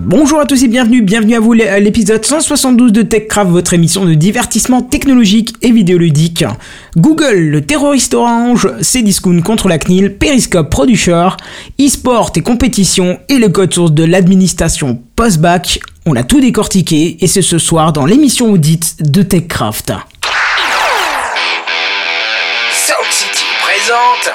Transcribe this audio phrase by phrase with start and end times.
[0.00, 4.04] Bonjour à tous et bienvenue, bienvenue à vous à l'épisode 172 de TechCraft, votre émission
[4.04, 6.44] de divertissement technologique et vidéoludique.
[6.96, 11.30] Google, le terroriste orange, Cdiscount contre la CNIL, Periscope Producer,
[11.80, 17.26] e-sport et compétition et le code source de l'administration post-bac, on a tout décortiqué et
[17.26, 19.92] c'est ce soir dans l'émission audite de TechCraft.
[22.70, 24.32] Sound City présente.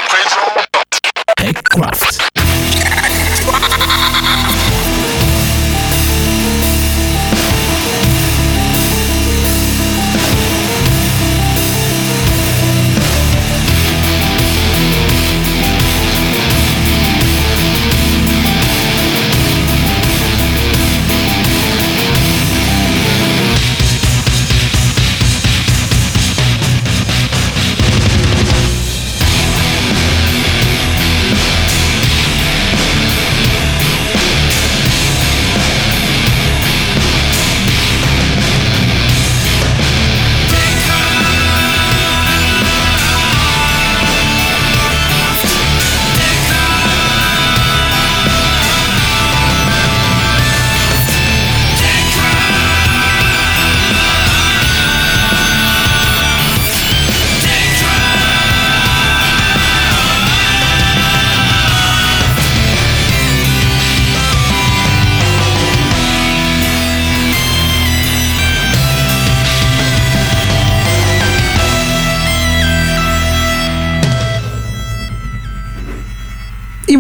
[1.38, 2.20] TechCraft.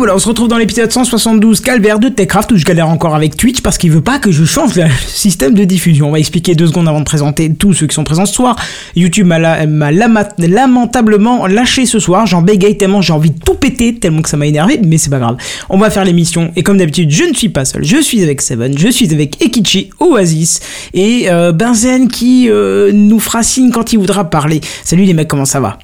[0.03, 3.37] Voilà, on se retrouve dans l'épisode 172 calvaire de Techcraft où je galère encore avec
[3.37, 6.09] Twitch parce qu'il veut pas que je change le système de diffusion.
[6.09, 8.57] On va expliquer deux secondes avant de présenter tous ceux qui sont présents ce soir.
[8.97, 12.25] YouTube m'a la- m'a lama- lamentablement lâché ce soir.
[12.25, 15.09] J'en bégaye tellement j'ai envie de tout péter tellement que ça m'a énervé, mais c'est
[15.09, 15.37] pas grave.
[15.69, 17.85] On va faire l'émission et comme d'habitude, je ne suis pas seul.
[17.85, 20.59] Je suis avec Seven, je suis avec Ekichi, Oasis
[20.93, 24.59] et euh, Benzen qui euh, nous fera signe quand il voudra parler.
[24.83, 25.79] Salut les mecs, comment ça va?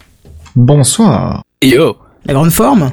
[0.58, 1.42] Bonsoir.
[1.64, 2.92] Yo, La grande forme?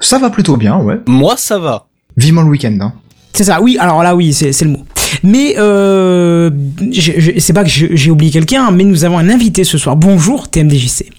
[0.00, 0.98] Ça va plutôt bien, ouais.
[1.06, 1.86] moi ça va.
[2.16, 2.92] Vivement le week-end, hein.
[3.32, 4.84] C'est ça, oui, alors là, oui, c'est le mot.
[5.22, 6.50] Mais euh,
[7.38, 9.94] c'est pas que j'ai oublié quelqu'un, mais nous avons un invité ce soir.
[9.96, 11.10] Bonjour, TMDJC.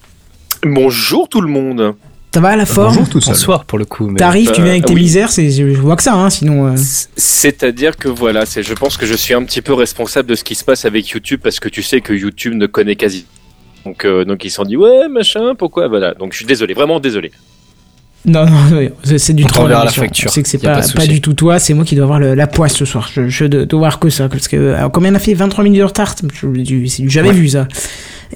[0.64, 1.96] Bonjour tout le monde.
[2.34, 2.90] Ça va à la forme?
[2.96, 3.20] Bonjour tout.
[3.26, 4.14] Bonsoir pour le coup.
[4.14, 5.02] T'arrives, tu Euh, viens avec tes oui.
[5.02, 6.68] misères, c'est- je vois que ça, hein, sinon...
[6.68, 6.76] euh,
[7.16, 10.44] C'est-à-dire que voilà, c'est, je pense que je suis un petit peu responsable de ce
[10.44, 13.26] qui se passe avec YouTube parce que tu sais que YouTube ne connaît quasi.
[13.86, 15.88] Donc, euh, donc ils se sont dit ouais machin, pourquoi?
[15.88, 16.14] Voilà.
[16.14, 17.32] Donc je suis désolé, vraiment désolé.
[18.26, 19.72] Non, non, non, c'est- du troll.
[19.72, 22.20] la facture, C'est que c'est pas, pas du tout toi, c'est moi qui dois avoir
[22.20, 23.10] le- la poisse ce soir.
[23.14, 25.80] Je, je dois voir que ça, parce que alors, combien on a fait 23 minutes
[25.80, 26.28] de retard C'est
[26.62, 27.34] du, jamais Ouais.
[27.34, 27.68] vu ça.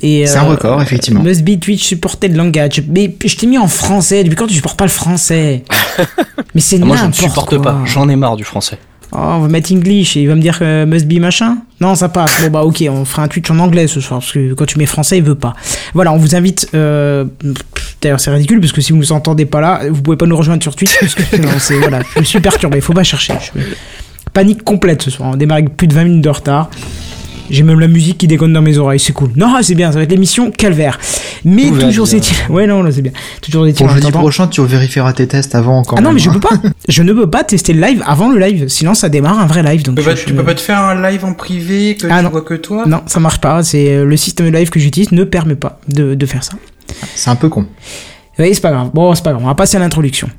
[0.02, 1.22] C'est un record, effectivement.
[1.22, 2.84] Must be Twitch supported language.
[2.90, 4.24] Mais je t'ai mis en français.
[4.24, 5.64] Depuis quand tu supportes pas le français?
[6.56, 7.62] Mais c'est Ah, moi je ne n'importe supporte quoi.
[7.62, 8.78] pas, j'en ai marre du français.
[9.12, 11.60] Oh, on va mettre English et il va me dire que must be machin?
[11.80, 12.42] Non, ça passe.
[12.42, 14.78] Bon, bah, ok, on fera un Twitch en anglais ce soir parce que quand tu
[14.80, 15.54] mets français, il veut pas.
[15.94, 16.68] Voilà, on vous invite.
[16.74, 17.24] Euh...
[18.06, 20.38] D'ailleurs, c'est ridicule parce que si vous nous entendez pas là, vous pouvez pas nous
[20.38, 22.80] rejoindre sur Twitch parce que non, c'est voilà, je suis perturbé.
[22.82, 23.34] Faut pas chercher.
[23.56, 23.60] Je-
[24.32, 25.32] Panique complète ce soir.
[25.34, 26.70] On démarre avec plus de 20 minutes de retard.
[27.50, 29.32] J'ai même la musique qui déconne dans mes oreilles, c'est cool.
[29.36, 31.00] Non, c'est bien, ça va être l'émission Calvaire.
[31.46, 32.18] Mais toujours bien.
[32.18, 32.36] est-il.
[32.54, 33.12] Ouais, non, là, c'est bien.
[33.42, 33.78] Toujours est-il.
[33.78, 35.98] Pour jeudi attendant- prochain, tu vérifieras tes tests avant encore.
[35.98, 36.50] Ah non, mais je peux pas.
[36.88, 38.68] Je ne peux pas tester le live avant le live.
[38.68, 39.84] Sinon, ça démarre un vrai live.
[39.84, 42.08] Donc Tu peux, pas, je- tu peux pas te faire un live en privé que
[42.10, 42.30] Ah tu non.
[42.32, 42.84] vois que toi?
[42.88, 43.64] Non, ça marche pas.
[43.64, 46.54] C'est euh, le système de live que j'utilise ne permet pas de, de faire ça.
[47.16, 47.66] C'est un peu con.
[48.38, 48.90] Oui, c'est pas grave.
[48.94, 49.44] Bon, c'est pas grave.
[49.44, 50.30] On va passer à l'introduction.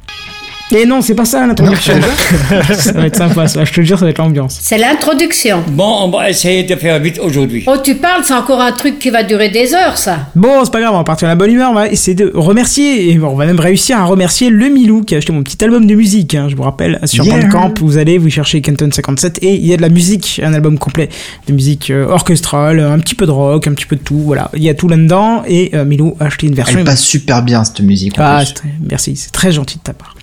[0.74, 1.94] Et non, c'est pas ça l'introduction.
[2.74, 3.46] ça va être sympa.
[3.46, 3.64] Ça.
[3.64, 4.58] Je te jure, ça va être l'ambiance.
[4.60, 5.62] C'est l'introduction.
[5.68, 7.62] Bon, on va essayer de faire vite aujourd'hui.
[7.68, 10.26] Oh, tu parles, c'est encore un truc qui va durer des heures, ça.
[10.34, 10.92] Bon, c'est pas grave.
[10.94, 11.70] On va partir à la bonne humeur.
[11.70, 13.10] On va essayer de remercier.
[13.12, 15.86] Et on va même réussir à remercier le Milou qui a acheté mon petit album
[15.86, 16.34] de musique.
[16.34, 16.48] hein.
[16.50, 17.38] Je vous rappelle, sur Yeah.
[17.42, 20.52] Bandcamp, vous allez vous cherchez Kenton 57 et il y a de la musique, un
[20.52, 21.08] album complet
[21.46, 24.18] de musique euh, orchestrale, un petit peu de rock, un petit peu de tout.
[24.18, 25.44] Voilà, il y a tout là-dedans.
[25.46, 26.80] Et euh, Milou a acheté une version.
[26.80, 28.18] Elle passe super bien cette musique.
[28.18, 28.42] en Ah,
[28.80, 30.15] merci, c'est très gentil de ta part.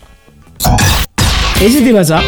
[1.61, 2.21] Et c'était pas ça.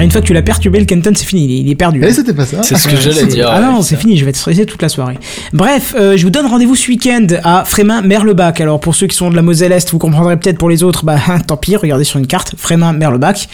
[0.00, 1.74] Ah, Une fois que tu l'as perturbé, le Kenton, c'est fini, il est, il est
[1.74, 2.00] perdu.
[2.02, 2.62] Eh, c'était pas ça.
[2.62, 3.50] C'est ce que j'allais dire.
[3.50, 5.18] Ah non, c'est fini, je vais être stressé toute la soirée.
[5.52, 8.62] Bref, euh, je vous donne rendez-vous ce week-end à Frémin-Merlebach.
[8.62, 11.18] Alors pour ceux qui sont de la Moselle-Est, vous comprendrez peut-être pour les autres, bah
[11.46, 13.48] tant pis, regardez sur une carte, Frémin-Merlebach.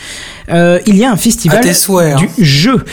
[0.50, 2.26] Euh, il y a un festival souhaits, hein.
[2.38, 2.84] du jeu.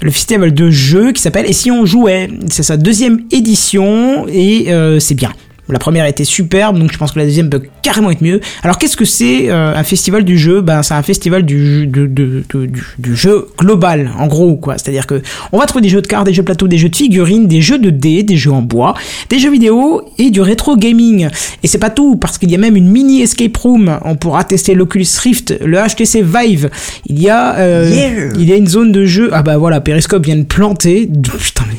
[0.00, 2.30] Le festival de jeux qui s'appelle Et si on jouait?
[2.50, 5.32] C'est sa deuxième édition et euh, c'est bien.
[5.68, 8.40] La première était superbe, donc je pense que la deuxième peut carrément être mieux.
[8.62, 10.60] Alors qu'est-ce que c'est euh, un festival du jeu?
[10.60, 14.78] Ben c'est un festival du, de- de- de- du, du jeu global, en gros quoi.
[14.78, 15.20] C'est-à-dire que
[15.52, 17.60] on va trouver des jeux de cartes, des jeux plateau, des jeux de figurines, des
[17.60, 18.94] jeux de dés, des jeux en bois,
[19.28, 21.28] des jeux vidéo et du rétro gaming.
[21.62, 23.98] Et c'est pas tout parce qu'il y a même une mini escape room.
[24.04, 26.70] On pourra tester l'Oculus Rift, le HTC Vive.
[27.06, 28.28] Il y a euh, Yeah.
[28.38, 29.30] il y a une zone de jeu.
[29.32, 31.06] Ah bah voilà, Periscope vient de planter.
[31.22, 31.74] Putain mais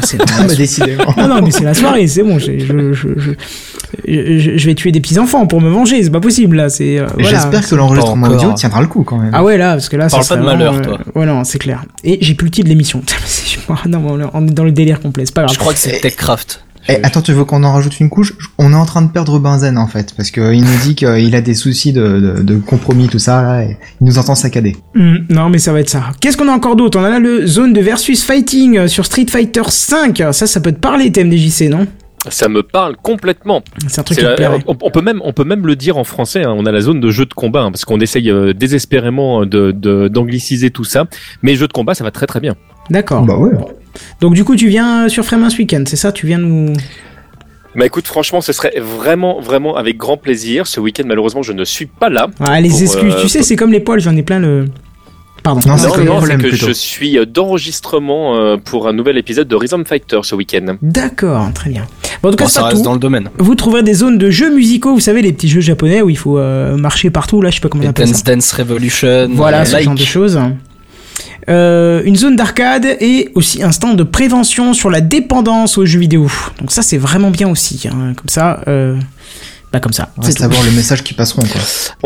[0.00, 1.04] c'est Ah, bah, décidément.
[1.16, 2.38] non, non, mais c'est la soirée, c'est bon.
[2.38, 3.30] Je, je, je, je,
[4.06, 6.68] je- je vais tuer des petits enfants pour me venger, c'est pas possible là.
[6.68, 7.28] C'est euh, voilà.
[7.30, 9.30] J'espère que l'enregistrement audio tiendra le coup quand même.
[9.32, 10.98] Ah ouais là, parce que là, ça Parle pas de malheur, vraiment, toi.
[11.16, 11.84] euh, Ouais non, c'est clair.
[12.04, 13.02] Et j'ai plus le titre de l'émission.
[13.86, 15.54] Non, mais on est dans le délire complet, c'est pas grave.
[15.54, 16.64] Je crois que c'est TechCraft.
[16.88, 18.34] Eh, attends, tu veux qu'on en rajoute une couche?
[18.58, 21.34] On est en train de perdre Benzen en fait, parce que il nous dit qu'il
[21.36, 24.76] a des soucis de, de, de compromis, tout ça, là, et il nous entend saccader.
[24.96, 26.02] Hmm, non, mais ça va être ça.
[26.20, 26.98] Qu'est-ce qu'on a encore d'autre?
[26.98, 30.24] On a là le zone de versus fighting euh, sur Street Fighter 5.
[30.32, 31.86] Ça, ça peut te parler, TMDJC, non?
[32.28, 33.62] Ça me parle complètement.
[33.88, 36.04] C'est un truc qui la- on, on peut même, on peut même le dire en
[36.04, 36.44] français.
[36.44, 39.44] hein, on a la zone de jeu de combat hein, parce qu'on essaye euh, désespérément
[39.44, 41.06] de de- d'angliciser tout ça.
[41.42, 42.54] Mais jeu de combat, ça va très très bien.
[42.90, 43.22] D'accord.
[43.24, 43.50] Bah ouais.
[44.20, 46.12] Donc du coup, tu viens sur Freeman ce week-end, c'est ça?
[46.12, 46.72] Tu viens nous...
[47.74, 50.66] Bah écoute, franchement, ce serait vraiment, vraiment avec grand plaisir.
[50.66, 52.28] Ce week-end, malheureusement, je ne suis pas là.
[52.40, 54.66] Ah, les Pour, excuses, euh, tu sais, c'est comme les poils, j'en ai plein le...
[55.42, 55.60] Pardon.
[55.66, 56.66] Non, c'est Non, non, c'est problème, que plutôt.
[56.68, 60.76] je suis euh, d'enregistrement euh, pour un nouvel épisode de Rhythm Fighter ce week-end.
[60.82, 61.86] D'accord, très bien.
[62.22, 62.82] Bon, en tout cas, Bon, ça reste tout.
[62.84, 63.28] dans le domaine.
[63.38, 66.16] Vous trouverez des zones de jeux musicaux, vous savez, les petits jeux japonais où il
[66.18, 68.34] faut euh, marcher partout, là, je sais pas comment on appelle Dance ça.
[68.34, 69.28] Dance Revolution.
[69.32, 69.84] Voilà, ce like.
[69.84, 70.38] genre de choses.
[71.48, 75.98] Euh, une zone d'arcade et aussi un stand de prévention sur la dépendance aux jeux
[75.98, 76.28] vidéo.
[76.60, 77.88] Donc ça, c'est vraiment bien aussi.
[77.88, 78.12] hein.
[78.16, 78.96] Comme ça, euh,
[79.72, 80.10] bah comme ça.
[80.20, 81.60] C'est savoir le message qu'ils passeront quoi.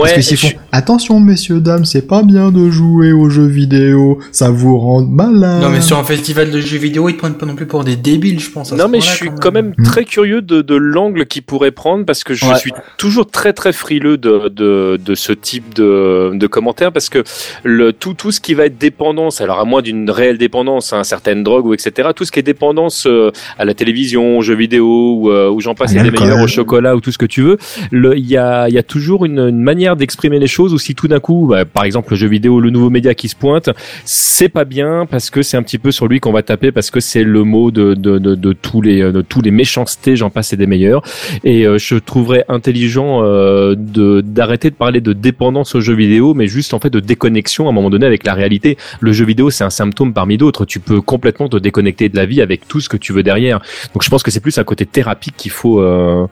[0.05, 3.29] Ouais, Parce que s'ils je- font attention messieurs dames, c'est pas bien de jouer aux
[3.29, 5.61] jeux vidéo, ça vous rend malade.
[5.63, 7.83] Non mais sur un festival de jeux vidéo, ils te prennent pas non plus pour
[7.85, 8.73] des débiles, je pense.
[8.73, 11.71] à ce Non mais je suis quand même très curieux de, de l'angle qu'il pourrait
[11.73, 12.57] prendre parce que je Ouais.
[12.59, 17.25] suis toujours très très frileux de, de, de ce type de, de commentaires parce que
[17.65, 21.03] le, tout, tout ce qui va être dépendance, alors à moins d'une réelle dépendance à
[21.03, 24.55] certaines drogues ou etc., tout ce qui est dépendance euh, à la télévision, aux jeux
[24.55, 24.87] vidéo
[25.17, 27.27] ou, euh, ou j'en passe À et des meilleurs au chocolat ou tout ce que
[27.27, 27.56] tu veux,
[27.91, 30.95] le- il y a, y a toujours une, une manière d'exprimer les choses ou si
[30.95, 33.71] tout d'un coup, bah, par exemple le jeu vidéo, le nouveau média qui se pointe,
[34.05, 36.91] c'est pas bien parce que c'est un petit peu sur lui qu'on va taper parce
[36.91, 40.31] que c'est le mot de, de, de, de tous les de tous les méchancetés, j'en
[40.31, 41.03] passe et des meilleurs.
[41.45, 46.35] Et euh, je trouverais intelligent euh, de d'arrêter de parler de dépendance aux jeux vidéo,
[46.35, 48.77] mais juste en fait de déconnexion à un moment donné avec la réalité.
[49.01, 50.65] Le jeu vidéo, c'est un symptôme parmi d'autres.
[50.65, 53.61] Tu peux complètement te déconnecter de la vie avec tout ce que tu veux derrière.
[53.95, 56.27] Donc je pense que c'est plus un côté thérapie qu'il faut euh,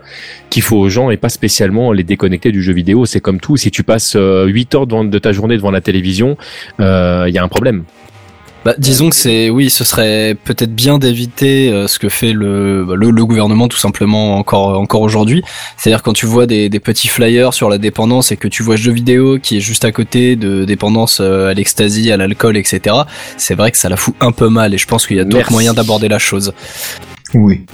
[0.50, 3.06] qu'il faut aux gens et pas spécialement les déconnecter du jeu vidéo.
[3.06, 3.56] C'est comme tout.
[3.56, 6.36] Si tu passes euh, 8 heures devant- de ta journée devant la télévision,
[6.80, 7.84] euh, il y a un problème.
[8.64, 12.82] Bah, disons que c'est oui, ce serait peut-être bien d'éviter euh, ce que fait le,
[12.88, 15.42] bah, le le gouvernement tout simplement encore encore aujourd'hui.
[15.76, 18.76] C'est-à-dire quand tu vois des, des petits flyers sur la dépendance et que tu vois
[18.76, 22.96] jeux vidéo qui est juste à côté de dépendance euh, à l'ecstasy, à l'alcool, etc.
[23.36, 25.24] C'est vrai que ça la fout un peu mal et je pense qu'il y a
[25.24, 26.54] d'autres moyens d'aborder la chose.
[27.34, 27.66] Oui.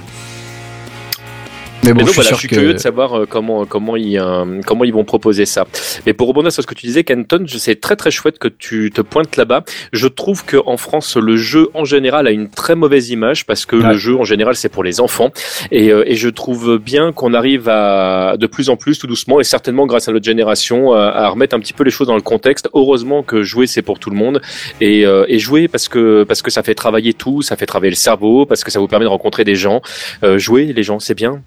[1.82, 3.96] Mais bon, donc je suis voilà, je suis que curieux de savoir euh, comment comment
[3.96, 5.64] ils euh, comment ils vont proposer ça.
[6.04, 8.48] Mais pour rebondir sur ce que tu disais, Canton, je- c'est très très chouette que
[8.48, 9.64] tu te pointes là-bas.
[9.92, 13.64] Je trouve que en France, le jeu en général a une très mauvaise image parce
[13.64, 13.88] que Ouais.
[13.92, 15.30] le jeu en général c'est pour les enfants.
[15.70, 19.40] Et, euh, et je trouve bien qu'on arrive à de plus en plus, tout doucement,
[19.40, 22.14] et certainement grâce à notre génération, à, à remettre un petit peu les choses dans
[22.16, 22.68] le contexte.
[22.74, 24.42] Heureusement que jouer c'est pour tout le monde
[24.82, 27.90] et, euh, et jouer parce que parce que ça fait travailler tout, ça fait travailler
[27.90, 29.80] le cerveau, parce que ça vous permet de rencontrer des gens.
[30.24, 31.40] Euh, jouer les gens, c'est bien.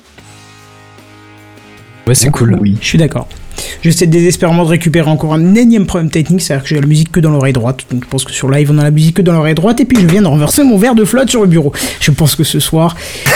[2.07, 2.57] Ouais, c'est cool.
[2.61, 2.77] Oui.
[2.81, 3.27] Je suis d'accord.
[3.81, 7.19] J'essaie désespérément de récupérer encore un énième problème technique, c'est-à-dire que j'ai la musique que
[7.19, 7.81] dans l'oreille droite.
[7.91, 9.86] Donc je pense que sur live on a la musique que dans l'oreille droite et
[9.86, 11.72] puis je viens de renverser mon verre de flotte sur le bureau.
[12.00, 12.95] Je pense que ce soir,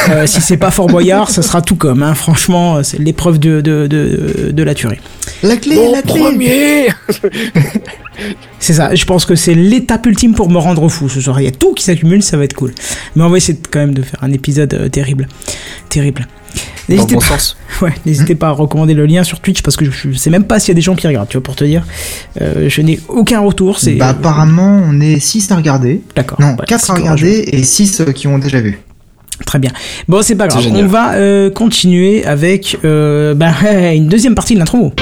[0.10, 2.02] euh, si c'est pas Fort Boyard, ça sera tout comme.
[2.02, 2.16] Hein.
[2.16, 5.00] Franchement, c'est l'épreuve de, de, de, de la tuerie.
[5.44, 6.20] La clé, la clé.
[6.22, 6.88] premier.
[8.60, 11.40] C'est ça, je pense que c'est l'étape ultime pour me rendre fou ce soir.
[11.40, 12.74] Il y a tout qui s'accumule, ça va être cool.
[13.16, 15.28] Mais on va essayer quand même de faire un épisode euh, terrible.
[15.90, 16.28] Terrible.
[16.90, 17.58] N'hésitez bon pas, sens.
[17.82, 20.46] ouais, n'hésitez pas à recommander le lien sur Twitch parce que je, je sais même
[20.46, 21.84] pas s'il y a des gens qui regardent, tu vois, pour te dire.
[22.42, 23.94] Euh, je n'ai aucun retour, c'est.
[23.94, 26.02] Bah apparemment on est 6 à regarder.
[26.16, 26.40] D'accord.
[26.42, 28.80] Non, Ouais, 4 c'est à regarder et 6 qui ont déjà vu.
[29.46, 29.72] Très bien.
[30.08, 30.66] Bon, c'est pas grave.
[30.74, 33.52] On va euh, continuer avec euh, bah,
[33.94, 34.94] une deuxième partie de l'intro.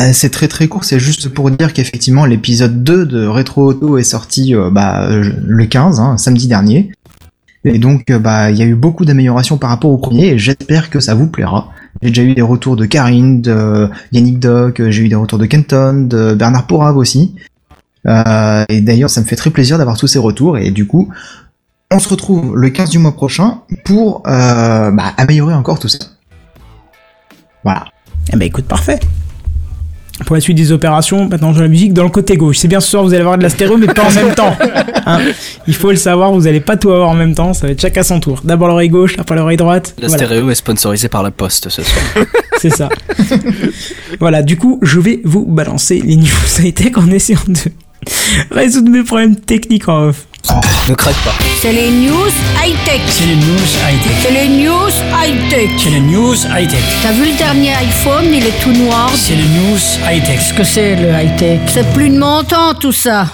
[0.00, 3.98] Euh, C'est très très court, c'est juste pour dire qu'effectivement l'épisode 2 de Retro Auto
[3.98, 6.92] est sorti euh, bah, euh, le 15, hein, samedi dernier.
[7.64, 10.88] Et donc bah il y a eu beaucoup d'améliorations par rapport au premier et j'espère
[10.88, 11.68] que ça vous plaira.
[12.00, 15.44] J'ai déjà eu des retours de Karine, de Yannick Doc, j'ai eu des retours de
[15.44, 17.34] Kenton, de Bernard Pourave aussi.
[18.06, 21.12] Et d'ailleurs ça me fait très plaisir d'avoir tous ces retours et du coup
[21.90, 25.98] on se retrouve le 15 du mois prochain pour bah, améliorer encore tout ça.
[27.62, 27.84] Voilà.
[28.32, 29.00] Eh ben écoute, parfait.
[30.26, 32.58] Pour la suite des opérations, maintenant je la musique dans le côté gauche.
[32.58, 34.54] C'est bien ce soir, vous allez avoir de la stéréo, mais pas en même temps.
[35.06, 35.18] Hein
[35.66, 37.80] Il faut le savoir, vous allez pas tout avoir en même temps, ça va être
[37.80, 38.40] chacun son tour.
[38.44, 39.94] D'abord l'oreille gauche, après l'oreille droite.
[39.98, 40.24] La Voilà.
[40.24, 42.04] stéréo est sponsorisée par la Poste ce soir.
[42.60, 42.88] C'est ça.
[44.20, 46.26] voilà, du coup, je vais vous balancer les news
[46.60, 47.58] high-tech en essayant de
[48.50, 50.26] résoudre mes problèmes techniques en off.
[50.88, 51.34] ne craque pas.
[51.60, 52.30] C'est les news
[52.64, 53.00] high-tech.
[53.08, 54.12] C'est les news high-tech.
[54.22, 55.70] C'est les news high-tech.
[55.78, 56.80] C'est les news high-tech.
[57.02, 59.10] T'as vu le dernier iPhone, il est tout noir.
[59.14, 59.78] C'est les news
[60.10, 60.38] high-tech.
[60.38, 61.60] Qu'est-ce que c'est le high-tech?
[61.68, 63.26] C'est plus de mon temps tout ça.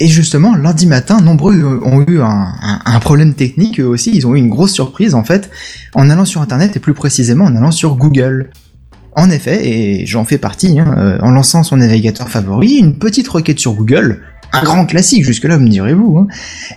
[0.00, 2.26] Et justement, lundi matin, nombreux ont eu un,
[2.60, 4.10] un- un problème technique eux aussi.
[4.12, 5.48] Ils ont eu une grosse surprise en fait,
[5.94, 8.50] en allant sur Internet et plus précisément en allant sur Google.
[9.14, 13.28] En effet, et j'en fais partie, hein, euh, en lançant son navigateur favori, une petite
[13.28, 16.26] requête sur Google, un grand classique jusque-là, me direz-vous, hein,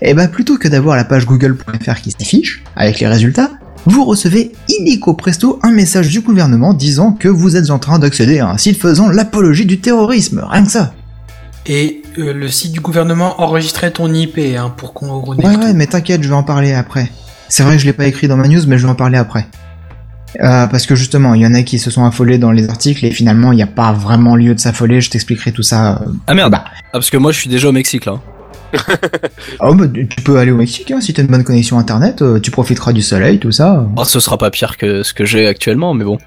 [0.01, 3.51] et ben plutôt que d'avoir la page google.fr qui s'affiche, avec les résultats,
[3.86, 8.39] vous recevez illico presto un message du gouvernement disant que vous êtes en train d'accéder
[8.39, 10.94] à un site faisant l'apologie du terrorisme, rien que ça.
[11.68, 15.88] Et euh, le site du gouvernement enregistrait ton IP hein, pour qu'on Ouais, ouais, mais
[15.88, 17.10] t'inquiète, je vais en parler après.
[17.48, 19.18] C'est vrai que je l'ai pas écrit dans ma news, mais je vais en parler
[19.18, 19.48] après.
[20.42, 23.06] Euh, parce que justement, il y en a qui se sont affolés dans les articles
[23.06, 25.00] et finalement, il n'y a pas vraiment lieu de s'affoler.
[25.01, 26.01] Je t'expliquerai tout ça.
[26.01, 26.06] euh.
[26.27, 26.51] Ah merde.
[26.51, 26.65] Bah.
[26.68, 28.20] Ah, parce que moi je suis déjà au Mexique là.
[29.62, 32.22] Oh, bah, tu peux aller au Mexique hein, si t'as une bonne connexion internet.
[32.22, 33.88] euh, tu profiteras du soleil, tout ça.
[33.98, 36.18] Ah, ce sera pas pire que ce que j'ai actuellement, mais bon.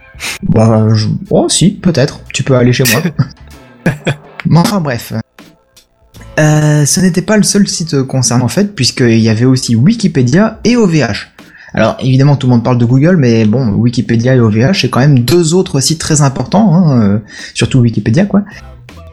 [0.43, 1.07] Bah, je...
[1.31, 2.21] oh si, peut-être.
[2.33, 3.03] Tu peux aller chez moi.
[4.47, 5.12] bon, enfin bref.
[6.38, 10.61] Euh, ce n'était pas le seul site concerné en fait, puisqu'il y avait aussi Wikipédia
[10.65, 11.33] et OVH.
[11.75, 15.01] Alors évidemment tout le monde parle de Google, mais bon, Wikipédia et OVH c'est quand
[15.01, 17.19] même deux autres sites très importants, hein, euh,
[17.55, 18.43] surtout Wikipédia quoi.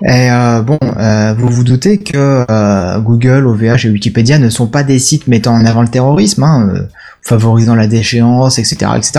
[0.04, 4.68] Et euh, bon, euh, vous vous doutez que euh, Google, OVH et Wikipédia ne sont
[4.68, 6.82] pas des sites mettant en avant le terrorisme, hein, euh,
[7.22, 9.12] favorisant la déchéance, etc., etc.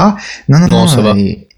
[0.49, 0.87] Non, non, Non, non.
[0.87, 1.15] ça va.
[1.17, 1.49] Et,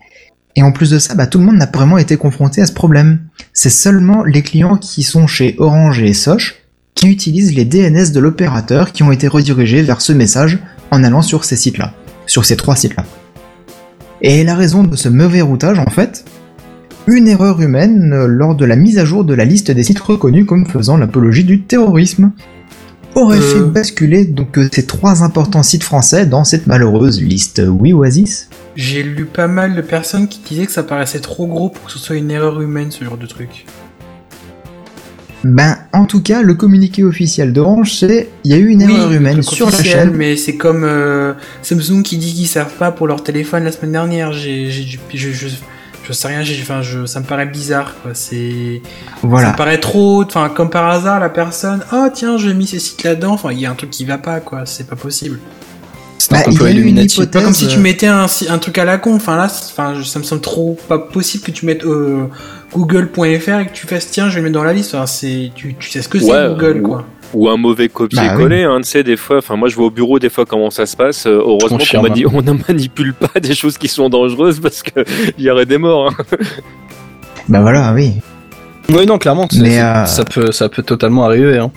[0.55, 2.67] et en plus de ça, bah, tout le monde n'a pas vraiment été confronté à
[2.67, 3.19] ce problème.
[3.53, 6.55] C'est seulement les clients qui sont chez Orange et Soch
[6.95, 10.59] qui utilisent les DNS de l'opérateur qui ont été redirigés vers ce message
[10.91, 11.93] en allant sur ces sites-là,
[12.27, 13.05] sur ces trois sites-là.
[14.23, 16.25] Et la raison de ce mauvais routage, en fait,
[17.07, 20.01] une erreur humaine euh, lors de la mise à jour de la liste des sites
[20.01, 22.33] reconnus comme faisant l'apologie du terrorisme
[23.15, 23.65] aurait Euh.
[23.65, 27.63] fait basculer donc euh, ces trois importants sites français dans cette malheureuse liste.
[27.67, 31.71] Oui, Oasis J'ai lu pas mal de personnes qui disaient que ça paraissait trop gros
[31.71, 33.67] pour que ce soit une erreur humaine, ce genre de truc.
[35.45, 38.93] Ben, en tout cas, le communiqué officiel d'Orange, c'est il y a eu une Oui,
[38.95, 40.11] erreur humaine sur la chaîne.
[40.11, 43.93] mais c'est comme euh, Samsung qui dit qu'ils savent pas pour leur téléphone la semaine
[43.93, 44.33] dernière.
[44.33, 45.49] J'ai, j'ai, je, je,
[46.07, 48.13] je sais rien, j'ai, enfin, je, ça me paraît bizarre, quoi.
[48.15, 48.83] C'est,
[49.21, 52.81] ça me paraît trop, enfin, comme par hasard, la personne, oh tiens, j'ai mis ces
[52.81, 53.33] sites là-dedans.
[53.35, 54.67] Enfin, il y a un truc qui va pas, quoi.
[54.67, 55.39] C'est pas possible.
[56.19, 57.27] C'est un Bah, complot Illuminati.
[57.27, 58.27] Pas comme si tu euh, mettais un,
[58.61, 59.15] truc à la con.
[59.15, 62.25] Enfin là, enfin, ça me semble trop pas possible que tu mettes euh,
[62.73, 64.95] Google.fr et que tu fasses tiens, je vais le mettre dans la liste.
[64.95, 67.05] Enfin, c'est, tu, tu sais ce que c'est Google, ou- quoi.
[67.35, 70.19] ou un mauvais copier-coller, hein, tu sais, des fois, enfin, moi, je vois au bureau,
[70.19, 71.27] des fois, comment ça se passe.
[71.27, 72.09] Euh, heureusement qu'on Confirme.
[72.09, 75.05] m'a dit, on ne manipule pas des choses qui sont dangereuses parce que
[75.39, 76.37] il y aurait des morts, hein.
[77.49, 78.15] Bah voilà, oui.
[78.91, 81.59] Oui, non, clairement, Mais, euh, ça peut, ça peut totalement arriver.
[81.59, 81.71] Hein.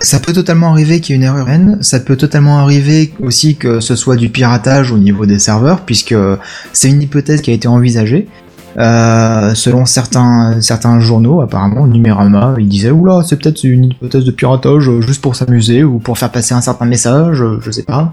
[0.00, 1.78] Ça peut totalement arriver qu'il y ait une erreur humaine.
[1.80, 6.14] Ça peut totalement arriver aussi que ce soit du piratage au niveau des serveurs, puisque
[6.72, 8.28] c'est une hypothèse qui a été envisagée.
[8.78, 14.30] Euh, selon certains certains journaux, apparemment, Numérama, ils disaient oula, c'est peut-être une hypothèse de
[14.30, 17.84] piratage euh, juste pour s'amuser ou pour faire passer un certain message, euh, je sais
[17.84, 18.12] pas.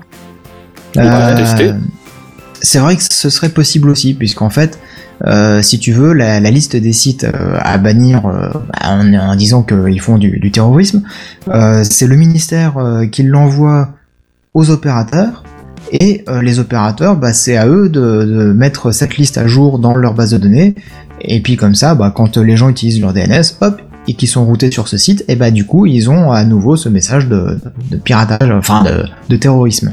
[2.65, 4.79] C'est vrai que ce serait possible aussi, puisqu'en fait,
[5.25, 8.49] euh, si tu veux, la, la liste des sites euh, à bannir euh,
[8.81, 11.03] en, en disant qu'ils font du, du terrorisme,
[11.49, 13.89] euh, c'est le ministère euh, qui l'envoie
[14.53, 15.43] aux opérateurs,
[15.91, 19.77] et euh, les opérateurs, bah, c'est à eux de, de mettre cette liste à jour
[19.77, 20.73] dans leur base de données,
[21.21, 24.45] et puis comme ça, bah, quand les gens utilisent leur DNS, hop, et qui sont
[24.45, 27.59] routés sur ce site, et bah du coup, ils ont à nouveau ce message de,
[27.91, 29.91] de piratage, enfin de, de terrorisme.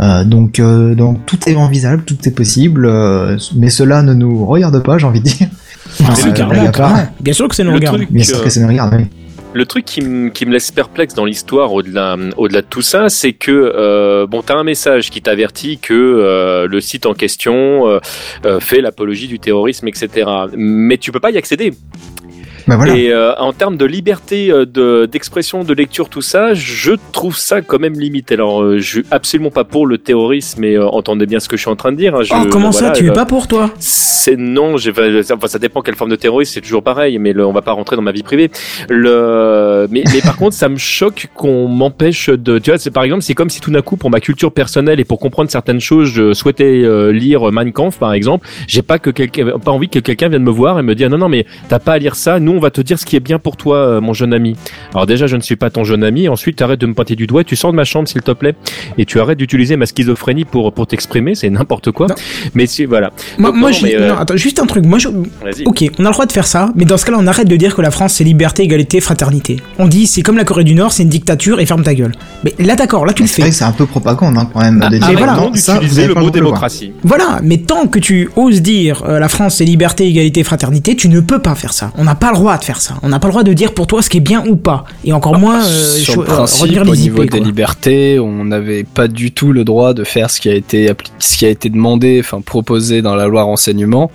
[0.00, 4.46] Euh, donc, euh, donc tout est envisageable, tout est possible, euh, mais cela ne nous
[4.46, 5.48] regarde pas, j'ai envie de dire.
[6.04, 7.04] Ah, Euh.
[7.20, 7.96] Bien sûr que ça nous Le regarde.
[7.96, 9.06] truc, Bien sûr euh, que ça nous regarde, oui.
[9.54, 13.08] Le truc qui, me- qui me laisse perplexe dans l'histoire, au-delà, au-delà de tout ça,
[13.08, 17.98] c'est que euh, bon, t'as un message qui t'avertit que euh, le site en question
[18.60, 20.28] fait l'apologie du terrorisme, etc.
[20.56, 21.72] Mais tu peux pas y accéder.
[22.68, 22.96] Bah voilà.
[22.96, 27.36] Et euh, en termes de liberté euh, de d'expression, de lecture, tout ça, je trouve
[27.36, 28.34] ça quand même limité.
[28.34, 31.56] Alors, euh, je suis absolument pas pour le terrorisme, mais euh, entendez bien ce que
[31.56, 32.14] je suis en train de dire.
[32.14, 32.22] hein.
[32.22, 33.70] Je- Oh, comment voilà, ça, tu es euh, pas pour toi?
[33.78, 37.52] c'est non, enfin ça dépend quelle forme de terrorisme, c'est toujours pareil, mais le, on
[37.52, 38.50] va pas rentrer dans ma vie privée.
[39.02, 43.04] Le mais, mais par contre, ça me choque qu'on m'empêche de tu vois, c'est par
[43.04, 45.80] exemple, c'est comme si tout d'un coup pour ma culture personnelle et pour comprendre certaines
[45.80, 49.88] choses, je souhaitais euh, lire Mein Kampf par exemple, j'ai pas que quelqu'un pas envie
[49.88, 52.14] que quelqu'un vienne me voir et me dire non non mais t'as pas à lire
[52.16, 54.34] ça, nous on va te dire ce qui est bien pour toi euh, mon jeune
[54.34, 54.56] ami.
[54.92, 57.16] Alors déjà, je ne suis pas ton jeune ami, ensuite tu arrêtes de me pointer
[57.16, 58.54] du doigt, tu sors de ma chambre s'il te plaît
[58.98, 62.08] et tu arrêtes d'utiliser ma schizophrénie pour pour t'exprimer, c'est n'importe quoi.
[62.08, 62.14] Non.
[62.54, 63.10] Mais si voilà.
[63.38, 64.84] Moi, Donc, moi non, je- mais, euh, non, attends, juste un truc.
[64.84, 65.08] Moi, je...
[65.66, 67.56] Ok, on a le droit de faire ça, mais dans ce cas-là, on arrête de
[67.56, 69.56] dire que la France c'est liberté, égalité, fraternité.
[69.78, 72.12] On dit c'est comme la Corée du Nord, c'est une dictature et ferme ta gueule.
[72.44, 73.50] Mais là, d'accord, là tu le C'est vrai fais.
[73.50, 74.80] que c'est un peu propagande hein, quand même.
[74.90, 75.34] dire, mais voilà.
[75.36, 76.92] non, ça, le mot le démocratie.
[77.04, 81.08] Voilà, mais tant que tu oses dire euh, la France c'est liberté, égalité, fraternité, tu
[81.08, 81.90] ne peux pas faire ça.
[81.96, 82.94] On n'a pas le droit de faire ça.
[83.02, 84.84] On n'a pas le droit de dire pour toi ce qui est bien ou pas.
[85.04, 87.30] Et encore moins euh, Sur le euh, principe, redire au niveau IP.
[87.32, 87.46] des quoi.
[87.46, 91.10] libertés, on n'avait pas du tout le droit de faire ce qui a été appli-
[91.18, 94.10] ce qui a été demandé, enfin proposé dans la loi renseignement.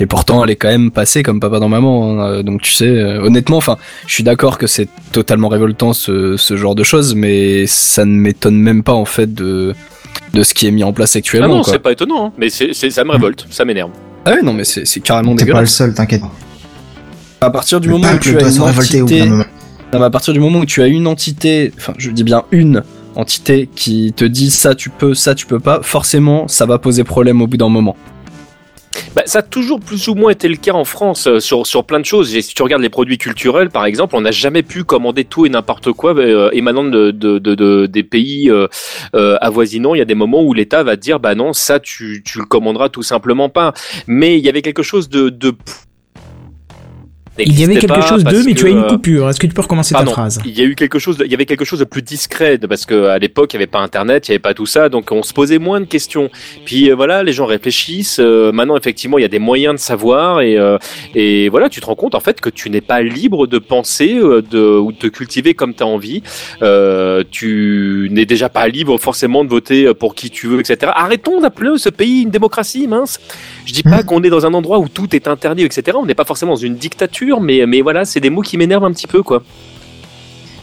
[0.00, 2.18] Et pourtant, elle est quand même passée comme papa dans maman.
[2.20, 2.26] hein.
[2.30, 3.76] Euh, Donc tu sais, euh, honnêtement, enfin,
[4.06, 8.12] je suis d'accord que c'est totalement révoltant ce, ce genre de choses, mais ça ne
[8.18, 9.74] m'étonne même pas en fait de
[10.32, 11.48] de ce qui est mis en place Ah actuellement.
[11.56, 11.72] non, quoi.
[11.72, 12.32] c'est pas étonnant, hein.
[12.38, 13.90] mais c'est, ça me révolte, ça m'énerve.
[14.24, 15.74] Ah ouais, non, mais c'est carrément T'es pas le dégueulasse.
[15.74, 16.22] seul, t'inquiète.
[17.46, 19.24] À partir du Le moment où tu as une au entité.
[19.92, 22.82] Non, à partir du moment où tu as une entité, enfin je dis bien une
[23.14, 27.04] entité qui te dit ça tu peux, ça tu peux pas, forcément ça va poser
[27.04, 27.96] problème au bout d'un moment.
[29.14, 31.84] Bah, ça a toujours plus ou moins été le cas en France euh, sur, sur
[31.84, 32.34] plein de choses.
[32.34, 35.46] Et si tu regardes les produits culturels, par exemple, on n'a jamais pu commander tout
[35.46, 38.66] et n'importe quoi euh, émanant de, de, de, de- des pays euh,
[39.14, 39.94] euh, avoisinants.
[39.94, 42.38] Il y a des moments où l'État va te dire, bah non, ça tu, tu
[42.38, 43.72] le commanderas tout simplement pas.
[44.06, 45.28] Mais il y avait quelque chose de...
[45.28, 45.54] de
[47.38, 49.28] Il y avait quelque chose de, parce mais tu as une euh, coupure.
[49.28, 50.40] Est-ce que tu peux recommencer ta phrase?
[50.44, 52.58] il y a eu quelque chose, de, il y avait quelque chose de plus discret
[52.58, 54.88] parce que à l'époque il y avait pas Internet, il y avait pas tout ça,
[54.88, 56.30] donc on se posait moins de questions.
[56.64, 58.20] Puis euh, voilà, les gens réfléchissent.
[58.20, 60.78] euh, maintenant effectivement il y a des moyens de savoir et euh,
[61.14, 64.14] et voilà, tu te rends compte en fait que tu n'es pas libre de penser
[64.16, 66.22] euh, de ou de te cultiver comme tu as envie.
[66.62, 70.92] Euh, tu n'es déjà pas libre forcément de voter pour qui tu veux, etc.
[70.94, 73.18] Arrêtons d'appeler ce pays une démocratie, mince.
[73.66, 74.04] Je dis pas Mhm.
[74.04, 75.96] qu'on est dans un endroit où tout est interdit, etc.
[76.00, 78.92] On n'est pas forcément dans une dictature, mais voilà, c'est des mots qui m'énervent un
[78.92, 79.42] petit peu quoi.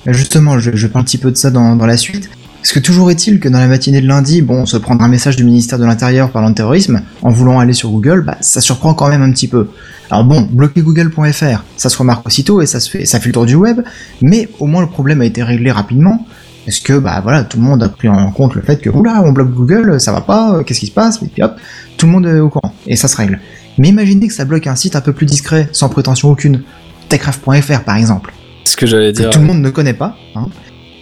[0.05, 2.29] Justement, je, je parle un petit peu de ça dans, dans la suite.
[2.63, 5.36] Parce que toujours est-il que dans la matinée de lundi, bon, se prendre un message
[5.36, 8.93] du ministère de l'Intérieur parlant de terrorisme, en voulant aller sur Google, bah, ça surprend
[8.93, 9.67] quand même un petit peu.
[10.10, 13.34] Alors bon, bloquer google.fr, ça se remarque aussitôt et ça se fait, ça fait le
[13.34, 13.82] tour du web,
[14.21, 16.26] mais au moins le problème a été réglé rapidement.
[16.65, 19.21] Parce que, bah voilà, tout le monde a pris en compte le fait que, oula,
[19.26, 21.56] on bloque Google, ça va pas, euh, qu'est-ce qui se passe, et puis hop,
[21.97, 23.41] tout le monde est au courant, et ça se règle.
[23.77, 26.63] Mais imaginez que ça bloque un site un peu plus discret, sans prétention aucune,
[27.09, 28.33] techcraft.fr par exemple
[28.65, 29.29] Ce que j'allais que dire.
[29.29, 30.47] tout le monde ne connaît pas, hein,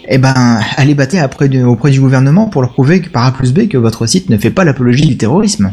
[0.08, 3.54] eh ben, allez battre après auprès du gouvernement pour leur prouver que par A plus
[3.54, 5.72] B que votre site ne fait pas l'apologie du terrorisme.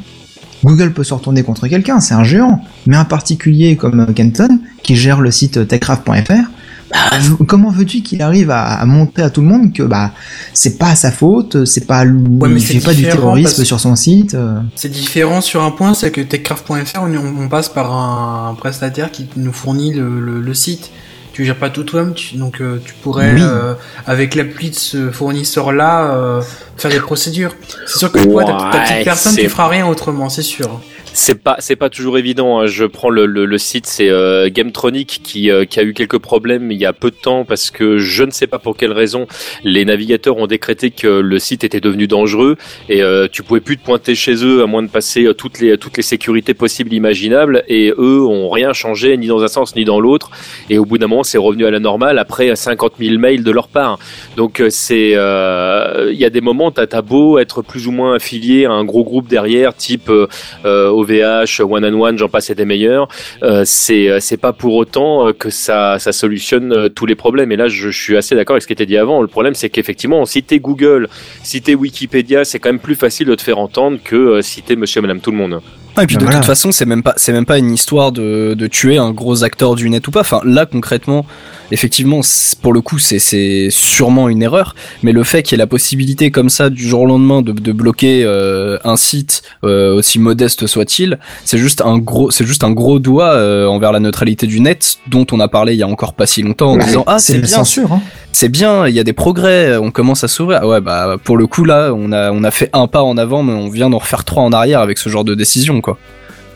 [0.65, 4.97] Google peut se retourner contre quelqu'un, c'est un géant, mais un particulier comme Kenton, qui
[4.97, 6.51] gère le site techcraft.fr,
[6.91, 6.99] bah,
[7.47, 10.13] comment veux-tu qu'il arrive à, à montrer à tout le monde que bah
[10.55, 13.79] c'est pas sa faute, c'est pas mais il c'est fait pas du différent terrorisme sur
[13.81, 14.35] son site.
[14.35, 14.61] euh.
[14.75, 19.27] C'est différent sur un point, c'est que techcraft.fr, on, on passe par un, prestataire qui
[19.37, 20.91] nous fournit le, le- le site.
[21.33, 23.41] Tu gères pas tout toi-même, tu- donc euh, tu pourrais, Oui.
[23.43, 23.75] euh,
[24.07, 26.43] avec l'appli de ce fournisseur-là, euh,
[26.77, 27.55] faire des procédures.
[27.87, 30.81] C'est sûr que toi, ta, ta Ouais, petite personne, tu feras rien autrement, c'est sûr.
[31.21, 32.61] C'est pas c'est pas toujours évident.
[32.61, 32.67] hein.
[32.67, 36.19] Je prends le, le, le site, c'est euh, Gametronic qui, euh, qui a eu quelques
[36.21, 38.93] problèmes il y a peu de temps parce que je ne sais pas pour quelle
[38.93, 39.27] raison
[39.65, 42.57] les navigateurs ont décrété que le site était devenu dangereux
[42.89, 45.59] et euh, tu pouvais plus te pointer chez eux à moins de passer euh, toutes
[45.59, 49.75] les toutes les sécurités possibles imaginables et eux ont rien changé ni dans un sens
[49.75, 50.31] ni dans l'autre
[50.71, 53.51] et au bout d'un moment c'est revenu à la normale après 50 000 mails de
[53.51, 53.99] leur part.
[54.37, 57.91] Donc euh, c'est euh, il y a des moments t'as as beau être plus ou
[57.91, 62.51] moins affilié à un gros groupe derrière type euh, OVH, One and One, j'en passe
[62.51, 63.09] et des meilleurs.
[63.43, 67.15] Euh, c'est euh, c'est pas pour autant euh, que ça ça solutionne euh, tous les
[67.15, 67.53] problèmes.
[67.53, 69.21] Et là, je, je suis assez d'accord avec ce qui était dit avant.
[69.23, 71.09] Le problème, c'est qu'effectivement, si t'es Google,
[71.43, 74.77] si t'es Wikipédia, c'est quand même plus facile de te faire entendre que si t'es
[74.77, 75.61] Monsieur, Madame, tout le monde.
[75.97, 76.39] Ah, et puis Ben de voilà.
[76.39, 79.43] toute façon, c'est même pas, c'est même pas une histoire de, de tuer un gros
[79.43, 80.21] acteur du net ou pas.
[80.21, 81.27] Enfin, là concrètement,
[81.71, 82.21] effectivement,
[82.63, 84.75] pour le coup, c'est, c'est sûrement une erreur.
[85.03, 87.53] Mais le fait qu'il y ait la possibilité comme ça du jour au lendemain de,
[87.53, 92.65] de bloquer euh, un site euh, aussi modeste soit-il, c'est juste un gros, c'est juste
[92.65, 95.83] un gros doigt euh, envers la neutralité du net dont on a parlé il y
[95.83, 98.01] a encore pas si longtemps en disant ah c'est bien, hein.
[98.33, 100.63] c'est bien, il y a des progrès, on commence à s'ouvrir.
[100.65, 103.43] Ouais, bah pour le coup là, on a on a fait un pas en avant,
[103.43, 105.99] mais on vient d'en refaire trois en arrière avec ce genre de décision, quoi.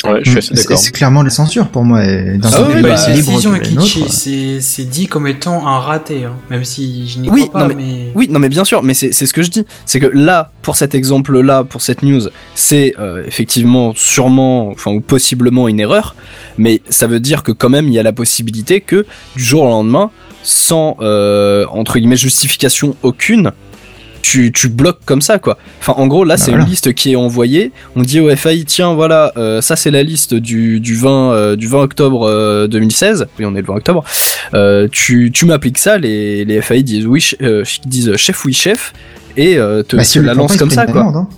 [0.05, 0.79] Ouais, je suis assez C'est d'accord.
[0.79, 2.03] c'est clairement de la censure pour moi.
[2.03, 6.65] Dans Ah oui, bah, libre que euh, c'est dit comme étant un raté, hein, même
[6.65, 8.13] si je n'y Oui, crois non, pas, mais- mais...
[8.15, 9.65] Oui, non mais bien sûr, mais c'est c'est ce que je dis.
[9.87, 12.23] C'est que là, pour cet exemple-là, pour cette news,
[12.55, 16.15] c'est euh, effectivement sûrement, enfin ou possiblement une erreur,
[16.59, 19.63] mais ça veut dire que quand même il y a la possibilité que du jour
[19.63, 20.11] au lendemain,
[20.43, 23.53] sans euh, entre guillemets justification aucune,
[24.23, 25.59] tu, tu bloques comme ça quoi.
[25.81, 26.65] Enfin en gros là c'est voilà.
[26.65, 30.03] une liste qui est envoyée, on dit au FAI tiens voilà euh, ça c'est la
[30.03, 33.75] liste du, du 20 euh, du 20 octobre euh, 2016, oui on est le 20
[33.75, 34.05] octobre,
[34.55, 38.93] euh, tu, tu m'appliques ça, les, les FAI disent oui, euh, disent chef oui chef
[39.37, 41.03] et euh, te, bah, si la le prend lance pas, ils comme ça quoi.
[41.03, 41.29] hein.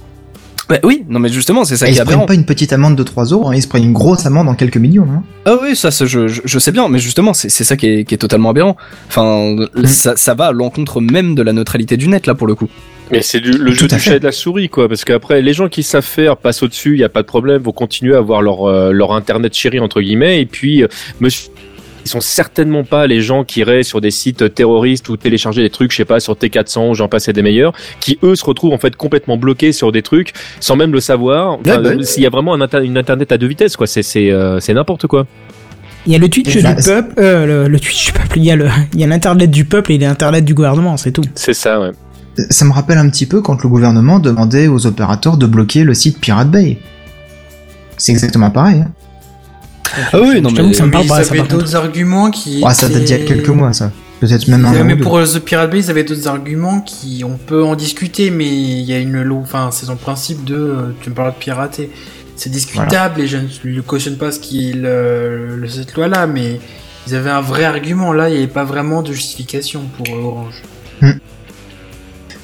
[0.68, 2.27] Bah oui, non mais justement c'est ça Et qui ils est se prennent aberrant.
[2.27, 4.55] pas une petite amende de 3 euros, hein, ils se prennent une grosse amende en
[4.55, 5.07] quelques millions.
[5.11, 5.22] Hein.
[5.44, 8.05] Ah oui ça, ça, je, je, je sais bien, mais justement c'est ça qui est,
[8.05, 8.77] qui est totalement aberrant.
[9.09, 12.55] Enfin ça, ça va à l'encontre même de la neutralité du net là pour le
[12.55, 12.68] coup.
[13.11, 14.00] Mais c'est du- le Tout jeu du fait.
[14.00, 14.88] chat et de la souris, quoi.
[14.88, 17.61] Parce qu'après, les gens qui savent faire passent au-dessus, il y a pas de problème,
[17.61, 20.40] vont continuer à avoir leur, euh, leur internet chéri, entre guillemets.
[20.40, 20.88] Et puis, euh,
[21.20, 21.50] monsieur,
[22.04, 25.70] ils sont certainement pas les gens qui iraient sur des sites terroristes ou télécharger des
[25.70, 28.72] trucs, je sais pas, sur T400 ou j'en passais des meilleurs, qui eux se retrouvent
[28.74, 31.52] en fait complètement bloqués sur des trucs sans même le savoir.
[31.60, 32.02] Enfin, Ouais, bah.
[32.04, 33.86] S'il y a vraiment un inter- une internet à deux vitesses, quoi.
[33.86, 35.26] C'est c'est euh, c'est n'importe quoi.
[36.06, 38.36] Il y a le Twitch Bah, du c'est- peuple, euh, le, le Twitch du peuple,
[38.38, 41.12] il y a le, il y a l'internet du peuple et l'internet du gouvernement, c'est
[41.12, 41.22] tout.
[41.34, 41.90] C'est ça, ouais.
[42.50, 45.94] Ça me rappelle un petit peu quand le gouvernement demandait aux opérateurs de bloquer le
[45.94, 46.76] site Pirate Bay.
[47.96, 48.80] C'est exactement pareil.
[48.80, 48.90] Hein.
[50.12, 52.62] Ah oui non mais que ça me parle ils pas, ça, avaient d'autres arguments qui...
[52.62, 53.90] Ouais, ça date d'il y a quelques mois, ça.
[54.20, 57.36] Peut-être même Ils un mais pour The Pirate Bay, ils avaient d'autres arguments qui, on
[57.36, 60.94] peut en discuter, mais il y a une loi, enfin, c'est son principe de, euh,
[61.02, 61.90] tu me parles de pirater.
[62.36, 66.58] C'est discutable et je ne cautionne pas ce qui est le, le- cette loi-là, mais
[67.06, 68.12] ils avaient un vrai argument.
[68.12, 70.62] Là, il n'y avait pas vraiment de justification pour euh, Orange.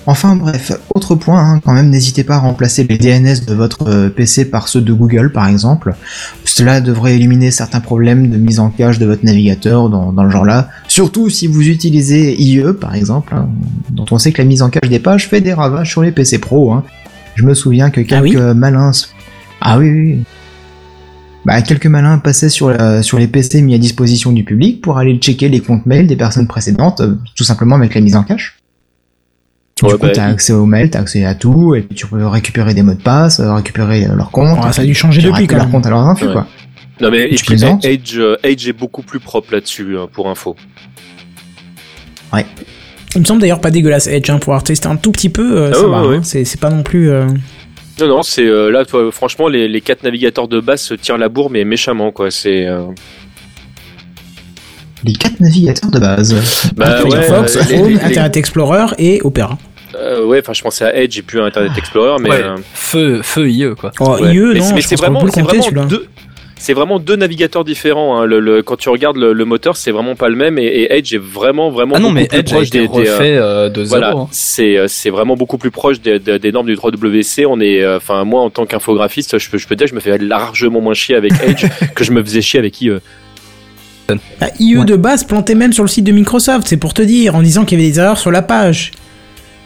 [0.06, 3.86] Enfin bref, autre point, hein, quand même, n'hésitez pas à remplacer les DNS de votre
[3.88, 5.94] euh, PC par ceux de Google par exemple.
[6.44, 10.30] Cela devrait éliminer certains problèmes de mise en cache de votre navigateur dans, dans le
[10.30, 10.68] genre là.
[10.88, 13.48] Surtout si vous utilisez IE par exemple, hein,
[13.90, 16.12] dont on sait que la mise en cache des pages fait des ravages sur les
[16.12, 16.72] PC Pro.
[16.72, 16.82] Hein.
[17.34, 18.90] Je me souviens que Ah oui quelques malins...
[19.60, 20.24] Ah oui, oui, oui.
[21.44, 24.98] Bah, quelques malins passaient sur, la- sur les PC mis à disposition du public pour
[24.98, 28.22] aller checker les comptes mail des personnes précédentes, euh, tout simplement avec la mise en
[28.24, 28.59] cache.
[29.80, 32.06] Du Ouais, coup, bah, t'as accès aux mails, t'as accès à tout, et puis tu
[32.06, 34.62] peux récupérer des mots de passe, euh, récupérer euh, leur compte.
[34.64, 35.72] Ouais, ça a dû changer depuis, quand leur même.
[35.72, 36.32] compte à leurs infus, Ouais.
[36.32, 36.46] quoi.
[37.00, 40.06] Non mais et Tu puis plaisantes Edge, euh, Edge est beaucoup plus propre là-dessus hein,
[40.12, 40.54] pour info.
[43.14, 45.56] Il me semble d'ailleurs pas dégueulasse Edge, hein, pour avoir testé un tout petit peu,
[45.58, 46.16] euh, Ah ça ouais, va, ouais.
[46.18, 47.10] hein, c'est pas non plus...
[47.10, 47.26] euh,
[48.00, 51.16] Non non, c'est euh, là toi, franchement les, les quatre navigateurs de base se tirent
[51.18, 52.30] la bourre mais méchamment quoi.
[52.30, 52.82] C'est euh,
[55.04, 56.72] Les quatre navigateurs de base.
[56.76, 59.58] bah ouais, Firefox, euh, les- Chrome, les- les- Internet Explorer et Opera.
[59.96, 62.42] Euh, ouais, enfin je pensais à Edge et puis à Internet Explorer mais Ouais.
[62.42, 63.90] euh, feu feu IE quoi.
[64.00, 64.34] Oh, ouais.
[64.34, 65.84] IE, mais, non, mais c'est vraiment c'est vraiment celui-là.
[65.86, 66.06] deux
[66.62, 68.18] c'est vraiment deux navigateurs différents.
[68.20, 68.26] Hein.
[68.26, 70.92] Le, le- quand tu regardes le, le moteur, c'est vraiment pas le même et, et
[70.92, 72.92] Edge est vraiment vraiment Ah non beaucoup mais plus Edge a proche été des, des,
[73.10, 73.98] refait euh, de zéro.
[73.98, 74.28] Voilà, hein.
[74.30, 77.46] c'est c'est vraiment beaucoup plus proche des, des, des normes du 3WC.
[77.48, 79.94] On est, euh, enfin moi en tant qu'infographiste, je peux je peux dire que je
[79.94, 82.90] me fais largement moins chier avec Edge que je me faisais chier avec IE.
[84.40, 84.84] Bah, IE Ouais.
[84.84, 87.64] de base plantait même sur le site de Microsoft, c'est pour te dire, en disant
[87.64, 88.90] qu'il y avait des erreurs sur la page.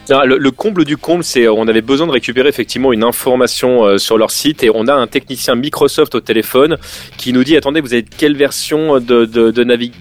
[0.09, 3.85] Non, le, le comble du comble, c'est on avait besoin de récupérer effectivement une information
[3.85, 6.77] euh, sur leur site et on a un technicien Microsoft au téléphone
[7.17, 9.93] qui nous dit attendez vous avez quelle version de de, de navig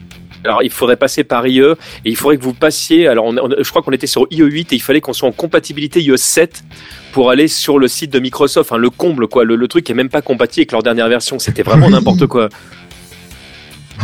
[0.45, 3.49] alors il faudrait passer par IE et il faudrait que vous passiez alors on, on-
[3.59, 6.19] je crois qu'on était sur IE 8 et il fallait qu'on soit en compatibilité IE
[6.19, 6.65] 7
[7.13, 9.95] pour aller sur le site de Microsoft enfin le comble quoi le, le truc est
[9.95, 11.93] même pas compatible avec leur dernière version c'était vraiment Oui.
[11.97, 12.51] n'importe quoi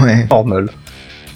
[0.01, 0.27] Ouais.
[0.31, 0.71] Normal.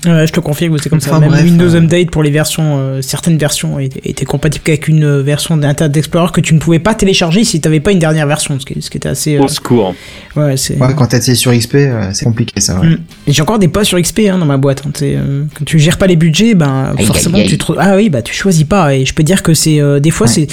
[0.06, 1.18] Ouais, je te confirme que c'est comme ça.
[1.18, 4.88] Même bref, Windows euh, Update pour les versions, euh, certaines versions étaient, étaient compatibles qu'avec
[4.88, 7.92] une euh, version d'Internet Explorer que tu ne pouvais pas télécharger si tu n'avais pas
[7.92, 9.36] une dernière version, ce qui, ce qui était assez.
[9.36, 9.94] euh, au secours
[10.36, 10.76] ouais, c'est.
[10.78, 12.88] Ouais, quand t'es sur XP, euh, c'est compliqué ça, ouais.
[12.88, 12.98] Mm.
[13.28, 14.82] J'ai encore des postes sur XP hein, dans ma boîte.
[14.86, 17.48] hein, euh, quand tu gères pas les budgets, ben Aïe, forcément aïe, aïe.
[17.48, 17.72] tu te...
[17.78, 18.94] ah oui bah tu choisis pas.
[18.94, 20.32] Et je peux dire que c'est euh, des fois Ouais.
[20.32, 20.46] c'est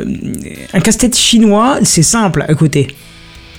[0.00, 0.04] euh,
[0.72, 2.88] un casse-tête chinois, c'est simple à côté.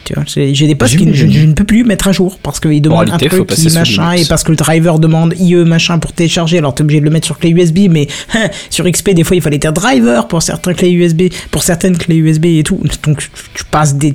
[0.06, 2.82] Tu vois, j'ai des postes que je, ne peux plus mettre à jour parce qu'ils
[2.82, 6.58] demandent un truc qui machin et parce que le driver demande IE machin pour télécharger.
[6.58, 9.36] Alors t'es obligé de le mettre sur clé USB, mais hein, sur XP des fois
[9.36, 12.80] il fallait des drivers pour certains clés USB, pour certaines clés USB et tout.
[13.04, 13.20] Donc
[13.54, 14.14] tu, passes des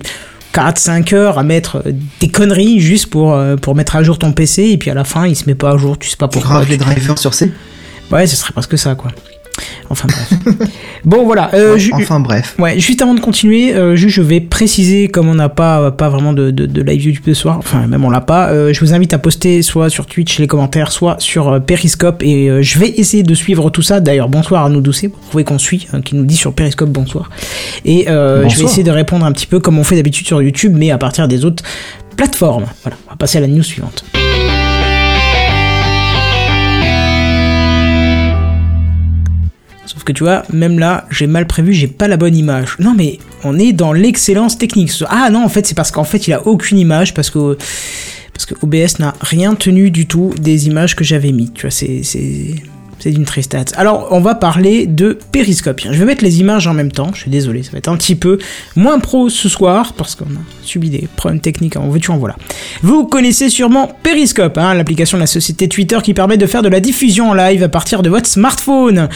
[0.53, 1.85] 4-5 heures à mettre
[2.20, 5.05] des conneries juste pour, euh, pour mettre à jour ton PC et puis à la
[5.05, 6.61] fin il se met pas à jour, tu sais pas Pour pourquoi.
[6.61, 7.53] grave les drivers sur C?
[8.11, 9.11] Ouais, ce serait presque ça quoi.
[9.90, 10.68] Enfin bref.
[11.05, 11.50] bon voilà.
[11.55, 12.55] Euh, Enfin bref.
[12.59, 16.09] Ouais, juste avant de continuer, euh, juste je vais préciser, comme on n'a pas pas
[16.09, 18.81] vraiment de, de, de live YouTube ce soir, enfin même on l'a pas, euh, je
[18.81, 22.88] vous invite à poster soit sur Twitch les commentaires, soit sur Periscope et je vais
[22.88, 24.00] essayer de suivre tout ça.
[24.00, 26.90] D'ailleurs, bonsoir à nous Doucet, vous pouvez qu'on suit, hein, qui nous dit sur Periscope
[26.90, 27.31] bonsoir.
[27.85, 30.74] Et je vais essayer de répondre un petit peu comme on fait d'habitude sur YouTube,
[30.77, 31.62] mais à partir des autres
[32.16, 32.66] plateformes.
[32.83, 34.05] Voilà, on va passer à la news suivante.
[39.94, 42.76] Sauf que tu vois, même là, j'ai mal prévu, j'ai pas la bonne image.
[42.80, 44.90] Non mais on est dans l'excellence technique.
[45.09, 47.57] Ah non, en fait, c'est parce qu'en fait, il a aucune image parce que
[48.33, 51.52] parce que OBS n'a rien tenu du tout des images que j'avais mis.
[51.52, 52.02] Tu vois, c'est
[52.98, 53.66] c'est d'une tristesse.
[53.76, 55.80] Alors, on va parler de Periscope.
[55.80, 57.11] Je vais mettre les images en même temps.
[57.14, 58.38] Je suis désolé, ça va être un petit peu
[58.76, 61.76] moins pro ce soir parce qu'on a subi des problèmes techniques.
[61.76, 62.37] En veux-tu en voilà.
[62.83, 66.68] Vous connaissez sûrement Periscope, hein, l'application de la société Twitter qui permet de faire de
[66.68, 69.09] la diffusion en live à partir de votre smartphone.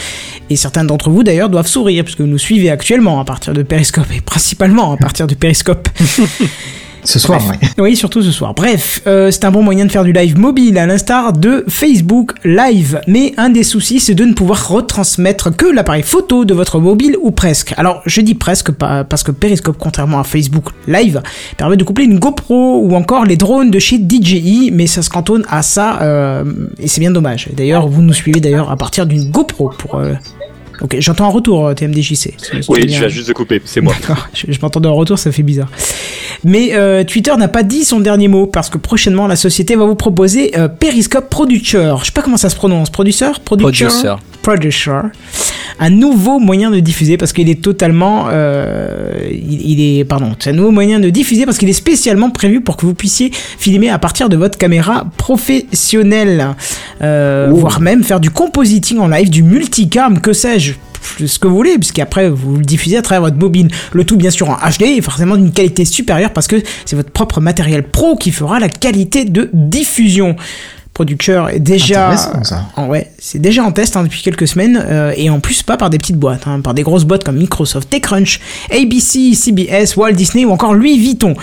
[0.49, 3.63] Et certains d'entre vous d'ailleurs doivent sourire puisque vous nous suivez actuellement à partir de
[3.63, 5.89] Periscope et principalement à partir de Periscope.
[7.03, 7.59] Ce soir, Bref.
[7.61, 7.69] ouais.
[7.83, 8.53] Oui, surtout ce soir.
[8.53, 12.33] Bref, euh, c'est un bon moyen de faire du live mobile, à l'instar de Facebook
[12.43, 12.99] Live.
[13.07, 17.15] Mais un des soucis, c'est de ne pouvoir retransmettre que l'appareil photo de votre mobile
[17.21, 17.73] ou presque.
[17.77, 21.21] Alors, je dis presque parce que Periscope, contrairement à Facebook Live,
[21.57, 25.09] permet de coupler une GoPro ou encore les drones de chez DJI, mais ça se
[25.09, 26.43] cantonne à ça euh,
[26.79, 27.49] et c'est bien dommage.
[27.55, 29.95] D'ailleurs, vous nous suivez d'ailleurs à partir d'une GoPro pour.
[29.95, 30.13] euh,
[30.81, 32.35] Ok, j'entends un retour euh, TMDJC.
[32.37, 33.93] Tu Oui, bien- viens juste de couper, c'est moi.
[33.99, 35.69] D'accord, je, je m'entendais en retour, ça fait bizarre.
[36.43, 39.85] Mais euh, Twitter n'a pas dit son dernier mot parce que prochainement la société va
[39.85, 41.93] vous proposer euh, Periscope Producer.
[41.99, 42.89] Je sais pas comment ça se prononce.
[42.89, 43.31] Producer?
[43.43, 43.87] Producer
[44.41, 45.01] Producer.
[45.81, 48.27] Un nouveau moyen de diffuser parce qu'il est totalement.
[48.31, 50.03] euh, il, il est.
[50.03, 50.35] Pardon.
[50.39, 53.31] C'est un nouveau moyen de diffuser parce qu'il est spécialement prévu pour que vous puissiez
[53.33, 56.55] filmer à partir de votre caméra professionnelle.
[57.01, 60.73] Euh, voire même faire du compositing en live, du multicam, que sais-je
[61.25, 63.69] ce que vous voulez, puisqu'après vous le diffusez à travers votre bobine.
[63.93, 67.11] Le tout bien sûr en HD et forcément d'une qualité supérieure parce que c'est votre
[67.11, 70.35] propre matériel pro qui fera la qualité de diffusion.
[70.99, 72.09] Producer est déjà
[72.75, 75.77] en- ouais, c'est déjà en test hein, depuis quelques semaines euh, et en plus pas
[75.77, 80.11] par des petites boîtes, hein, par des grosses boîtes comme Microsoft, TechCrunch, ABC, CBS, Walt
[80.11, 81.35] Disney ou encore Louis Vuitton.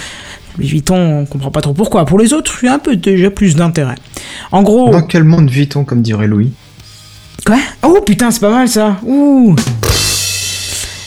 [0.58, 2.04] Louis Vuitton, on comprend pas trop pourquoi.
[2.04, 3.94] Pour les autres, il y a un peu déjà plus d'intérêt.
[4.52, 6.52] En gros, Dans quel monde vit-on, comme dirait Louis?
[7.46, 7.56] Quoi?
[7.82, 8.98] Oh putain, c'est pas mal ça.
[9.06, 9.56] Ouh.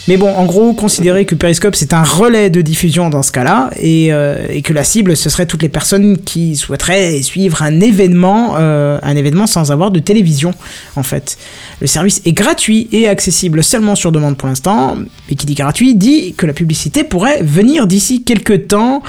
[0.09, 3.69] Mais bon, en gros, considérez que Periscope c'est un relais de diffusion dans ce cas-là,
[3.79, 7.79] et, euh, et que la cible ce serait toutes les personnes qui souhaiteraient suivre un
[7.79, 10.55] événement, euh, un événement sans avoir de télévision,
[10.95, 11.37] en fait.
[11.79, 14.97] Le service est gratuit et accessible seulement sur demande pour l'instant,
[15.29, 19.03] et qui dit gratuit dit que la publicité pourrait venir d'ici quelques temps,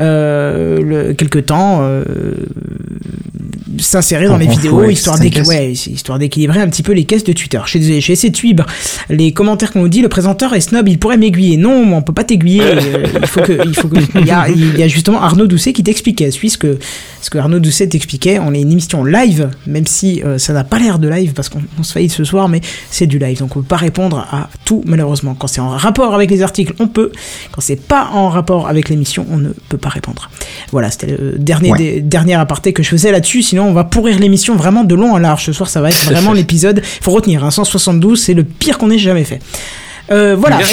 [0.00, 1.88] euh, le, quelques temps,
[3.78, 7.60] s'insérer dans les vidéos, histoire d'équilibrer, ouais, un petit peu les caisses de Twitter.
[7.72, 8.66] Essayé de suivre
[9.08, 10.08] les commentaires qu'on nous dit, le
[10.40, 11.56] présenteur est snob, il pourrait m'aiguiller.
[11.58, 12.62] Non, on peut pas t'aiguiller.
[12.64, 15.46] euh, il faut que, il faut que, il y a, il y a justement Arnaud
[15.46, 16.30] Doucet qui t'expliquait.
[16.30, 16.78] Suis ce que,
[17.20, 18.38] ce que Arnaud Doucet t'expliquait.
[18.38, 21.48] On est une émission live, même si euh, ça n'a pas l'air de live parce
[21.50, 23.38] qu'on on se faillit ce soir, mais c'est du live.
[23.40, 25.34] Donc on peut pas répondre à tout, malheureusement.
[25.38, 27.12] Quand c'est en rapport avec les articles, on peut.
[27.52, 30.30] Quand c'est pas en rapport avec l'émission, on ne peut pas répondre.
[30.72, 31.78] Voilà, c'était le dernier, Ouais.
[31.78, 33.42] des- dernier aparté que je faisais là-dessus.
[33.42, 35.44] Sinon, on va pourrir l'émission vraiment de long en large.
[35.44, 36.80] Ce soir, ça va être vraiment l'épisode.
[37.02, 39.40] Faut retenir, hein, 172, c'est le pire qu'on ait jamais fait.
[40.12, 40.58] Euh, voilà.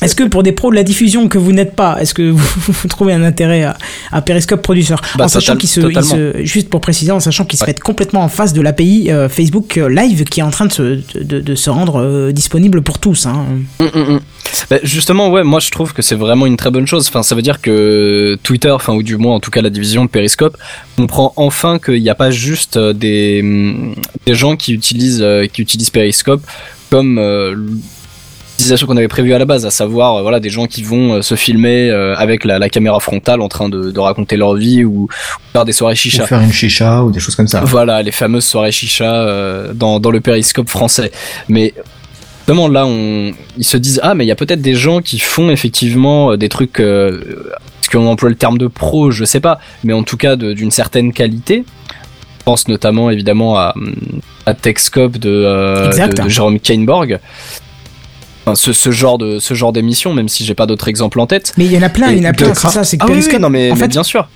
[0.00, 2.42] Est-ce que, pour des pros de la diffusion que vous n'êtes pas, est-ce que vous,
[2.72, 3.76] vous trouvez un intérêt à,
[4.10, 7.58] à Periscope Producer Bah, En sachant qu'il se, se- juste pour préciser, en sachant qu'il
[7.58, 10.66] se met complètement en face de l'API euh, Facebook euh, Live qui est en train
[10.66, 10.82] de se,
[11.18, 13.26] de, de se rendre euh, disponible pour tous.
[13.26, 13.44] Hein.
[13.80, 14.20] Mm, mm, mm.
[14.70, 17.06] Bah, justement, ouais, moi je trouve que c'est vraiment une très bonne chose.
[17.08, 20.04] Enfin, ça veut dire que Twitter, enfin ou du moins en tout cas la division
[20.04, 20.56] de Periscope,
[20.96, 23.44] comprend enfin qu'il n'y a pas juste des
[24.26, 26.42] des gens qui utilisent qui utilisent Periscope
[26.92, 30.66] comme euh, l'utilisation qu'on avait prévue à la base, à savoir euh, voilà des gens
[30.66, 34.36] qui vont euh, se filmer avec la, la caméra frontale en train de, de raconter
[34.36, 35.08] leur vie ou, ou
[35.54, 36.26] faire des soirées Ou chicha.
[36.26, 37.62] faire une chicha ou des choses comme ça.
[37.64, 41.10] Voilà, les fameuses soirées chicha dans, dans le périscope français.
[41.48, 41.72] Mais
[42.46, 45.18] vraiment là, on, ils se disent ah mais il y a peut-être des gens qui
[45.18, 46.78] font effectivement des trucs.
[46.78, 47.22] Euh,
[47.80, 49.10] est-ce qu'on emploie le terme de pro?
[49.10, 51.64] Je sais pas, mais en tout cas d'une certaine qualité.
[52.40, 53.72] Je pense notamment évidemment à,
[54.46, 57.18] à Techscope de, euh, de, de Jérôme Kainborg.
[58.44, 61.26] Enfin, ce, ce genre de ce genre d'émission, même si j'ai pas d'autres exemples en
[61.26, 61.52] tête.
[61.56, 63.04] Mais il y en a plein, il y en a plein, c'est ça, c'est que
[63.04, 64.28] Ah oui, oui, Periscope, non mais, en mais bien sûr.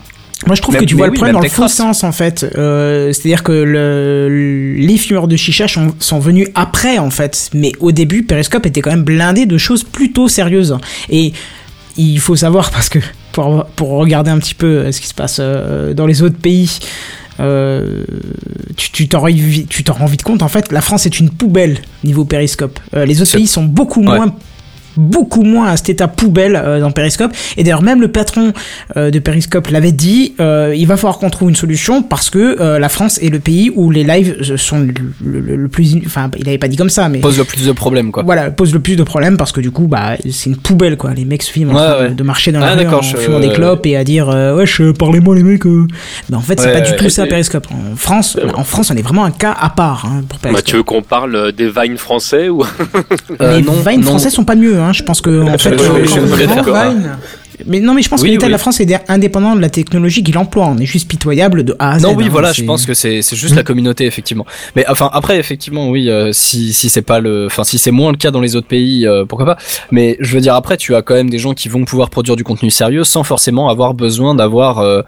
[0.47, 2.47] Moi, je trouve que tu vois oui, le problème dans le faux sens, en fait.
[2.59, 7.49] Euh, C'est-à-dire que le, les fumeurs de chicha sont, sont venus après, en fait.
[7.55, 10.77] Mais au début, Periscope était quand même blindé de choses plutôt sérieuses.
[11.09, 11.33] Et
[11.97, 12.99] il faut savoir, parce que
[13.33, 16.79] pour, pour regarder un petit peu euh, ce qui se passe dans les autres pays,
[17.41, 18.05] euh,
[18.77, 20.43] tu t'en tu rends vite compte.
[20.43, 22.79] En fait, la France est une poubelle niveau périscope.
[22.95, 24.17] Euh, les autres pays sont beaucoup Ouais.
[24.17, 24.35] moins
[24.97, 28.53] beaucoup moins à cet état poubelle euh, dans Periscope et d'ailleurs même le patron
[28.97, 32.61] euh, de Periscope l'avait dit euh, il va falloir qu'on trouve une solution parce que
[32.61, 35.95] euh, la France est le pays où les lives euh, sont le, le- le plus
[35.97, 38.23] in- enfin il avait pas dit comme ça mais Pose le plus de problèmes quoi.
[38.23, 41.13] voilà pose le plus de problèmes parce que du coup bah c'est une poubelle quoi
[41.15, 42.15] les mecs se filment en Ouais, train de- ouais.
[42.15, 44.57] de marcher dans Ah, la rue en je- fumant des clopes et à dire euh,
[44.57, 45.87] wesh parlez-moi les mecs euh.
[46.31, 48.51] mais en fait c'est Ouais, pas du tout ça Periscope en France Ouais.
[48.55, 51.03] en France on est vraiment un cas à part hein, pour Bah, tu veux qu'on
[51.03, 52.63] parle des Vines français ou
[53.41, 54.07] les non, Vine non.
[54.07, 54.86] français sont pas mieux hein.
[54.93, 56.05] Je pense que en fait euh.
[56.05, 57.17] Vine
[57.67, 58.49] mais non mais je pense Oui, que l'État oui.
[58.49, 61.75] de la France est indépendant de la technologie qu'il emploie on est juste pitoyable de
[61.79, 62.29] A à Z Non, oui, hein.
[62.31, 64.47] voilà, je pense que c'est juste la communauté effectivement.
[64.75, 68.11] Mais enfin après effectivement oui, euh, si si c'est pas le, enfin si c'est moins
[68.11, 69.57] le cas dans les autres pays, euh, pourquoi pas.
[69.91, 72.37] Mais je veux dire après, tu as quand même des gens qui vont pouvoir produire
[72.37, 75.03] du contenu sérieux sans forcément avoir besoin d'avoir euh,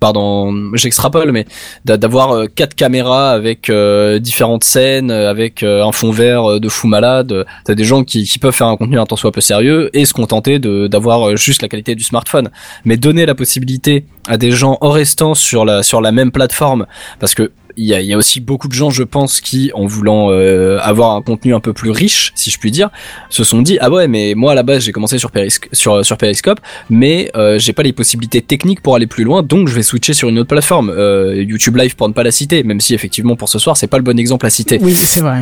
[0.00, 1.44] Pardon, j'extrapole, mais
[1.84, 6.68] d'a- d'avoir euh, quatre caméras avec euh, différentes scènes, euh, avec un fond vert de
[6.68, 7.44] fou malade.
[7.64, 10.12] T'as des gens qui, peuvent faire un contenu un tant soit peu sérieux et se
[10.14, 12.50] contenter de d'avoir juste la qualité du smartphone.
[12.84, 16.86] Mais donner la possibilité à des gens en restant sur la sur la même plateforme,
[17.18, 19.86] parce que il y a, y a aussi beaucoup de gens, je pense, qui, en
[19.86, 22.90] voulant euh, avoir un contenu un peu plus riche, si je puis dire,
[23.30, 26.04] se sont dit ah ouais, mais moi à la base j'ai commencé sur, Perisc- sur
[26.04, 26.60] sur Periscope,
[26.90, 30.12] mais euh, j'ai pas les possibilités techniques pour aller plus loin, donc je vais switcher
[30.12, 33.36] sur une autre plateforme, euh, YouTube Live pour ne pas la citer, même si effectivement
[33.36, 34.78] pour ce soir c'est pas le bon exemple à citer.
[34.82, 35.40] oui c'est vrai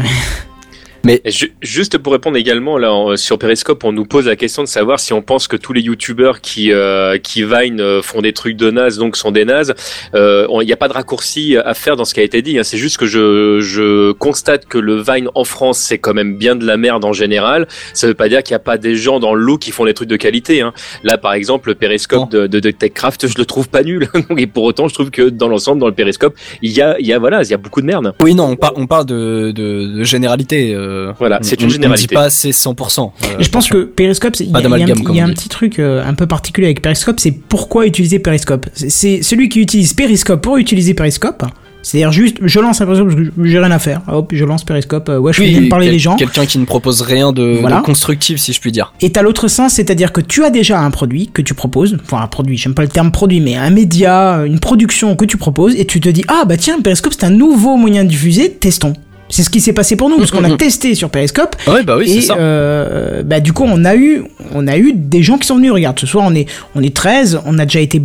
[1.24, 4.68] Ju- juste pour répondre également là en- sur Periscope, on nous pose la question de
[4.68, 8.32] savoir si on pense que tous les youtubeurs qui euh, qui Vine euh, font des
[8.32, 9.74] trucs de naze donc sont des nazes.
[10.14, 12.58] Euh, Il n'y a pas de raccourci à faire dans ce qui a été dit.
[12.58, 12.62] hein.
[12.64, 16.56] C'est juste que je je constate que le Vine en France c'est quand même bien
[16.56, 17.68] de la merde en général.
[17.94, 19.84] Ça veut pas dire qu'il n'y a pas des gens dans le lot qui font
[19.84, 20.60] des trucs de qualité.
[20.60, 20.72] Hein.
[21.04, 24.08] Là par exemple le Periscope de, de, de TechCraft, je le trouve pas nul.
[24.36, 27.06] Et pour autant je trouve que dans l'ensemble dans le Periscope il y a il
[27.06, 28.12] y a voilà il y a beaucoup de merde.
[28.22, 30.74] Oui non, on, par- on parle de, de, de généralité.
[30.74, 32.16] euh, Voilà, c'est une généralité.
[32.16, 33.00] On dit pas c'est 100%.
[33.24, 36.04] euh, je pense que Periscope, il y a, y un, y a petit truc euh,
[36.04, 38.66] un peu particulier avec Periscope, c'est pourquoi utiliser Periscope.
[38.74, 41.44] C'est- celui qui utilise Periscope pour utiliser Periscope.
[41.82, 44.00] C'est-à-dire juste, je lance un Periscope parce que j'ai rien à faire.
[44.08, 45.08] Hop, je lance Periscope.
[45.08, 46.16] euh, ouais, je Oui, viens de parler les gens.
[46.16, 48.92] Quelqu'un qui ne propose rien de, de constructif, si je puis dire.
[49.00, 52.20] Et t'as l'autre sens, c'est-à-dire que tu as déjà un produit que tu proposes, enfin
[52.20, 55.76] un produit, j'aime pas le terme produit, mais un média, une production que tu proposes,
[55.76, 58.94] et tu te dis ah bah tiens Periscope c'est un nouveau moyen de diffuser, testons.
[59.28, 61.96] C'est ce qui s'est passé pour nous parce qu'on a testé sur Periscope Ouais, bah
[61.98, 62.36] oui, c'est et ça.
[62.36, 64.22] euh, bah du coup on a eu
[64.54, 65.72] on a eu des gens qui sont venus.
[65.72, 68.00] Regarde, ce soir on est on est 13, on a déjà été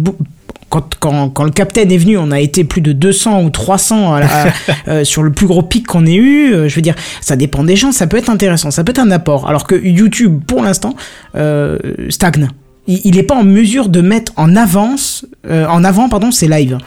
[0.69, 4.13] quand, quand, quand le capitaine est venu, on a été plus de 200 ou 300
[4.13, 4.53] à la-
[4.88, 6.53] euh, sur le plus gros pic qu'on ait eu.
[6.53, 8.99] Euh, Je veux dire, ça dépend des gens, ça peut être intéressant, ça peut être
[8.99, 9.47] un apport.
[9.49, 10.95] Alors que YouTube, pour l'instant,
[11.36, 11.77] euh,
[12.10, 12.47] stagne.
[12.88, 16.77] Il il est pas en mesure de mettre en avance, en avant, pardon, ses lives.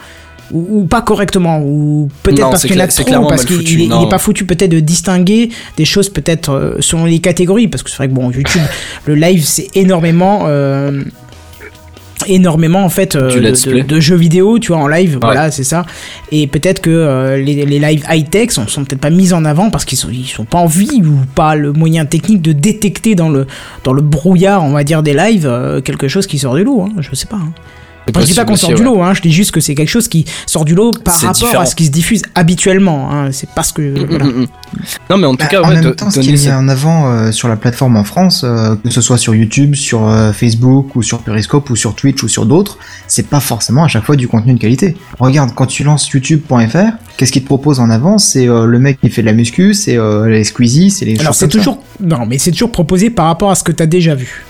[0.51, 3.45] Ou, ou pas correctement, ou peut-être parce qu'il y en a cla- c'est trop, parce
[3.45, 4.07] qu'il foutu, il est, il est non.
[4.07, 7.97] pas foutu peut-être de distinguer des choses peut-être euh, selon les catégories, parce que c'est
[7.97, 8.61] vrai que bon, YouTube,
[9.05, 11.03] le live c'est énormément, euh,
[12.27, 13.29] énormément en fait euh,
[13.83, 15.85] de, jeux vidéo, tu vois, en live, voilà, c'est ça.
[16.31, 19.69] Et peut-être que euh, les, les lives high-tech sont, sont peut-être pas mis en avant
[19.69, 23.15] parce qu'ils sont, ils sont pas en vie ou pas le moyen technique de détecter
[23.15, 23.47] dans le,
[23.83, 26.83] dans le brouillard, on va dire, des lives, euh, quelque chose qui sort du lot,
[26.83, 27.37] hein, je sais pas.
[27.37, 27.51] hein.
[28.09, 28.95] Enfin, je dis pas qu'on sort aussi, du ouais.
[28.95, 31.59] lot, hein, je dis juste que c'est quelque chose qui sort du lot par rapport
[31.59, 33.11] à ce qui se diffuse habituellement.
[33.11, 33.31] Hein.
[33.31, 33.81] C'est parce que.
[33.81, 34.25] Mm, voilà.
[34.25, 34.47] mm, mm.
[35.09, 36.51] Non, mais en tout Bah, cas, en ouais, même de- temps, ce qui est mis
[36.51, 40.07] en avant euh, sur la plateforme en France, euh, que ce soit sur YouTube, sur
[40.07, 43.87] euh, Facebook ou sur Periscope ou sur Twitch ou sur d'autres, c'est pas forcément à
[43.87, 44.95] chaque fois du contenu de qualité.
[45.19, 46.77] Regarde, quand tu lances YouTube.fr,
[47.17, 48.17] qu'est-ce qu'il te propose en avant?
[48.17, 51.13] C'est euh, le mec qui fait de la muscu, c'est euh, les squeezies, c'est les
[51.19, 51.57] Alors choses c'est comme ça.
[51.57, 51.83] toujours.
[52.01, 54.45] Non, mais c'est toujours proposé par rapport à ce que t'as déjà vu.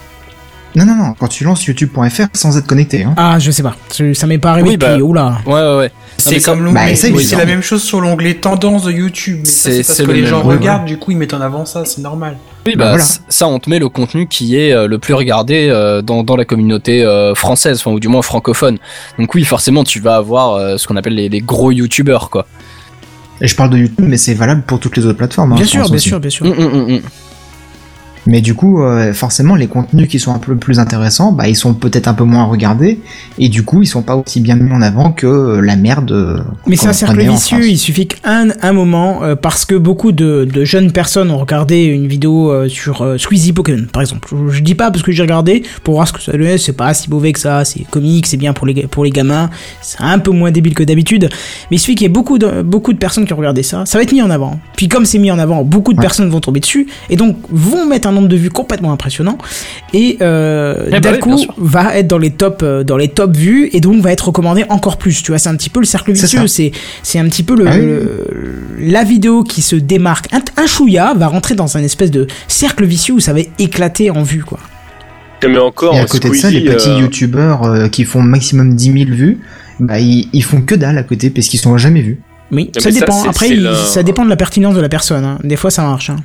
[0.76, 3.04] Non, non, non, quand tu lances YouTube.fr sans être connecté.
[3.04, 3.14] Hein.
[3.16, 3.76] Ah, je sais pas.
[4.14, 4.98] Ça m'est pas arrivé Oui, depuis.
[4.98, 5.38] bah, Oula.
[5.46, 5.92] Ouais, ouais, ouais.
[6.18, 9.42] C'est comme l'onglet, bah, oui, c'est la même chose sur l'onglet tendance de YouTube.
[9.46, 11.66] C'est- parce que le les même, gens ouais, regardent, du coup ils mettent en avant
[11.66, 12.38] ça, c'est normal.
[12.66, 13.04] Oui, Bah, bah, voilà.
[13.30, 16.36] ça, on te met le contenu qui est euh, le plus regardé euh, dans, dans
[16.36, 18.78] la communauté euh, française, enfin, ou du moins francophone.
[19.20, 22.48] Donc oui, forcément, tu vas avoir euh, ce qu'on appelle les, les gros youtubeurs, quoi.
[23.42, 25.52] Et je parle de YouTube, mais c'est valable pour toutes les autres plateformes.
[25.54, 26.10] hein, Bien sûr, bien aussi.
[26.10, 26.46] sûr, bien sûr.
[26.46, 27.02] Hum, hum, hum, hum.
[28.28, 31.56] Mais du coup, euh, forcément, les contenus qui sont un peu plus intéressants, bah, ils
[31.56, 33.00] sont peut-être un peu moins regardés,
[33.38, 36.12] et du coup, ils sont pas aussi bien mis en avant que euh, la merde.
[36.12, 40.12] euh, Mais c'est un cercle vicieux, il suffit qu'un un moment, euh, parce que beaucoup
[40.12, 44.28] de, de jeunes personnes ont regardé une vidéo euh, sur Squeezie Pokémon, par exemple.
[44.50, 46.74] Je, je dis pas parce que j'ai regardé, pour voir ce que ça donnait, c'est
[46.74, 49.50] pas si mauvais que ça, c'est comique, c'est bien pour les, pour les gamins,
[49.82, 51.30] c'est un peu moins débile que d'habitude,
[51.70, 53.84] mais il suffit qu'il y ait beaucoup de, beaucoup de personnes qui ont regardé ça,
[53.86, 54.60] ça va être mis en avant.
[54.76, 56.04] Puis comme c'est mis en avant, beaucoup de Ouais.
[56.04, 59.38] personnes vont tomber dessus, et donc vont mettre un nombre de vues complètement impressionnant
[59.94, 62.98] et euh, Eh bah d'un oui, bien coup va être dans les top euh, dans
[62.98, 65.22] les top vues et donc va être recommandé encore plus.
[65.22, 66.48] Tu vois, c'est un petit peu le cercle vicieux.
[66.48, 66.72] C'est
[67.04, 67.86] c'est un petit peu le, Ah oui.
[67.86, 68.26] le-
[68.80, 70.34] la vidéo qui se démarque.
[70.34, 74.10] Un, un chouïa va rentrer dans un espèce de cercle vicieux où ça va éclater
[74.10, 74.60] en vue quoi.
[75.48, 78.76] Mais encore, Et à côté de ça, les petits euh, youtubeurs euh, qui font maximum
[78.76, 79.38] 10 000 vues,
[79.80, 82.20] bah, ils, ils font que dalle à côté parce qu'ils sont jamais vus.
[82.52, 83.24] Oui, ça ça, dépend.
[83.30, 85.24] Après, c'est il- le- ça dépend de la pertinence de la personne.
[85.24, 85.38] hein.
[85.44, 86.10] Des fois, ça marche.
[86.10, 86.16] hein.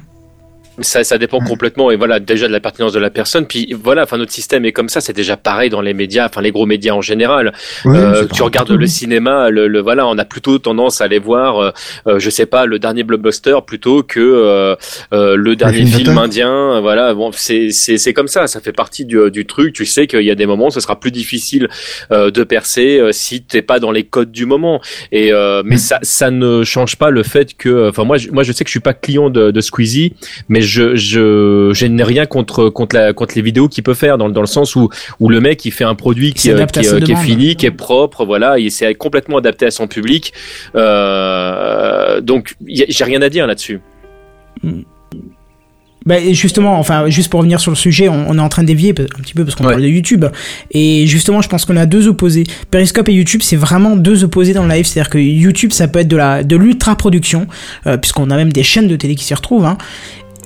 [0.82, 3.46] Ça, ça dépend complètement et voilà déjà de la pertinence de la personne.
[3.46, 5.00] Puis voilà, enfin notre système est comme ça.
[5.00, 7.52] C'est déjà pareil dans les médias, enfin les gros médias en général.
[7.84, 11.18] Ouais, Euh, tu regardes le cinéma, le, le- voilà, on a plutôt tendance à aller
[11.18, 11.70] voir, euh,
[12.06, 14.74] euh, je sais pas, le dernier blockbuster plutôt que euh,
[15.12, 16.80] euh, le dernier film indien.
[16.80, 18.46] Voilà, bon, c'est c'est c'est comme ça.
[18.46, 19.72] Ça fait partie du, du truc.
[19.74, 21.68] Tu sais qu'il y a des moments où ce sera plus difficile
[22.12, 24.80] euh, de percer euh, si t'es pas dans les codes du moment.
[25.12, 28.42] Et euh, mais ça ça ne change pas le fait que, enfin moi je, moi
[28.42, 30.14] je sais que je suis pas client de, de Squeezie,
[30.48, 34.18] mais je je je n'ai rien contre contre la contre les vidéos qu'il peut faire
[34.18, 34.88] dans, dans le sens où
[35.20, 37.66] où le mec il fait un produit qui, euh, qui, euh, qui est fini, qui
[37.66, 40.32] est propre, voilà, il s'est complètement adapté à son public.
[40.74, 43.80] Euh, donc j'ai rien à dire là-dessus.
[46.06, 48.62] Bah, et justement, enfin, juste pour revenir sur le sujet, on, on est en train
[48.62, 49.72] de dévier un petit peu parce qu'on Ouais.
[49.72, 50.24] parle de YouTube.
[50.70, 52.44] Et justement, je pense qu'on a deux opposés.
[52.70, 54.86] Periscope et YouTube, c'est vraiment deux opposés dans le live.
[54.86, 57.46] C'est-à-dire que YouTube, ça peut être de la de l'ultra production,
[57.86, 59.66] euh, puisqu'on a même des chaînes de télé qui s'y retrouvent.
[59.66, 59.76] Hein.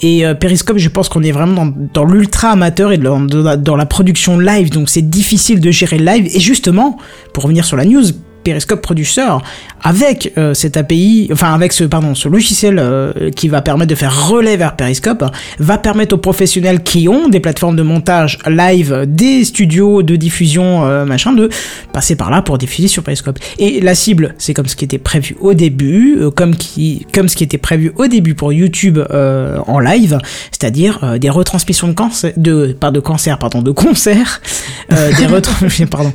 [0.03, 3.57] Et euh, Periscope, je pense qu'on est vraiment dans, l'ultra amateur et dans, dans la-
[3.57, 4.71] dans la production live.
[4.71, 6.27] Donc c'est difficile de gérer le live.
[6.35, 6.99] Et justement,
[7.33, 8.03] pour revenir sur la news,
[8.45, 9.39] Periscope Producer,
[9.85, 13.95] avec euh, cette API, enfin avec ce pardon, ce logiciel euh, qui va permettre de
[13.95, 15.25] faire relais vers Periscope,
[15.59, 20.87] va permettre aux professionnels qui ont des plateformes de montage live, des studios de diffusion
[20.87, 21.51] euh, machin, de
[21.93, 23.39] passer par là pour diffuser sur Periscope.
[23.59, 27.37] Et la cible, c'est comme ce qui était prévu au début, comme qui, comme ce
[27.37, 30.19] qui était prévu au début pour YouTube en live,
[30.51, 34.41] c'est-à-dire des retransmissions de cancer, de pas de cancer, pardon, de concerts,
[34.91, 36.13] des retransmissions, pardon,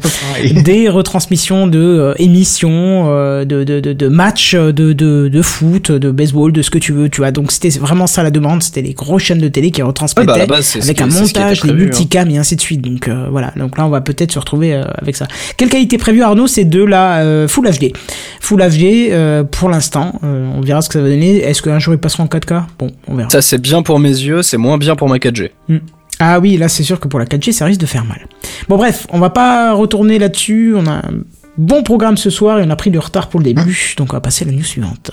[0.64, 5.92] des retransmissions de émissions, euh, de, de, de, de matchs euh, de, de, de foot,
[5.92, 7.32] de baseball, de ce que tu veux, tu vois.
[7.32, 10.46] Donc c'était vraiment ça la demande, c'était les grosses chaînes de télé qui retransmettaient bah,
[10.46, 11.74] base, c'est ce avec qui- un montage, des hein.
[11.74, 12.82] multicams et ainsi de suite.
[12.82, 15.28] Donc euh, voilà, donc là on va peut-être se retrouver euh, avec ça.
[15.58, 16.48] Quelle qualité prévue Arnaud?
[16.48, 17.94] C'est de la euh, Full HD.
[18.42, 21.38] Full HD pour l'instant, on verra ce que ça va donner.
[21.38, 23.30] Est-ce qu'un jour il passera en 4K Bon, on verra.
[23.30, 25.50] Ça, c'est bien pour mes yeux, c'est moins bien pour ma 4G.
[26.20, 28.28] Ah oui, là c'est sûr que pour la 4G ça risque de faire mal.
[28.68, 31.02] Bon bref, on va pas retourner là-dessus, on a
[31.60, 34.16] bon programme ce soir et on a pris du retard pour le début, donc on
[34.16, 35.12] va passer à la news suivante.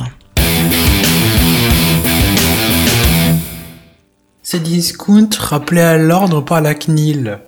[4.45, 7.41] Cdiscount rappelé à l'ordre par la CNIL.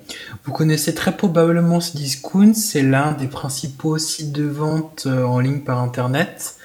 [0.44, 5.60] Vous connaissez très probablement Cdiscount, c'est l'un des principaux sites de vente euh, en ligne
[5.60, 6.56] par internet.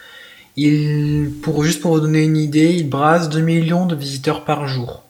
[0.56, 4.68] Il, pour, juste pour vous donner une idée, il brasse 2 millions de visiteurs par
[4.68, 5.04] jour.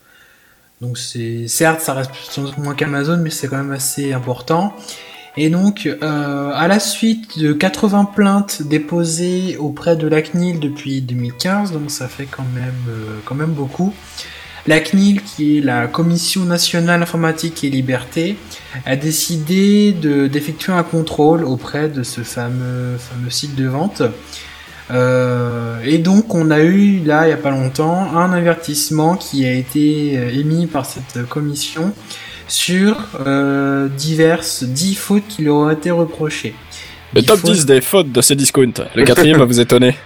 [0.81, 4.75] Donc c'est, certes, ça reste moins qu'Amazon, mais c'est quand même assez important.
[5.35, 11.01] Et donc, euh, à la suite de 80 plaintes déposées auprès de la CNIL depuis
[11.01, 13.93] 2015, donc ça fait quand même, euh, quand même beaucoup,
[14.67, 18.37] la CNIL, qui est la Commission nationale informatique et liberté,
[18.85, 24.03] a décidé de- d'effectuer un contrôle auprès de ce fameux, fameux site de vente.
[24.91, 29.45] Euh, et donc on a eu là il n'y a pas longtemps un avertissement qui
[29.45, 31.93] a été émis par cette commission
[32.47, 36.53] sur euh, diverses 10 fautes qui leur ont été reprochées.
[37.13, 38.73] Le 10 top fautes- 10 des fautes de ces discounts.
[38.95, 39.95] Le quatrième va vous étonner.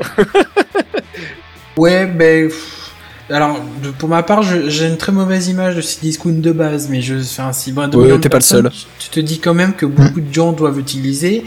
[1.78, 2.48] Ouais, ben.
[2.48, 2.92] pff,
[3.30, 7.02] Alors, de- pour ma part, j'ai une très mauvaise image de Cdiscount de base, mais
[7.02, 7.16] je.
[7.16, 8.72] Enfin, si bon, Ouais, t'es pas le seul.
[9.00, 11.46] Tu te dis quand même que beaucoup de gens doivent utiliser.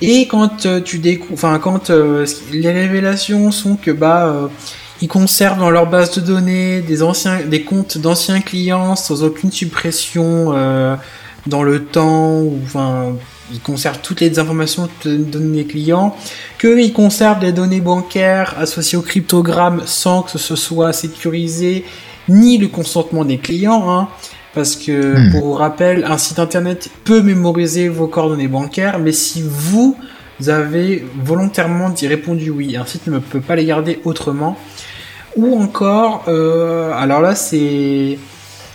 [0.00, 1.34] Et quand euh, tu découvres.
[1.34, 4.48] Enfin, quand euh, les révélations sont que, bah.
[5.02, 9.50] Ils conservent dans leur base de données des anciens, des comptes d'anciens clients sans aucune
[9.50, 10.94] suppression euh,
[11.48, 13.16] dans le temps, ou enfin,
[13.52, 16.16] ils conservent toutes les informations de données des clients,
[16.60, 21.84] qu'ils conservent des données bancaires associées au cryptogramme sans que ce soit sécurisé,
[22.28, 24.08] ni le consentement des clients, hein,
[24.54, 25.32] parce que, Hmm.
[25.32, 29.96] pour rappel, un site internet peut mémoriser vos coordonnées bancaires, mais si vous
[30.46, 34.56] avez volontairement dit répondu oui, un site ne peut pas les garder autrement.
[35.36, 38.18] Ou encore, euh, alors là c'est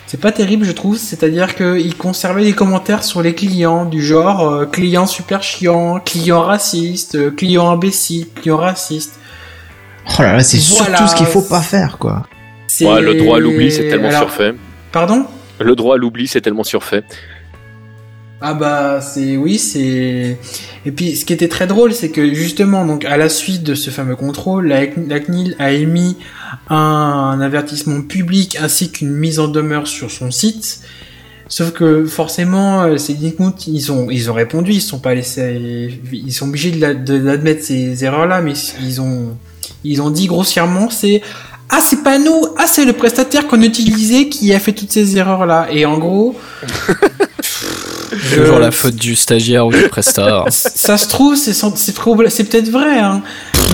[0.07, 4.47] c'est pas terrible je trouve, c'est-à-dire qu'ils conservaient des commentaires sur les clients du genre
[4.49, 9.19] euh, client super chiant, client raciste, euh, client imbécile, client raciste.
[10.17, 10.97] Oh là là, c'est Voilà.
[10.97, 12.25] surtout ce qu'il faut pas faire, quoi.
[12.67, 14.53] C'est- Ouais, le droit à l'oubli c'est tellement Alors, surfait.
[14.91, 15.25] Pardon?
[15.59, 17.03] Le droit à l'oubli c'est tellement surfait.
[18.39, 20.37] Ah bah c'est oui c'est
[20.85, 23.73] et puis ce qui était très drôle c'est que justement donc à la suite de
[23.73, 26.17] ce fameux contrôle la, la CNIL a émis
[26.69, 30.81] un, avertissement public ainsi qu'une mise en demeure sur son site.
[31.49, 35.97] Sauf que forcément euh, ces comptes ils ont ils ont répondu ils sont pas laissés
[36.11, 39.37] ils sont obligés d'admettre ces erreurs là mais ils ont
[39.85, 41.21] ils ont dit grossièrement c'est
[41.69, 45.15] ah c'est pas nous ah c'est le prestataire qu'on utilisait qui a fait toutes ces
[45.15, 46.35] erreurs là et en gros
[48.09, 50.45] C'est toujours la faute du stagiaire ou du prestat.
[50.49, 53.21] ça se trouve, c'est sans- c'est probable- c'est peut-être vrai, hein.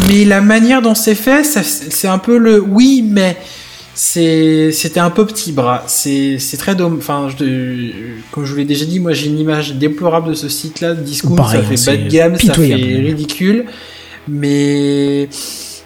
[0.07, 3.37] mais la manière dont c'est fait, ça- c'est un peu le oui, mais
[3.95, 5.83] c'est c'était un peu petit bras.
[5.87, 6.99] C'est c'est très dommage.
[6.99, 7.91] Enfin, je-
[8.31, 10.93] comme je vous l'ai déjà dit, moi j'ai une image déplorable de ce site-là.
[10.95, 13.65] Discount, Pareil, ça fait hein, bas de c'est gamme, ça fait ridicule,
[14.27, 15.29] mais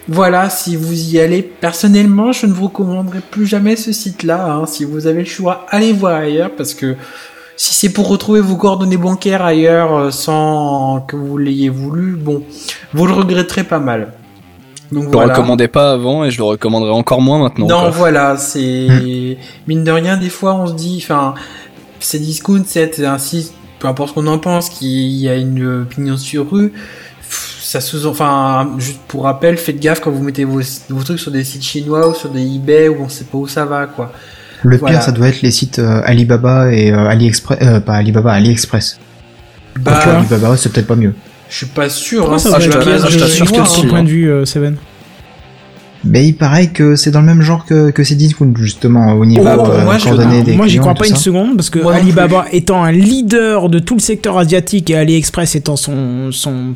[0.08, 4.52] voilà, si vous y allez, personnellement, je ne vous recommanderai plus jamais ce site-là.
[4.52, 4.64] hein.
[4.66, 6.96] Si vous avez le choix, allez voir ailleurs parce que
[7.58, 12.44] si c'est pour retrouver vos coordonnées bancaires ailleurs euh, sans que vous l'ayez voulu, bon,
[12.94, 14.12] vous le regretterez pas mal.
[14.92, 15.34] Donc Je le voilà.
[15.34, 17.66] recommandais pas avant et je le recommanderais encore moins maintenant.
[17.66, 17.90] Non, quoi.
[17.90, 19.36] voilà, c'est
[19.66, 20.16] mine de rien.
[20.16, 21.34] Des fois, on se dit, enfin,
[21.98, 25.82] c'est discount, c'est un site, peu importe ce qu'on en pense, qu'il y a une
[25.82, 26.72] opinion sur rue.
[27.60, 31.32] Ça sous, enfin, juste pour rappel, faites gaffe quand vous mettez vos, vos trucs sur
[31.32, 34.12] des sites chinois ou sur des eBay où on sait pas où ça va, quoi.
[34.62, 34.96] Le Voilà.
[34.96, 37.58] pire, ça doit être les sites euh, Alibaba et euh, AliExpress.
[37.62, 38.98] Euh, pas Alibaba, AliExpress.
[39.78, 41.14] Bah, Quoique Alibaba, c'est peut-être pas mieux.
[41.48, 42.32] je suis pas sûr.
[42.32, 42.68] Hein, ça je
[43.18, 43.66] t'assure que ton hein.
[43.66, 43.86] si.
[43.86, 44.76] point de vue, euh, Seven
[46.04, 49.24] Mais il paraît que c'est dans le même genre que, que ces discounts, justement, au
[49.24, 51.20] niveau Oh, euh, moi, coordonnées des Moi, j'y crois pas une ça.
[51.22, 55.54] seconde parce que Moi Alibaba étant un leader de tout le secteur asiatique et AliExpress
[55.54, 56.74] étant son son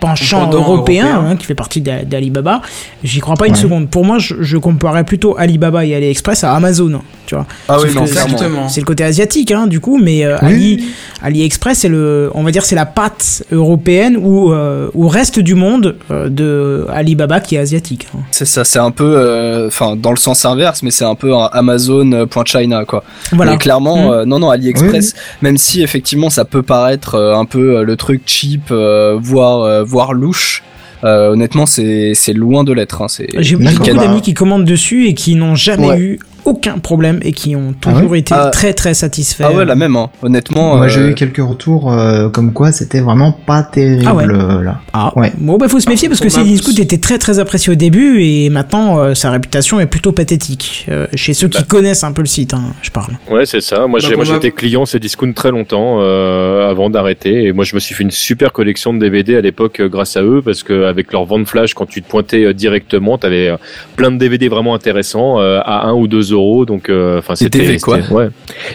[0.00, 1.24] penchant européen, européen.
[1.32, 2.62] hein, qui fait partie d'A- d'Alibaba,
[3.04, 3.58] j'y crois pas une Ouais.
[3.60, 3.88] seconde.
[3.90, 7.46] Pour moi, je, je comparais plutôt Alibaba et AliExpress à Amazon, tu vois.
[7.68, 8.02] Ah oui, non.
[8.02, 8.68] Exactement.
[8.68, 10.48] C'est le côté asiatique, hein, du coup, mais euh, Oui.
[10.48, 10.84] Ali,
[11.22, 15.96] AliExpress, c'est le, on va dire, c'est la patte européenne ou euh, reste du monde
[16.10, 18.06] euh, de Alibaba qui est asiatique.
[18.14, 18.20] hein.
[18.30, 21.34] C'est ça, c'est un peu, euh, enfin, dans le sens inverse, mais c'est un peu
[21.34, 23.04] un Amazon.China, quoi.
[23.32, 23.52] Voilà.
[23.52, 24.12] Mais clairement, Mm.
[24.12, 27.96] euh, non, non, AliExpress, même si effectivement ça peut paraître euh, un peu euh, le
[27.96, 30.62] truc cheap, euh, voire, euh, voire louche,
[31.02, 33.02] euh, honnêtement, c'est loin de l'être.
[33.02, 35.98] Hein, c'est J'ai beaucoup d'amis qui commandent dessus et qui n'ont jamais Ouais.
[35.98, 38.50] eu aucun problème et qui ont Ah toujours ouais été Ah.
[38.50, 39.44] très très satisfaits.
[39.46, 40.10] Ah ouais, la même, hein.
[40.22, 40.76] honnêtement.
[40.76, 44.24] Moi, euh, j'ai eu quelques retours euh, comme quoi c'était vraiment pas terrible Ah ouais.
[44.28, 44.80] euh, là.
[44.92, 45.32] Ah, Ouais.
[45.38, 48.22] Bon, bah, faut se méfier parce que ma- Cdiscount était très très apprécié au début
[48.22, 50.86] et maintenant euh, sa réputation est plutôt pathétique.
[50.88, 51.64] Euh, chez ceux qui Bah.
[51.68, 53.12] connaissent un peu le site, hein, je parle.
[53.30, 53.86] Ouais, c'est ça.
[53.86, 57.44] Moi, Bah, j'étais client c'est Discount très longtemps euh, avant d'arrêter.
[57.44, 60.16] Et moi, je me suis fait une super collection de DVD à l'époque euh, grâce
[60.16, 63.48] à eux, parce que avec leur vente flash, quand tu te pointais euh, directement, t'avais
[63.48, 63.56] euh,
[63.96, 66.64] plein de DVD vraiment intéressants euh, à 1 ou 2 euros.
[66.64, 67.98] Donc, euh, enfin, c'était quoi.
[68.10, 68.28] Ouais.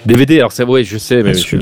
[0.05, 0.37] DVD.
[0.39, 1.57] Alors, c'est ouais, je sais, mais je, je- suis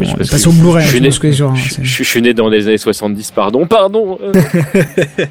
[2.04, 3.32] je né- dans les années 70.
[3.32, 4.18] Pardon, pardon.
[4.22, 4.32] euh.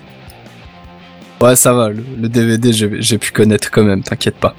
[1.40, 1.88] Ouais, ça va.
[1.88, 4.02] Le, le DVD, j'ai j'ai pu connaître quand même.
[4.02, 4.54] T'inquiète pas.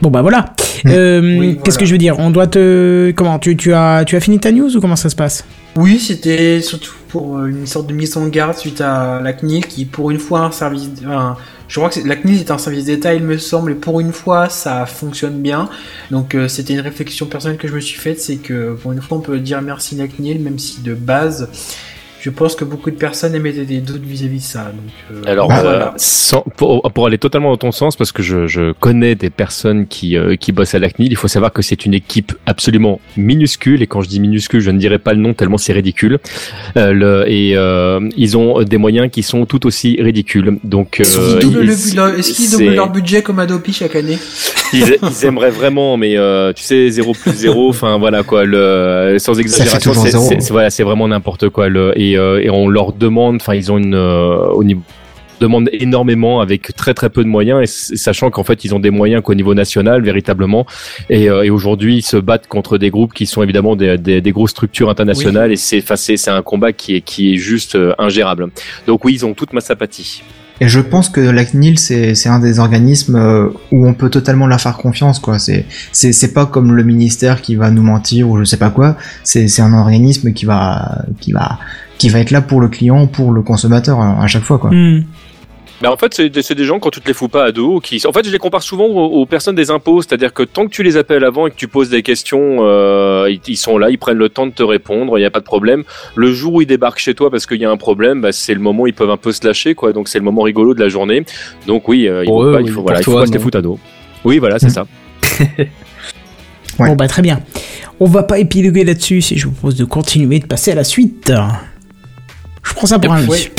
[0.00, 0.54] Bon bah voilà.
[0.86, 1.78] Euh, Oui, Qu'est-ce voilà.
[1.80, 2.18] que je veux dire?
[2.20, 5.10] On doit te comment tu, tu as tu as fini ta news ou comment ça
[5.10, 5.44] se passe?
[5.76, 9.66] Oui, c'était surtout pour euh, une sorte de mise en garde suite à la CNIL
[9.66, 10.88] qui, pour une fois, un service.
[11.68, 14.12] je crois que la CNIL est un service d'État, il me semble, et pour une
[14.12, 15.68] fois, ça fonctionne bien.
[16.10, 19.02] Donc, euh, c'était une réflexion personnelle que je me suis faite, c'est que pour une
[19.02, 21.48] fois, on peut dire merci la CNIL, même si de base,
[22.20, 24.64] je pense que beaucoup de personnes émettaient des doutes vis-à-vis de ça.
[24.74, 24.90] Donc,
[25.26, 25.94] euh, Alors, Bah, euh, voilà.
[25.96, 29.86] sans- pour, pour aller totalement dans ton sens, parce que je, je connais des personnes
[29.86, 33.00] qui, euh, qui bossent à la CNIL, il faut savoir que c'est une équipe absolument
[33.16, 36.18] minuscule, et quand je dis minuscule, je ne dirais pas le nom tellement c'est ridicule.
[36.76, 40.58] Euh, le, et euh, ils ont des moyens qui sont tout aussi ridicules.
[40.64, 43.72] Donc, Est-ce qu'ils doublent, ils- le- leur- est-ce qu'ils c'est- doublent leur budget comme Adopi
[43.72, 44.18] chaque année?
[44.72, 49.16] Ils, ils aimeraient vraiment, mais euh, tu sais, 0 plus 0, enfin voilà quoi, le,
[49.18, 50.24] sans exagération, c'est zéro.
[50.28, 51.68] c'est- c'est- voilà, c'est vraiment n'importe quoi.
[51.68, 54.82] Le, et, euh, et on leur demande, enfin ils ont une euh, au niveau
[55.40, 58.90] demande énormément avec très très peu de moyens et sachant qu'en fait ils ont des
[58.90, 60.66] moyens qu'au niveau national véritablement.
[61.08, 64.20] Et, euh, et aujourd'hui ils se battent contre des groupes qui sont évidemment des, des,
[64.20, 67.36] des grosses structures internationales et c'est enfin, c'est c'est un combat qui est qui est
[67.36, 68.50] juste euh, ingérable.
[68.86, 70.22] Donc oui ils ont toute ma sympathie
[70.60, 74.46] Et je pense que la CNIL c'est un des organismes euh, où on peut totalement
[74.46, 75.38] leur faire confiance quoi.
[75.38, 78.96] C'est pas comme le ministère qui va nous mentir ou je sais pas quoi.
[79.24, 81.58] C'est un organisme qui va qui va
[81.98, 84.70] qui va être là pour le client, pour le consommateur euh, à chaque fois quoi.
[84.70, 85.04] Hmm.
[85.80, 87.52] Bah en fait, c'est des, c'est des gens quand tu te les fous pas à
[87.52, 90.42] dos, qui, en fait, je les compare souvent aux, aux personnes des impôts, c'est-à-dire que
[90.42, 93.56] tant que tu les appelles avant et que tu poses des questions, euh, ils, ils
[93.56, 95.84] sont là, ils prennent le temps de te répondre, il n'y a pas de problème.
[96.16, 98.52] Le jour où ils débarquent chez toi parce qu'il y a un problème, bah, c'est
[98.52, 99.92] le moment où ils peuvent un peu se lâcher, quoi.
[99.94, 101.24] Donc c'est le moment rigolo de la journée.
[101.66, 103.62] Donc oui, euh, il eux, pas, il oui, faut, il pas se les foutre à
[103.62, 103.78] dos.
[104.24, 104.70] Oui, voilà, c'est Mm.
[104.70, 104.86] ça.
[106.78, 106.88] Ouais.
[106.88, 107.40] Bon bah très bien.
[107.98, 110.84] On va pas épiloguer là-dessus si je vous propose de continuer de passer à la
[110.84, 111.30] suite.
[112.62, 113.50] Je prends ça pour un oui.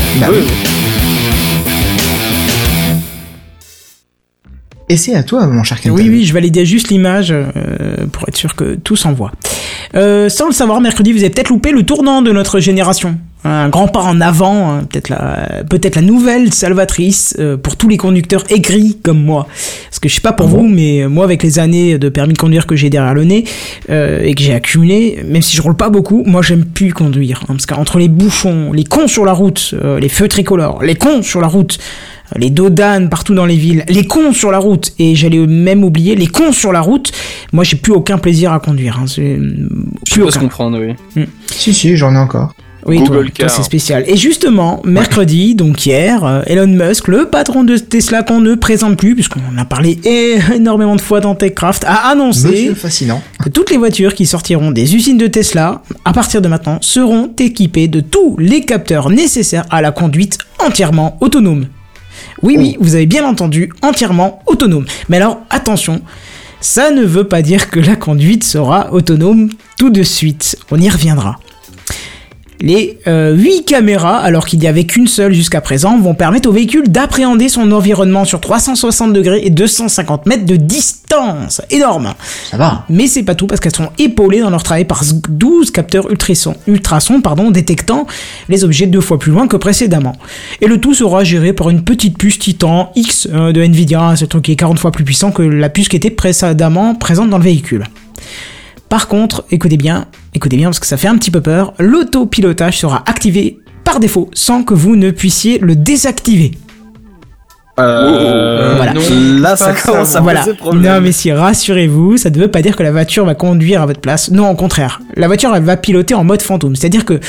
[4.92, 5.96] Et c'est à toi, mon cher Kenton.
[5.96, 7.46] Oui, oui, je validais juste l'image euh,
[8.12, 9.32] pour être sûr que tout s'envoie.
[9.96, 13.18] Euh, sans le savoir, mercredi, vous avez peut-être loupé le tournant de notre génération.
[13.46, 17.88] Un grand pas en avant, hein, peut-être la, peut-être la nouvelle salvatrice euh, pour tous
[17.88, 19.48] les conducteurs aigris comme moi.
[19.86, 22.38] Parce que je sais pas pour vous, mais moi, avec les années de permis de
[22.38, 23.46] conduire que j'ai derrière le nez
[23.89, 27.39] euh, et que j'ai accumulé, même si je roule pas beaucoup, moi, j'aime plus conduire.
[27.44, 31.22] hein, parce qu'entre les bouchons, les cons sur la route, les feux tricolores, les cons
[31.22, 31.80] sur la route,
[32.38, 36.16] les dodanes partout dans les villes, les cons sur la route, et j'allais même oublier
[36.16, 37.12] les cons sur la route.
[37.54, 39.00] Moi, j'ai plus aucun plaisir à conduire.
[39.00, 39.06] Hein.
[39.08, 39.38] C'est
[40.08, 41.26] Je plus peux se comprendre, oui.
[41.48, 42.54] Si, si, j'en ai encore.
[42.86, 43.50] Oui, Google toi, Car.
[43.50, 44.04] c'est spécial.
[44.08, 48.98] Et justement, mercredi, donc hier, euh, Elon Musk, le patron de Tesla qu'on ne présente
[48.98, 50.00] plus, puisqu'on en a parlé
[50.52, 53.22] énormément de fois dans TechCraft, a annoncé fascinant.
[53.44, 57.32] que toutes les voitures qui sortiront des usines de Tesla, à partir de maintenant, seront
[57.38, 61.68] équipées de tous les capteurs nécessaires à la conduite entièrement autonome.
[62.44, 64.86] Oui, oui, vous avez bien entendu, entièrement autonome.
[65.10, 66.02] Mais alors, attention,
[66.60, 70.58] ça ne veut pas dire que la conduite sera autonome tout de suite.
[70.72, 71.39] On y reviendra.
[72.62, 76.89] Les 8 caméras, alors qu'il n'y avait qu'une seule jusqu'à présent, vont permettre au véhicule
[76.89, 81.62] d'appréhender son environnement sur 360 degrés et 250 mètres de distance.
[81.72, 82.14] Énorme.
[82.49, 82.86] Ça va.
[82.89, 86.55] Mais c'est pas tout parce qu'elles sont épaulées dans leur travail par 12 capteurs ultrasons,
[86.68, 88.05] ultrasons pardon, détectant
[88.47, 90.16] les objets deux fois plus loin que précédemment.
[90.62, 94.26] Et le tout sera géré par une petite puce Titan X euh, de Nvidia, ce
[94.26, 97.38] truc qui est 40 fois plus puissant que la puce qui était précédemment présente dans
[97.38, 97.86] le véhicule.
[98.92, 102.78] Par contre, écoutez bien, écoutez bien parce que ça fait un petit peu peur, l'autopilotage
[102.78, 106.52] sera activé par défaut sans que vous ne puissiez le désactiver.
[107.80, 108.94] Euh, Voilà.
[108.94, 109.02] non,
[109.39, 110.42] là, ça commence à Voilà.
[110.42, 110.84] poser problème.
[110.84, 113.86] Non, mais si, rassurez-vous, ça ne veut pas dire que la voiture va conduire à
[113.86, 114.30] votre place.
[114.30, 115.00] Non, au contraire.
[115.16, 116.76] La voiture, elle va piloter en mode fantôme.
[116.76, 117.22] C'est-à-dire que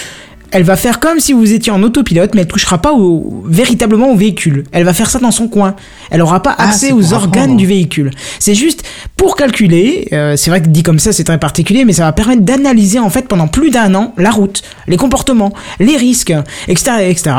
[0.52, 4.10] elle va faire comme si vous étiez en autopilote, mais elle touchera pas au, véritablement
[4.12, 4.64] au véhicule.
[4.72, 5.74] Elle va faire ça dans son coin.
[6.10, 7.56] Elle aura pas Ah, accès aux organes apprendre.
[7.56, 8.10] du véhicule.
[8.38, 8.82] C'est juste
[9.16, 10.08] pour calculer.
[10.12, 12.98] euh, c'est vrai que dit comme ça, c'est très particulier, mais ça va permettre d'analyser
[12.98, 16.32] en fait pendant plus d'un an la route, les comportements, les risques,
[16.68, 17.30] etc., etc.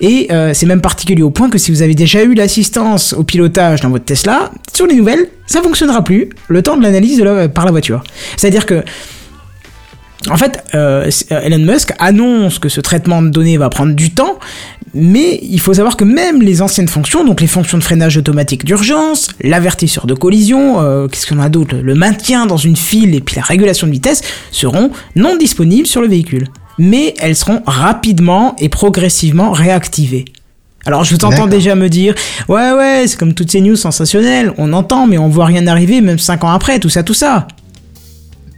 [0.00, 3.22] Et euh, c'est même particulier au point que si vous avez déjà eu l'assistance au
[3.22, 7.24] pilotage dans votre Tesla, sur les nouvelles, ça fonctionnera plus le temps de l'analyse de
[7.24, 8.02] la- par la voiture.
[8.36, 8.82] C'est-à-dire que
[10.28, 14.10] en fait, euh, euh, Elon Musk annonce que ce traitement de données va prendre du
[14.10, 14.38] temps,
[14.92, 18.64] mais il faut savoir que même les anciennes fonctions, donc les fonctions de freinage automatique
[18.64, 23.20] d'urgence, l'avertisseur de collision, euh, qu'est-ce qu'on a d'autre, le maintien dans une file et
[23.20, 26.48] puis la régulation de vitesse seront non disponibles sur le véhicule.
[26.78, 30.24] Mais elles seront rapidement et progressivement réactivées.
[30.84, 32.14] Alors je vous entends déjà me dire,
[32.48, 36.00] ouais ouais, c'est comme toutes ces news sensationnelles, on entend mais on voit rien arriver
[36.00, 37.46] même 5 ans après, tout ça, tout ça.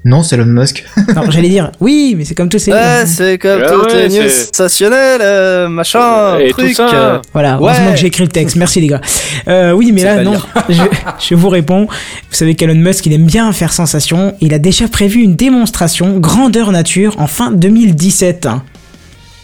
[0.03, 0.84] Non, c'est Elon Musk.
[1.14, 2.72] Non, j'allais dire, oui, mais c'est comme tous ces...
[2.72, 6.68] Ouais, c'est comme Ah toutes ouais, les news c'est- sensationnelles, euh, machin, Et truc.
[6.70, 6.94] tout ça.
[6.94, 7.18] euh.
[7.34, 7.68] Voilà, Ouais.
[7.70, 8.57] heureusement que j'ai écrit le texte.
[8.57, 9.01] Merci les gars.
[9.48, 10.34] Euh, oui, mais là, non.
[10.70, 10.82] je,
[11.18, 11.84] je vous réponds.
[11.86, 14.34] Vous savez qu'Elon Musk, il aime bien faire sensation.
[14.40, 18.48] Il a déjà prévu une démonstration grandeur nature en fin 2017.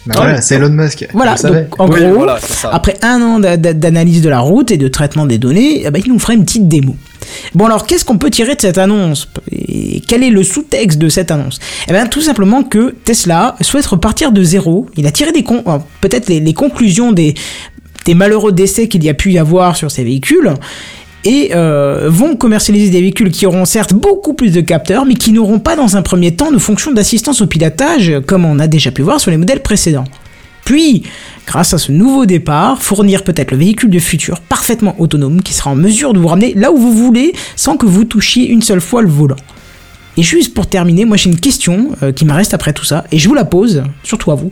[0.07, 1.05] Bah voilà, c'est Elon Musk.
[1.13, 2.39] Voilà, donc en Oui, gros, voilà,
[2.71, 5.91] après un an d'a- d'a- d'analyse de la route et de traitement des données, eh
[5.91, 6.95] ben, il nous fera une petite démo.
[7.55, 9.27] Bon alors, qu'est-ce qu'on peut tirer de cette annonce?
[10.07, 11.59] Quel est le sous-texte de cette annonce?
[11.87, 14.87] Eh bien, tout simplement que Tesla souhaite repartir de zéro.
[14.95, 15.43] Il a tiré des
[16.01, 17.33] peut-être les, conclusions des,
[18.05, 20.53] des malheureux décès qu'il y a pu y avoir sur ces véhicules
[21.25, 25.31] et euh, vont commercialiser des véhicules qui auront certes beaucoup plus de capteurs, mais qui
[25.33, 28.91] n'auront pas dans un premier temps de fonction d'assistance au pilotage, comme on a déjà
[28.91, 30.05] pu voir sur les modèles précédents.
[30.67, 31.03] Puis,
[31.45, 35.69] grâce à ce nouveau départ, fournir peut-être le véhicule du futur parfaitement autonome qui sera
[35.71, 38.81] en mesure de vous ramener là où vous voulez sans que vous touchiez une seule
[38.81, 39.37] fois le volant.
[40.17, 43.05] Et juste pour terminer, moi j'ai une question euh, qui me reste après tout ça,
[43.13, 44.51] et je vous la pose, surtout à vous.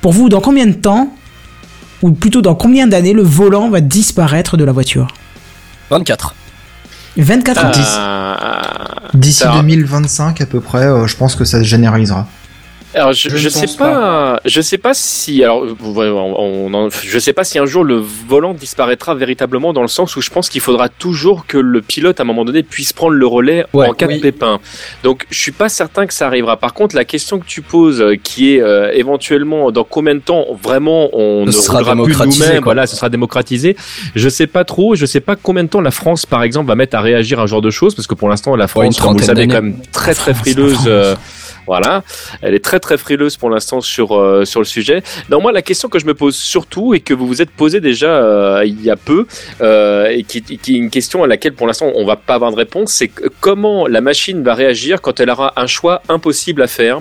[0.00, 1.12] Pour vous, dans combien de temps,
[2.00, 5.08] ou plutôt dans combien d'années, le volant va disparaître de la voiture?
[5.90, 6.34] 24.
[7.18, 7.70] 24 ans.
[7.76, 12.26] Ah, D'ici Alors- 2025 à peu près, euh, je pense que ça se généralisera.
[12.94, 17.34] Alors je, Je sais pense pas, je sais pas si alors on, on- je sais
[17.34, 20.62] pas si un jour le volant disparaîtra véritablement dans le sens où je pense qu'il
[20.62, 23.92] faudra toujours que le pilote à un moment donné puisse prendre le relais Ouais, en
[23.92, 24.16] cas oui.
[24.16, 24.58] de pépin.
[25.04, 26.56] Donc je suis pas certain que ça arrivera.
[26.56, 30.20] Par contre la question que tu poses euh, qui est euh, éventuellement dans combien de
[30.20, 33.76] temps vraiment on Ce ne sera roulera plus nous-mêmes, voilà, ce sera démocratisé.
[34.14, 36.74] Je sais pas trop, je sais pas combien de temps la France par exemple va
[36.74, 38.94] mettre à réagir à ce genre de choses parce que pour l'instant la France une
[38.94, 40.88] comme vous le trentaine savez est quand même très très frileuse
[41.68, 42.02] Voilà,
[42.40, 45.02] elle est très très frileuse pour l'instant sur euh, sur le sujet.
[45.30, 47.80] Non, moi la question que je me pose surtout et que vous vous êtes posé
[47.80, 49.26] déjà euh, il y a peu
[49.60, 52.52] euh, et qui, qui est une question à laquelle pour l'instant on va pas avoir
[52.52, 53.10] de réponse, c'est
[53.40, 57.00] comment la machine va réagir quand elle aura un choix impossible à faire.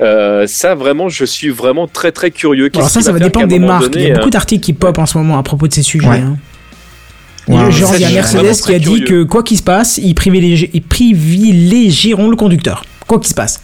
[0.00, 2.70] Euh, ça vraiment, je suis vraiment très très curieux.
[2.74, 3.94] Alors ça, qui ça va dépendre des marques.
[3.94, 6.08] Il y a beaucoup d'articles qui pop en ce moment à propos de ces sujets.
[6.08, 6.20] Ouais.
[6.20, 6.38] hein.
[7.70, 9.04] Genre, il y a Mercedes qui a dit curieux.
[9.04, 12.84] que quoi qu'il se passe, ils privilégieront le conducteur.
[13.06, 13.60] Quoi qu'il se passe.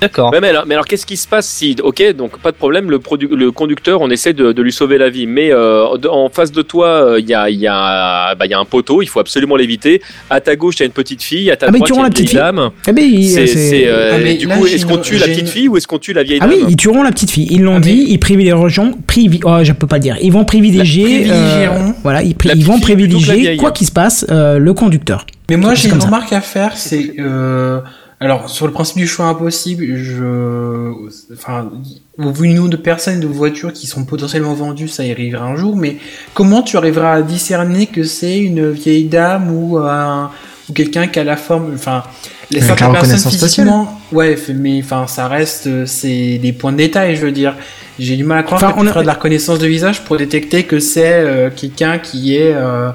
[0.00, 0.32] D'accord.
[0.32, 2.90] Ouais, mais alors, mais alors qu'est-ce qui se passe si, ok, donc pas de problème,
[2.90, 3.00] le,
[3.34, 6.62] le conducteur, on essaie de, de lui sauver la vie, mais euh, en face de
[6.62, 9.06] toi, euh, il y, a, il y, a, bah, il y a un poteau, il
[9.08, 10.00] faut absolument l'éviter.
[10.30, 11.96] À ta gauche, il y a une petite fille, à ta Ah, mais droite, il
[11.96, 12.70] y a une vieille dame.
[12.88, 15.26] Eh ben, il- C'est, c'est, euh, Ah, mais du là, coup, est-ce qu'on tue la
[15.26, 17.30] petite fille ou est-ce qu'on tue la vieille Ah dame oui, ils tueront la petite
[17.30, 17.46] fille.
[17.50, 18.92] Ils l'ont Ah, dit, mais- ils privilégieront.
[19.06, 19.40] Privi...
[19.44, 20.16] Oh, je peux pas le dire.
[20.22, 21.26] Ils vont privilégier.
[21.30, 21.68] Euh,
[22.02, 25.26] voilà, ils, pri- ils vont privilégier, quoi qu'il se passe, euh, le conducteur.
[25.50, 27.80] Mais moi, j'ai une remarque à faire, c'est euh,
[28.20, 30.92] alors sur le principe du choix impossible, je,
[31.32, 31.70] enfin,
[32.18, 35.10] au vu du nombre de personnes et de voitures qui sont potentiellement vendues, ça y
[35.10, 35.74] arrivera un jour.
[35.76, 35.96] Mais
[36.34, 40.30] comment tu arriveras à discerner que c'est une vieille dame ou un
[40.68, 42.04] ou quelqu'un qui a la forme, enfin,
[42.50, 47.22] les certaines personnes physiquement, ouais, mais enfin, ça reste, c'est des points de détail, je
[47.22, 47.56] veux dire.
[47.98, 50.04] J'ai du mal à croire Enfin, que on tu a- de la reconnaissance de visage
[50.04, 52.90] pour détecter que c'est euh, quelqu'un qui est euh,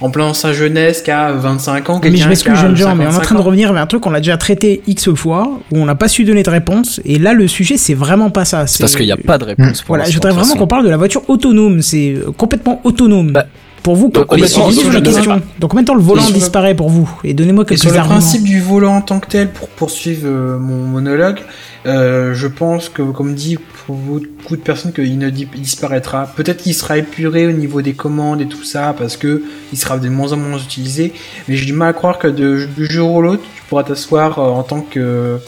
[0.00, 3.04] en plein dans sa jeunesse, qui a 25 ans, Mais je m'excuse, jeune gens, mais
[3.06, 5.12] on est en 55 train de revenir vers un truc qu'on a déjà traité X
[5.14, 7.00] fois, où on n'a pas su donner de réponse.
[7.04, 8.66] Et là, le sujet, c'est vraiment pas ça.
[8.66, 9.82] C'est parce qu'il n'y a pas de réponse.
[9.82, 11.82] pour Voilà, je voudrais vraiment qu'on parle de la voiture autonome.
[11.82, 13.32] C'est euh, complètement autonome.
[13.32, 13.46] Bah,
[13.88, 15.02] pour vous, donc, combien temps- sur la autonome.
[15.14, 15.42] question.
[15.58, 18.18] Donc combien de temps le volant disparaît pour vous Et donnez-moi quelques sur le arguments.
[18.18, 21.38] principe du volant en tant que tel, pour poursuivre euh, mon monologue,
[21.86, 26.26] euh, je pense que, comme dit pour beaucoup de personnes, qu'il ne di- disparaîtra.
[26.36, 29.96] Peut-être qu'il sera épuré au niveau des commandes et tout ça, parce que il sera
[29.96, 31.14] de moins en moins utilisé.
[31.48, 34.38] Mais j'ai du mal à croire que de, du jour au l'autre, tu pourras t'asseoir
[34.38, 35.38] euh, en tant que...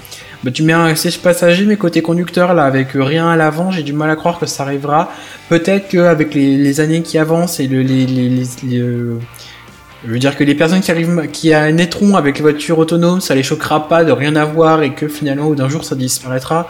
[0.42, 3.70] Bah, tu mets un siège passager, mais côté conducteur, là, avec euh, rien à l'avant,
[3.70, 5.12] j'ai du mal à croire que ça arrivera.
[5.50, 8.46] Peut-être qu'avec les, les années qui avancent et le, les, les,
[8.78, 9.18] euh,
[10.06, 13.34] je veux dire que les personnes qui arrivent, qui naîtront avec les voitures autonomes, ça
[13.34, 16.68] les choquera pas de rien avoir et que finalement, d'un jour, ça disparaîtra.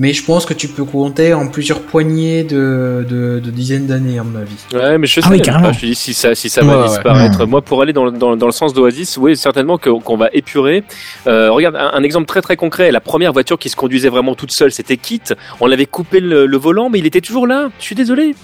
[0.00, 4.18] Mais je pense que tu peux compter en plusieurs poignées de, de, de dizaines d'années,
[4.18, 4.54] à mon avis.
[4.72, 5.66] Ouais, mais je sais Ah oui, carrément.
[5.70, 5.72] pas.
[5.72, 6.88] Je dis si ça, si ça Ouais, va ouais.
[6.88, 7.40] disparaître.
[7.40, 7.46] Ouais.
[7.46, 10.84] Moi, pour aller dans, dans, dans le sens d'Oasis, oui, certainement que- qu'on va épurer.
[11.26, 12.92] Euh, regarde, un, un exemple très très concret.
[12.92, 15.20] La première voiture qui se conduisait vraiment toute seule, c'était Kit.
[15.60, 17.68] On l'avait coupé le, le volant, mais il était toujours là.
[17.80, 18.36] Je suis désolé.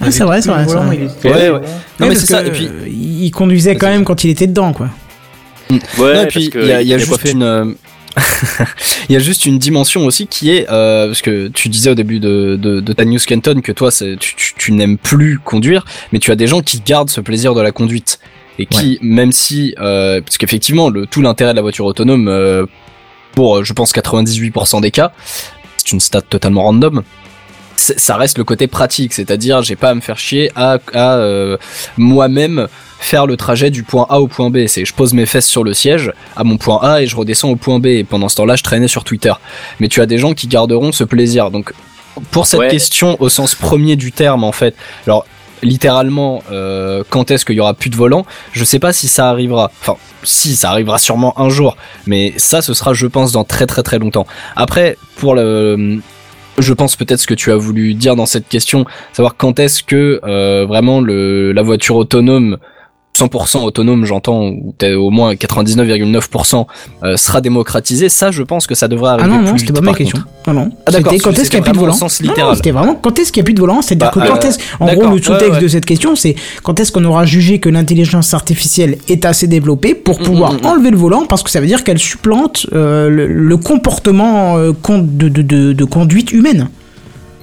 [0.00, 1.60] Ah, c'est vrai, c'est vrai, volant, il était- Ouais, ouais.
[2.00, 4.88] Non, mais c'est ça, et puis- il conduisait quand même quand il était dedans, quoi.
[5.70, 7.64] Ouais, Non, et parce puis il y a, y juste une euh,
[9.08, 11.94] il y a juste une dimension aussi qui est euh, parce que tu disais au
[11.94, 15.38] début de, de, de ta news Kenton que toi c'est- tu, tu, tu n'aimes plus
[15.38, 18.18] conduire mais tu as des gens qui gardent ce plaisir de la conduite.
[18.60, 22.66] Et qui même si euh, parce qu'effectivement le tout l'intérêt de la voiture autonome euh,
[23.32, 25.12] pour je pense 98% des cas
[25.76, 27.02] c'est une stat totalement random
[27.76, 31.56] ça reste le côté pratique, c'est-à-dire j'ai pas à me faire chier à, à euh,
[31.96, 32.66] moi-même
[33.00, 34.66] faire le trajet du point A au point B.
[34.66, 37.50] C'est je pose mes fesses sur le siège à mon point A et je redescends
[37.50, 37.86] au point B.
[37.86, 39.32] Et pendant ce temps-là, je traînais sur Twitter.
[39.80, 41.50] Mais tu as des gens qui garderont ce plaisir.
[41.50, 41.72] Donc
[42.30, 42.68] pour cette Ouais.
[42.68, 44.74] question au sens premier du terme, en fait,
[45.06, 45.24] alors
[45.62, 49.28] littéralement, euh, quand est-ce qu'il y aura plus de volant Je sais pas si ça
[49.28, 49.70] arrivera.
[49.80, 51.76] Enfin, si ça arrivera sûrement un jour,
[52.06, 54.26] mais ça, ce sera, je pense, dans très très très longtemps.
[54.56, 55.98] Après, pour le
[56.58, 59.84] je pense peut-être ce que tu as voulu dire dans cette question, savoir quand est-ce
[59.84, 62.56] que euh, vraiment le, la voiture autonome
[63.18, 66.66] 100% autonome, j'entends, ou au moins 99,9%
[67.04, 69.80] euh, sera démocratisée, ça je pense que ça devrait arriver Ah non, non, c'était pas
[69.80, 70.18] ma question.
[70.46, 70.70] Non, non.
[70.86, 73.40] Ah, d'accord, quand est-ce qu'il n'y a plus de volant c'était vraiment quand est-ce qu'il
[73.40, 74.58] n'y a plus de volant C'est-à-dire Bah, que quand euh, est-ce.
[74.80, 75.60] En gros, le sous-texte ouais, ouais.
[75.62, 79.94] de cette question, c'est quand est-ce qu'on aura jugé que l'intelligence artificielle est assez développée
[79.94, 80.66] pour Mm, pouvoir mm, mm.
[80.66, 84.98] enlever le volant parce que ça veut dire qu'elle supplante euh, le, le comportement con-
[85.06, 86.68] de, de, de, de conduite humaine.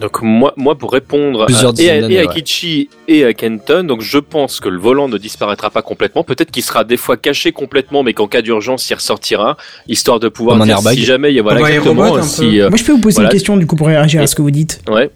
[0.01, 2.41] Donc moi, moi pour répondre Plusieurs à, et, à, et à ouais.
[2.43, 6.23] Kichi et à Kenton, donc je pense que le volant ne disparaîtra pas complètement.
[6.23, 9.55] Peut-être qu'il sera des fois caché complètement, mais qu'en cas d'urgence, il ressortira,
[9.87, 12.83] histoire de pouvoir dire si jamais il y a voilà exactement si euh, Moi, je
[12.83, 13.29] peux vous poser voilà.
[13.29, 14.81] une question du coup pour réagir à ce que vous dites.
[14.89, 15.09] ouais.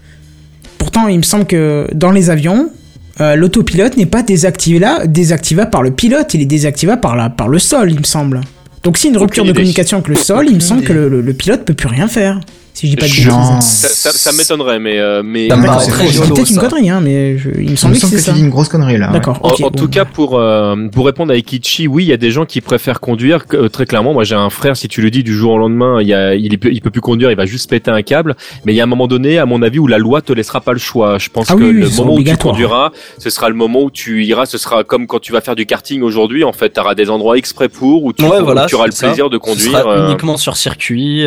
[0.78, 2.72] Pourtant, il me semble que dans les avions,
[3.20, 7.30] euh, l'autopilote n'est pas désactivé là, désactivable par le pilote, il est désactivable par, la,
[7.30, 8.40] par le sol, il me semble.
[8.84, 11.20] Donc, si une rupture de communication avec le sol, il me semble que le, le-
[11.20, 12.40] le pilote peut plus rien faire.
[12.74, 13.28] Si je dis pas de Je- bêtises.
[13.34, 13.60] Non.
[13.62, 15.56] Ça, ça, ça m'étonnerait, mais euh, mais c'est
[15.92, 16.62] c'est peut-être une ça.
[16.62, 18.32] connerie, hein, mais je- il me que semble c'est que tu ça.
[18.32, 19.08] dis une grosse connerie là.
[19.08, 19.14] ouais.
[19.14, 19.60] D'accord, En, ok.
[19.60, 19.70] en bon.
[19.72, 22.62] tout cas, pour euh, pour répondre à Ikichi, oui, il y a des gens qui
[22.62, 23.48] préfèrent conduire.
[23.48, 24.78] que- euh, très clairement, moi, j'ai un frère.
[24.78, 26.90] Si tu le dis du jour au lendemain, il y a, il, peut, il peut
[26.90, 28.36] plus conduire, il va juste péter un câble.
[28.66, 30.62] Mais il y a un moment donné, à mon avis, où la loi te laissera
[30.62, 31.18] pas le choix.
[31.18, 33.56] Je pense Ah que oui, oui, le c'est moment où tu conduiras, ce sera le
[33.56, 34.46] moment où tu iras.
[34.46, 36.44] Ce sera comme quand tu vas faire du karting aujourd'hui.
[36.46, 39.36] En fait, tu auras des endroits exprès pour où tu, auras le c'est plaisir de
[39.36, 39.72] Ce conduire.
[39.80, 41.26] sera euh, uniquement sur circuit.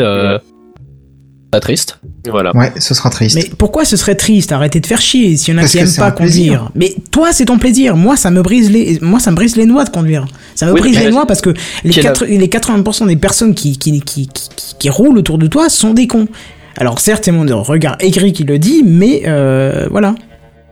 [1.52, 1.98] Pas triste.
[2.28, 2.50] voilà.
[2.56, 3.36] Ouais, ce sera triste.
[3.36, 4.50] Mais pourquoi ce serait triste?
[4.52, 5.36] Arrêtez de faire chier.
[5.36, 6.70] S'il y en a Parce qui que aiment c'est pas conduire.
[6.74, 7.94] Mais toi, c'est ton plaisir.
[7.94, 10.26] Moi, ça me brise les, moi, ça me brise les noix de conduire.
[10.54, 11.50] Ça me Oui, brise les noix parce que
[11.84, 15.68] les, les 80% des personnes qui, qui, qui, qui, qui- qui roulent autour de toi
[15.68, 16.26] sont des cons.
[16.78, 20.14] Alors certes, c'est mon regard aigri qui le dit, mais euh, voilà.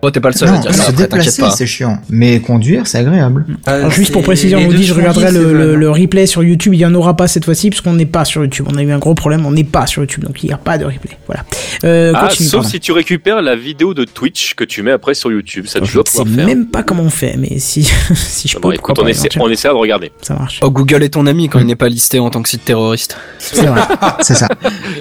[0.02, 0.84] Oh, t'es pas le seul à dire ça.
[0.84, 1.50] se Après, t'inquiète déplacer, pas.
[1.50, 1.98] c'est chiant.
[2.08, 3.44] Mais conduire, c'est agréable.
[3.66, 6.72] Alors, juste pour préciser, on nous dit, je regarderai le, le, le replay sur YouTube.
[6.74, 8.66] Il n'y en aura pas cette fois-ci parce qu'on n'est pas sur YouTube.
[8.72, 10.56] On a eu un gros problème, on n'est pas sur YouTube, donc il n'y a
[10.58, 11.18] pas de replay.
[11.26, 11.44] Voilà.
[11.84, 12.68] Euh, Ah, continue, sauf pardon.
[12.70, 15.66] si tu récupères la vidéo de Twitch que tu mets après sur YouTube.
[15.66, 16.46] Ça, tu Je dois ne sais pouvoir faire.
[16.46, 17.82] même pas comment on fait, mais si,
[18.14, 20.12] si je Ah peux, bon, écoute, pourquoi on, pas, essaie, on essaiera de regarder.
[20.22, 20.60] Ça marche.
[20.62, 23.18] Oh, Google est ton ami quand il n'est pas listé en tant que site terroriste.
[23.38, 23.82] C'est vrai.
[24.20, 24.48] C'est ça.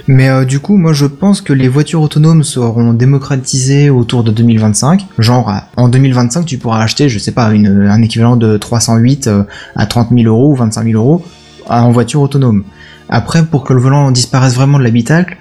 [0.08, 4.32] Mais euh, du coup, moi je pense que les voitures autonomes seront démocratisées autour de
[4.32, 4.89] 2025.
[5.18, 9.44] Genre, en 2025, tu pourras acheter, je sais pas, une, un équivalent de 308 euh,
[9.76, 11.24] à 30 000 euros ou 25 000 euros
[11.70, 12.64] euh, en voiture autonome.
[13.10, 15.38] Après, pour que le volant disparaisse vraiment de l'habitacle,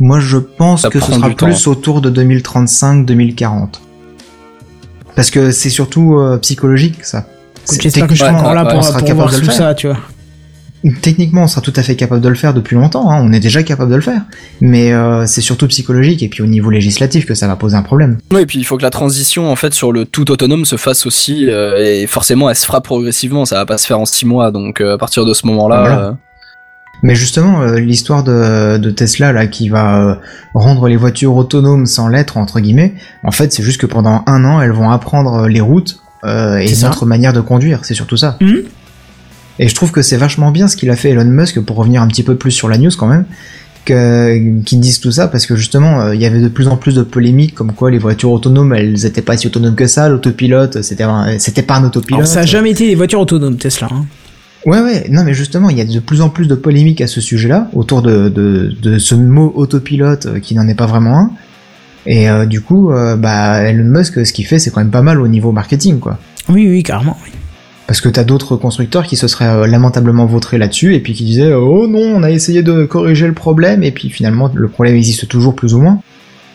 [0.00, 1.46] moi je pense Ça que ce sera temps.
[1.46, 3.68] plus autour de 2035-2040.
[5.14, 7.26] Parce que c'est surtout euh, psychologique, ça.
[7.64, 9.32] C'est- J'espère que je serai techniquement, encore là ouais, pour, on sera pour capable voir
[9.32, 9.96] de le tout ça, tu vois.
[11.02, 13.10] Techniquement, on sera tout à fait capable de le faire depuis longtemps.
[13.10, 14.22] hein, On est déjà capable de le faire,
[14.60, 17.82] mais euh, c'est surtout psychologique et puis au niveau législatif que ça va poser un
[17.82, 18.18] problème.
[18.32, 20.76] Oui, et puis il faut que la transition en fait sur le tout autonome se
[20.76, 24.06] fasse aussi, euh, et forcément elle se fera progressivement, ça va pas se faire en
[24.06, 25.98] six mois, donc euh, à partir de ce moment-là, Voilà.
[26.08, 26.12] euh,
[27.02, 30.14] Mais justement, euh, l'histoire de, de Tesla là qui va euh,
[30.54, 34.44] rendre les voitures autonomes sans l'être entre guillemets, en fait, c'est juste que pendant un
[34.44, 37.80] an, elles vont apprendre les routes euh, et notre manière de conduire.
[37.84, 38.36] C'est surtout ça.
[38.40, 38.62] Mhm.
[39.58, 42.02] Et je trouve que c'est vachement bien ce qu'il a fait Elon Musk pour revenir
[42.02, 43.24] un petit peu plus sur la news quand même.
[43.84, 46.96] Qu'ils disent tout ça parce que justement euh, il y avait de plus en plus
[46.96, 50.82] de polémiques comme quoi les voitures autonomes elles étaient pas si autonomes que ça l'autopilote
[50.82, 51.04] c'était
[51.62, 53.88] pas un autopilote Alors, ça a jamais été des voitures autonomes, Tesla.
[53.92, 54.04] hein.
[54.66, 57.06] Ouais, ouais, non, mais justement, il y a de plus en plus de polémiques à
[57.06, 61.18] ce sujet-là, autour de, de, de ce mot autopilote euh, qui n'en est pas vraiment
[61.20, 61.30] un.
[62.04, 65.02] Et euh, du coup, euh, bah, Elon Musk, ce qu'il fait, c'est quand même pas
[65.02, 66.18] mal au niveau marketing, quoi.
[66.48, 67.16] Oui, oui, carrément.
[67.24, 67.30] oui.
[67.86, 71.24] Parce que t'as d'autres constructeurs qui se seraient euh, lamentablement vautrés là-dessus, et puis qui
[71.24, 74.96] disaient Oh non, on a essayé de corriger le problème, et puis finalement, le problème
[74.96, 76.00] existe toujours plus ou moins.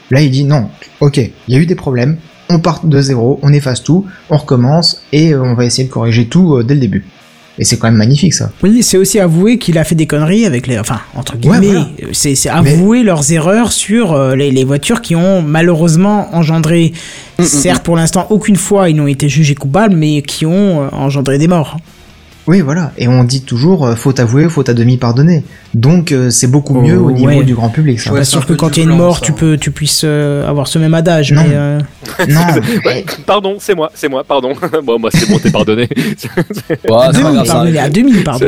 [0.10, 0.70] Là, il dit Non,
[1.00, 2.18] ok, il y a eu des problèmes,
[2.50, 5.94] on part de zéro, on efface tout, on recommence, et euh, on va essayer de
[5.94, 7.06] corriger tout euh, dès le début.
[7.60, 8.50] Et c'est quand même magnifique, ça.
[8.64, 10.80] Oui, c'est aussi avouer qu'il a fait des conneries avec les.
[10.80, 11.88] Enfin, entre guillemets, Ouais, voilà.
[12.14, 16.94] c'est c'est avouer leurs erreurs sur euh, les, les voitures qui ont malheureusement engendré,
[17.40, 20.88] Mm, certes pour l'instant, aucune fois ils n'ont été jugés coupables, mais qui ont euh,
[20.92, 21.78] engendré des morts.
[22.52, 22.92] Oui, voilà.
[22.98, 25.46] Et on dit toujours, euh, faut avouer, faut à demi pardonner.
[25.74, 27.44] Donc euh, c'est beaucoup mieux au niveau ouais.
[27.46, 27.98] du grand public.
[27.98, 28.04] Ça.
[28.04, 29.26] Je suis Ouais, pas sûr que quand il y a une mort, ça.
[29.26, 31.32] tu peux, tu puisses euh, avoir ce même adage.
[31.32, 31.44] Non.
[31.48, 31.80] Mais, euh,
[32.28, 32.42] non,
[32.86, 34.52] Ouais, pardon, c'est moi, c'est moi, pardon.
[34.84, 35.88] bon, moi, c'est bon, t'es pardonné.
[36.18, 36.28] ça
[36.86, 37.78] pardonnez, arrive.
[37.78, 38.48] à demi, pardon.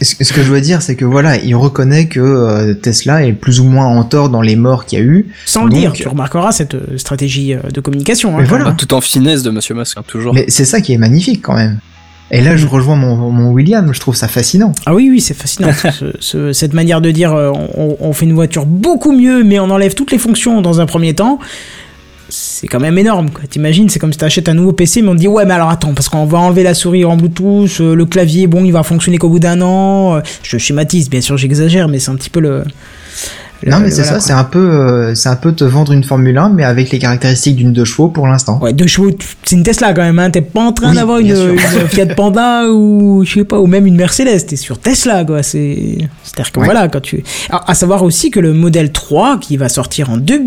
[0.00, 3.60] ce que je veux dire, c'est que voilà, il reconnaît que euh, Tesla est plus
[3.60, 5.28] ou moins en tort dans les morts qu'il y a eu.
[5.46, 8.30] Sans le dire, tu remarqueras cette euh, stratégie euh, de communication.
[8.36, 8.72] hein, Mais voilà.
[8.72, 10.34] tout en finesse de Monsieur Musk, hein, toujours.
[10.34, 11.78] Mais c'est ça qui est magnifique quand même.
[12.34, 14.72] Et là, je rejoins mon, mon William, je trouve ça fascinant.
[14.86, 15.68] Ah oui, oui, c'est fascinant.
[15.92, 19.58] ce- ce- cette manière de dire euh, on, on fait une voiture beaucoup mieux, mais
[19.60, 21.38] on enlève toutes les fonctions dans un premier temps.
[22.30, 23.42] C'est quand même énorme, quoi.
[23.46, 25.68] T'imagines, c'est comme si t'achètes un nouveau PC, mais on te dit ouais, mais alors
[25.68, 28.82] attends, parce qu'on va enlever la souris en Bluetooth, euh, le clavier, bon, il va
[28.82, 30.16] fonctionner qu'au bout d'un an.
[30.16, 32.64] Euh, Je schématise, bien sûr, j'exagère, mais c'est un petit peu le.
[33.70, 36.04] Non, mais c'est voilà, ça, c'est un peu, euh, c'est un peu te vendre une
[36.04, 38.58] Formule 1, mais avec les caractéristiques d'une deux chevaux pour l'instant.
[38.62, 39.10] Ouais, deux chevaux,
[39.44, 40.30] c'est une Tesla quand même, hein.
[40.30, 41.56] T'es pas en train Oui, d'avoir une,
[41.88, 44.46] Fiat Panda ou, je sais pas, ou même une Mercedes.
[44.46, 45.42] T'es sur Tesla, quoi.
[45.42, 46.64] C'est, c'est-à-dire que Ouais.
[46.66, 50.16] voilà, quand tu, à, à savoir aussi que le modèle 3, qui va sortir en
[50.16, 50.42] deux-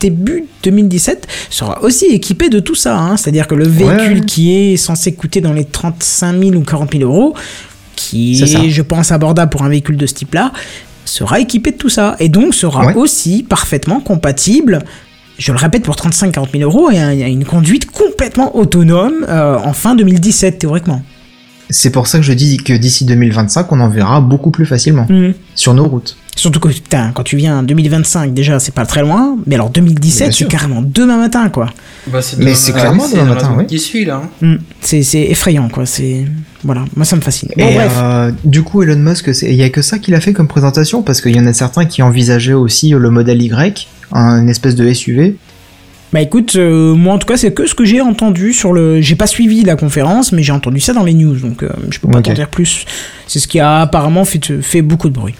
[0.00, 3.16] début 2017, sera aussi équipé de tout ça, hein.
[3.16, 4.24] C'est-à-dire que le véhicule Ouais.
[4.26, 7.34] qui est censé coûter dans les 35 000 ou 40 000 euros,
[7.96, 10.52] qui est, je pense, abordable pour un véhicule de ce type-là,
[11.10, 12.16] sera équipé de tout ça.
[12.20, 12.94] Et donc sera Ouais.
[12.94, 14.80] aussi parfaitement compatible
[15.38, 18.54] je le répète, pour 35-40 000 euros, et un- il y a une conduite complètement
[18.58, 21.00] autonome euh, en fin 2017, théoriquement.
[21.70, 25.06] C'est pour ça que je dis que d'ici 2025, on en verra beaucoup plus facilement
[25.54, 26.16] sur nos routes.
[26.40, 29.68] Surtout que putain, quand tu viens en 2025 déjà, c'est pas très loin, mais alors
[29.68, 31.66] 2017, Bien c'est carrément demain matin quoi.
[32.06, 33.66] Bah, c'est Mais c'est clairement demain matin, oui.
[33.66, 34.22] Qui suit là.
[34.24, 34.46] hein.
[34.46, 34.56] Hmm.
[34.80, 36.24] C'est c'est effrayant quoi, c'est
[36.64, 37.50] voilà, moi ça me fascine.
[37.56, 37.92] Bon Et bref.
[37.98, 40.48] euh, du coup, Elon Musk, c'est- il y a que ça qu'il a fait comme
[40.48, 44.74] présentation parce qu'il y en a certains qui envisageaient aussi le modèle Y, un espèce
[44.76, 45.36] de SUV.
[46.14, 49.00] Bah écoute, euh, moi en tout cas c'est que ce que j'ai entendu sur le...
[49.02, 51.98] J'ai pas suivi la conférence, mais j'ai entendu ça dans les news, donc euh, je
[52.00, 52.24] peux pas Ok.
[52.24, 52.84] t'en dire plus.
[53.28, 55.34] C'est ce qui a apparemment fait, fait beaucoup de bruit.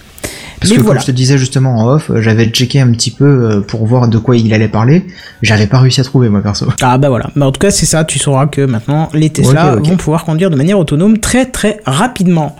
[0.60, 1.00] Parce mais que voilà.
[1.00, 3.86] comme je te disais justement en off, euh, j'avais checké un petit peu euh, pour
[3.86, 5.06] voir de quoi il allait parler.
[5.40, 6.66] J'avais pas réussi à trouver moi perso.
[6.82, 9.76] Ah bah voilà, mais en tout cas c'est ça, tu sauras que maintenant les Tesla
[9.76, 12.56] vont pouvoir conduire de manière autonome très très rapidement.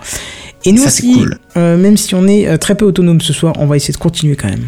[0.65, 1.37] Et nous Ça, aussi, cool.
[1.57, 4.35] euh, même si on est très peu autonome ce soir, on va essayer de continuer
[4.35, 4.67] quand même.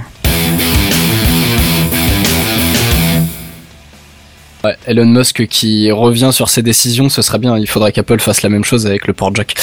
[4.64, 7.58] Ouais, Elon Musk qui revient sur ses décisions, ce serait bien.
[7.58, 9.56] Il faudrait qu'Apple fasse la même chose avec le port jack.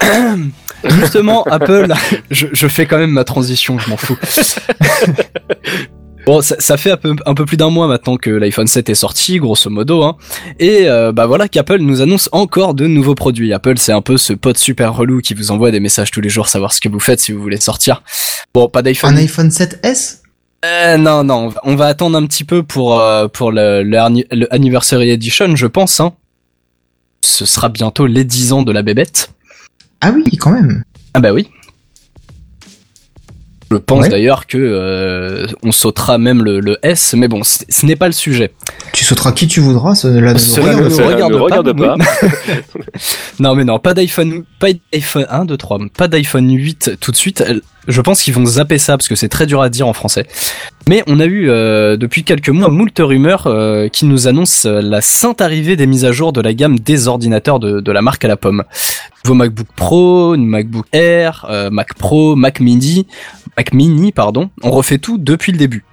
[0.88, 1.92] Justement, Apple,
[2.30, 4.18] je, je fais quand même ma transition, je m'en fous.
[6.24, 8.88] Bon, ça, ça fait un peu, un peu plus d'un mois maintenant que l'iPhone 7
[8.90, 10.16] est sorti, grosso modo, hein.
[10.60, 13.52] Et euh, bah voilà qu'Apple nous annonce encore de nouveaux produits.
[13.52, 16.28] Apple, c'est un peu ce pote super relou qui vous envoie des messages tous les
[16.28, 18.04] jours, savoir ce que vous faites si vous voulez sortir.
[18.54, 20.18] Bon, pas d'iPhone Un iPhone 7S
[20.64, 23.98] euh, non, non, on va- attendre un petit peu pour euh, pour le, le,
[24.30, 25.98] le Anniversary Edition, je pense.
[25.98, 26.12] Hein.
[27.20, 29.30] Ce sera bientôt les 10 ans de la bébête.
[30.02, 30.84] Ah oui, quand même.
[31.14, 31.48] Ah bah oui.
[33.70, 34.08] Je pense Ouais.
[34.10, 38.12] d'ailleurs que euh, on sautera même le, le S, mais bon, ce n'est pas le
[38.12, 38.52] sujet.
[38.92, 40.94] Tu sauteras qui tu voudras, cela ne nous Cela regarde ne pas.
[40.94, 42.80] ça regarde ne pas, regarde oui.
[42.82, 42.88] pas.
[43.40, 47.16] Non mais non, pas d'iPhone, pas d'iPhone 1, 2, 3, pas d'iPhone 8 tout de
[47.16, 47.42] suite.
[47.88, 50.26] Je pense qu'ils vont zapper ça parce que c'est très dur à dire en français.
[50.88, 54.80] Mais on a eu euh, depuis quelques mois moult rumeurs euh, qui nous annoncent euh,
[54.80, 58.24] la sainte arrivée des mises à jour de la gamme des ordinateurs de, la marque
[58.24, 58.62] à la pomme.
[59.24, 63.06] Nouveau MacBook Pro, MacBook Air, euh, Mac Pro, Mac Mini,
[63.56, 64.50] Mac Mini pardon.
[64.62, 65.84] On refait tout depuis le début.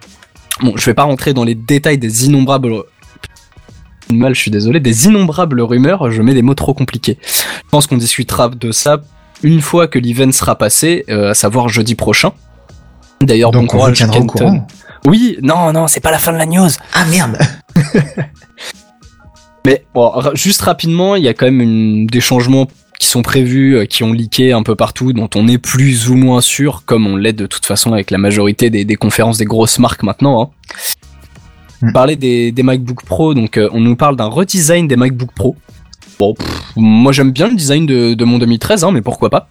[0.62, 2.84] Bon, je vais pas rentrer dans les détails des innombrables
[4.12, 7.18] mal, je suis désolé, des innombrables rumeurs, je mets des mots trop compliqués.
[7.22, 9.02] Je pense qu'on discutera de ça
[9.44, 12.32] une fois que l'event sera passé, euh, à savoir jeudi prochain.
[13.22, 14.28] D'ailleurs, bon Donc on vous courage, Kenton.
[14.28, 14.68] courant.
[15.06, 16.70] Oui, non, non, c'est pas la fin de la news.
[16.94, 17.38] Ah merde
[19.66, 22.68] Mais bon, juste rapidement, il y a quand même une, des changements
[23.00, 26.16] qui sont prévus, euh, qui ont leaké un peu partout, dont on est plus ou
[26.16, 29.46] moins sûr, comme on l'est de toute façon avec la majorité des, des conférences des
[29.46, 30.42] grosses marques maintenant.
[30.42, 30.50] Hein.
[31.82, 31.94] Hmm.
[31.94, 35.56] Parler des, des MacBook Pro, donc euh, on nous parle d'un redesign des MacBook Pro.
[36.20, 39.48] Bon, pff, moi j'aime bien le design de, de mon 2013, hein, mais pourquoi pas.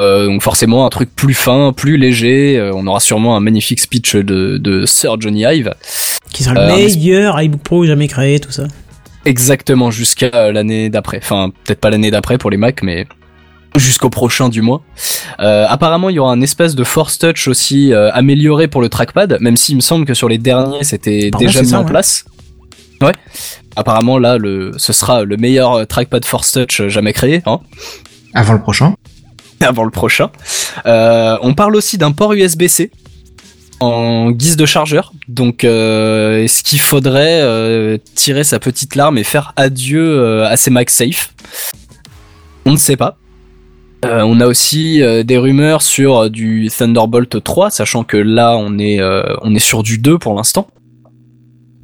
[0.00, 2.56] Euh, donc forcément un truc plus fin, plus léger.
[2.58, 5.74] euh, on aura sûrement un magnifique speech de, de Sir Johnny Ive.
[6.32, 8.64] Qui sera le Euh, meilleur iBook Pro jamais créé, tout ça.
[9.24, 11.18] Exactement, jusqu'à l'année d'après.
[11.22, 13.06] Enfin, peut-être pas l'année d'après pour les Mac, mais
[13.76, 14.82] jusqu'au prochain du mois.
[15.40, 18.88] Euh, apparemment, il y aura un espèce de Force Touch aussi euh, amélioré pour le
[18.88, 21.90] trackpad, même s'il me semble que sur les derniers, c'était déjà mis ça, en ouais.
[21.90, 22.24] place.
[23.02, 23.12] Ouais.
[23.76, 27.60] Apparemment, là, le, ce sera le meilleur euh, trackpad Force Touch euh, jamais créé, hein,
[28.34, 28.94] Avant le prochain.
[29.60, 30.30] avant le prochain.
[30.86, 32.90] Euh, on parle aussi d'un port USB-C
[33.80, 35.12] en guise de chargeur.
[35.28, 40.56] Donc, euh, est-ce qu'il faudrait euh, tirer sa petite larme et faire adieu euh, à
[40.56, 41.34] ces MagSafe
[42.64, 43.16] On ne sait pas.
[44.04, 48.56] Euh, on a aussi euh, des rumeurs sur euh, du Thunderbolt 3, sachant que là
[48.56, 50.66] on est euh, on est sur du 2 pour l'instant.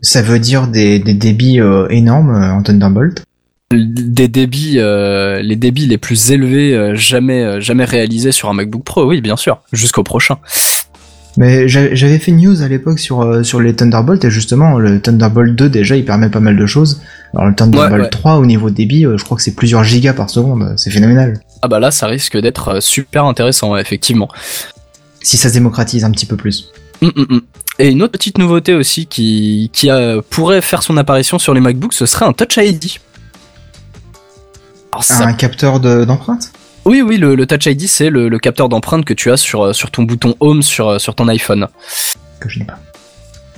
[0.02, 3.22] Ça veut dire des, des débits euh, énormes euh, en Thunderbolt.
[3.70, 9.04] Des débits, euh, les débits les plus élevés jamais jamais réalisés sur un MacBook Pro,
[9.06, 10.38] oui bien sûr, jusqu'au prochain.
[11.36, 15.00] Mais j'a- j'avais fait une news à l'époque sur, sur les Thunderbolt et justement le
[15.02, 17.02] Thunderbolt 2 déjà il permet pas mal de choses.
[17.34, 18.08] Alors le Thunderbolt Ouais, ouais.
[18.08, 21.38] 3 au niveau débit je crois que c'est plusieurs gigas par seconde, c'est phénoménal.
[21.60, 24.28] Ah bah là ça risque d'être super intéressant effectivement.
[25.20, 26.70] Si ça se démocratise un petit peu plus.
[27.02, 27.40] Hum, hum, hum.
[27.78, 31.60] Et une autre petite nouveauté aussi qui, qui euh, pourrait faire son apparition sur les
[31.60, 32.98] MacBooks, ce serait un Touch ID.
[34.92, 36.50] Alors, ça Un capteur de- d'empreinte?
[36.84, 39.62] Oui, oui, le, le Touch ID, c'est le, le capteur d'empreinte que tu as sur,
[39.66, 41.68] euh, sur ton bouton Home sur, euh, sur ton iPhone.
[42.40, 42.78] que je n'ai pas.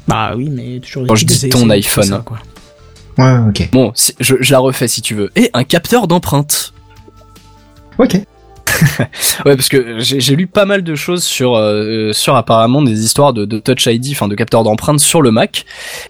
[0.08, 1.06] Bah oui, mais toujours.
[1.06, 2.04] Quand je dis ton iPhone.
[2.04, 2.38] ça, quoi.
[3.18, 3.68] Ouais, ok.
[3.72, 5.30] Bon, si- je, je la refais si tu veux.
[5.36, 6.72] Et un capteur d'empreinte.
[7.98, 8.18] Ok.
[9.46, 13.32] Ouais, parce que j'ai lu pas mal de choses sur, euh, sur apparemment des histoires
[13.32, 15.64] de, de Touch ID, enfin de capteur d'empreinte sur le Mac,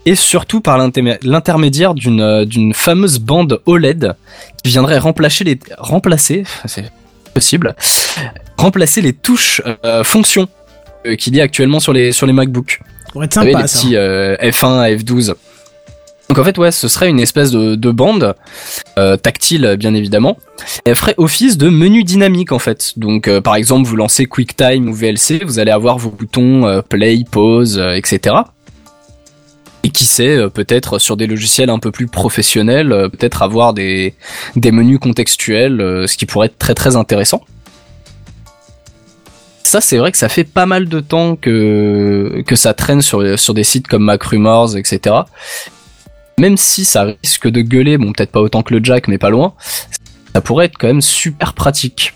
[0.07, 4.15] et surtout par l'intermé- l'intermédiaire d'une euh, d'une fameuse bande OLED
[4.65, 6.91] qui viendrait remplacer les remplacer, c'est
[7.35, 7.75] possible,
[8.57, 10.49] remplacer les touches euh, fonctions
[11.07, 12.81] euh, qu'il y a actuellement sur les sur les MacBooks.
[13.07, 15.35] Ça pourrait être Vous savez, sympa les petits euh, F1 à F12.
[16.31, 18.37] Donc en fait, ouais, ce serait une espèce de, de bande
[19.01, 20.39] euh, tactile, bien évidemment.
[20.87, 22.93] Et elle ferait office de menu dynamique en fait.
[22.97, 26.83] Donc euh, par exemple, vous lancez QuickTime ou VLC, vous allez avoir vos boutons euh,
[26.83, 28.37] play, pause, etc.
[29.83, 34.15] Et qui sait, peut-être sur des logiciels un peu plus professionnels, peut-être avoir des,
[34.55, 37.43] des menus contextuels, ce qui pourrait être très très intéressant.
[39.65, 43.37] Ça, c'est vrai que ça fait pas mal de temps que, que ça traîne sur,
[43.37, 45.23] sur des sites comme MacRumors, etc.
[46.41, 49.31] Même si ça risque de gueuler, bon, peut-être pas autant que le jack, mais pas
[49.31, 49.53] loin,
[50.35, 52.15] ça pourrait être quand même super pratique.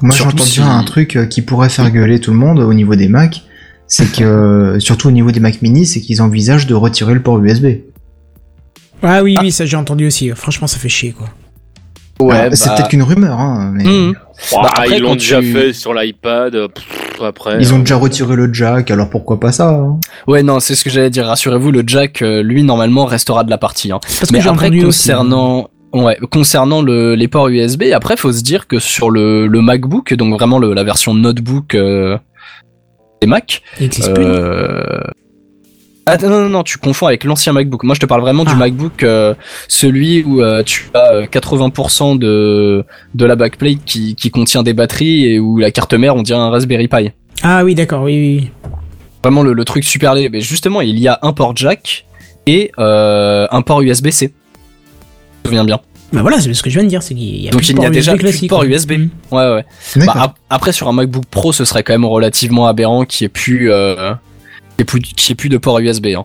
[0.00, 2.72] Moi, j'entends si- dire un truc euh, qui pourrait faire gueuler tout le monde au
[2.72, 3.42] niveau des Mac,
[3.88, 7.22] c'est que, euh, surtout au niveau des Mac mini, c'est qu'ils envisagent de retirer le
[7.22, 7.66] port USB.
[9.02, 10.30] Ah oui, oui, ça j'ai entendu aussi.
[10.30, 11.28] Franchement, ça fait chier, quoi.
[12.20, 13.84] Alors, c'est peut-être qu'une rumeur, hein, mais.
[13.84, 14.18] Bah,
[14.52, 16.54] Bah, après, ils l'ont déjà tu- fait sur l'iPad.
[17.22, 17.56] Euh, Après.
[17.60, 20.74] ils ont euh, déjà retiré le jack, alors pourquoi pas ça hein Ouais, non, c'est
[20.74, 21.26] ce que j'allais dire.
[21.26, 23.92] Rassurez-vous, le jack, euh, lui, normalement, restera de la partie.
[23.92, 24.00] Hein.
[24.02, 24.80] Parce que Mais j'ai après, aussi.
[24.84, 29.60] concernant, ouais, concernant le, les ports USB, après, faut se dire que sur le, le
[29.60, 32.16] MacBook, donc vraiment le, la version notebook euh,
[33.20, 35.00] des Mac, Il existe plus, euh...
[36.12, 37.82] Ah non, non, non, tu confonds avec l'ancien MacBook.
[37.84, 38.56] Moi, je te parle vraiment du Ah.
[38.56, 39.34] MacBook, euh,
[39.68, 42.84] celui où euh, tu as euh, 80% de,
[43.14, 46.38] de la backplate qui, qui contient des batteries et où la carte mère, on dirait
[46.40, 47.10] un Raspberry Pi.
[47.42, 48.70] Ah oui, d'accord, oui, oui, oui.
[49.22, 50.30] Vraiment le, le truc super laid.
[50.30, 52.06] Mais justement, il y a un port jack
[52.46, 54.32] et euh, un port USB-C.
[55.44, 55.80] Je me souviens bien.
[56.12, 57.70] Bah voilà, c'est ce que je viens de dire, c'est qu'il y a Donc plus
[57.70, 58.64] il y a port déjà USB plus de port.
[58.64, 58.92] USB.
[58.92, 59.08] Mm.
[59.30, 59.64] Ouais, ouais.
[60.06, 63.26] Bah, ap- après, sur un MacBook Pro, ce serait quand même relativement aberrant qu'il n'y
[63.26, 64.12] ait plus, euh,
[64.84, 66.06] plus, qu'il y ait plus de port USB.
[66.16, 66.24] Hein.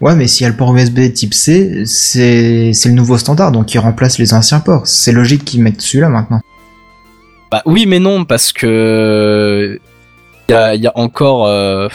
[0.00, 3.72] Ouais, mais s'il y a le port USB type C, c'est le nouveau standard, donc
[3.72, 4.86] il remplace les anciens ports.
[4.86, 6.40] C'est logique qu'ils mettent celui-là maintenant.
[7.50, 9.78] Bah oui, mais non, parce que
[10.48, 11.88] il y a, il y a encore euh,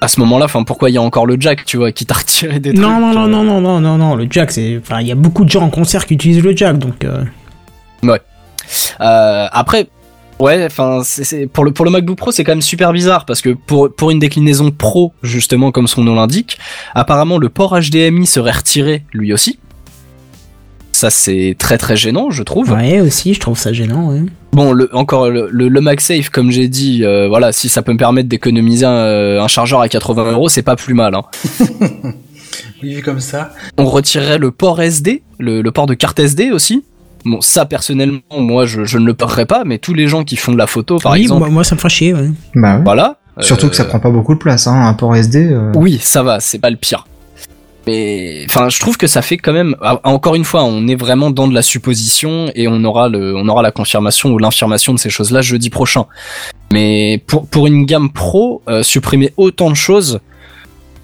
[0.00, 0.46] à ce moment-là.
[0.46, 2.82] Enfin, pourquoi il y a encore le jack, tu vois, qui t'a retiré des trucs
[2.84, 4.78] Non, non, non, euh, non, non, non, non, non, le jack, c'est.
[4.82, 7.04] Enfin, il y a beaucoup de gens en concert qui utilisent le jack, donc.
[7.04, 7.24] euh,
[9.00, 9.88] Euh, après,
[10.40, 11.02] ouais, enfin,
[11.52, 14.10] pour le pour le MacBook Pro, c'est quand même super bizarre parce que pour pour
[14.10, 16.58] une déclinaison Pro, justement comme son nom l'indique,
[16.94, 19.58] apparemment le port HDMI serait retiré lui aussi.
[20.92, 22.72] Ça c'est très très gênant, je trouve.
[22.72, 24.22] Ouais, aussi, je trouve ça gênant, ouais.
[24.52, 27.92] Bon, le, encore le, le, le MagSafe, comme j'ai dit, euh, voilà, si ça peut
[27.92, 31.14] me permettre d'économiser un, euh, un chargeur à 80 euros, c'est pas plus mal.
[31.14, 31.22] Hein.
[32.82, 33.52] Oui, comme ça.
[33.76, 36.84] On retirerait le port SD, le, le port de carte SD aussi.
[37.28, 40.36] Bon, ça personnellement, moi, je, je ne le paierais pas, mais tous les gens qui
[40.36, 42.30] font de la photo, par oui, exemple, moi, moi, ça me fera chier, ouais.
[42.54, 42.82] Bah ouais.
[42.84, 43.18] voilà.
[43.40, 44.86] Surtout que ça euh, prend pas beaucoup de place, hein.
[44.86, 45.50] Un port SD.
[45.52, 47.06] euh, Oui, ça va, c'est pas le pire.
[47.86, 49.74] Mais enfin, je trouve que ça fait quand même.
[49.80, 53.34] ah, Encore une fois, on est vraiment dans de la supposition et on aura le,
[53.36, 56.04] on aura la confirmation ou l'infirmation de ces choses-là jeudi prochain.
[56.72, 60.20] Mais pour pour une gamme pro, euh, supprimer autant de choses,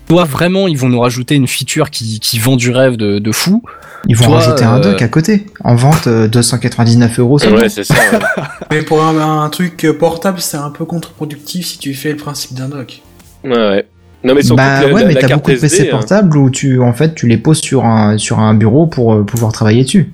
[0.09, 3.33] soit vraiment ils vont nous rajouter une feature qui qui vend du rêve de, de
[3.33, 3.63] fou.
[4.09, 5.47] Ils vont Toi, rajouter un euh, dock à côté.
[5.63, 7.59] En vente, euh, 299 euros seulement.
[7.59, 7.95] Ouais, c'est ça.
[7.95, 8.19] ouais.
[8.71, 12.55] Mais pour un, un truc portable, c'est un peu contre-productif si tu fais le principe
[12.55, 13.01] d'un dock.
[13.45, 13.87] ouais, ouais.
[14.23, 15.91] Non, mais Bah ouais, la- mais t'as beaucoup de PC hein.
[15.91, 19.23] portables où tu, en fait, tu les poses sur un, sur un bureau pour euh,
[19.23, 20.13] pouvoir travailler dessus.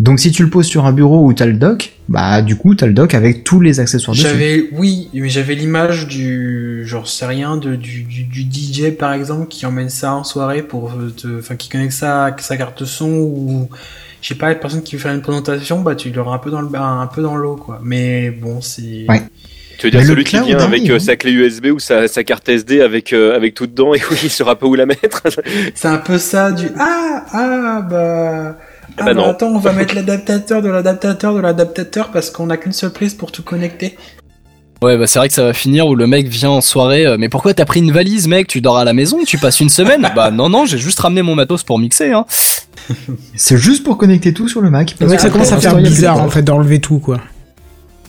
[0.00, 2.74] Donc si tu le poses sur un bureau où t'as le dock, bah du coup
[2.74, 4.26] t'as le dock avec tous les accessoires dessus.
[4.26, 9.12] J'avais, oui, mais j'avais l'image du, genre, c'est rien, de, du, du, du DJ par
[9.12, 12.56] exemple qui emmène ça en soirée pour, euh, te, enfin, qui connecte ça à sa
[12.56, 13.68] carte son ou,
[14.22, 16.50] je sais pas, la personne qui veut faire une présentation, bah tu l'auras un peu
[16.50, 17.78] dans le, un peu dans l'eau quoi.
[17.82, 19.04] Mais bon, c'est.
[19.06, 19.20] Ouais.
[19.78, 20.98] Tu veux dire Mais celui qui vient avec arrive, euh, hein.
[20.98, 24.14] sa clé USB ou sa, sa carte SD avec euh, avec tout dedans et où
[24.22, 25.24] il saura pas où la mettre?
[25.74, 28.58] C'est un peu ça du ah ah bah
[29.00, 29.30] ah bah bah, non.
[29.30, 33.14] attends on va mettre l'adaptateur de l'adaptateur de l'adaptateur parce qu'on a qu'une seule prise
[33.14, 33.96] pour tout connecter.
[34.82, 37.06] Ouais, bah c'est vrai que ça va finir où le mec vient en soirée.
[37.06, 38.46] euh, mais pourquoi t'as pris une valise, mec?
[38.46, 40.10] Tu dors à la maison Tu passes une semaine?
[40.16, 42.12] Bah non, non, j'ai juste ramené mon matos pour mixer.
[42.12, 42.24] Hein.
[43.36, 44.94] C'est juste pour connecter tout sur le Mac.
[44.98, 47.20] C'est vrai que ça commence à faire bizarre, en fait, d'enlever tout, quoi.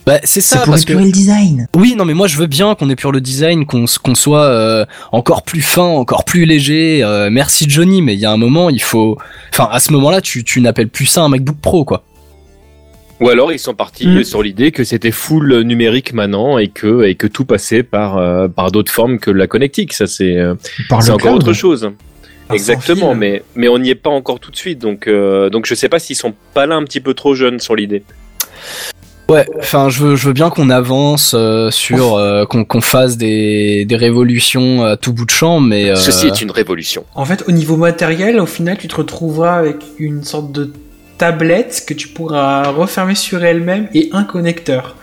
[0.04, 1.68] Bah c'est ça C'est pour parce que épurer le design.
[1.76, 5.42] Oui, non, mais moi je veux bien qu'on épure le design, qu'on soit euh, encore
[5.42, 7.04] plus fin, encore plus léger.
[7.04, 9.16] euh, merci Johnny, mais il y a un moment, il faut.
[9.52, 12.02] Enfin, à ce moment-là, tu, tu n'appelles plus ça un MacBook Pro, quoi.
[13.20, 14.24] Ou alors ils sont partis Mm.
[14.24, 18.48] sur l'idée que c'était full numérique maintenant et que et que tout passait par euh,
[18.48, 19.92] par d'autres formes que la connectique.
[19.92, 20.36] Ça c'est
[20.90, 21.34] encore cloud.
[21.36, 21.88] autre chose.
[22.52, 24.80] Exactement, mais mais on n'y est pas encore tout de suite.
[24.80, 27.60] Donc euh, donc je sais pas s'ils sont pas là un petit peu trop jeunes
[27.60, 28.02] sur l'idée.
[29.28, 33.84] Ouais, enfin, je veux, je veux bien qu'on avance euh, sur, euh, qu'on fasse des,
[33.86, 35.90] des révolutions à tout bout de champ, mais.
[35.90, 37.04] euh, Ceci est une révolution.
[37.14, 40.72] En fait, au niveau matériel, au final, tu te retrouveras avec une sorte de
[41.18, 44.96] tablette que tu pourras refermer sur elle-même et un connecteur.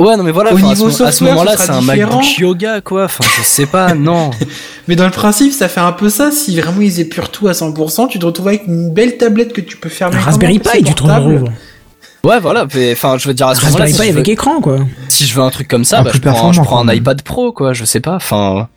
[0.00, 1.80] Ouais, non, mais voilà, Au à niveau ce, à ce software, moment-là, ce c'est un.
[1.80, 3.04] MacBook Yoga, quoi.
[3.04, 4.30] Enfin, je sais pas, non.
[4.88, 6.30] Mais dans le principe, ça fait un peu ça.
[6.30, 9.60] Si vraiment ils épurent tout à 100%, tu te retrouves avec une belle tablette que
[9.60, 10.16] tu peux fermer.
[10.16, 11.32] Un Raspberry Pi, tu te portable.
[11.34, 11.50] retrouves.
[12.28, 14.78] Ouais, voilà, enfin, je veux dire, à ce moment-là, si veux, avec écran, quoi.
[15.08, 17.52] si je veux un truc comme ça, bah, je prends, je prends un iPad Pro,
[17.52, 18.68] quoi, je sais pas, enfin.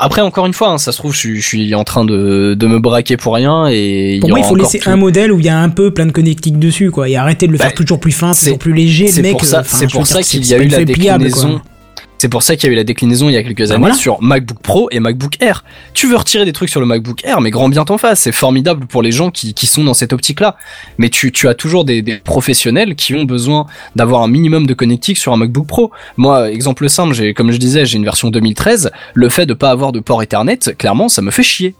[0.00, 2.54] Après, encore une fois, hein, ça se trouve, je suis, je suis en train de,
[2.58, 4.90] de me braquer pour rien et Pour il moi, il faut laisser tout.
[4.90, 7.46] un modèle où il y a un peu plein de connectiques dessus, quoi, et arrêter
[7.46, 9.32] de le Bah, faire toujours plus fin, toujours plus léger, C'est le mec.
[9.32, 11.24] pour ça, euh, enfin, c'est pour ça qu'il y a pas eu une la pliable,
[11.24, 11.60] déclinaison.
[12.24, 13.94] C'est pour ça qu'il y a eu la déclinaison il y a quelques années voilà.
[13.94, 15.62] sur MacBook Pro et MacBook Air.
[15.92, 18.20] Tu veux retirer des trucs sur le MacBook Air, mais grand bien t'en face.
[18.20, 20.56] C'est formidable pour les gens qui, qui sont dans cette optique-là.
[20.96, 24.72] Mais tu, tu as toujours des, des professionnels qui ont besoin d'avoir un minimum de
[24.72, 25.90] connectique sur un MacBook Pro.
[26.16, 28.90] Moi, exemple simple, j'ai, comme je disais, j'ai une version 2013.
[29.12, 31.74] Le fait de pas avoir de port Ethernet, clairement, ça me fait chier.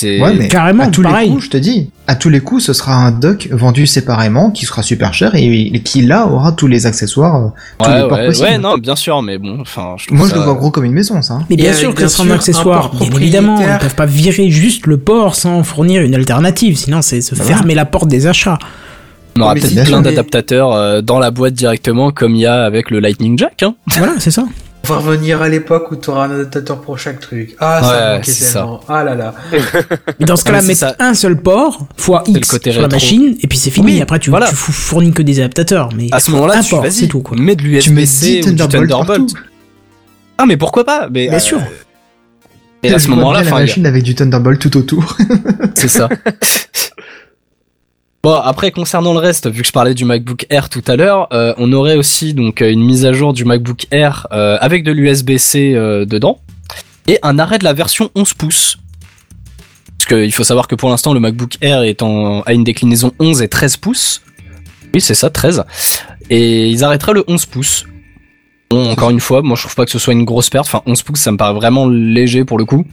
[0.00, 1.28] C'est, Ouais, mais Carrément, à tous pareil.
[1.28, 4.50] les coups, je te dis, à tous les coups, ce sera un dock vendu séparément
[4.50, 5.44] qui sera super cher et,
[5.74, 7.48] et qui là aura tous les accessoires, euh,
[7.82, 8.48] tous ouais, les ports ouais, possibles.
[8.48, 11.20] ouais, non, bien sûr, mais bon, enfin, Moi, je le vois gros comme une maison,
[11.22, 11.34] ça.
[11.34, 11.44] hein.
[11.50, 13.54] Mais bien sûr que ce sera un accessoire, un bien évidemment.
[13.54, 13.78] Ils propriétaire.
[13.80, 17.74] peuvent pas virer juste le port sans fournir une alternative, sinon c'est se Bah fermer
[17.74, 18.58] la porte des achats.
[19.36, 22.90] On aura peut-être plein d'adaptateurs euh, dans la boîte directement, comme il y a avec
[22.90, 23.62] le Lightning Jack.
[23.62, 23.74] Hein.
[23.96, 24.44] voilà, c'est ça.
[24.84, 27.54] On va revenir à l'époque où tu auras un adaptateur pour chaque truc.
[27.58, 28.60] Ah, ça Ouais, me manquait c'est ça.
[28.60, 28.80] tellement.
[28.88, 29.34] Ah là là.
[30.18, 31.04] Mais dans ce cas-là, mais c'est mettre ça.
[31.06, 33.86] un seul port fois le X côté sur la machine, et puis c'est fini.
[33.94, 34.48] Oui, Après, tu, voilà.
[34.48, 35.90] tu fou- fournis que des adaptateurs.
[35.94, 37.36] Mais À ce moment-là, tu c'est tout quoi.
[37.36, 39.34] mets de Tu mets l'USB-C 10 ou du Thunderbolt.
[40.38, 41.60] Ah, mais pourquoi pas mais, Bien euh, sûr.
[42.82, 45.16] Et à ce moment-là, la machine avec du Thunderbolt tout autour.
[45.74, 46.08] c'est ça.
[48.24, 51.28] Bon, après concernant le reste, vu que je parlais du MacBook Air tout à l'heure,
[51.32, 54.82] euh, on aurait aussi donc euh, une mise à jour du MacBook Air euh, avec
[54.82, 56.40] de l'USB-C euh, dedans
[57.06, 58.78] et un arrêt de la version 11 pouces.
[59.98, 63.12] Parce qu'il faut savoir que pour l'instant le MacBook Air est en, a une déclinaison
[63.20, 64.22] 11 et 13 pouces.
[64.92, 65.64] Oui, c'est ça, 13.
[66.28, 67.84] Et ils arrêteraient le 11 pouces.
[68.68, 70.66] Bon, encore une fois, moi je trouve pas que ce soit une grosse perte.
[70.66, 72.84] Enfin, 11 pouces, ça me paraît vraiment léger pour le coup.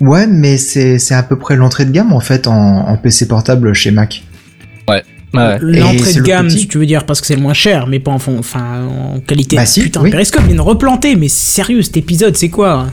[0.00, 3.72] ouais, mais c'est c'est à peu près l'entrée de gamme en fait en PC portable
[3.74, 4.24] chez Mac.
[5.34, 5.58] Ouais.
[5.60, 6.58] L'entrée de le gamme, petit.
[6.60, 8.82] si tu veux dire, parce que c'est le moins cher, mais pas en, fond, enfin,
[8.84, 9.56] en qualité.
[9.56, 10.10] Bah si, Putain, oui.
[10.10, 12.86] Periscope vient de replanter, mais sérieux, cet épisode, c'est quoi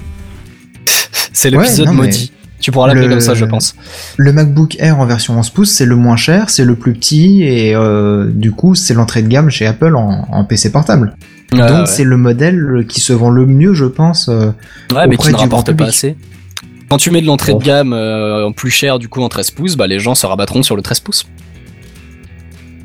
[1.34, 2.32] C'est l'épisode maudit.
[2.62, 3.74] Tu pourras l'appeler le- comme ça, je pense.
[4.18, 7.42] Le MacBook Air en version 11 pouces, c'est le moins cher, c'est le plus petit
[7.44, 11.16] et euh, du coup, c'est l'entrée de gamme chez Apple en, en PC portable.
[11.52, 11.86] Donc ouais.
[11.86, 14.28] c'est le modèle qui se vend le mieux, je pense.
[14.28, 14.52] euh,
[14.94, 15.88] Ouais, mais auprès qui ne rapporte pas public.
[15.90, 16.18] assez.
[16.90, 19.52] Quand tu mets de l'entrée de gamme euh, en plus cher, du coup, en 13
[19.52, 21.26] pouces, bah, les gens se rabattront sur le 13 pouces.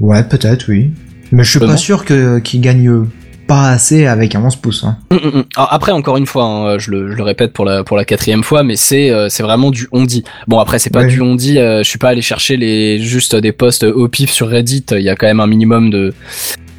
[0.00, 0.90] Ouais, peut-être, oui.
[1.32, 3.06] Mais je suis pas sûr que qu'ils gagnent
[3.46, 4.84] pas assez avec un 11 pouces.
[4.84, 4.96] Hein.
[5.10, 5.44] Hum, hum, hum.
[5.56, 8.04] Alors, après, encore une fois, hein, je, le, je le répète pour la, pour la
[8.04, 10.24] quatrième fois, mais c'est euh, c'est vraiment du on-dit.
[10.48, 11.08] Bon, après, c'est pas Ouais.
[11.08, 14.48] du on-dit, euh, je suis pas allé chercher les juste des posts au pif sur
[14.48, 16.14] Reddit, il y a quand même un minimum de,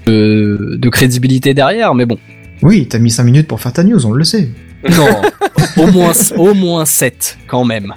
[0.07, 2.17] de, de crédibilité derrière, mais bon.
[2.63, 4.49] Oui, t'as mis 5 minutes pour faire ta news, on le sait.
[4.89, 5.21] Non,
[5.83, 7.93] au moins, au moins 7, quand même.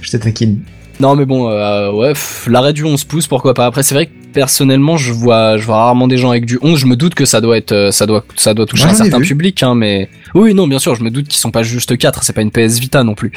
[0.00, 0.60] Je te taquine.
[1.02, 2.12] Non mais bon, euh, ouais,
[2.46, 3.66] l'arrêt du 11 pouces, pourquoi pas.
[3.66, 6.78] Après c'est vrai que personnellement, je vois, je vois rarement des gens avec du 11.
[6.78, 8.94] Je me doute que ça doit être, euh, ça doit, ça doit toucher Ouais, un
[8.94, 9.26] certain vu.
[9.26, 12.22] public, hein, mais oui, non, bien sûr, je me doute qu'ils sont pas juste 4
[12.22, 13.32] C'est pas une PS Vita non plus.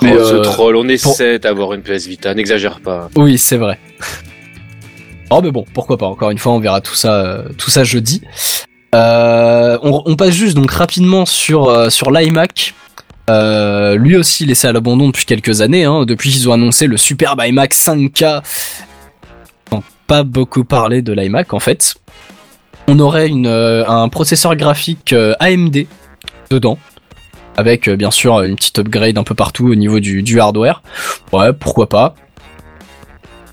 [0.00, 3.10] Mais, oh, ce euh, troll, on essaie d'avoir une PS Vita, n'exagère pas.
[3.16, 3.78] Oui, c'est vrai.
[5.30, 6.06] Oh mais bon, pourquoi pas.
[6.06, 8.22] Encore une fois, on verra tout ça, tout ça jeudi.
[8.94, 12.72] Euh, on, on passe juste donc rapidement sur euh, sur l'iMac.
[13.28, 15.84] Euh, lui aussi laissé à l'abandon depuis quelques années.
[15.84, 18.42] Hein, depuis qu'ils ont annoncé le superbe iMac 5K.
[19.70, 21.96] On pas beaucoup parlé de l'iMac en fait.
[22.86, 25.86] On aurait euh, un processeur graphique euh, AMD
[26.50, 26.78] dedans.
[27.56, 30.80] Avec bien sûr une petite upgrade un peu partout au niveau du, hardware.
[31.32, 32.14] Ouais, pourquoi pas.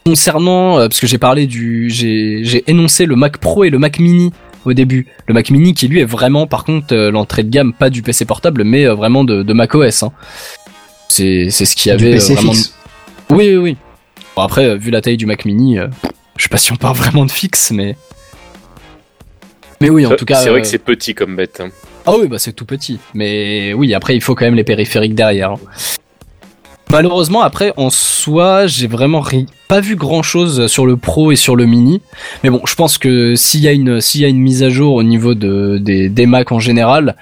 [0.05, 4.31] Concernant, parce que j'ai parlé du, j'ai énoncé le Mac Pro et le Mac Mini
[4.65, 5.07] au début.
[5.27, 8.01] Le Mac Mini qui lui est vraiment, par contre, euh, l'entrée de gamme pas du
[8.01, 10.03] PC portable, mais euh, vraiment de, de Mac OS.
[10.03, 10.11] Hein.
[11.07, 12.53] C'est, c'est ce qu'il y Du avait euh, PC vraiment.
[12.53, 12.73] fixe.
[13.29, 13.77] Oui, oui, oui.
[14.35, 15.87] Bon, après, vu la taille du Mac Mini, euh,
[16.37, 17.95] je sais pas si on parle vraiment de fixe, mais.
[19.81, 20.35] Mais oui, en tout cas.
[20.35, 21.61] c'est vrai euh, que c'est petit comme bête.
[21.61, 21.69] hein.
[22.05, 22.99] ah oui, bah c'est tout petit.
[23.13, 25.51] Mais oui, après, il faut quand même les périphériques derrière.
[25.51, 25.59] hein.
[26.91, 31.35] Malheureusement, après, en soi, j'ai vraiment ri- pas vu grand chose sur le Pro et
[31.35, 32.01] sur le Mini.
[32.43, 34.69] Mais bon, je pense que s'il y a une, s'il y a une mise à
[34.69, 37.15] jour au niveau de, des, des Mac en général,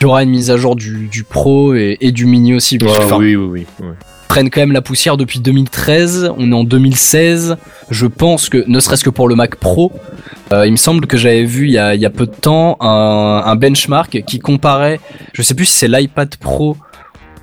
[0.00, 2.78] il y aura une mise à jour du, du Pro et, et du Mini aussi.
[2.78, 3.86] parce que, oui, oui, oui.
[3.86, 3.94] ouais.
[4.28, 6.32] prennent quand même la poussière depuis 2013.
[6.38, 7.56] On est en 2016.
[7.90, 9.92] Je pense que, ne serait-ce que pour le Mac Pro,
[10.52, 12.34] euh, il me semble que j'avais vu il y a, il y a peu de
[12.34, 14.98] temps un, un benchmark qui comparait,
[15.34, 16.76] je sais plus si c'est l'iPad Pro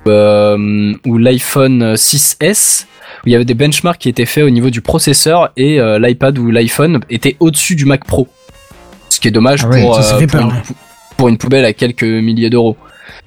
[0.06, 2.84] euh, ou l'iPhone 6S,
[3.24, 5.98] où il y avait des benchmarks qui étaient faits au niveau du processeur et euh,
[5.98, 8.28] l'iPad ou l'iPhone était au-dessus du Mac Pro.
[9.08, 10.52] Ce qui est dommage Ah ouais, pour, euh, pour, une,
[11.16, 12.76] pour une poubelle à quelques milliers d'euros.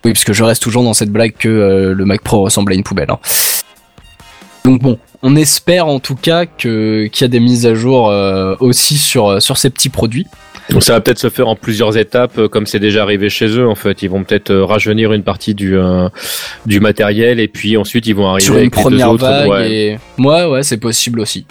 [0.06, 2.76] Oui, parce que je reste toujours dans cette blague que le Mac Pro ressemble à
[2.76, 3.10] une poubelle.
[3.11, 3.19] hein.
[4.65, 8.09] Donc bon, on espère en tout cas que qu'il y a des mises à jour
[8.09, 10.27] euh, aussi sur sur ces petits produits.
[10.71, 13.47] Donc ça va peut-être se faire en plusieurs étapes, euh, comme c'est déjà arrivé chez
[13.47, 13.67] eux.
[13.67, 16.07] En fait, ils vont peut-être euh, rajeunir une partie du euh,
[16.65, 19.23] du matériel et puis ensuite ils vont arriver sur une avec les deux première autres.
[19.23, 19.71] vague ouais.
[19.71, 21.45] et ouais ouais c'est possible aussi.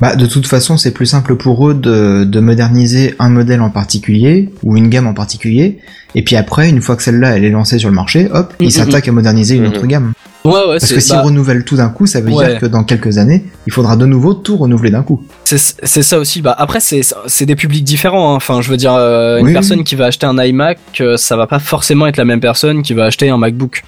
[0.00, 3.70] Bah, de toute façon, c'est plus simple pour eux de, de moderniser un modèle en
[3.70, 5.78] particulier, ou une gamme en particulier,
[6.16, 8.72] et puis après, une fois que celle-là, elle est lancée sur le marché, hop, ils
[8.72, 10.12] s'attaquent à moderniser une autre gamme.
[10.44, 12.48] Ouais ouais Parce que s'ils bah, renouvellent tout d'un coup, ça veut Ouais.
[12.48, 15.22] dire que dans quelques années, il faudra de nouveau tout renouveler d'un coup.
[15.44, 16.42] c'est ça aussi.
[16.42, 18.32] Bah après c'est des publics différents.
[18.32, 18.36] hein.
[18.36, 19.84] Enfin je veux dire euh, une Oui, personne oui.
[19.84, 22.92] qui va acheter un iMac, euh, ça va pas forcément être la même personne qui
[22.94, 23.84] va acheter un MacBook.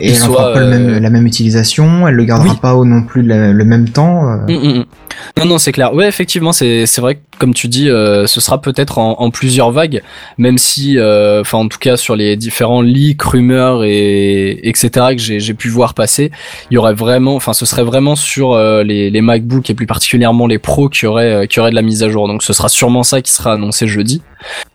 [0.00, 2.58] Et elle n'en fera pas le même- euh, la même utilisation, elle le gardera Oui.
[2.60, 4.28] pas au non plus le, le même temps.
[4.28, 4.36] euh.
[4.48, 4.84] Mm, mm, mm.
[5.38, 5.92] Non, non, c'est clair.
[5.94, 9.30] Ouais, effectivement, c'est c'est vrai que comme tu dis, euh, ce sera peut-être en, en
[9.30, 10.02] plusieurs vagues,
[10.38, 14.90] même si, euh, enfin, en tout cas, sur les différents leaks, rumeurs et etc.
[15.16, 16.30] que j'ai pu voir passer,
[16.70, 19.86] il y aurait vraiment, enfin, ce serait vraiment sur euh, les, les MacBooks et plus
[19.86, 22.26] particulièrement les Pros qui auraient qui auraient de la mise à jour.
[22.28, 24.22] Donc, ce sera sûrement ça qui sera annoncé jeudi.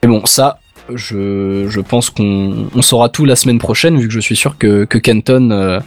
[0.03, 0.59] Mais bon, ça.
[0.93, 4.57] Je, je pense qu'on on saura tout la semaine prochaine vu que je suis sûr
[4.57, 5.79] que, que Kenton euh,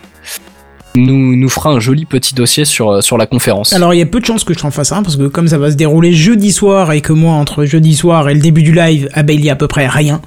[0.97, 3.73] nous, nous fera un joli petit dossier sur, sur la conférence.
[3.73, 5.47] Alors il y a peu de chances que je t'en fasse un parce que comme
[5.47, 8.63] ça va se dérouler jeudi soir et que moi entre jeudi soir et le début
[8.65, 10.21] du live, ah ben il y a à peu près rien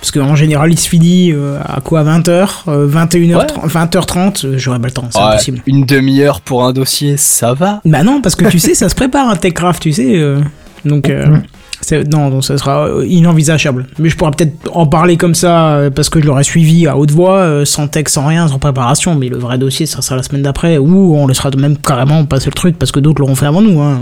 [0.00, 4.88] parce qu'en général il se finit euh, à quoi 20h, 21h, 20h30, euh, j'aurai pas
[4.88, 5.62] le temps, c'est Ouais, impossible.
[5.66, 7.80] Une demi-heure pour un dossier, ça va?
[7.84, 10.40] Bah non parce que tu sais ça se prépare un Techcraft, tu sais euh,
[10.84, 11.42] donc euh, c'est-
[11.92, 13.86] non ça sera euh, inenvisageable.
[13.98, 16.96] Mais je pourrais peut-être en parler comme ça euh, parce que je l'aurais suivi à
[16.96, 20.16] haute voix euh, sans texte, sans rien, sans préparation, mais le vrai dossier ça sera
[20.16, 23.36] la semaine d'après ou on laissera même carrément passer le truc parce que d'autres l'auront
[23.36, 24.00] fait avant nous hein.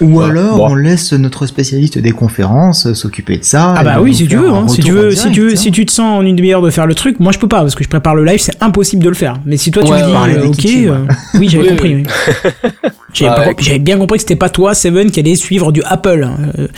[0.00, 0.26] Ou Ouais.
[0.26, 0.68] alors, Bon.
[0.70, 3.74] on laisse notre spécialiste des conférences euh, s'occuper de ça.
[3.76, 5.56] Ah bah oui, si tu veux, hein, si tu veux, si tu veux, hein.
[5.56, 7.60] si tu te sens en une demi-heure de faire le truc, moi je peux pas
[7.62, 9.38] parce que je prépare le live, c'est impossible de le faire.
[9.44, 11.94] Mais si toi tu Ouais, me dis, euh, ok, euh, oui j'avais Oui, compris.
[11.96, 12.02] oui.
[12.06, 12.88] oui.
[13.14, 16.22] J'avais Ouais, bien compris que c'était pas toi, Seven, qui allait suivre du Apple.
[16.24, 16.36] hein.
[16.58, 16.68] Euh,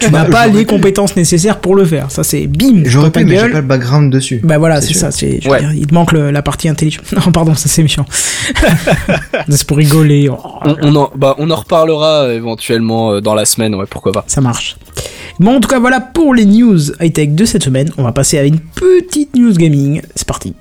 [0.00, 2.10] tu n'as pas les compétences nécessaires pour le faire.
[2.10, 2.82] Ça c'est bim.
[2.84, 4.40] J'aurais pu, mais j'ai pas le background dessus.
[4.44, 5.10] Bah voilà, C'est ça.
[5.10, 5.60] C'est, je veux Ouais.
[5.60, 7.04] dire, il te manque le- la partie intelligente.
[7.24, 8.04] Non, pardon, ça c'est méchant.
[9.48, 10.28] c'est pour rigoler.
[10.30, 13.86] Oh, On, on en, bah, on en reparlera euh, éventuellement euh, dans la semaine, ouais,
[13.88, 14.24] pourquoi pas.
[14.26, 14.76] Ça marche.
[15.38, 17.90] Bon, en tout cas, voilà pour les news high-tech de cette semaine.
[17.96, 20.02] On va passer à une petite news gaming.
[20.14, 20.54] C'est parti.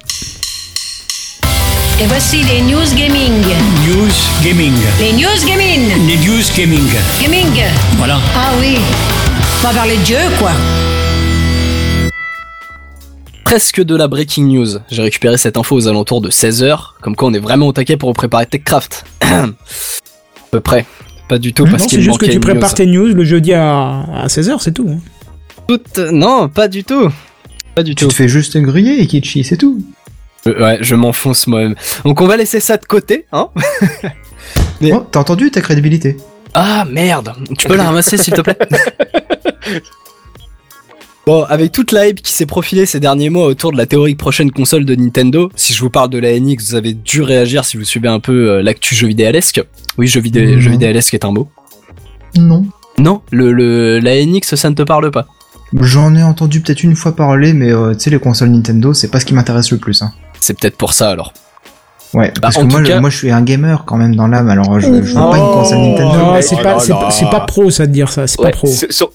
[2.02, 3.44] Et voici les news gaming.
[3.88, 4.14] News
[4.44, 4.74] Gaming.
[5.02, 6.08] Les news gaming.
[6.08, 6.88] Les News Gaming.
[7.22, 7.64] Gaming.
[7.98, 8.20] Voilà.
[8.36, 8.78] Ah oui.
[9.62, 10.52] On va parler de Dieu, quoi.
[13.44, 14.78] Presque de la breaking news.
[14.90, 17.98] J'ai récupéré cette info aux alentours de 16h, comme quoi on est vraiment au taquet
[17.98, 19.06] pour préparer TechCraft.
[19.22, 19.48] à
[20.52, 20.86] peu près.
[21.30, 22.76] Pas du tout parce qu'il c'est juste que tu prépares news.
[22.76, 24.90] tes news le jeudi à, à 16h, c'est tout.
[24.90, 25.78] hein.
[26.12, 27.10] Non, pas du tout.
[27.76, 28.10] Pas du Tu tout.
[28.10, 29.80] te fais juste griller, Ikichi, c'est tout.
[30.48, 31.76] Euh, ouais, je m'enfonce moi-même.
[32.04, 33.50] Donc on va laisser ça de côté, hein
[34.82, 36.18] Mais- Oh, t'as entendu ta crédibilité?
[36.56, 38.58] Ah merde Tu peux la ramasser s'il te plaît?
[41.30, 44.18] Bon, avec toute la hype qui s'est profilée ces derniers mois autour de la théorique
[44.18, 47.66] prochaine console de Nintendo, si je vous parle de la NX, vous avez dû réagir
[47.66, 49.62] si vous suivez un peu euh, l'actu jeu vidéalesque.
[50.00, 50.60] Oui, jeu, vidé Non.
[50.60, 51.48] jeu vidéalesque est un mot.
[52.36, 52.66] Non.
[52.98, 55.28] Non, le, le, la NX, ça ne te parle pas.
[55.80, 59.10] J'en ai entendu peut-être une fois parler, mais euh, tu sais, les consoles Nintendo, c'est
[59.10, 60.02] pas ce qui m'intéresse le plus.
[60.02, 60.12] Hein.
[60.40, 61.32] C'est peut-être pour ça alors.
[62.16, 64.26] Ouais, parce en que moi, le- cas- moi, je suis un gamer quand même dans
[64.26, 66.18] l'âme, alors je, je veux pas une console Nintendo.
[66.18, 68.50] Non, mais- c'est oh pas, là c'est pas, pro ça de dire ça, c'est Ouais,
[68.50, 68.68] pas pro.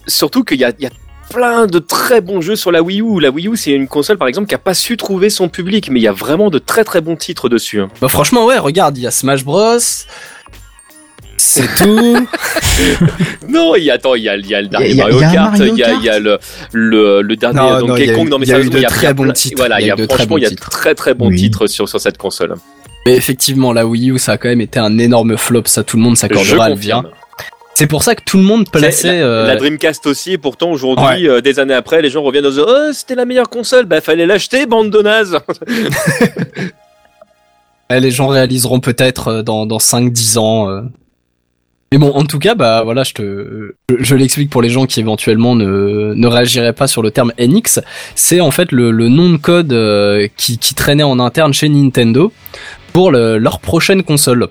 [0.07, 0.91] Surtout qu'il y a, il y a
[1.35, 3.21] plein de très bons jeux sur la Wii U.
[3.21, 5.91] La Wii U, c'est une console, par exemple, qui a pas su trouver son public,
[5.91, 7.81] mais il y a vraiment de très très bons titres dessus.
[7.81, 7.89] hein.
[8.01, 9.79] Bah franchement, ouais, regarde, il y a Smash Bros.
[11.37, 12.27] C'est tout.
[13.49, 15.21] Non, il y a, attends, il y a, il y a le dernier Mario il
[15.21, 16.39] y a un Kart, il y a, Kart il y a le,
[16.73, 18.27] le, le dernier Non, non, il Donkey y a Kong.
[18.27, 19.57] eu- Non, mais il y a eu sérieusement, de il y a très bons titres.
[19.59, 20.71] Voilà, Il y y a franchement, il y a de titres.
[20.71, 21.37] très très bons Oui.
[21.37, 22.55] titres sur, sur cette console.
[23.07, 25.97] Mais effectivement, la Wii U, ça a quand même été un énorme flop, ça tout
[25.97, 26.97] le monde s'accordera à le dire.
[27.03, 27.15] confirme.
[27.77, 29.19] C'est pour ça que tout le monde plaçait...
[29.21, 32.47] La, euh, la Dreamcast aussi, et pourtant aujourd'hui, euh, des années après, les gens reviennent
[32.47, 35.39] en disant Oh, c'était la meilleure console, bah fallait l'acheter, bande de nazes
[37.91, 40.71] les gens réaliseront peut-être euh, dans, dans 5-10 ans.
[40.71, 40.81] euh.
[41.93, 44.87] Mais bon, en tout cas, bah voilà, je te, je, je l'explique pour les gens
[44.87, 47.81] qui éventuellement ne, ne réagiraient pas sur le terme NX.
[48.17, 51.69] C'est en fait le, le nom de code euh, qui, qui traînait en interne chez
[51.69, 52.33] Nintendo
[52.93, 54.49] pour le- leur prochaine console.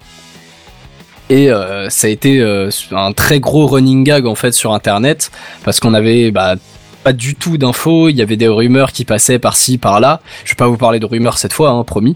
[1.34, 5.32] Et euh, ça a été euh, un très gros running gag en fait sur Internet
[5.64, 6.58] parce qu'on avait bah,
[7.04, 8.10] pas du tout d'infos.
[8.10, 10.22] Il y avait des rumeurs qui passaient par-ci par-là.
[10.46, 12.16] Je vais pas vous parler de rumeurs cette fois, hein, promis.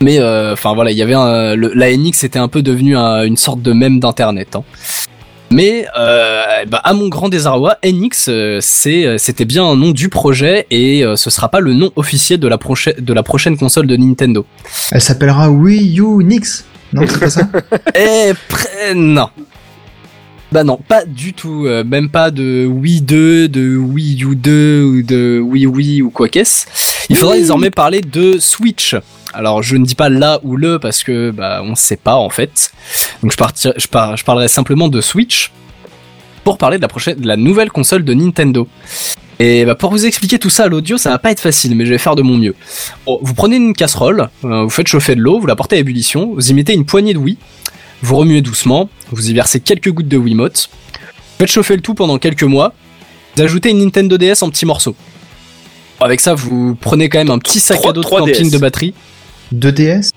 [0.00, 1.14] Mais euh, enfin voilà, il y avait
[1.74, 4.54] la NX était un peu devenu un- une sorte de mème d'internet.
[4.54, 4.62] Hein.
[5.50, 8.30] Mais bah, à mon grand désarroi, NX,
[8.60, 12.46] c'était bien un nom du projet et ce sera pas le nom officiel de
[13.14, 14.46] la prochaine console de Nintendo.
[14.92, 16.64] Elle s'appellera Wii U Nix.
[16.92, 17.48] Non, c'est pas ça
[17.94, 18.32] Eh,
[18.94, 19.28] non.
[20.52, 21.66] Bah non, pas du tout.
[21.66, 26.10] euh, même pas de Wii 2, de Wii U 2 ou de Wii Wii ou
[26.10, 26.66] quoi qu'est-ce.
[27.08, 28.94] Il faudra désormais parler de Switch.
[29.34, 32.30] Alors je ne dis pas là ou le parce que bah on sait pas en
[32.30, 32.70] fait.
[33.22, 35.50] Donc je, partir, je, par- je parlerai simplement de Switch
[36.44, 38.66] pour parler de la prochaine, de la nouvelle console de Nintendo.
[39.38, 41.84] Et bah, pour vous expliquer tout ça à l'audio, ça va pas être facile, mais
[41.84, 42.54] je vais faire de mon mieux.
[43.04, 45.78] Bon, vous prenez une casserole, euh, vous faites chauffer de l'eau, vous la portez à
[45.78, 47.36] ébullition, vous y mettez une poignée de Wii,
[48.02, 50.70] vous remuez doucement, vous y versez quelques gouttes de Wiimote,
[51.38, 52.72] faites chauffer le tout pendant quelques mois,
[53.36, 54.96] vous ajoutez une Nintendo DS en petits morceaux.
[56.00, 58.50] Avec ça, vous prenez quand même un petit sac à dos de trois camping DS.
[58.52, 58.94] de batterie.
[59.54, 60.10] 2DS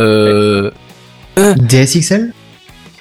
[0.00, 0.70] Euh,
[1.36, 2.32] DS XL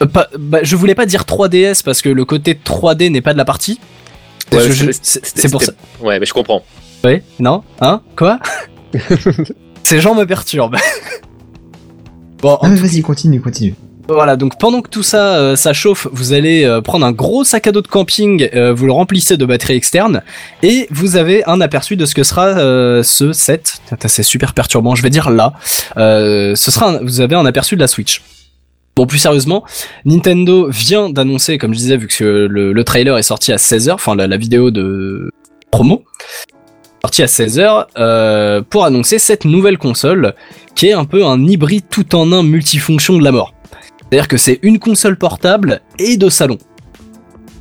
[0.02, 3.34] euh, pas- bah, je voulais pas dire 3DS parce que le côté 3D n'est pas
[3.34, 3.80] de la partie.
[4.52, 5.74] Ouais, c'est pour ça.
[6.02, 6.64] Ouais, mais je comprends.
[7.04, 8.40] Ouais, non Hein Quoi
[9.84, 10.78] Ces gens me perturbent.
[12.42, 13.76] bon, en Ah vas-y, continue, continue.
[14.08, 17.44] voilà, donc pendant que tout ça, euh, ça chauffe, vous allez euh, prendre un gros
[17.44, 20.22] sac à dos de camping, euh, vous le remplissez de batteries externes,
[20.64, 23.82] et vous avez un aperçu de ce que sera euh, ce set.
[24.08, 25.54] C'est super perturbant, je vais dire là.
[25.98, 28.22] Euh, ce sera, un- vous avez un aperçu de la Switch.
[29.00, 29.64] Bon, plus sérieusement,
[30.04, 33.94] Nintendo vient d'annoncer, comme je disais, vu que le, le trailer est sorti à 16h,
[33.94, 35.32] enfin la, vidéo de
[35.72, 36.04] promo,
[37.06, 40.36] sorti à 16h, euh, pour annoncer cette nouvelle console,
[40.76, 43.54] qui est un peu un hybride tout en un multifonction de la mort.
[44.02, 46.58] C'est-à-dire que c'est une console portable et de salon.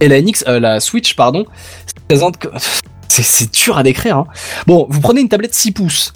[0.01, 1.45] Et la NX, euh, la Switch, pardon,
[1.87, 2.49] se présente
[3.09, 4.17] c'est dur à décrire.
[4.17, 4.27] Hein.
[4.67, 6.13] Bon, vous prenez une tablette 6 pouces.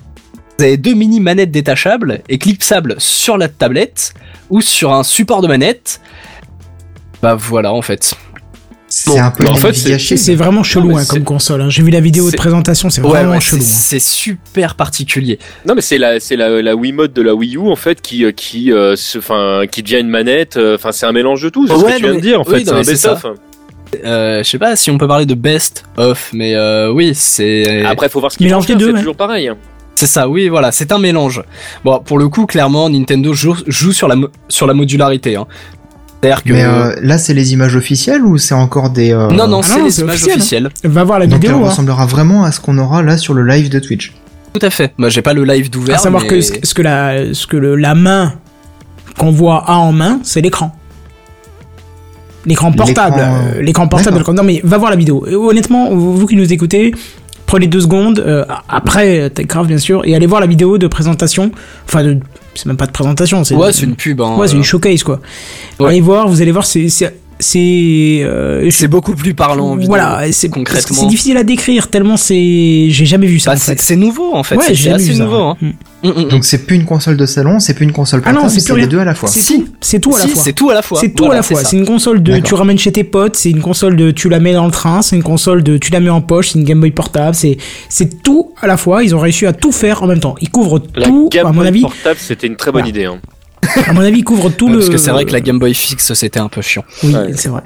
[0.59, 4.15] Vous avez deux mini manettes détachables et clipsables sur la tablette
[4.51, 6.01] ou sur un support de manette.
[7.23, 8.15] Bah voilà en fait.
[8.89, 9.99] C'est un peu bah, en fait, c'est-.
[10.19, 11.63] C'est vraiment chelou hein, comme console.
[11.63, 11.71] hein.
[11.71, 13.63] J'ai vu la vidéo de présentation, c'est vraiment ouais, chelou.
[13.63, 15.39] c'est, c'est super particulier.
[15.67, 18.23] Non, mais c'est la, c'est la, la Wiimote de la Wii U en fait qui,
[18.27, 20.59] euh, qui, euh, se, enfin, qui devient une manette.
[20.59, 21.67] euh, Enfin, c'est un mélange de tout.
[21.67, 22.65] C'est ce que tu viens de dire en oui, fait.
[22.67, 23.27] c'est un c'est best-of.
[24.05, 27.85] Euh, je sais pas si on peut parler de best of, mais euh, oui, c'est.
[27.87, 28.99] Après, faut voir ce qu'ils Mélange des deux, C'est ouais.
[28.99, 29.51] toujours pareil.
[30.03, 31.45] C'est ça, oui, voilà, c'est un mélange.
[31.85, 35.37] Bon, pour le coup, clairement, Nintendo joue, joue sur la mo- sur la modularité.
[35.37, 35.47] Hein.
[36.21, 39.13] C'est-à-dire que Mais euh, là, c'est les images officielles ou c'est encore des...
[39.13, 40.39] euh, non, non, Ah c'est les images officiel, hein.
[40.39, 40.69] officielles.
[40.83, 41.65] Va voir la Donc elle vidéo.
[41.65, 41.69] hein.
[41.69, 44.13] ressemblera vraiment à ce qu'on aura là sur le live de Twitch.
[44.53, 44.93] Tout à fait.
[44.99, 45.95] Moi, j'ai pas le live d'ouvert.
[45.95, 46.29] À savoir mais...
[46.29, 48.35] que ce, que la, ce que le- la main
[49.17, 50.75] qu'on voit a en main, c'est l'écran.
[52.45, 53.23] L'écran portable.
[53.61, 54.21] L'écran, euh, portable.
[54.35, 55.25] Non mais va voir la vidéo.
[55.49, 56.93] Honnêtement, vous, vous qui nous écoutez,
[57.53, 61.51] prenez deux secondes euh, après Techcraft bien sûr et allez voir la vidéo de présentation.
[61.87, 62.19] Enfin, de-
[62.55, 63.45] c'est même pas de présentation.
[63.45, 64.23] C'est Ouais, c'est une pub.
[64.23, 65.21] Hein, ouais, c'est une showcase quoi.
[65.79, 65.89] Ouais.
[65.91, 69.71] Allez voir, vous allez voir, c'est c'est c'est euh, C'est beaucoup plus parlant.
[69.73, 70.97] en vidéo, voilà, c'est concrètement.
[70.97, 73.51] C'est difficile à décrire tellement c'est j'ai jamais vu ça.
[73.51, 73.83] Bah, en c'est fait.
[73.83, 74.57] c'est nouveau en fait.
[74.57, 75.25] Ouais, c'est assez vu ça.
[75.25, 75.37] nouveau.
[75.43, 75.57] Hein.
[75.61, 75.69] Mm.
[76.05, 76.29] Mm, mm.
[76.31, 78.61] Donc c'est plus une console de salon, c'est plus une console Ah non, portable, c'est
[78.67, 79.29] c'est plus les deux à la fois.
[79.29, 79.59] C'est Si.
[79.65, 80.43] tout, c'est tout à la Si, fois.
[80.43, 80.99] c'est tout à la fois.
[81.01, 81.63] C'est tout Voilà, à la fois.
[81.65, 82.49] C'est une console de D'accord.
[82.49, 85.03] tu ramènes chez tes potes, c'est une console de tu la mets dans le train,
[85.03, 87.57] c'est une console de tu la mets en poche, c'est une Game Boy portable, c'est
[87.89, 89.05] c'est tout à la fois.
[89.05, 90.35] Ils ont réussi à tout faire en même temps.
[90.41, 91.29] Ils couvrent La tout.
[91.31, 92.89] Game à mon Boy avis, portable, c'était une très bonne Voilà.
[92.89, 93.05] idée.
[93.05, 93.19] hein.
[93.87, 94.79] À mon avis, ils couvrent tout Ouais, le.
[94.79, 96.85] Parce que c'est vrai que la Game Boy fixe, c'était un peu chiant.
[97.05, 97.33] Oui, Ouais.
[97.35, 97.63] c'est vrai.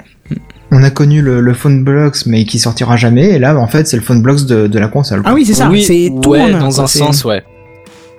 [0.71, 3.87] On a connu le, le Phone Blocks mais qui sortira jamais, et là en fait
[3.87, 5.21] c'est le Phone Blocks de, de la console.
[5.21, 5.31] quoi.
[5.31, 5.69] Ah oui, c'est ça.
[5.69, 7.41] oui, c'est tout ouais, dans un sens, ouais.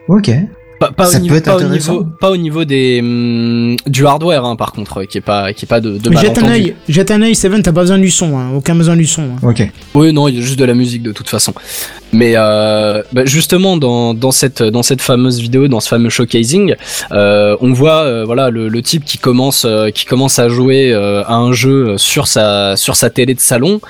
[0.09, 0.31] Ok.
[0.79, 4.55] Pas, pas au, niveau, pas, au niveau, pas au niveau des hum, du hardware, hein,
[4.55, 7.11] par contre, qui est pas qui est pas de, de Mais jette un œil, jette
[7.11, 8.51] un œil, Seven, t'as pas besoin du son, hein.
[8.55, 9.23] aucun besoin du son.
[9.23, 9.39] hein.
[9.43, 9.69] Ok.
[9.95, 11.53] Oui, non, il y a juste de la musique de toute façon.
[12.13, 16.75] Mais euh, bah, justement, dans, dans cette dans cette fameuse vidéo, dans ce fameux showcasing,
[17.13, 20.93] euh, on voit euh, voilà le, le type qui commence euh, qui commence à jouer
[20.93, 23.81] euh, à un jeu sur sa sur sa télé de salon.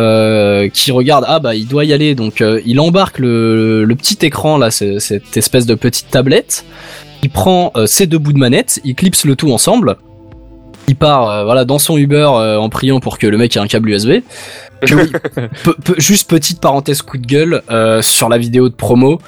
[0.00, 2.14] Euh, qui regarde ah bah il doit y aller.
[2.14, 6.64] Donc euh, il embarque le, le petit écran là cette espèce de petite tablette.
[7.22, 9.96] Il prend euh, ses deux bouts de manette il clipse le tout ensemble.
[10.88, 13.60] Il part euh, voilà dans son Uber euh, en priant pour que le mec ait
[13.60, 14.20] un câble USB
[14.86, 15.10] que oui,
[15.64, 19.18] Pe- pe- juste petite parenthèse coup de gueule euh, sur la vidéo de promo,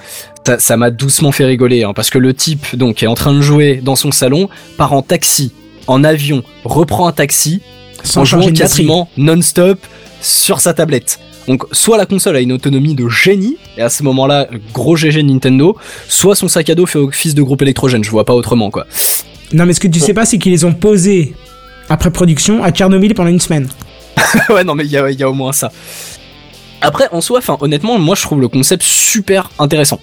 [0.47, 3.33] ça- ça m'a doucement fait rigoler hein, parce que le type donc est en train
[3.35, 5.53] de jouer dans son salon, part en taxi,
[5.87, 7.63] en avion, reprend un taxi
[8.05, 9.79] Sans en jouant quasiment non-stop
[10.21, 11.21] sur sa tablette.
[11.47, 15.23] Donc soit la console a une autonomie de génie et à ce moment-là gros GG
[15.23, 15.77] Nintendo,
[16.07, 18.05] soit son sac à dos fait office de groupe électrogène.
[18.05, 18.87] Je vois pas autrement quoi.
[19.53, 21.35] Non, mais ce que tu sais pas, c'est qu'ils les ont posés
[21.89, 23.69] après production à Tchernobyl pendant une semaine.
[24.51, 25.73] ouais, non, mais il y a, il y a au moins ça.
[26.81, 30.01] Après, en soi, enfin, honnêtement, moi, je trouve le concept super intéressant.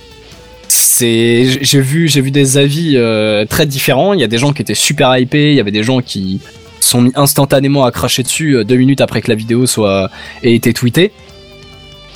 [0.68, 4.14] C'est, j'ai vu, j'ai vu des avis euh, très différents.
[4.14, 6.42] Il y a des gens qui étaient super hypés, il y avait des gens qui
[6.86, 10.10] sont mis instantanément à cracher dessus euh, deux minutes après que la vidéo soit
[10.44, 11.12] ait été tweetée.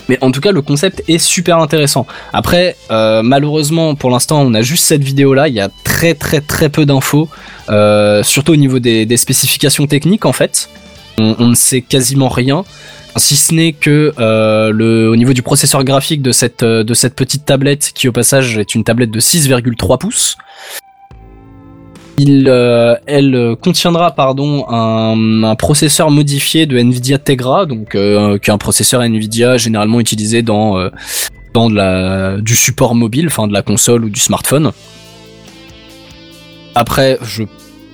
[0.07, 2.07] Mais en tout cas, le concept est super intéressant.
[2.33, 5.47] Après, euh, malheureusement, pour l'instant, on a juste cette vidéo-là.
[5.49, 7.29] Il y a très très très peu d'infos,
[7.69, 10.69] euh, surtout au niveau des, spécifications techniques en fait.
[11.19, 12.63] On, ne sait quasiment rien,
[13.17, 17.43] si ce n'est que le, au niveau du processeur graphique de cette de cette petite
[17.43, 20.37] tablette, qui au passage est une tablette de 6,3 pouces.
[22.21, 28.37] Il, euh, elle euh, contiendra pardon un, un processeur modifié de Nvidia Tegra, donc euh,
[28.37, 30.89] qui est un processeur Nvidia généralement utilisé dans
[31.53, 34.73] dans la du support mobile, enfin de la console ou du smartphone.
[36.75, 37.43] Après, je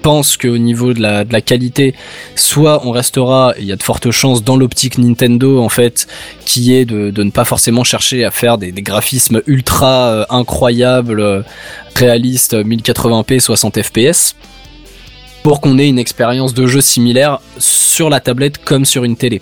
[0.06, 1.96] pense qu'au niveau de la, qualité,
[2.36, 6.06] soit on restera, il y a de fortes chances dans l'optique Nintendo en fait,
[6.46, 11.42] qui est de, ne pas forcément chercher à faire des, graphismes ultra euh, incroyables, euh,
[11.96, 14.36] réalistes, 1080p, 60 fps,
[15.42, 19.42] pour qu'on ait une expérience de jeu similaire sur la tablette comme sur une télé.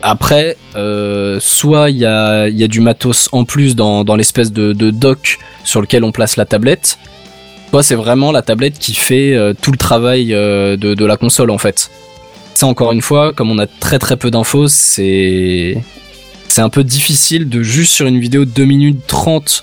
[0.00, 4.90] Après, euh, soit il y a, du matos en plus dans, dans l'espèce de, de
[4.90, 6.96] dock sur lequel on place la tablette,
[7.70, 11.50] soit c'est vraiment la tablette qui fait euh, tout le travail euh, de, la console
[11.50, 11.90] en fait.
[12.54, 15.82] Ça encore une fois, comme on a très très peu d'infos, c'est
[16.48, 19.62] c'est un peu difficile de juste sur une vidéo de 2 minutes 30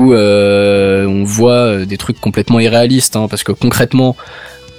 [0.00, 4.16] où euh, on voit des trucs complètement irréalistes hein, parce que concrètement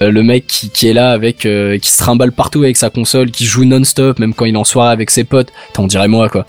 [0.02, 1.48] le mec qui, est là avec
[1.82, 4.92] qui se trimballe partout avec sa console, qui joue non-stop même quand il en soirée
[4.92, 6.46] avec ses potes, t'en dirais moi quoi.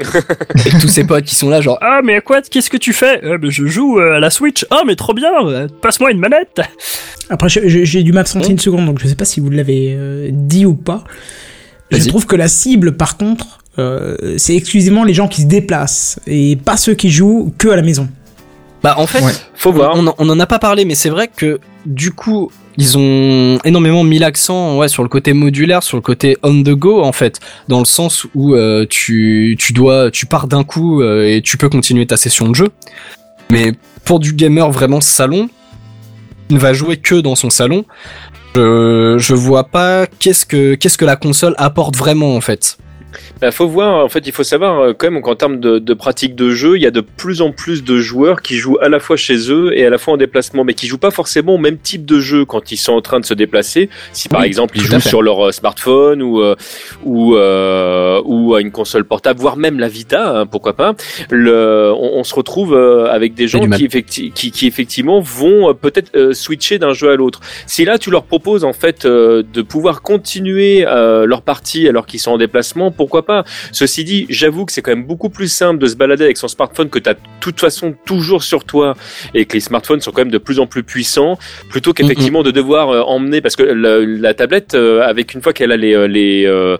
[0.66, 2.92] et tous ses potes qui sont là genre ah mais à quoi qu'est-ce que tu
[2.92, 3.24] fais?
[3.24, 6.18] Euh, mais je joue euh, à la Switch ah mais trop bien euh, passe-moi une
[6.18, 6.60] manette
[7.28, 10.66] Après, j'ai dû m'absenter une seconde, donc je sais pas si vous l'avez euh, dit
[10.66, 11.04] ou pas.
[11.92, 16.18] Je trouve que la cible, par contre, euh, c'est exclusivement les gens qui se déplacent
[16.26, 18.08] et pas ceux qui jouent que à la maison.
[18.82, 19.32] bah en fait Ouais.
[19.54, 19.92] Faut voir.
[19.94, 22.50] On, en- on en a pas parlé, mais c'est vrai que du coup,
[22.80, 27.02] ils ont énormément mis l'accent sur le côté modulaire, sur le côté on the go
[27.02, 27.38] en fait,
[27.68, 32.06] dans le sens où euh, tu, tu pars d'un coup euh, et tu peux continuer
[32.06, 32.70] ta session de jeu.
[33.50, 33.74] Mais
[34.06, 35.50] pour du gamer vraiment salon,
[36.48, 37.84] il ne va jouer que dans son salon.
[38.56, 42.78] Je, je vois pas qu'est-ce que qu'est-ce que la console apporte vraiment en fait.
[43.40, 45.94] Bah, faut voir, en fait, il faut savoir euh, quand même qu'en termes de, de
[45.94, 48.88] pratique de jeu, il y a de plus en plus de joueurs qui jouent à
[48.88, 51.54] la fois chez eux et à la fois en déplacement, mais qui jouent pas forcément
[51.54, 53.88] au même type de jeu quand ils sont en train de se déplacer.
[54.12, 56.54] Si par Oui, exemple ils jouent sur leur euh, smartphone ou euh,
[57.04, 60.94] ou euh, ou à une console portable, voire même la Vita, hein, pourquoi pas.
[61.30, 66.14] Le, on, on se retrouve avec des gens qui, effecti- qui, qui effectivement vont peut-être
[66.16, 67.40] euh, switcher d'un jeu à l'autre.
[67.66, 72.06] Si là tu leur proposes en fait euh, de pouvoir continuer euh, leur partie alors
[72.06, 75.50] qu'ils sont en déplacement, pourquoi pas Ceci dit, j'avoue que c'est quand même beaucoup plus
[75.50, 78.64] simple de se balader avec son smartphone que tu as de toute façon toujours sur
[78.64, 78.94] toi
[79.32, 81.38] et que les smartphones sont quand même de plus en plus puissants
[81.70, 85.54] plutôt qu'effectivement de devoir euh, emmener parce que la, la tablette euh, avec une fois
[85.54, 86.76] qu'elle a les euh, les, euh,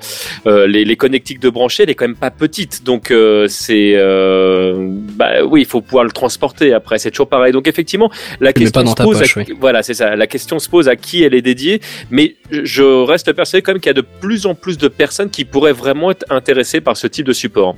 [0.66, 2.84] les les connectiques de brancher, elle est quand même pas petite.
[2.84, 4.88] Donc euh, c'est euh,
[5.20, 7.52] bah oui, il faut pouvoir le transporter après, c'est toujours pareil.
[7.52, 8.10] Donc effectivement,
[8.40, 9.46] la Mais question se pose poche, à, oui.
[9.58, 10.16] voilà, c'est ça.
[10.16, 11.80] La question se pose à qui elle est dédiée,
[12.10, 15.30] mais je reste persuadé quand même qu'il y a de plus en plus de personnes
[15.30, 17.76] qui pourraient vraiment être intéressées par ce type de support.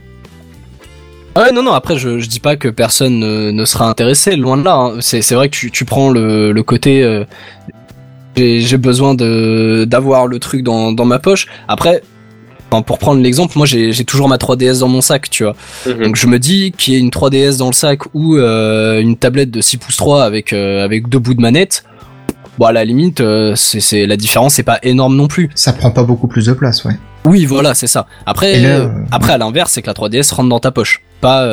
[1.35, 4.37] Ah ouais, non, non, après, je, je dis pas que personne ne, ne sera intéressé,
[4.37, 4.75] loin de là.
[4.75, 4.93] hein.
[5.01, 7.03] C'est, c'est vrai que tu, tu prends le, le côté.
[7.03, 7.25] euh,
[8.37, 11.47] j'ai, j'ai besoin de, d'avoir le truc dans, dans ma poche.
[11.69, 12.03] Après,
[12.87, 15.55] pour prendre l'exemple, moi j'ai, j'ai toujours ma 3DS dans mon sac, tu vois.
[15.87, 16.05] Mhm.
[16.05, 19.17] Donc je me dis qu'il y ait une 3DS dans le sac ou euh, une
[19.17, 21.85] tablette de 6 pouces 3 avec, euh, avec deux bouts de manette.
[22.59, 25.51] Bon, à la limite, euh, c'est, c'est, la différence c'est pas énorme non plus.
[25.55, 26.95] Ça prend pas beaucoup plus de place, ouais.
[27.25, 28.07] Oui, voilà, c'est ça.
[28.27, 31.03] Après, là, euh, euh, après à l'inverse, c'est que la 3DS rentre dans ta poche.
[31.21, 31.47] Pas.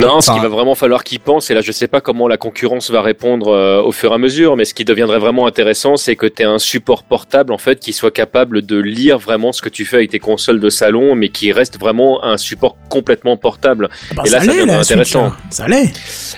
[0.00, 2.36] Non, ce qu'il va vraiment falloir qu'ils pensent, et là je sais pas comment la
[2.36, 5.96] concurrence va répondre euh, au fur et à mesure, mais ce qui deviendrait vraiment intéressant,
[5.96, 9.52] c'est que tu aies un support portable en fait qui soit capable de lire vraiment
[9.52, 12.76] ce que tu fais avec tes consoles de salon, mais qui reste vraiment un support
[12.90, 13.88] complètement portable.
[14.14, 15.22] Bah, Et là, ça deviendrait la Switch, intéressant.
[15.24, 15.36] là.
[15.50, 15.92] Ça l'est.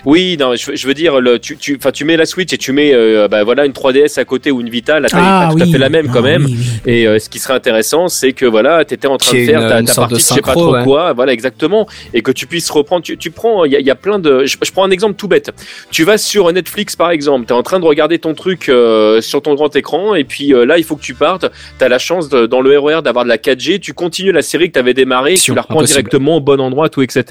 [0.05, 2.59] Oui, non, je, je veux dire, le, tu, tu, enfin, tu mets la Switch et
[2.59, 5.25] tu mets, euh, bah, voilà, une 3DS à côté ou une Vita, la taille est
[5.49, 6.45] pas tout à fait la même quand Ah, même.
[6.45, 6.57] oui,
[6.87, 6.93] oui.
[6.93, 9.63] Et euh, ce qui serait intéressant, c'est que voilà, tu étais en train de faire
[9.63, 10.85] une- ta, une ta partie, de je sais pas trop ouais.
[10.85, 13.03] quoi, voilà exactement, et que tu puisses reprendre.
[13.03, 14.45] Tu, tu prends, il y a, il y a plein de.
[14.47, 15.51] Je, je prends un exemple tout bête.
[15.91, 19.21] Tu vas sur Netflix par exemple, tu es en train de regarder ton truc euh,
[19.21, 21.47] sur ton grand écran, et puis euh, là, il faut que tu partes.
[21.79, 23.81] Tu as la chance de- dans le RER d'avoir de la 4G.
[23.81, 26.01] Tu continues la série que tu avais démarrée, tu la reprends impossible.
[26.03, 27.25] directement au bon endroit, tout etc.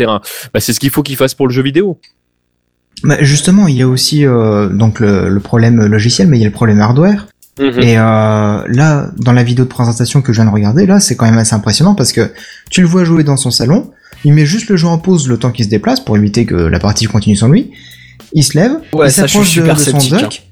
[0.53, 1.99] Bah, c'est ce qu'il faut qu'ils fassent pour le jeu vidéo.
[3.03, 6.45] Bah, justement, il y a aussi euh, donc le, le problème logiciel, mais il y
[6.45, 7.27] a le problème hardware.
[7.60, 7.80] Mhm.
[7.81, 8.02] Et euh,
[8.68, 11.38] là, dans la vidéo de présentation que je viens de regarder, là, c'est quand même
[11.38, 12.31] assez impressionnant parce que
[12.69, 13.91] tu le vois jouer dans son salon,
[14.28, 16.56] il met juste le jeu en pause le temps qu'il se déplace pour éviter que
[16.56, 17.72] la partie continue sans lui.
[18.34, 20.44] Il se lève, Ouais, il s'approche de, de son dock,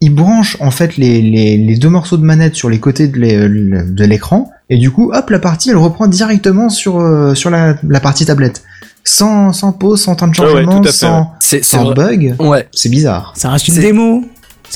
[0.00, 3.16] il branche en fait les, les, les deux morceaux de manette sur les côtés de
[3.18, 7.48] l'é- de l'écran, et du coup, hop, la partie, elle reprend directement sur, euh, sur
[7.50, 8.62] la, la partie tablette.
[9.06, 11.32] Sans, sans pause, sans temps de Ouais, ouais, changement, sans,
[11.62, 12.34] sans bug.
[12.38, 12.66] Ouais.
[12.72, 13.34] C'est bizarre.
[13.36, 14.24] Ça reste une démo.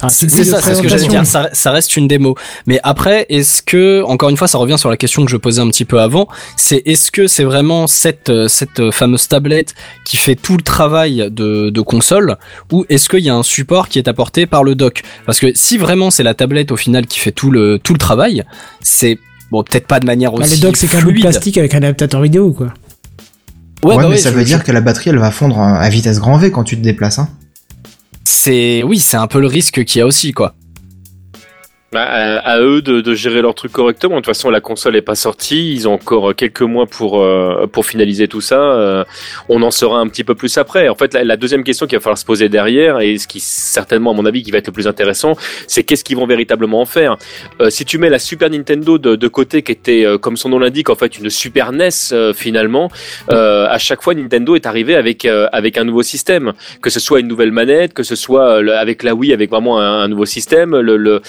[0.08, 1.26] C'est ça, c'est ce que j'allais dire.
[1.26, 2.36] Ça, ça reste une démo.
[2.66, 5.60] Mais après, est-ce que, encore une fois, ça revient sur la question que je posais
[5.60, 10.16] un petit peu avant, c'est est-ce que c'est vraiment cette euh, cette fameuse tablette qui
[10.16, 12.36] fait tout le travail de, de console,
[12.70, 15.02] ou est-ce qu'il y a un support qui est apporté par le dock?
[15.26, 17.98] Parce que si vraiment c'est la tablette au final qui fait tout le tout le
[17.98, 18.44] travail,
[18.80, 19.18] c'est
[19.50, 21.74] bon peut-être pas de manière Bah, aussi le dock, c'est qu'un bout de plastique avec
[21.74, 22.66] un adaptateur vidéo, quoi.
[22.66, 25.78] Ouais, Ouais, bah mais ouais, ça veut dire que la batterie, elle va fondre à
[25.78, 27.20] à vitesse grand V quand tu te déplaces.
[27.20, 27.28] Hein.
[28.28, 30.54] C'est oui, c'est un peu le risque qu'il y a aussi quoi.
[31.90, 34.16] Bah, à, à eux de, de gérer leur truc correctement.
[34.16, 35.72] De toute façon, la console est pas sortie.
[35.72, 38.60] Ils ont encore quelques mois pour euh, pour finaliser tout ça.
[38.60, 39.04] Euh,
[39.48, 40.90] on en saura un petit peu plus après.
[40.90, 43.40] En fait, la, la deuxième question qu'il va falloir se poser derrière et ce qui
[43.40, 45.34] certainement, à mon avis, qui va être le plus intéressant,
[45.66, 47.16] c'est qu'est-ce qu'ils vont véritablement en faire?
[47.62, 50.50] Euh, si tu mets la Super Nintendo de, de côté, qui était, euh, comme son
[50.50, 52.90] nom l'indique, en fait, une Super NES euh, finalement,
[53.30, 56.52] euh, à chaque fois, Nintendo est arrivé avec euh, avec un nouveau système,
[56.82, 59.80] que ce soit une nouvelle manette, que ce soit euh, avec la Wii, avec vraiment
[59.80, 60.78] un, un nouveau système.
[60.78, 61.22] Le, le-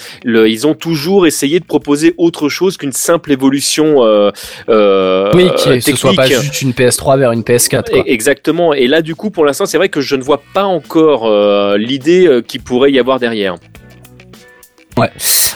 [0.50, 4.04] ils ont toujours essayé de proposer autre chose qu'une simple évolution.
[4.04, 4.30] Euh,
[4.68, 5.96] euh, Oui, que ce technique.
[5.98, 7.98] soit pas juste une PS3 vers une PS4 quoi.
[8.00, 8.74] E- Exactement.
[8.74, 11.76] Et là, du coup, pour l'instant, c'est vrai que je ne vois pas encore euh,
[11.78, 13.56] l'idée euh, qui pourrait y avoir derrière.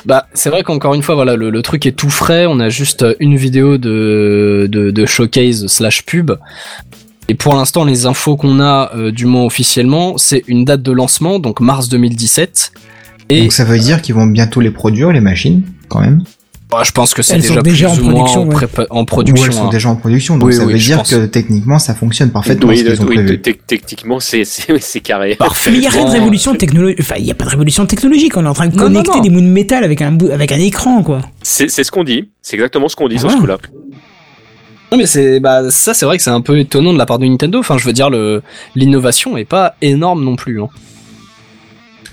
[0.06, 2.46] Bah, c'est vrai qu'encore une fois, voilà, le, le truc est tout frais.
[2.46, 6.32] On a juste une vidéo de, de, de showcase slash pub.
[7.28, 10.92] Et pour l'instant, les infos qu'on a, euh, du moins officiellement, c'est une date de
[10.92, 12.72] lancement, donc mars 2017.
[13.30, 16.22] Et Donc ça veut dire qu'ils vont bientôt les produire, les machines, quand même.
[16.70, 18.46] bah, je pense que c'est Elles déjà, sont déjà plus en ou moins production, en,
[18.46, 18.54] ouais.
[18.54, 19.46] prépa- en Ou production.
[19.46, 19.70] elles sont hein.
[19.70, 20.36] déjà en production.
[20.38, 21.10] Donc Oui, ça oui, veut dire pense.
[21.10, 23.40] que techniquement, ça fonctionne parfaitement oui, ce qu'ils ont oui, prévu.
[23.40, 24.44] te- te- techniquement, c'est
[25.02, 25.36] carré.
[25.36, 25.70] Parfait.
[25.70, 26.98] Mais il n'y a rien de révolution technologique.
[27.00, 28.36] Enfin, il n'y a pas de révolution technologique.
[28.36, 29.20] On est en train de Non, connecter non.
[29.22, 31.20] des bouts de métal avec un bout, avec un écran, quoi.
[31.42, 32.28] C'est ce qu'on dit.
[32.42, 33.58] C'est exactement ce qu'on dit Ah, sur ce coup-là.
[34.92, 37.18] Non mais c'est bah ça c'est vrai que c'est un peu étonnant de la part
[37.18, 37.58] de Nintendo.
[37.58, 38.42] Enfin je veux dire le
[38.76, 40.60] l'innovation est pas énorme non plus.
[40.62, 40.68] Hein.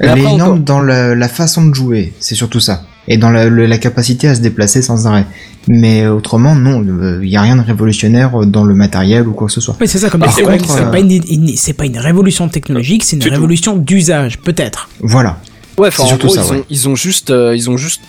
[0.02, 2.84] Mais Elle est énorme encore- dans la, la façon de jouer, c'est surtout ça.
[3.07, 5.26] Et dans la, capacité à se déplacer sans arrêt.
[5.68, 6.84] Mais autrement, non,
[7.22, 9.76] il n'y a rien de révolutionnaire dans le matériel ou quoi que ce soit.
[9.82, 13.03] Oui, c'est ça, comme Par c'est euh, pas une, une- c'est pas une révolution technologique,
[13.03, 14.90] c'est une révolution d'usage, peut-être.
[15.02, 15.40] Voilà.
[15.78, 16.60] Ouais, en surtout gros, ça, ils, ouais.
[16.60, 18.02] ont, ils ont juste, euh, ils ont juste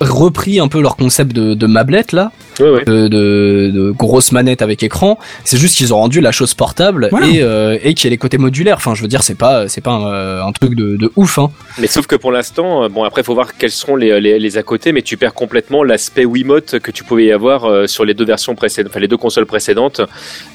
[0.00, 2.30] repris un peu leur concept de, de mablette là,
[2.60, 2.84] Ouais, ouais.
[2.84, 5.18] de, de, de grosse manette avec écran.
[5.44, 7.28] C'est juste qu'ils ont rendu la chose portable Voilà.
[7.28, 8.76] et, euh, et qu'il y a les côtés modulaires.
[8.78, 11.38] Enfin, je veux dire, c'est pas, c'est pas un, euh, un truc de, de ouf.
[11.38, 11.50] Hein.
[11.78, 14.56] Mais sauf que pour l'instant, euh, bon après faut voir quels seront les, les, les
[14.58, 18.04] à côté, mais tu perds complètement l'aspect Wiimote que tu pouvais y avoir euh, sur
[18.04, 20.00] les deux versions précédentes, enfin les deux consoles précédentes,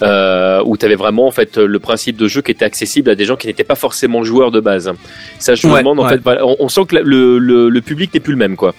[0.02, 3.16] euh, où tu avais vraiment en fait le principe de jeu qui était accessible à
[3.16, 4.92] des gens qui n'étaient pas forcément joueurs de base.
[5.40, 6.18] Ça je me Ouais, demande en ouais.
[6.18, 8.74] fait, on, on sent que la- le, le, le public n'est plus le même quoi.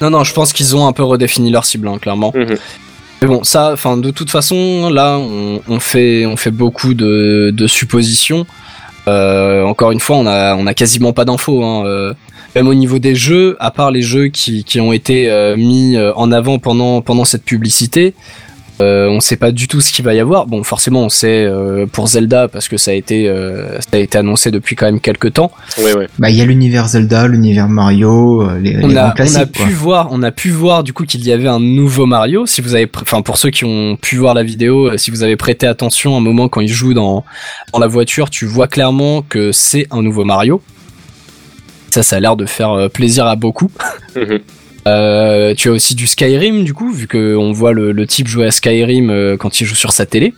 [0.00, 2.32] Non, non, je pense qu'ils ont un peu redéfini leur cible, hein, clairement.
[2.34, 2.56] Mhm.
[3.22, 7.50] Mais bon, ça, enfin, de toute façon, là, on, on fait, on fait beaucoup de,
[7.54, 8.46] de suppositions.
[9.08, 11.64] Euh, encore une fois, on a, on a quasiment pas d'infos.
[11.64, 11.86] Hein.
[11.86, 12.14] euh.
[12.54, 15.98] Même au niveau des jeux, à part les jeux qui, qui ont été euh, mis
[15.98, 18.14] en avant pendant, pendant cette publicité,
[18.82, 20.46] euh, on sait pas du tout ce qu'il va y avoir.
[20.46, 23.98] Bon, forcément, on sait euh, pour Zelda parce que ça a été, euh, ça a
[23.98, 25.50] été annoncé depuis quand même quelques temps.
[25.78, 26.08] Ouais, ouais.
[26.18, 29.14] Bah, il y a l'univers Zelda, l'univers Mario, euh, les, on les a, grands on
[29.14, 29.66] classiques, a quoi.
[29.66, 32.44] pu voir, on a pu voir du coup qu'il y avait un nouveau Mario.
[32.46, 35.36] Si vous avez, enfin pour ceux qui ont pu voir la vidéo, si vous avez
[35.36, 37.24] prêté attention un moment quand il joue dans
[37.72, 40.60] dans la voiture, tu vois clairement que c'est un nouveau Mario.
[41.90, 43.70] Ça, ça a l'air de faire plaisir à beaucoup.
[44.86, 48.28] Euh, tu as aussi du Skyrim du coup, vu que on voit le, le type
[48.28, 50.32] jouer à Skyrim euh, quand il joue sur sa télé.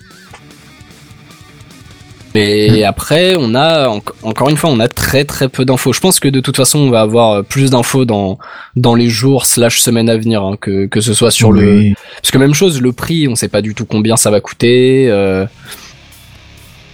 [2.35, 5.93] Et après, on a en- encore une fois, on a très très peu d'infos.
[5.93, 8.39] Je pense que de toute façon, on va avoir euh, plus d'infos dans
[8.77, 11.93] dans les jours slash semaines à venir, hein, que que ce soit sur le
[12.23, 15.07] parce que même chose, le prix, on sait pas du tout combien ça va coûter.
[15.11, 15.47] euh,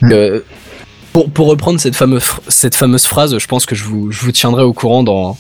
[0.03, 0.13] Hmm.
[0.13, 0.41] euh,
[1.13, 4.33] pour, pour reprendre cette fameuse, cette fameuse phrase, je pense que je vous, je vous
[4.33, 5.39] tiendrai au courant dans,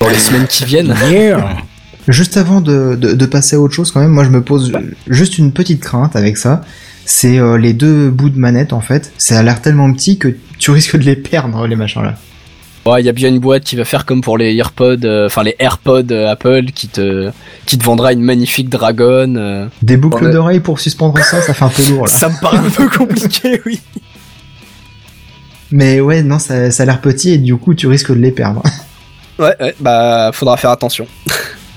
[0.00, 0.94] dans les semaines qui viennent.
[1.10, 1.56] Yeah.
[2.08, 4.72] Juste avant de, de, de passer à autre chose, quand même, moi je me pose
[5.06, 6.62] juste une petite crainte avec ça.
[7.04, 9.12] C'est euh, les deux bouts de manette en fait.
[9.18, 12.16] Ça a l'air tellement petit que tu risques de les perdre les machins là.
[12.86, 15.26] Ouais, il y a bien une boîte qui va faire comme pour les AirPods, euh,
[15.26, 17.30] enfin les AirPods euh, Apple, qui te,
[17.66, 19.36] qui te vendra une magnifique dragonne.
[19.36, 19.66] euh.
[19.82, 22.08] Des boucles d'oreilles pour suspendre ça, ça fait un peu lourd là.
[22.10, 23.80] Ça me paraît un peu compliqué, oui.
[25.70, 28.32] Mais ouais, non, ça, ça a l'air petit et du coup tu risques de les
[28.32, 28.62] perdre.
[29.40, 31.06] Ouais, ouais, bah faudra faire attention.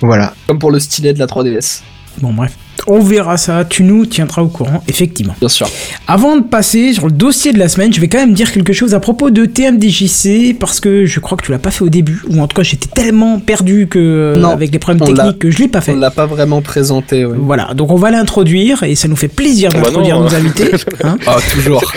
[0.02, 0.34] voilà.
[0.48, 1.82] Comme pour le stylet de la 3DS.
[2.22, 2.54] Bon, bref.
[2.88, 5.36] On verra ça, tu nous tiendras au courant, effectivement.
[5.40, 5.68] Bien sûr.
[6.08, 8.74] Avant de passer sur le dossier de la semaine, je vais quand même dire quelque
[8.74, 11.90] chose à propos de TMDJC parce que je crois que tu l'as pas fait au
[11.90, 15.52] début, ou en tout cas j'étais tellement perdu que Non, avec les problèmes techniques que
[15.52, 15.94] je l'ai pas fait.
[15.94, 17.26] On l'a pas vraiment présenté.
[17.26, 17.36] Ouais.
[17.38, 20.72] Voilà, donc on va l'introduire et ça nous fait plaisir bah d'introduire non, nos invités.
[21.04, 21.18] hein.
[21.26, 21.94] Ah toujours.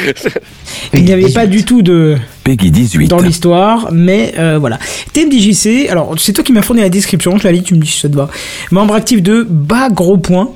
[0.94, 3.08] Il n'y avait pas du tout de Peggy 18.
[3.08, 4.78] dans l'histoire, mais euh, voilà.
[5.12, 7.88] TMDJC, alors c'est toi qui m'as fourni la description, je la lis, tu me dis
[7.88, 8.28] si ça te va.
[8.70, 10.50] Membre actif de Bas Gros Point.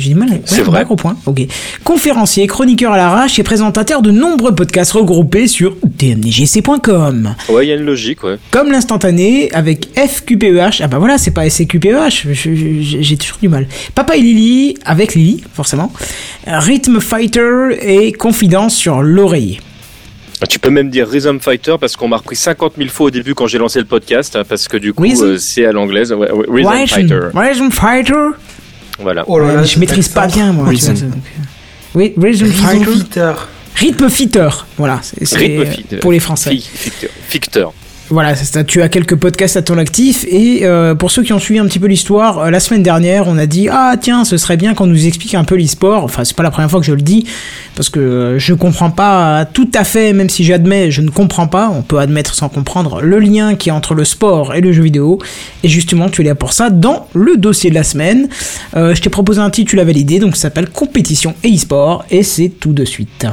[0.00, 0.32] J'ai du mal à...
[0.32, 0.84] ouais, C'est vrai.
[0.84, 1.42] Gros Point, ok.
[1.84, 7.34] Conférencier, chroniqueur à l'arrache et présentateur de nombreux podcasts regroupés sur tmdjc.com.
[7.50, 8.36] Ouais, il y a une logique, ouais.
[8.50, 10.80] Comme l'instantané avec FQPEH.
[10.82, 13.66] Ah bah voilà, c'est pas SCQPEH, j'ai toujours du mal.
[13.94, 15.92] Papa et Lily, avec Lily, forcément.
[16.46, 19.60] Rhythm Fighter et Confidence sur l'oreiller.
[20.42, 23.10] Ah, Tu peux même dire Rhythm Fighter parce qu'on m'a repris 50 000 fois au
[23.10, 26.12] début quand j'ai lancé le podcast hein, parce que du coup euh, c'est à l'anglaise.
[26.14, 27.20] Ouais, Rhythm- Fighter.
[27.34, 28.14] Rhythm Fighter?
[29.00, 29.24] Voilà.
[29.26, 30.68] Oh là je maîtrise pas bien, moi.
[30.68, 30.92] Rhythm.
[30.94, 31.22] vois, donc.
[31.94, 32.84] Oui, Rhythm Rhythm Fighter.
[32.92, 33.32] Fighter.
[33.76, 34.48] Rhythm Fighter.
[34.78, 35.96] Voilà, c'est c'est, Rhythm Fighter.
[35.98, 36.50] pour les Français.
[36.50, 37.72] Fi- Ficteur.
[38.10, 38.64] Voilà, ça.
[38.64, 40.26] Tu as quelques podcasts à ton actif.
[40.28, 43.28] Et euh, pour ceux qui ont suivi un petit peu l'histoire, euh, la semaine dernière,
[43.28, 46.02] on a dit Ah, tiens, ce serait bien qu'on nous explique un peu l'e-sport.
[46.02, 47.24] Enfin, c'est pas la première fois que je le dis,
[47.76, 51.46] parce que euh, je comprends pas tout à fait, même si j'admets, je ne comprends
[51.46, 51.70] pas.
[51.72, 54.82] On peut admettre sans comprendre le lien qui est entre le sport et le jeu
[54.82, 55.20] vidéo.
[55.62, 58.28] Et justement, tu es là pour ça dans le dossier de la semaine.
[58.74, 62.04] Euh, je t'ai proposé un titre, tu l'as validé, donc ça s'appelle Compétition et e-sport.
[62.10, 63.26] Et c'est tout de suite.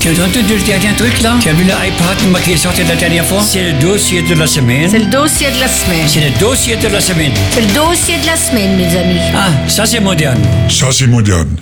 [0.00, 2.82] Tu as entendu le dernier truc là Tu as vu l'iPad moi, qui est sorti
[2.84, 3.42] la dernière fois?
[3.42, 4.88] C'est le dossier de la semaine.
[4.88, 6.06] C'est le dossier de la semaine.
[6.06, 7.32] C'est le dossier de la semaine.
[7.50, 9.20] C'est le dossier de la semaine, mes amis.
[9.34, 10.40] Ah, ça c'est moderne.
[10.68, 11.56] Ça, c'est moderne.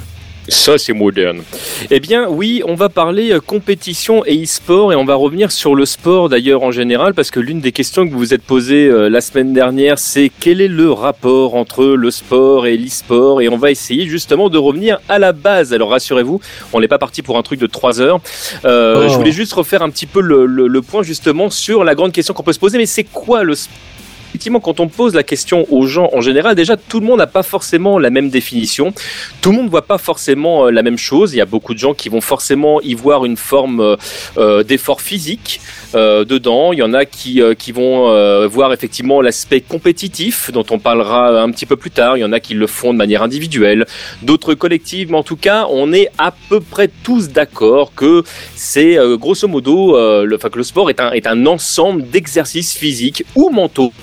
[0.48, 1.42] Ça, c'est moderne.
[1.90, 5.74] Eh bien, oui, on va parler euh, compétition et e-sport et on va revenir sur
[5.74, 8.86] le sport d'ailleurs en général parce que l'une des questions que vous vous êtes posées
[8.88, 13.40] euh, la semaine dernière, c'est quel est le rapport entre le sport et l'e-sport?
[13.40, 15.72] Et on va essayer justement de revenir à la base.
[15.72, 16.40] Alors rassurez-vous,
[16.72, 18.20] on n'est pas parti pour un truc de 3 heures.
[18.64, 19.08] Euh, Oh.
[19.08, 22.12] Je voulais juste refaire un petit peu le, le- le point justement sur la grande
[22.12, 23.74] question qu'on peut se poser, mais c'est quoi le sport?
[24.36, 27.26] Effectivement, quand on pose la question aux gens en général, déjà tout le monde n'a
[27.26, 28.92] pas forcément la même définition.
[29.40, 31.32] Tout le monde ne voit pas forcément euh, la même chose.
[31.32, 33.96] Il y a beaucoup de gens qui vont forcément y voir une forme euh,
[34.36, 35.62] euh, d'effort physique
[35.94, 36.74] dedans.
[36.74, 41.50] Il y en a qui, qui vont voir effectivement l'aspect compétitif dont on parlera un
[41.50, 42.18] petit peu plus tard.
[42.18, 43.86] Il y en a qui le font de manière individuelle,
[44.20, 45.10] d'autres collectives.
[45.10, 49.92] Mais en tout cas, on est à peu près tous d'accord que c'est grosso modo,
[49.92, 53.94] que le sport est un, est un ensemble d'exercices physiques ou mentaux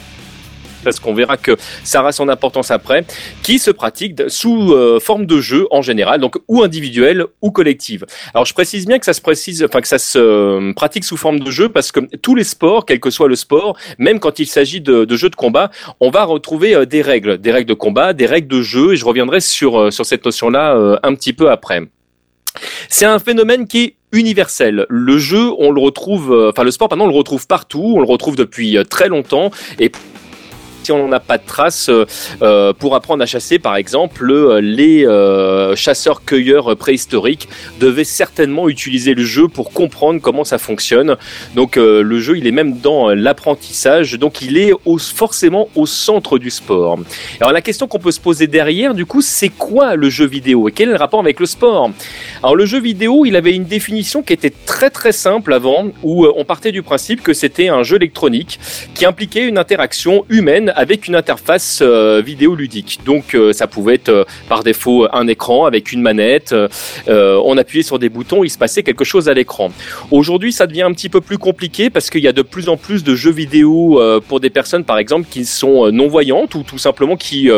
[0.84, 3.06] parce qu'on verra que ça aura son importance après,
[3.42, 8.06] qui se pratique sous euh, forme de jeu en général, donc ou individuelle ou collective.
[8.34, 11.18] Alors je précise bien que ça se précise, enfin que ça se euh, pratique sous
[11.18, 14.40] forme de jeu parce que tous les sports, quel que soit le sport, même quand
[14.40, 17.70] il s'agit de, de jeux de combat, on va retrouver euh, des règles, des règles
[17.70, 21.34] de combat, des règles de jeu, et je reviendrai sur sur cette notion-là un petit
[21.34, 21.82] peu après.
[22.90, 24.86] C'est un phénomène qui est universel.
[24.90, 28.06] Le jeu, on le retrouve, enfin le sport, pardon, on le retrouve partout, on le
[28.06, 29.50] retrouve depuis très longtemps,
[29.80, 29.92] et
[30.84, 32.06] si on n'en a pas de traces, euh,
[32.42, 35.04] euh, pour apprendre à chasser, par exemple, euh, les
[35.76, 37.48] chasseurs-cueilleurs préhistoriques
[37.80, 41.16] devaient certainement utiliser le jeu pour comprendre comment ça fonctionne.
[41.56, 46.50] Donc le jeu, il est même dans l'apprentissage, donc il est forcément au centre du
[46.50, 47.00] sport.
[47.40, 50.68] Alors la question qu'on peut se poser derrière, du coup, c'est quoi le jeu vidéo
[50.68, 51.92] et quel est le rapport avec le sport?
[52.42, 56.26] Alors le jeu vidéo, il avait une définition qui était très très simple avant, où
[56.26, 58.60] on partait du principe que c'était un jeu électronique
[58.96, 63.00] qui impliquait une interaction humaine avec une interface euh, vidéoludique.
[63.06, 66.56] Donc euh, ça pouvait être euh, par défaut un écran avec une manette,
[67.08, 69.72] on appuyait sur des boutons, il se passait quelque chose à l'écran.
[70.12, 72.78] Aujourd'hui ça devient un petit peu plus compliqué parce qu'il y a de plus en
[72.78, 77.16] plus de jeux vidéo pour des personnes par exemple qui sont non-voyantes ou tout simplement
[77.16, 77.50] qui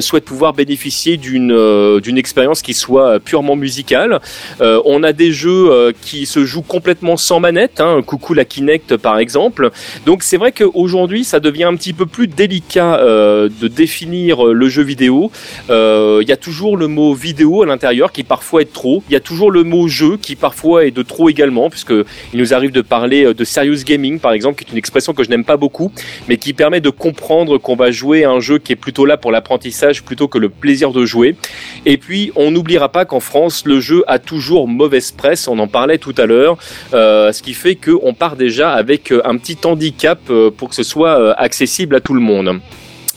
[0.00, 4.20] souhaitent pouvoir bénéficier d'une d'une expérience qui soit purement musicale.
[4.60, 9.18] On a des jeux qui se jouent complètement sans manette, hein, coucou la Kinect par
[9.18, 9.70] exemple.
[10.06, 14.52] Donc c'est vrai qu'aujourd'hui ça devient un petit peu plus délicat euh, de définir euh,
[14.52, 15.30] le jeu vidéo.
[15.70, 19.02] Euh, Il y a toujours le mot vidéo à l'intérieur qui parfois est trop.
[19.08, 21.92] Il y a toujours le mot jeu qui parfois est de trop également, puisque
[22.32, 25.22] il nous arrive de parler de serious gaming par exemple, qui est une expression que
[25.22, 25.92] je n'aime pas beaucoup,
[26.28, 29.16] mais qui permet de comprendre qu'on va jouer à un jeu qui est plutôt là
[29.16, 31.36] pour l'apprentissage plutôt que le plaisir de jouer.
[31.84, 35.48] Et puis on n'oubliera pas qu'en France le jeu a toujours mauvaise presse.
[35.48, 36.56] On en parlait tout à l'heure,
[36.92, 40.20] ce qui fait qu'on part déjà avec un petit handicap
[40.56, 42.51] pour que ce soit accessible à tout le monde.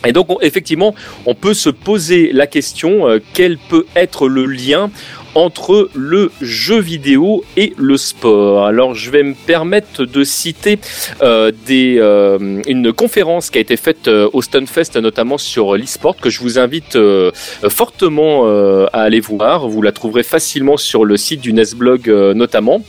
[0.06, 0.94] Et donc on- effectivement,
[1.26, 4.92] on peut se poser la question euh, quel peut être le lien
[5.34, 8.66] entre le jeu vidéo et le sport.
[8.68, 10.80] Alors je vais me permettre de citer
[11.22, 16.30] euh, euh, une conférence qui a été faite euh, au Stunfest notamment sur l'e-sport que
[16.30, 17.32] je vous invite euh,
[17.70, 19.68] fortement euh, à aller voir.
[19.68, 22.82] Vous la trouverez facilement sur le site du Nesblog euh, notamment.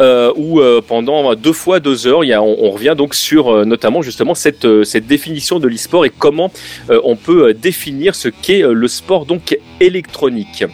[0.00, 4.34] Euh, où euh, pendant deux fois deux heures, on, revient donc sur euh, notamment justement
[4.34, 6.52] cette, cette définition de l'e-sport et comment
[6.88, 10.64] on peut définir ce qu'est le sport donc électronique.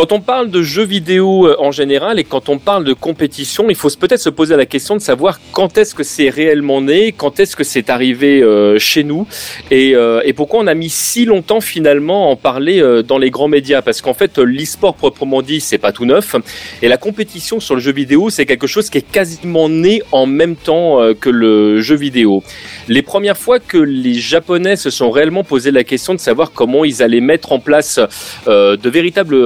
[0.00, 3.68] Quand on parle de jeux vidéo euh, en général et quand on parle de compétition,
[3.68, 7.12] il faut peut-être se poser la question de savoir quand est-ce que c'est réellement né,
[7.12, 9.26] quand est-ce que c'est arrivé euh, chez nous
[9.70, 13.28] et, euh, et pourquoi on a mis si longtemps finalement à en parler dans les
[13.28, 13.82] grands médias.
[13.82, 16.34] Parce qu'en fait, l'e-sport proprement dit, c'est pas tout neuf
[16.80, 20.24] et la compétition sur le jeu vidéo, c'est quelque chose qui est quasiment né en
[20.24, 22.42] même temps que le jeu vidéo.
[22.88, 26.86] Les premières fois que les Japonais se sont réellement posé la question de savoir comment
[26.86, 28.00] ils allaient mettre en place
[28.46, 29.36] de véritables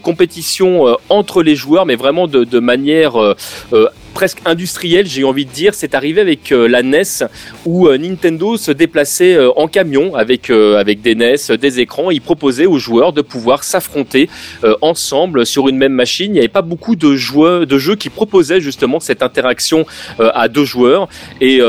[0.00, 3.34] compétitions euh, entre les joueurs, mais vraiment de, de manière euh,
[3.72, 5.74] euh, presque industrielle, j'ai envie de dire.
[5.74, 7.02] C'est arrivé avec euh, la NES
[7.64, 12.10] où euh, Nintendo se déplaçait euh, en camion avec des NES, des écrans.
[12.10, 14.28] Il proposait aux joueurs de pouvoir s'affronter
[14.80, 16.30] ensemble sur une même machine.
[16.30, 19.86] Il n'y avait pas beaucoup de jeux qui proposaient justement cette interaction
[20.18, 21.08] à deux joueurs.
[21.40, 21.60] Et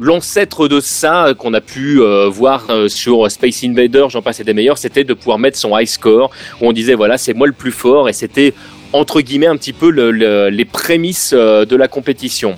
[0.00, 5.04] l'ancêtre de ça qu'on a pu voir sur Space Invader, j'en passe des meilleurs, c'était
[5.04, 6.30] de pouvoir mettre son high score
[6.60, 8.54] où on disait voilà c'est moi le plus fort et c'était
[8.92, 12.56] entre guillemets un petit peu le- le- les prémices euh, de la compétition.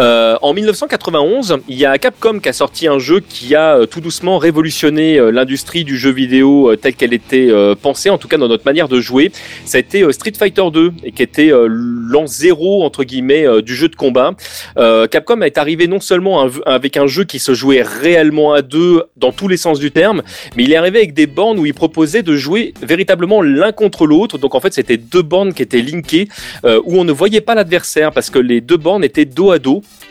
[0.00, 3.86] Euh, en 1991, il y a Capcom qui a sorti un jeu qui a euh,
[3.86, 7.50] tout doucement révolutionné euh, l'industrie du jeu vidéo telle qu'elle était
[7.80, 9.30] pensée, en tout cas dans notre manière de jouer.
[9.64, 13.88] Ça a été Street Fighter 2 et qui était l'an zéro entre guillemets du jeu
[13.88, 14.32] de combat.
[14.78, 19.04] Euh, Capcom est arrivé non seulement avec un jeu qui se jouait réellement à deux
[19.16, 20.22] dans tous les sens du terme,
[20.56, 24.06] mais il est arrivé avec des bornes où il proposait de jouer véritablement l'un contre
[24.06, 24.38] l'autre.
[24.38, 26.28] Donc en fait, c'était deux bornes qui étaient linkées
[26.64, 29.75] où on ne voyait pas l'adversaire parce que les deux bornes étaient dos à dos.
[29.82, 30.05] Sul.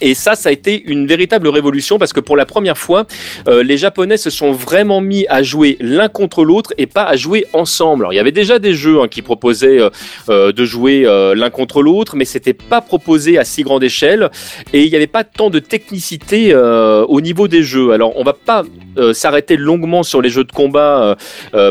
[0.00, 3.06] Et ça, ça a été une véritable révolution parce que pour la première fois,
[3.48, 7.16] euh, les Japonais se sont vraiment mis à jouer l'un contre l'autre et pas à
[7.16, 8.04] jouer ensemble.
[8.04, 9.90] Alors, il y avait déjà des jeux hein, qui proposaient euh,
[10.28, 14.30] euh, de jouer euh, l'un contre l'autre, mais c'était pas proposé à si grande échelle
[14.72, 17.90] et il n'y avait pas tant de technicité euh, au niveau des jeux.
[17.90, 18.64] Alors, on va pas
[18.98, 21.16] euh, s'arrêter longuement sur les jeux de combat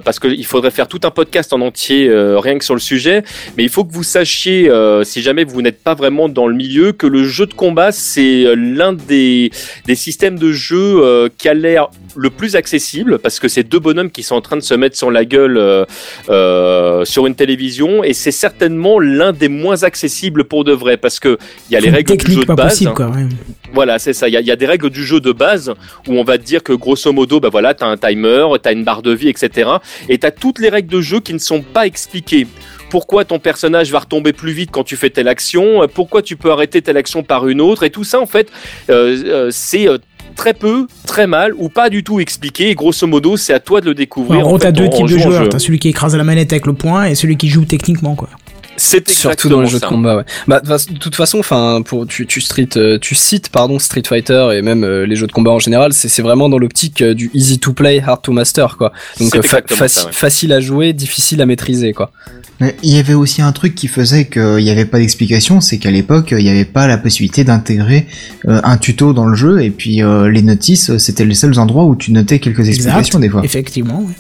[0.03, 3.23] parce qu'il faudrait faire tout un podcast en entier rien que sur le sujet,
[3.55, 4.71] mais il faut que vous sachiez,
[5.03, 7.91] si jamais vous n'êtes pas vraiment dans le milieu, que le jeu de combat
[8.21, 9.51] euh, l'un des,
[9.85, 13.79] des systèmes de jeu euh, qui a l'air le plus accessible parce que c'est deux
[13.79, 15.85] bonhommes qui sont en train de se mettre sur la gueule
[16.29, 21.19] euh, sur une télévision et c'est certainement l'un des moins accessibles pour de vrai parce
[21.19, 21.37] que
[21.69, 22.73] il y a les règles du jeu de base.
[22.73, 23.07] possible, quoi.
[23.07, 23.27] ouais.
[23.73, 24.27] Voilà, c'est ça.
[24.27, 25.73] Il y, a, il y a des règles du jeu de base
[26.07, 28.83] où on va te dire que grosso modo, bah voilà, t'as un timer, t'as une
[28.83, 29.69] barre de vie, etc.
[30.09, 32.47] Et t'as toutes les règles de jeu qui ne sont pas expliquées.
[32.89, 35.83] Pourquoi ton personnage va retomber plus vite quand tu fais telle action?
[35.83, 37.83] Euh, Pourquoi tu peux arrêter telle action par une autre?
[37.83, 38.49] Et tout ça, en fait,
[38.89, 39.87] euh, euh, c'est
[40.35, 42.69] très peu, très mal ou pas du tout expliqué.
[42.69, 44.39] Et grosso modo, c'est à toi de le découvrir.
[44.39, 45.49] en gros, t'as deux types de joueurs.
[45.49, 48.29] T'as celui qui écrase la manette avec le poing et celui qui joue techniquement, quoi.
[48.79, 49.87] C'est Surtout dans les jeux ça.
[49.87, 50.23] de combat, ouais.
[50.47, 54.49] Bah, de toute façon, enfin, pour tu, tu street, euh, tu cites pardon Street Fighter
[54.53, 57.13] et même euh, les jeux de combat en général, c'est c'est vraiment dans l'optique euh,
[57.15, 58.91] du easy to play, hard to master, quoi.
[59.19, 60.11] Donc C'est euh, fa- exactement faci- ça, ouais.
[60.11, 62.11] facile à jouer, difficile à maîtriser, quoi.
[62.59, 65.77] Mais il y avait aussi un truc qui faisait qu'il n'y avait pas d'explication, c'est
[65.79, 68.07] qu'à l'époque, il n'y avait pas la possibilité d'intégrer
[68.47, 71.85] euh, un tuto dans le jeu, et puis euh, les notices, c'était les seuls endroits
[71.85, 73.41] où tu notais quelques explications des fois.
[73.43, 74.01] Effectivement.
[74.01, 74.13] ouais.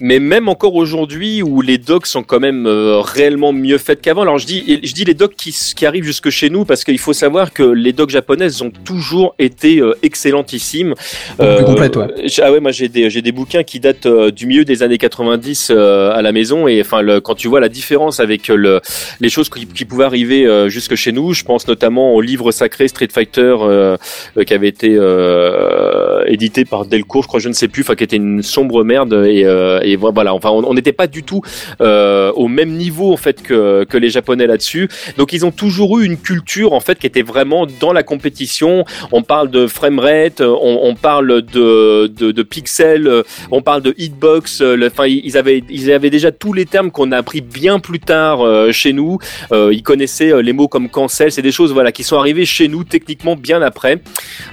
[0.00, 4.22] Mais même encore aujourd'hui, où les docs sont quand même euh, réellement mieux faites qu'avant.
[4.22, 6.98] Alors je dis, je dis les docs qui, qui arrivent jusque chez nous parce qu'il
[6.98, 10.94] faut savoir que les docs japonaises ont toujours été euh, excellentissimes.
[11.38, 12.06] Plus complètes, ouais.
[12.42, 14.98] Ah ouais, moi j'ai des j'ai des bouquins qui datent euh, du milieu des années
[14.98, 18.56] 90 euh, à la maison et enfin le, quand tu vois la différence avec euh,
[18.56, 18.80] le
[19.20, 22.50] les choses qui, qui pouvaient arriver euh, jusque chez nous, je pense notamment au livre
[22.52, 23.96] sacré Street Fighter euh,
[24.36, 27.94] euh, qui avait été euh, édité par Delcourt, je crois, je ne sais plus, enfin
[27.94, 31.42] qui était une sombre merde et, euh, et voilà, enfin on n'était pas du tout
[31.80, 34.88] euh, au même niveau en fait que que les Japonais là-dessus.
[35.18, 38.84] Donc ils ont toujours eu une culture en fait qui était vraiment dans la compétition.
[39.12, 43.08] On parle de framerate, on, on parle de, de de pixels,
[43.50, 44.62] on parle de hitbox.
[44.86, 48.40] Enfin ils avaient ils avaient déjà tous les termes qu'on a appris bien plus tard
[48.42, 49.18] euh, chez nous.
[49.52, 52.46] Euh, ils connaissaient euh, les mots comme cancel, c'est des choses voilà qui sont arrivées
[52.46, 54.00] chez nous techniquement bien après.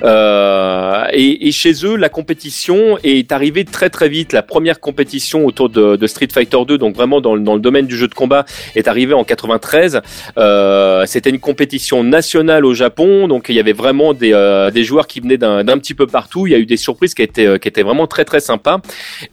[0.04, 4.34] Euh, et, et chez eux, la compétition est arrivée très très vite.
[4.34, 7.98] La première compétition autour de, Street Fighter 2, donc vraiment dans, dans le domaine du
[7.98, 8.46] jeu de combat,
[8.76, 10.02] est arrivée en 93.
[10.38, 14.84] Euh, C'était une compétition nationale au Japon, donc il y avait vraiment des, euh, des
[14.84, 16.48] joueurs qui venaient d'un d'un petit peu partout.
[16.48, 18.80] Il y a eu des surprises qui étaient, euh, qui étaient vraiment très très sympas.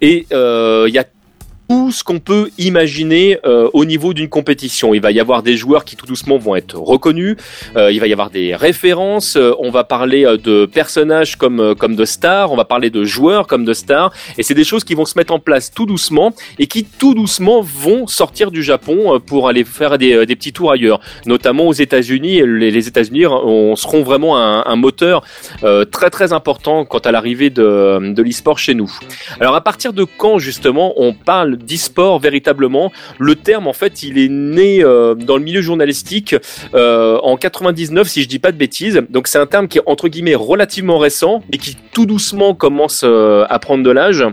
[0.00, 1.04] Et euh, il y a
[1.68, 4.94] tout ce qu'on peut imaginer euh, au niveau d'une compétition.
[4.94, 7.36] Il va y avoir des joueurs qui tout doucement vont être reconnus,
[7.76, 11.60] euh, il va y avoir des références, euh, on va parler euh, de personnages comme,
[11.60, 14.64] euh, comme de stars, on va parler de joueurs comme de stars, et c'est des
[14.64, 18.50] choses qui vont se mettre en place tout doucement et qui tout doucement vont sortir
[18.50, 22.42] du Japon euh, pour aller faire des, des petits tours ailleurs, notamment aux États-Unis.
[22.46, 25.22] Les, États-Unis on, seront vraiment un, un moteur
[25.90, 28.90] très très important quant à l'arrivée de, de l'e-sport chez nous.
[29.40, 34.18] Alors à partir de quand justement on parle d'e-sport véritablement Le terme en fait il
[34.18, 36.34] est né euh, dans le milieu journalistique
[36.74, 39.02] euh, en 99 si je dis pas de bêtises.
[39.10, 43.02] Donc c'est un terme qui est entre guillemets relativement récent et qui tout doucement commence
[43.04, 44.24] euh, à prendre de l'âge.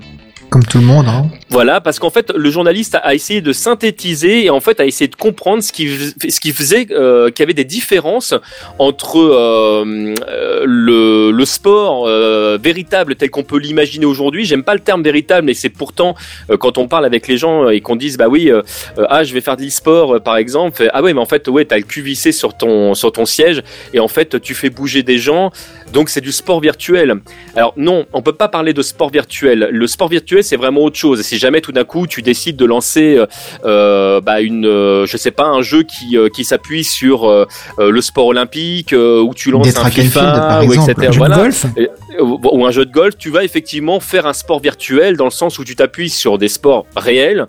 [0.69, 1.25] Tout le monde, hein.
[1.49, 5.07] Voilà, parce qu'en fait, le journaliste a essayé de synthétiser et en fait a essayé
[5.07, 8.33] de comprendre ce qui, ce qui faisait euh, qu'il y avait des différences
[8.79, 14.45] entre euh, euh, le, le sport euh, véritable tel qu'on peut l'imaginer aujourd'hui.
[14.45, 16.15] J'aime pas le terme véritable, mais c'est pourtant
[16.49, 18.61] euh, quand on parle avec les gens et qu'on dise bah oui, euh,
[19.09, 21.77] ah je vais faire de l'e-sport par exemple, ah ouais mais en fait ouais t'as
[21.77, 23.61] le cul vissé sur ton sur ton siège
[23.93, 25.51] et en fait tu fais bouger des gens,
[25.93, 27.15] donc c'est du sport virtuel.
[27.55, 29.69] Alors non, on peut pas parler de sport virtuel.
[29.71, 31.21] Le sport virtuel, c'est vraiment autre chose.
[31.21, 33.25] Si jamais tout d'un coup tu décides de lancer, euh,
[33.65, 37.45] euh, bah, une, euh, je sais pas, un jeu qui euh, qui s'appuie sur euh,
[37.79, 40.91] le sport olympique, euh, où tu lances Des un field, FIFA, par ou exemple.
[40.91, 41.07] etc.
[41.07, 41.35] Un jeu de Voilà.
[41.37, 41.89] golf Et-
[42.19, 45.31] ou ou un jeu de golf, tu vas effectivement faire un sport virtuel dans le
[45.31, 47.45] sens où tu t'appuies sur des sports réels.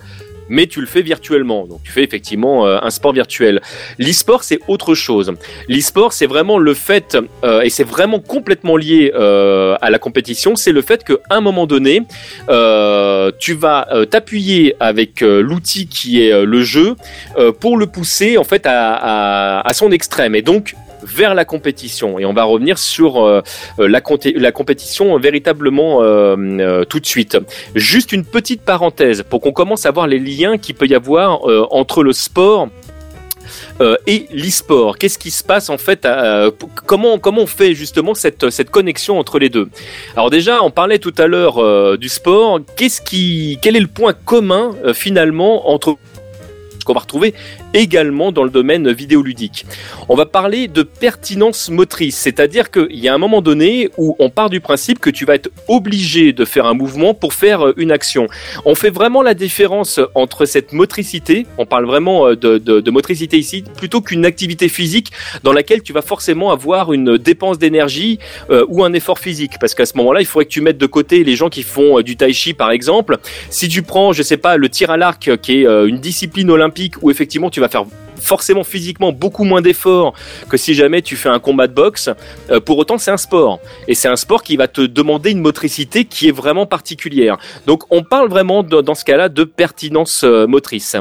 [0.48, 3.60] Mais tu le fais virtuellement, donc tu fais effectivement euh, un sport virtuel.
[3.98, 5.32] L'e-sport, c'est autre chose.
[5.68, 10.56] L'e-sport, c'est vraiment le fait, euh, et c'est vraiment complètement lié euh, à la compétition,
[10.56, 12.02] c'est le fait qu'à un moment donné,
[13.38, 16.96] tu vas t'appuyer avec l'outil qui est le jeu
[17.60, 20.74] pour le pousser en fait à, à, à son extrême, et donc
[21.06, 22.18] vers la compétition.
[22.18, 23.42] Et on va revenir sur euh,
[23.78, 24.00] euh, la,
[24.34, 27.38] la compétition véritablement euh, tout de suite.
[27.74, 31.40] Juste une petite parenthèse pour qu'on commence à voir les liens qu'il peut y avoir
[31.70, 32.68] entre le sport
[34.06, 34.98] et l'e-sport.
[34.98, 36.08] Qu'est-ce qui se passe en fait
[36.86, 39.68] Comment comment on fait justement cette cette connexion entre les deux?
[40.14, 42.60] Alors déjà, on parlait tout à l'heure du sport.
[42.76, 45.96] Qu'est-ce qui quel est le point commun finalement entre
[46.86, 47.34] qu'on va retrouver
[47.74, 49.66] également dans le domaine vidéoludique.
[50.08, 54.30] On va parler de pertinence motrice, c'est-à-dire qu'il y a un moment donné où on
[54.30, 57.72] part du principe que tu vas être obligé de faire un mouvement pour faire euh,
[57.76, 58.28] une action.
[58.64, 63.36] On fait vraiment la différence entre cette motricité, on parle vraiment euh, de, de- motricité
[63.36, 65.10] ici, plutôt qu'une activité physique
[65.42, 68.18] dans laquelle tu vas forcément avoir une dépense d'énergie
[68.50, 69.52] euh, ou un effort physique.
[69.60, 72.00] Parce qu'à ce moment-là, il faudrait que tu mettes de côté les gens qui font
[72.00, 73.18] du tai chi par exemple.
[73.50, 76.94] Si tu prends, je sais pas, le tir à l'arc qui est une discipline olympique
[77.02, 77.86] où effectivement tu vas faire
[78.20, 80.12] forcément physiquement beaucoup moins d'efforts
[80.50, 82.10] que si jamais tu fais un combat de boxe.
[82.50, 83.60] Euh, pour autant, c'est un sport.
[83.88, 87.38] Et c'est un sport qui va te demander une motricité qui est vraiment particulière.
[87.66, 90.96] Donc on parle vraiment dans ce cas-là de pertinence euh, motrice.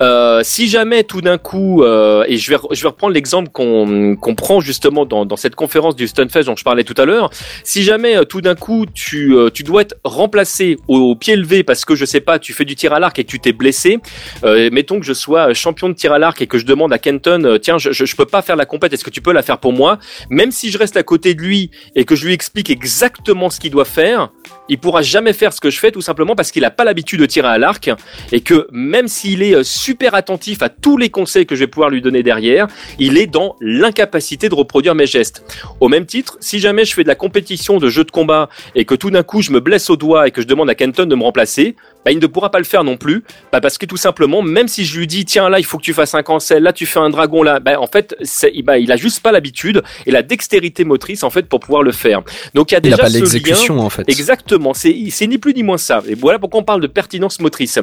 [0.00, 5.04] Euh, si jamais tout d'un coup, euh, et je vais, reprendre l'exemple qu'on prend justement
[5.04, 7.30] dans, cette conférence du Stunfest dont je parlais tout à l'heure,
[7.64, 9.34] si jamais euh, tout d'un coup tu,
[9.64, 12.92] dois être remplacé au, pied levé parce que je sais pas, tu fais du tir
[12.92, 13.98] à l'arc et tu t'es blessé,
[14.42, 17.58] mettons que je sois champion de tir à l'arc et que je demande à Kenton,
[17.60, 19.58] tiens, je, je, je peux pas faire la compète, est-ce que tu peux la faire
[19.58, 19.98] pour moi?
[20.30, 23.60] Même si je reste à côté de lui et que je lui explique exactement ce
[23.60, 24.30] qu'il doit faire,
[24.68, 27.20] il pourra jamais faire ce que je fais tout simplement parce qu'il a pas l'habitude
[27.20, 27.90] de tirer à l'arc
[28.30, 31.66] et que même s'il est euh, super attentif à tous les conseils que je vais
[31.66, 32.66] pouvoir lui donner derrière,
[32.98, 35.44] il est dans l'incapacité de reproduire mes gestes.
[35.80, 38.84] Au même titre, si jamais je fais de la compétition de jeu de combat et
[38.84, 41.06] que tout d'un coup je me blesse au doigt et que je demande à Kenton
[41.06, 43.86] de me remplacer, bah, il ne pourra pas le faire non plus, bah, parce que
[43.86, 46.22] tout simplement, même si je lui dis tiens là il faut que tu fasses un
[46.22, 48.16] cancel, là tu fais un dragon là, bah, en fait
[48.64, 51.92] bah, il a juste pas l'habitude et la dextérité motrice en fait pour pouvoir le
[51.92, 52.22] faire.
[52.54, 54.08] Donc il y a Il déjà a pas l'exécution en fait.
[54.08, 56.02] Exactement, c'est c'est ni plus ni moins ça.
[56.08, 57.78] Et voilà pourquoi on parle de pertinence motrice.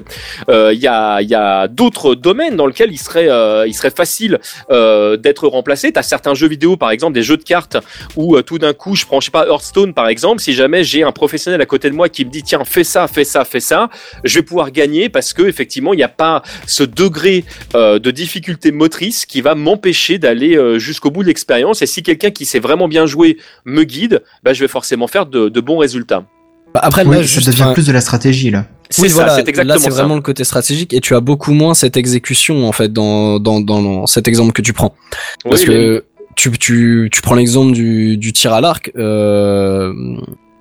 [0.50, 3.74] Euh, Il y a il y a d'autres domaines dans lesquels il serait euh, il
[3.74, 4.40] serait facile
[4.72, 5.92] euh, d'être remplacé.
[5.92, 7.78] T'as certains jeux vidéo par exemple des jeux de cartes
[8.16, 10.42] où euh, tout d'un coup je prends je sais pas Hearthstone par exemple.
[10.42, 13.08] Si jamais j'ai un professionnel à côté de moi qui me dit tiens fais ça
[13.08, 13.90] fais ça fais ça,
[14.24, 17.46] je vais pouvoir gagner parce que effectivement il n'y a pas ce degré
[17.76, 21.82] euh, de difficulté motrice qui va m'empêcher d'aller euh, jusqu'au bout de l'expérience.
[21.82, 25.26] Et si quelqu'un qui sait vraiment bien jouer me guide, bah, je vais forcément faire
[25.26, 26.26] de, de bons résultats.
[26.74, 28.66] Bah, Après, Oui, là, ça devient plus de la stratégie là.
[28.92, 31.20] C'est oui, ça, voilà, c'est exactement là c'est vraiment le côté stratégique et tu as
[31.20, 34.96] beaucoup moins cette exécution en fait dans dans dans cet exemple que tu prends
[35.44, 36.06] parce Oui, que
[36.36, 39.94] tu tu tu prends l'exemple du du tir à l'arc euh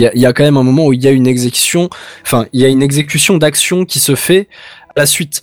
[0.00, 1.90] il y a, quand même un moment où il y a une exécution
[2.22, 4.48] enfin il y a une exécution d'action qui se fait
[4.90, 5.42] à la suite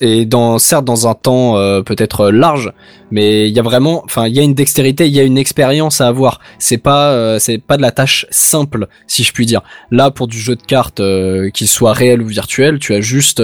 [0.00, 2.72] et dans certes dans un temps euh, peut-être large
[3.10, 5.38] mais il y a vraiment enfin il y a une dextérité il y a une
[5.38, 6.40] expérience à avoir.
[6.58, 9.62] C'est pas euh, c'est pas de la tâche simple si je puis dire.
[9.90, 13.42] Là pour du jeu de cartes euh, qu'il soit réel ou virtuel tu as juste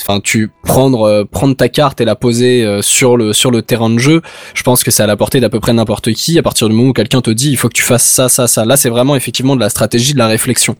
[0.00, 3.98] enfin tu prendre prendre ta carte et la poser sur le sur le terrain de
[3.98, 4.20] jeu.
[4.54, 6.38] Je pense que c'est à la portée d'à peu près n'importe qui.
[6.38, 8.46] À partir du moment où quelqu'un te dit il faut que tu fasses ça ça
[8.46, 8.64] ça.
[8.64, 10.76] Là c'est vraiment effectivement de la stratégie de la réflexion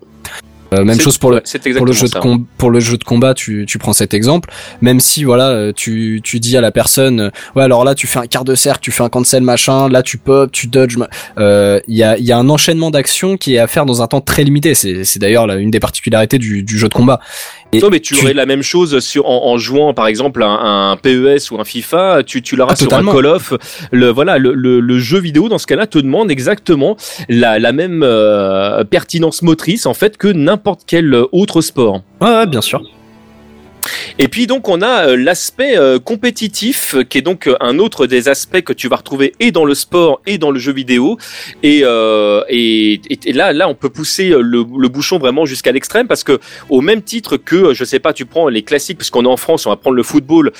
[0.74, 1.42] euh, même chose pour le,
[1.76, 4.50] pour le jeu de com pour le jeu de combat, tu, tu prends cet exemple.
[4.80, 8.06] Même si voilà, euh, tu, tu dis à la personne, euh, ouais alors là tu
[8.06, 10.96] fais un quart de cercle, tu fais un cancel machin, là tu pop, tu dodge.
[11.38, 14.06] Il y a il y a un enchaînement d'actions qui est à faire dans un
[14.06, 14.74] temps très limité.
[14.74, 17.20] C'est c'est d'ailleurs une des particularités du, du jeu de combat.
[17.72, 20.92] Et non, mais tu, aurais la même chose sur en, en jouant par exemple un,
[20.92, 23.52] un, PES ou un FIFA, tu, tu l'auras ah, sur un Call of.
[23.92, 26.96] Le voilà, le, le, le jeu vidéo dans ce cas-là te demande exactement
[27.28, 28.02] la, la même
[28.90, 32.02] pertinence motrice en fait que n'importe quel euh, autre sport.
[32.20, 32.82] Ouais, bien sûr.
[34.18, 38.06] Et puis donc on a euh, l'aspect euh, compétitif qui est donc euh, un autre
[38.06, 41.18] des aspects que tu vas retrouver et dans le sport et dans le jeu vidéo.
[41.62, 41.82] Et,
[42.48, 46.38] et, et, là, là on peut pousser le, le bouchon vraiment jusqu'à l'extrême parce que
[46.68, 49.36] au même titre que je sais pas, tu prends les classiques parce qu'on est en
[49.36, 50.52] France, on va prendre le football.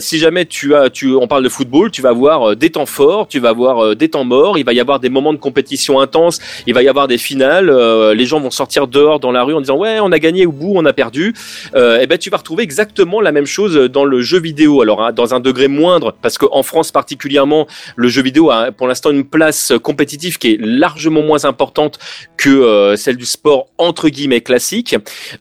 [0.00, 3.28] si jamais tu as, tu, on parle de football, tu vas avoir des temps forts,
[3.28, 6.40] tu vas avoir des temps morts, il va y avoir des moments de compétition intense,
[6.66, 7.70] il va y avoir des finales,
[8.12, 10.52] les gens vont sortir dehors dans la rue en disant ouais on a gagné au
[10.52, 11.34] bout, on a perdu.
[11.74, 14.80] et eh ben tu vas retrouver exactement la même chose dans le jeu vidéo.
[14.80, 18.88] Alors hein, dans un degré moindre, parce qu'en France particulièrement, le jeu vidéo a pour
[18.88, 21.98] l'instant une place compétitive qui est largement moins importante
[22.38, 24.96] que euh, celle du sport entre guillemets classique.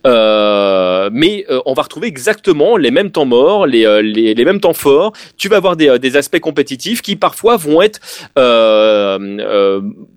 [0.06, 4.74] Euh, mais euh, on va retrouver exactement les mêmes temps morts, les, les, mêmes temps
[4.74, 5.14] forts.
[5.38, 8.02] Tu vas avoir des, aspects compétitifs qui parfois vont être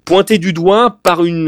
[0.04, 1.46] pointés du doigt par une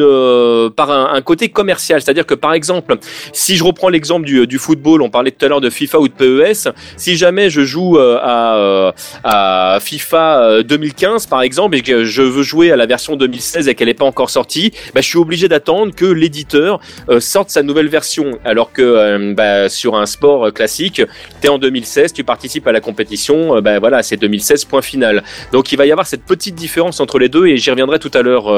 [0.77, 2.01] par un, un, côté commercial.
[2.01, 2.99] C'est-à-dire que par exemple,
[3.33, 6.09] si je reprends l'exemple du, du football, on parlait tout à l'heure de FIFA ou
[6.09, 6.69] de PES.
[6.97, 8.93] Si jamais je joue euh, à, euh,
[9.25, 13.69] à FIFA 2015 euh, par exemple et que je veux jouer à la version 2016
[13.69, 16.81] et qu'elle n'est pas encore sortie, bah, je suis obligé d'attendre que l'éditeur
[17.19, 18.39] sorte sa nouvelle version.
[18.45, 21.03] Alors que bah, sur un sport classique,
[21.41, 25.23] tu es en 2016, tu participes à la compétition, bah, voilà, c'est 2016 point final.
[25.53, 28.11] Donc il va y avoir cette petite différence entre les deux et j'y reviendrai tout
[28.15, 28.49] à l'heure.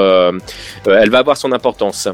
[0.87, 2.09] elle va avoir son importance.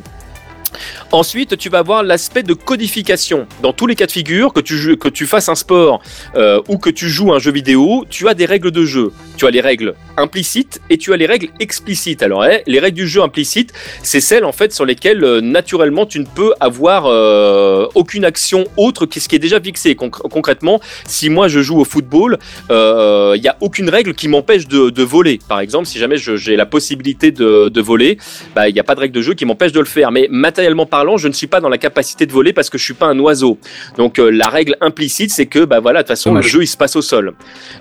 [1.12, 3.46] Ensuite, tu vas avoir l'aspect de codification.
[3.62, 6.02] Dans tous les cas de figure, que tu, que tu fasses un sport
[6.34, 9.12] euh, ou que tu joues un jeu vidéo, tu as des règles de jeu.
[9.36, 12.22] Tu as les règles implicites et tu as les règles explicites.
[12.24, 13.72] Alors, eh, les règles du jeu implicites,
[14.02, 18.64] c'est celles en fait sur lesquelles euh, naturellement tu ne peux avoir euh, aucune action
[18.76, 19.94] autre que ce qui est déjà fixé.
[19.94, 22.38] concrètement, si moi je joue au football,
[22.68, 25.38] il n'y a aucune règle qui m'empêche de, voler.
[25.48, 28.18] Par exemple, si jamais j'ai la possibilité de, de voler,
[28.56, 30.10] bah, il n'y a pas de règle de jeu qui m'empêche de le faire.
[30.10, 32.84] Mais matériellement parlant, je ne suis pas dans la capacité de voler parce que je
[32.84, 33.58] suis pas un oiseau.
[33.98, 36.66] Donc euh, la règle implicite, c'est que bah voilà, de toute façon le jeu il
[36.66, 37.34] se passe au sol.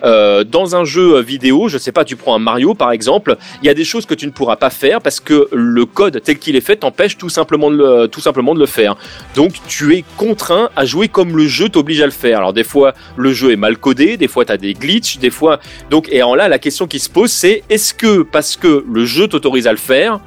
[0.03, 3.37] Euh, dans un jeu euh, vidéo, je sais pas, tu prends un Mario par exemple,
[3.63, 6.21] il y a des choses que tu ne pourras pas faire parce que le code
[6.25, 8.97] tel qu'il est fait t'empêche tout simplement de le, tout simplement de le faire.
[9.33, 12.39] Donc tu es contraint à jouer comme le jeu t'oblige à le faire.
[12.39, 15.31] Alors des fois le jeu est mal codé, des fois tu as des glitches, des
[15.31, 18.83] fois donc et en là la question qui se pose c'est est-ce que parce que
[18.91, 20.19] le jeu t'autorise à le faire,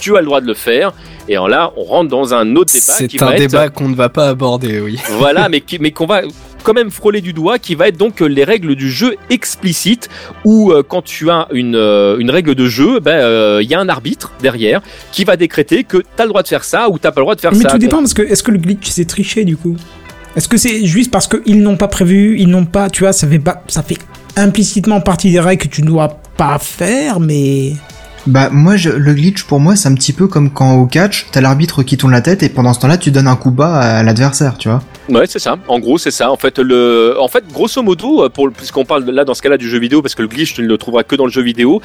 [0.00, 0.92] tu as le droit de le faire.
[1.28, 2.92] Et en là, on rentre dans un autre débat.
[2.92, 4.98] C'est un débat qu'on ne va pas aborder, oui.
[5.18, 6.22] Voilà, mais, mais qu'on va
[6.62, 10.08] quand même frôler du doigt, qui va être donc les règles du jeu explicites,
[10.44, 13.74] où euh, quand tu as une, euh, une règle de jeu, il ben, euh, y
[13.74, 14.80] a un arbitre derrière
[15.12, 17.22] qui va décréter que tu as le droit de faire ça ou tu pas le
[17.22, 17.58] droit de faire ça.
[17.58, 19.76] Mais tout dépend, parce que est-ce que le glitch c'est triché du coup?
[20.36, 23.26] Est-ce que c'est juste parce qu'ils n'ont pas prévu, ils n'ont pas, tu vois, ça
[23.26, 23.98] fait, pas, ça fait
[24.36, 27.72] implicitement partie des règles que tu ne dois pas faire, mais...
[28.26, 31.26] Bah moi je, le glitch pour moi c'est un petit peu comme quand au catch
[31.32, 33.76] t'as l'arbitre qui tourne la tête et pendant ce temps-là tu donnes un coup bas
[33.76, 34.82] à l'adversaire tu vois.
[35.08, 35.58] Ouais c'est ça.
[35.68, 36.30] En gros c'est ça.
[36.30, 39.68] En fait le, en fait grosso modo pour puisqu'on parle là dans ce cas-là du
[39.68, 41.80] jeu vidéo parce que le glitch tu ne le trouveras que dans le jeu vidéo.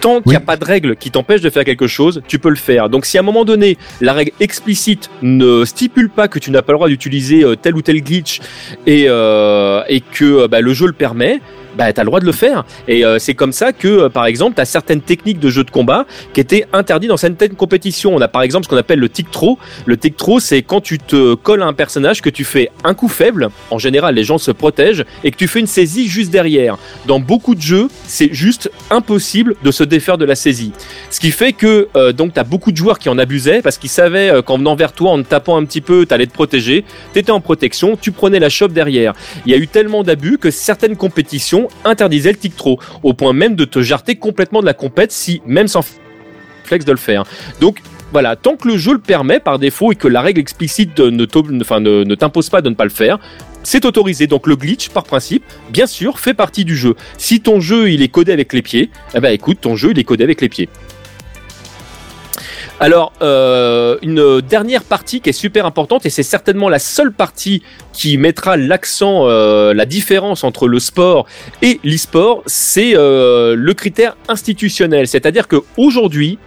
[0.00, 2.48] Tant qu'il n'y a pas de règle qui t'empêche de faire quelque chose, tu peux
[2.48, 2.88] le faire.
[2.88, 6.62] Donc si à un moment donné la règle explicite ne stipule pas que tu n'as
[6.62, 8.40] pas le droit d'utiliser euh, tel ou tel glitch
[8.86, 11.40] et euh, et que bah, le jeu le permet
[11.76, 12.64] bah t'as le droit de le faire.
[12.88, 15.70] Et euh, c'est comme ça que, euh, par exemple, t'as certaines techniques de jeu de
[15.70, 18.14] combat qui étaient interdites dans certaines compétitions.
[18.14, 19.58] On a par exemple ce qu'on appelle le tic throw.
[19.86, 22.94] Le tic throw, c'est quand tu te colles à un personnage que tu fais un
[22.94, 23.50] coup faible.
[23.70, 26.78] En général, les gens se protègent et que tu fais une saisie juste derrière.
[27.06, 30.72] Dans beaucoup de jeux, c'est juste impossible de se défaire de la saisie.
[31.10, 33.90] Ce qui fait que euh, donc t'as beaucoup de joueurs qui en abusaient parce qu'ils
[33.90, 36.84] savaient qu'en venant vers toi, en te tapant un petit peu, t'allais te protéger.
[37.12, 39.14] T'étais en protection, tu prenais la chope derrière.
[39.46, 43.32] Il y a eu tellement d'abus que certaines compétitions interdisait le tic trop, au point
[43.32, 45.84] même de te jarter complètement de la compète si, même sans
[46.64, 47.24] flex de le faire.
[47.60, 47.82] Donc,
[48.12, 51.24] voilà, tant que le jeu le permet par défaut et que la règle explicite ne
[52.14, 53.18] t'impose pas de ne pas le faire,
[53.62, 54.26] c'est autorisé.
[54.26, 56.96] Donc le glitch, par principe, bien sûr, fait partie du jeu.
[57.18, 59.98] Si ton jeu il est codé avec les pieds, eh ben écoute, ton jeu il
[59.98, 60.68] est codé avec les pieds.
[62.82, 67.62] Alors, euh, une dernière partie qui est super importante, et c'est certainement la seule partie
[67.92, 71.26] qui mettra l'accent, euh, la différence entre le sport
[71.60, 75.06] et l'e-sport, c'est euh, le critère institutionnel.
[75.08, 76.38] C'est-à-dire que aujourd'hui,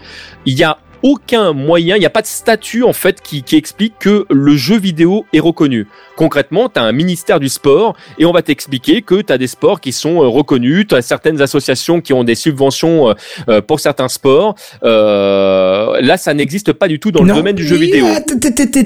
[0.47, 3.55] il y a aucun moyen, il n'y a pas de statut en fait qui, qui,
[3.55, 5.88] explique que le jeu vidéo est reconnu.
[6.15, 9.47] Concrètement, tu as un ministère du sport et on va t'expliquer que tu as des
[9.47, 13.13] sports qui sont euh, reconnus, tu as certaines associations qui ont des subventions euh,
[13.49, 14.55] euh, pour certains sports.
[14.84, 18.05] Euh, là, ça n'existe pas du tout dans Non, le domaine du jeu vidéo.
[18.09, 18.21] ah,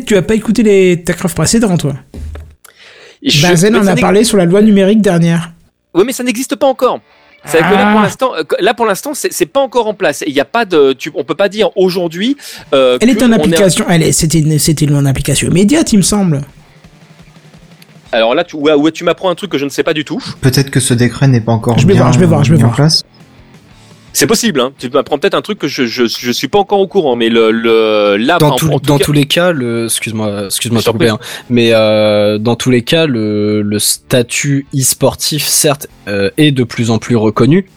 [0.05, 1.93] Tu as pas écouté les Techcraft précédents, toi
[3.21, 5.51] mais en a parlé sur la loi numérique dernière.
[5.93, 6.99] Oui, mais ça n'existe pas encore.
[7.45, 7.91] C'est que là Ah.
[7.93, 10.23] pour l'instant, euh, là pour l'instant, c'est pas encore en place.
[10.27, 12.35] Il n'y a pas de, tu, on peut pas dire aujourd'hui.
[12.73, 13.85] Euh, Elle est en on application.
[13.89, 16.41] Elle est, c'était, une- c'était une en application immédiate, il me semble.
[18.11, 20.03] Alors là, tu, ouais, ouais, tu m'apprends un truc que je ne sais pas du
[20.05, 20.21] tout.
[20.41, 22.51] Peut-être que ce décret n'est pas encore Je vais bien voir, je vais voir, je
[22.51, 22.75] vais mis en voir.
[22.77, 23.03] place.
[24.17, 24.59] C'est possible.
[24.61, 24.71] Hein.
[24.79, 27.29] Tu m'apprends peut-être un truc que je, je je suis pas encore au courant, mais
[27.29, 28.65] le, le là dans, tout-
[28.97, 31.19] cas- tous les cas, le, excuse-moi, excuse-moi, de couper, hein,
[31.51, 36.89] mais euh, dans tous les cas, le, le statut e-sportif, certes, euh, est de plus
[36.89, 37.67] en plus reconnu,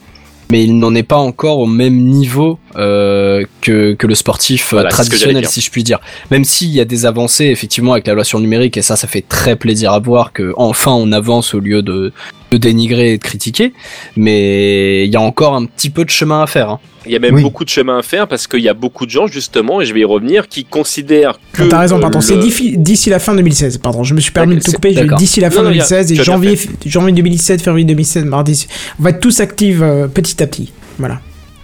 [0.51, 4.77] mais il n'en est pas encore au même niveau euh, que, que le sportif euh,
[4.77, 5.99] Voilà, traditionnel, si je puis dire.
[6.31, 8.97] Même s'il y a des avancées, effectivement, avec la loi sur le numérique, et ça,
[8.97, 12.13] ça fait très plaisir à voir que enfin on avance au lieu de,
[12.53, 13.73] de dénigrer et de critiquer,
[14.17, 16.71] mais il y a encore un petit peu de chemin à faire.
[16.71, 16.81] Hein.
[17.07, 17.43] Il y a même Oui.
[17.43, 19.95] beaucoup de chemin à faire parce qu'il y a beaucoup de gens justement, et je
[19.95, 21.63] vais y revenir, qui considèrent que.
[21.63, 22.21] T'as raison, pardon.
[22.21, 23.79] C'est le- d'ici, d'ici la fin 2016.
[23.79, 24.95] Pardon, je me suis permis de te couper.
[25.17, 28.67] D'ici la fin Non, non, y a- 2016 et janvier, janvier 2017, février 2016, mardi.
[28.99, 30.71] On va être tous actifs euh, petit à petit.
[30.99, 31.21] Voilà.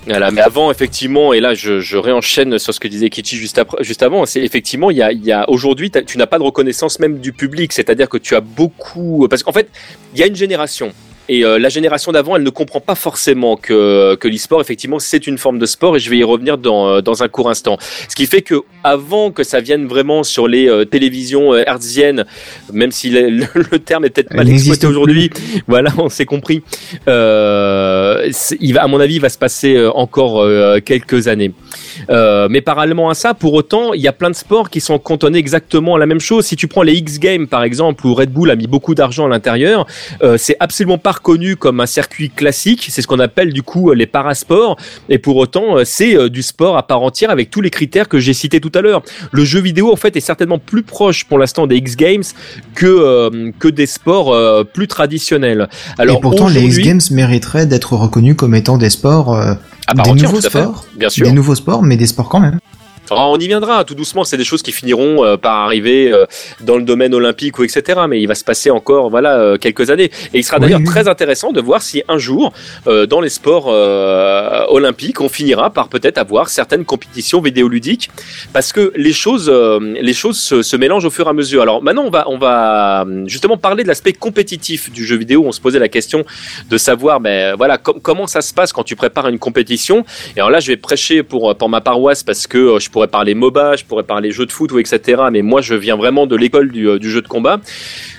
[0.07, 4.27] Mais avant, effectivement, et là, je, réenchaîne sur ce que disait Kichi juste avant.
[4.27, 4.91] C'est effectivement,
[5.49, 9.43] aujourd'hui, tu n'as pas de reconnaissance même du public, c'est-à-dire que tu as beaucoup, parce
[9.43, 9.69] qu'en fait,
[10.15, 10.93] il y a une génération.
[11.29, 15.27] Et euh, la génération d'avant, elle ne comprend pas forcément que, que l'e-sport, effectivement, c'est
[15.27, 17.79] une forme de sport, et je vais y revenir dans, euh, dans un court instant.
[18.09, 22.25] Ce qui fait que avant que ça vienne vraiment sur les euh, télévisions euh, hertziennes,
[22.73, 25.31] même si le, le terme est peut-être mal exploité aujourd'hui,
[25.67, 26.63] voilà, on s'est compris.
[27.09, 28.31] Euh,
[28.61, 31.53] il va, à mon avis, il va se passer euh, encore euh, quelques années.
[32.11, 34.99] Euh, mais parallèlement à ça, pour autant, il y a plein de sports qui sont
[34.99, 36.47] cantonnés exactement à la même chose.
[36.47, 39.27] Si tu prends les X Games par exemple, où Red Bull a mis beaucoup d'argent
[39.27, 39.87] à l'intérieur,
[40.23, 42.87] euh, c'est absolument pas reconnu comme un circuit classique.
[42.91, 44.77] C'est ce qu'on appelle du coup les parasports.
[45.09, 48.09] Et pour autant, euh, c'est euh, du sport à part entière avec tous les critères
[48.09, 49.03] que j'ai cités tout à l'heure.
[49.33, 52.23] Le jeu vidéo en fait est certainement plus proche pour l'instant des X Games
[52.75, 55.69] que euh, que des sports euh, plus traditionnels.
[55.99, 59.55] Alors et pourtant, les X Games mériteraient d'être reconnus comme étant des sports, euh,
[59.87, 61.27] à part des entière, nouveaux sports, bien sûr.
[61.27, 62.59] des nouveaux sports, mais des sports quand même.
[63.11, 64.25] Alors, on y viendra tout doucement.
[64.25, 66.27] C'est des choses qui finiront euh, par arriver euh,
[66.61, 68.01] dans le domaine olympique ou etc.
[68.09, 70.11] Mais il va se passer encore voilà euh, quelques années.
[70.35, 70.87] Et il sera d'ailleurs oui.
[70.87, 72.53] très intéressant de voir si un jour
[73.09, 78.11] dans les sports olympiques on finira par peut-être avoir certaines compétitions vidéoludiques
[78.53, 81.63] parce que les choses les choses se, se mélangent au fur et à mesure.
[81.63, 85.45] Alors maintenant on va on va justement parler de l'aspect compétitif du jeu vidéo.
[85.47, 86.25] On se posait la question
[86.69, 90.05] de savoir ben voilà com- comment ça se passe quand tu prépares une compétition.
[90.37, 93.35] Et alors là, je vais prêcher pour, pour ma paroisse parce que je pourrais parler
[93.35, 95.25] MOBA, je pourrais parler jeux de foot ou etc.
[95.31, 97.61] Mais moi, je viens vraiment de l'école du, euh, du jeu de combat.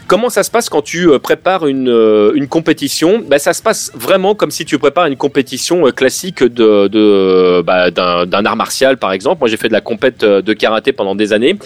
[0.07, 3.21] Comment ça se passe quand tu euh, prépares une, euh, une compétition?
[3.27, 7.61] Ben, Ça se passe vraiment comme si tu prépares une compétition euh, classique de, de,
[7.61, 9.39] bah, d'un, art martial, par exemple.
[9.39, 11.57] Moi, j'ai fait de la compète de karaté pendant des années.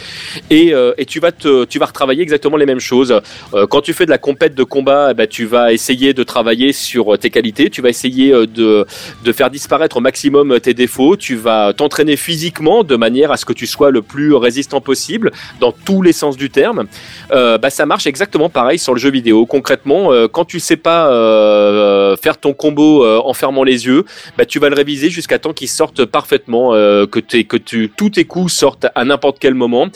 [0.50, 3.22] Et, et tu, vas te, tu vas retravailler exactement les mêmes choses.
[3.70, 7.18] Quand tu fais de la compète de combat, ben, tu vas essayer de travailler sur
[7.20, 7.70] tes qualités.
[7.70, 8.86] Tu vas essayer de,
[9.24, 11.16] de faire disparaître au maximum tes défauts.
[11.16, 15.32] Tu vas t'entraîner physiquement de manière à ce que tu sois le plus résistant possible
[15.60, 16.88] dans tous les sens du terme.
[17.32, 19.46] Euh, bah, ça marche exactement pareil sur le jeu vidéo.
[19.46, 24.06] Concrètement, euh, quand tu sais pas euh, faire ton combo euh, en fermant les yeux,
[24.38, 28.54] bah, tu vas le réviser jusqu'à temps qu'il sorte parfaitement, euh, que, tous tes coups
[28.54, 29.88] sortent à n'importe quel moment,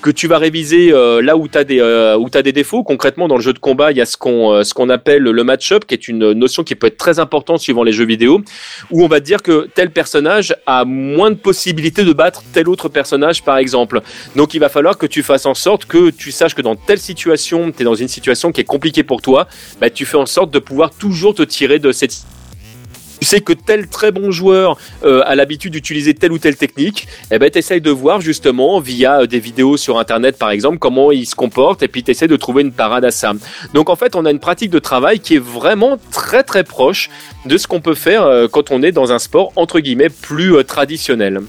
[0.00, 2.82] que tu vas réviser euh, là où tu as des euh, où t'as des défauts.
[2.82, 5.22] Concrètement, dans le jeu de combat, il y a ce qu'on euh, ce qu'on appelle
[5.22, 8.40] le match-up, qui est une notion qui peut être très importante suivant les jeux vidéo,
[8.90, 12.88] où on va dire que tel personnage a moins de possibilités de battre tel autre
[12.88, 14.00] personnage, par exemple.
[14.36, 16.98] Donc, il va falloir que tu fasses en sorte que tu saches que dans telle
[16.98, 19.48] situation, dans une situation qui est compliquée pour toi,
[19.80, 22.24] bah, tu fais en sorte de pouvoir toujours te tirer de cette
[23.22, 27.06] tu sais que tel très bon joueur euh, a l'habitude d'utiliser telle ou telle technique,
[27.30, 31.12] eh ben t'essayes de voir justement via euh, des vidéos sur internet par exemple comment
[31.12, 33.32] il se comporte et puis t'essayes de trouver une parade à ça.
[33.74, 37.10] Donc en fait on a une pratique de travail qui est vraiment très très proche
[37.46, 40.56] de ce qu'on peut faire euh, quand on est dans un sport entre guillemets plus
[40.64, 41.42] traditionnel.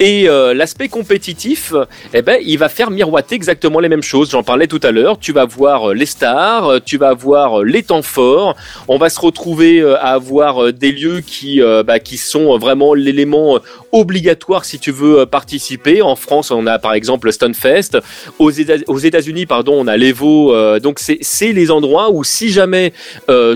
[0.00, 1.72] Et euh, l'aspect compétitif,
[2.12, 4.30] eh ben, il va faire miroiter exactement les mêmes choses.
[4.30, 5.18] J'en parlais tout à l'heure.
[5.18, 8.56] Tu vas voir euh, les stars, euh, tu vas voir les temps forts.
[8.88, 13.58] On va se retrouver à avoir des lieux qui, bah, qui sont vraiment l'élément
[13.92, 16.02] obligatoire si tu veux participer.
[16.02, 17.98] En France, on a par exemple le Stunfest.
[18.38, 20.54] Aux Éta- aux États-Unis, pardon, on a l'Evo.
[20.80, 22.92] donc c'est les endroits où si jamais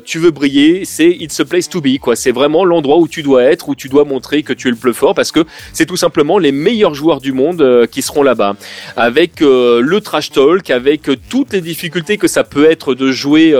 [0.05, 1.99] tu veux briller, c'est it's a place to be.
[2.15, 4.77] C'est vraiment l'endroit où tu dois être, où tu dois montrer que tu es le
[4.77, 8.23] plus fort, parce que c'est tout simplement les meilleurs joueurs du monde euh, qui seront
[8.23, 8.57] là-bas.
[8.97, 13.11] Avec euh, le trash talk, avec euh, toutes les difficultés que ça peut être de
[13.11, 13.55] jouer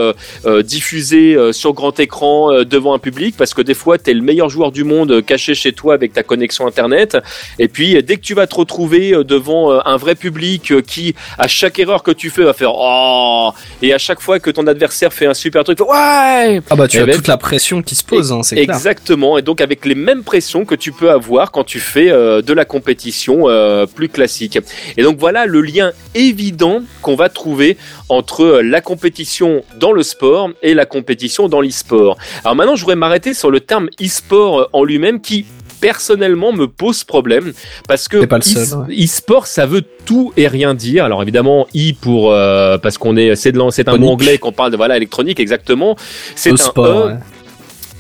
[0.65, 4.49] diffusé sur grand écran devant un public, parce que des fois tu es le meilleur
[4.49, 7.17] joueur du monde caché chez toi avec ta connexion internet,
[7.59, 11.79] et puis dès que tu vas te retrouver devant un vrai public qui, à chaque
[11.79, 13.51] erreur que tu fais, va faire oh,
[13.83, 16.61] et à chaque fois que ton adversaire fait un super truc, ouais.
[16.71, 18.75] Ah bah tu as toute la pression qui se pose, hein, c'est clair.
[18.75, 22.40] Exactement, et donc avec les mêmes pressions que tu peux avoir quand tu fais euh,
[22.43, 24.59] de la compétition euh, plus classique.
[24.97, 27.77] Et donc voilà le lien évident qu'on va trouver
[28.09, 32.19] entre euh, la compétition dans le sport et la compétition dans l'e-sport.
[32.45, 35.47] Alors maintenant, je voudrais m'arrêter sur le terme e-sport euh, en lui-même qui
[35.81, 37.53] personnellement me pose problème
[37.89, 41.05] parce que e- e-sport ça veut tout et rien dire.
[41.05, 44.53] Alors évidemment e pour euh, parce qu'on est c'est de c'est un mot anglais qu'on
[44.53, 45.97] parle de voilà électronique exactement.
[46.35, 47.19] C'est un sport, E ouais.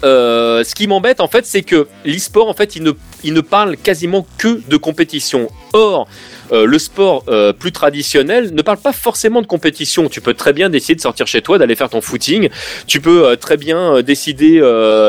[0.02, 2.92] Euh, ce qui m'embête en fait, c'est que l'e-sport en fait, il ne,
[3.24, 5.48] il ne parle quasiment que de compétition.
[5.72, 6.08] Or,
[6.52, 10.08] euh, le sport euh, plus traditionnel ne parle pas forcément de compétition.
[10.08, 12.48] Tu peux très bien décider de sortir chez toi, d'aller faire ton footing.
[12.86, 14.60] Tu peux euh, très bien euh, décider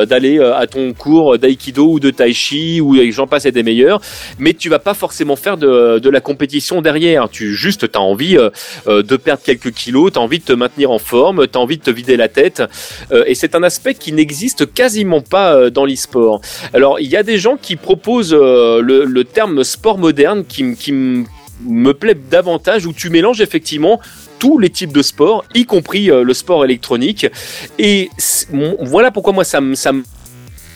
[0.07, 4.01] d'aller à ton cours d'aïkido ou de tai chi ou j'en passe et des meilleurs.
[4.39, 7.29] Mais tu vas pas forcément faire de, de la compétition derrière.
[7.29, 8.37] Tu juste t'as envie
[8.87, 11.91] de perdre quelques kilos, t'as envie de te maintenir en forme, t'as envie de te
[11.91, 12.63] vider la tête.
[13.25, 16.41] Et c'est un aspect qui n'existe quasiment pas dans l'e-sport.
[16.73, 20.93] Alors, il y a des gens qui proposent le, le terme sport moderne qui, qui
[21.65, 23.99] me plaît davantage, où tu mélanges effectivement
[24.39, 27.27] tous les types de sports, y compris euh, le sport électronique.
[27.77, 28.09] Et
[28.79, 29.75] voilà pourquoi moi ça me...
[29.75, 30.03] Ça me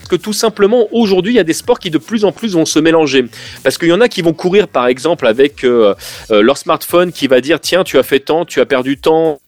[0.08, 2.66] que tout simplement aujourd'hui il y a des sports qui de plus en plus vont
[2.66, 3.26] se mélanger
[3.64, 5.96] parce qu'il y en a qui vont courir par exemple avec euh,
[6.30, 9.40] euh, leur smartphone qui va dire tiens tu as fait tant tu as perdu tant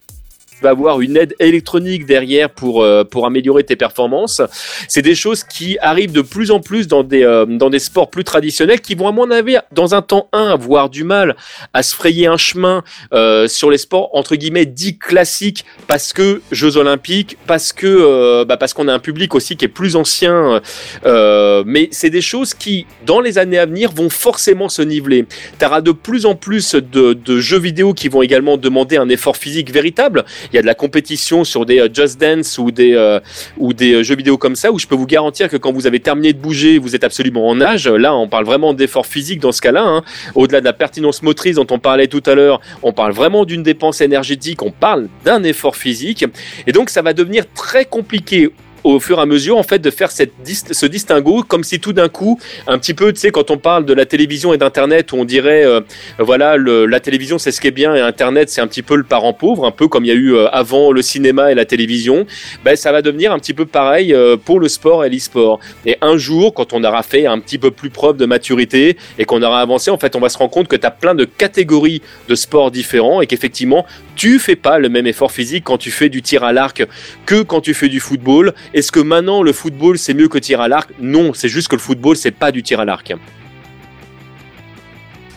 [0.57, 4.41] tu vas avoir une aide électronique derrière pour euh, pour améliorer tes performances.
[4.87, 8.09] C'est des choses qui arrivent de plus en plus dans des euh, dans des sports
[8.09, 11.35] plus traditionnels qui vont à mon avis dans un temps un avoir du mal
[11.73, 16.41] à se frayer un chemin euh, sur les sports entre guillemets dits classiques parce que
[16.51, 19.95] Jeux Olympiques, parce que euh, bah, parce qu'on a un public aussi qui est plus
[19.95, 20.61] ancien.
[21.05, 25.25] euh, mais c'est des choses qui dans les années à venir vont forcément se niveler.
[25.59, 29.09] Tu auras de plus en plus de, de jeux vidéo qui vont également demander un
[29.09, 30.25] effort physique véritable.
[30.51, 33.19] Il y a de la compétition sur des euh, Just Dance ou des, euh,
[33.57, 35.87] ou des euh, jeux vidéo comme ça où je peux vous garantir que quand vous
[35.87, 37.87] avez terminé de bouger, vous êtes absolument en âge.
[37.87, 39.83] Là, on parle vraiment d'effort physique dans ce cas-là.
[39.83, 40.03] hein.
[40.35, 43.63] Au-delà de la pertinence motrice dont on parlait tout à l'heure, on parle vraiment d'une
[43.63, 46.25] dépense énergétique, on parle d'un effort physique.
[46.65, 48.49] Et donc, ça va devenir très compliqué
[48.93, 52.09] au fur et à mesure en fait de faire ce distinguo comme si tout d'un
[52.09, 55.17] coup un petit peu tu sais quand on parle de la télévision et d'internet où
[55.17, 55.81] on dirait euh,
[56.19, 59.03] voilà la télévision c'est ce qui est bien et internet c'est un petit peu le
[59.03, 61.65] parent pauvre un peu comme il y a eu euh, avant le cinéma et la
[61.65, 62.25] télévision
[62.63, 65.59] ben ça va devenir un petit peu pareil euh, pour le sport et l'e-sport.
[65.85, 69.25] Et un jour quand on aura fait un petit peu plus preuve de maturité et
[69.25, 71.25] qu'on aura avancé en fait on va se rendre compte que tu as plein de
[71.25, 73.85] catégories de sports différents et qu'effectivement
[74.15, 76.85] tu fais pas le même effort physique quand tu fais du tir à l'arc
[77.25, 80.61] que quand tu fais du football est-ce que maintenant le football c'est mieux que tir
[80.61, 80.91] à l'arc?
[81.01, 83.11] Non c'est juste que le football c'est pas du tir à l'arc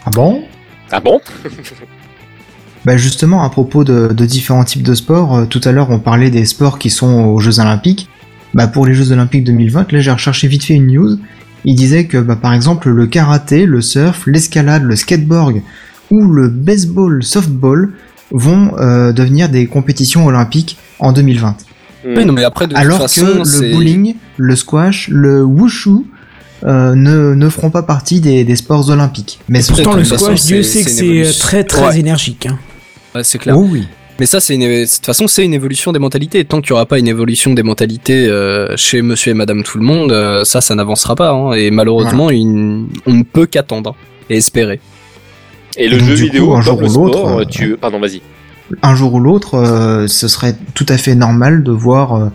[0.05, 0.43] Ah bon?
[0.91, 1.21] Ah bon?
[2.87, 5.99] Bah justement, à propos de, de différents types de sports, euh, tout à l'heure on
[5.99, 8.09] parlait des sports qui sont aux Jeux Olympiques.
[8.55, 11.19] Bah pour les Jeux Olympiques 2020, là j'ai recherché vite fait une news.
[11.67, 15.61] Il disait que bah, par exemple le karaté, le surf, l'escalade, le skateboard
[16.11, 17.93] ou le baseball, softball
[18.31, 21.57] vont euh, devenir des compétitions olympiques en 2020.
[22.05, 25.91] Oui, non, mais après, de Alors toute façon, que le bowling, le squash, le wushu
[26.65, 29.39] euh, ne, ne feront pas partie des, des sports olympiques.
[29.49, 32.01] Mais ce Pourtant, le squash, Dieu sait que c'est euh, très très Ouais.
[32.01, 32.47] énergique.
[32.47, 32.59] hein.
[33.15, 33.57] Ouais, c'est clair.
[33.59, 33.87] Oh oui.
[34.19, 36.45] Mais ça, c'est une, de toute façon, c'est une évolution des mentalités.
[36.45, 39.79] Tant qu'il n'y aura pas une évolution des mentalités euh, chez Monsieur et Madame tout
[39.79, 41.31] le monde, euh, ça, ça n'avancera pas.
[41.31, 41.53] hein.
[41.53, 43.95] Et malheureusement, il- on ne peut qu'attendre
[44.29, 44.79] et espérer.
[45.79, 47.99] et le Donc, jeu vidéo coup, un jour le ou l'autre, sport euh, tu pardon
[47.99, 48.21] vas-y
[48.83, 52.29] un jour ou l'autre, euh, ce serait tout à fait normal de voir euh,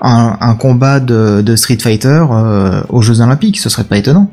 [0.00, 3.58] un, combat de, de Street Fighter euh, aux Jeux Olympiques.
[3.58, 4.30] Ce serait pas étonnant.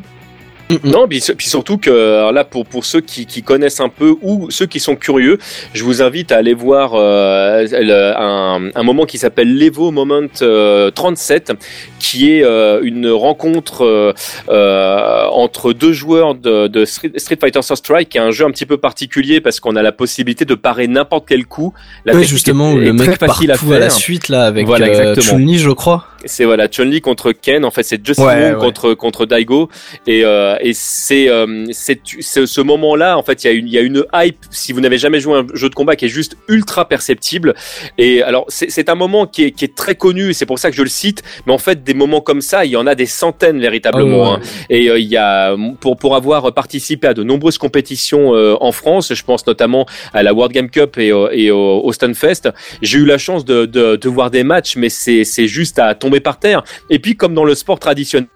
[0.83, 4.47] Non, puis, puis surtout que là, pour pour ceux qui, qui connaissent un peu ou
[4.51, 5.37] ceux qui sont curieux,
[5.73, 10.27] je vous invite à aller voir euh, le- un, un moment qui s'appelle l'Evo Moment
[10.41, 11.53] euh, 37,
[11.99, 14.13] qui est euh, une rencontre euh,
[14.49, 18.45] euh, entre deux joueurs de, de Street, Street Fighter Sur Strike, qui est un jeu
[18.45, 21.73] un petit peu particulier parce qu'on a la possibilité de parer n'importe quel coup.
[22.05, 23.91] La Ouais, justement, est- où est le mec très facile à tout à la faire.
[23.91, 25.15] suite là avec Voilà, euh.
[25.15, 26.05] Chun-Li, je crois.
[26.25, 27.63] C'est voilà Chun-Li contre Ken.
[27.63, 29.69] En fait, c'est Justin Ouais, contre contre Daigo.
[30.07, 33.17] Et euh, et c'est euh, c'est ce moment-là.
[33.17, 34.37] En fait, il y a une il y a une hype.
[34.51, 37.53] Si vous n'avez jamais joué à un jeu de combat, qui est juste ultra perceptible.
[37.97, 40.29] Et alors, c'est un moment qui est qui est très connu.
[40.29, 41.23] et C'est pour ça que je le cite.
[41.45, 44.31] Mais en fait, des moments comme ça, il y en a des centaines véritablement.
[44.33, 44.37] Ouais.
[44.37, 44.41] hein.
[44.69, 48.71] Et euh, il y a pour pour avoir participé à de nombreuses compétitions euh, en
[48.71, 52.49] France, je pense notamment à la World Game Cup et, au- et au, au Stunfest,
[52.81, 56.19] j'ai eu la chance de, de, de voir des matchs, mais c'est juste à tomber
[56.19, 56.63] par terre.
[56.89, 58.27] Et puis comme dans le sport traditionnel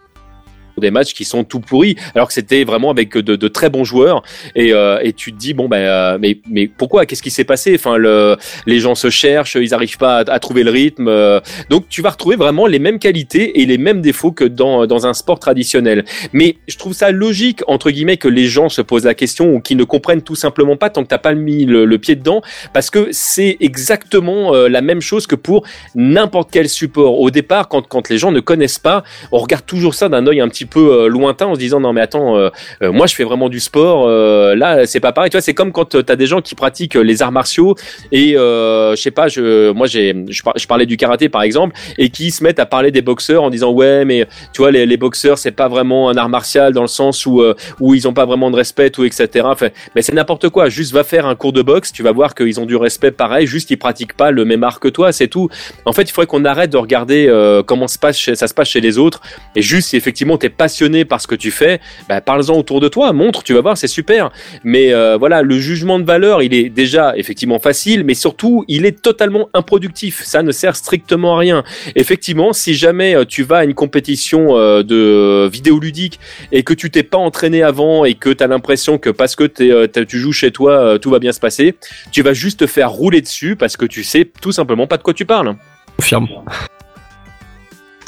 [0.82, 4.24] des matchs qui sont tout pourris alors que c'était vraiment avec de, très bons joueurs.
[4.56, 7.06] Et, euh, et tu te dis bon ben euh, mais mais pourquoi?
[7.06, 7.74] Qu'est-ce qui s'est passé?
[7.76, 8.36] Enfin le
[8.66, 11.40] les gens se cherchent ils arrivent pas à, trouver le rythme euh,
[11.70, 15.08] donc tu vas retrouver vraiment les mêmes qualités et les mêmes défauts que dans dans
[15.08, 16.06] un sport traditionnel.
[16.34, 19.60] Mais je trouve ça logique entre guillemets que les gens se posent la question ou
[19.62, 22.41] qui ne comprennent tout simplement pas tant que t'as pas mis le, pied dedans
[22.74, 27.20] parce que c'est exactement la même chose que pour n'importe quel support.
[27.20, 30.41] Au départ quand quand les gens ne connaissent pas on regarde toujours ça d'un œil
[30.41, 32.49] un petit peu euh, lointain en se disant non mais attends euh,
[32.81, 34.07] euh, moi je fais vraiment du sport
[34.56, 35.30] là c'est pas pareil.
[35.30, 37.76] Tu vois c'est comme quand tu as des gens qui pratiquent les arts martiaux
[38.11, 41.76] et je sais pas je moi j'ai je, par- je parlais du karaté par exemple
[41.98, 44.98] et qui se mettent à parler des boxeurs en disant ouais mais tu vois les,
[44.98, 47.43] boxeurs c'est pas vraiment un art martial dans le sens où
[47.80, 49.48] où ils ont pas vraiment de respect ou etc
[49.95, 50.69] mais c'est n'importe quoi.
[50.69, 53.48] Juste va faire un cours de boxe tu vas voir qu'ils ont du respect pareil
[53.48, 55.49] juste ils pratiquent pas le même art que toi c'est tout.
[55.85, 58.69] En fait il faudrait qu'on arrête de regarder euh, comment se passe ça se passe
[58.69, 59.22] chez les autres.
[59.56, 62.88] Et juste si effectivement t'es passionné par ce que tu fais bah, parle-en autour de
[62.88, 64.32] toi montre tu vas voir c'est super
[64.64, 68.86] mais euh, voilà le jugement de valeur il est déjà effectivement facile mais surtout il
[68.86, 71.64] est totalement improductif ça ne sert strictement à rien
[71.95, 76.19] effectivement si jamais euh, tu vas à une compétition euh, de vidéoludique
[76.52, 79.45] et que tu t'es pas entraîné avant et que tu as l'impression que parce que
[79.45, 81.76] tu joues chez toi tout va bien se passer
[82.11, 85.03] tu vas juste te faire rouler dessus parce que tu sais tout simplement pas de
[85.03, 85.56] quoi tu parles
[85.98, 86.28] Confirme.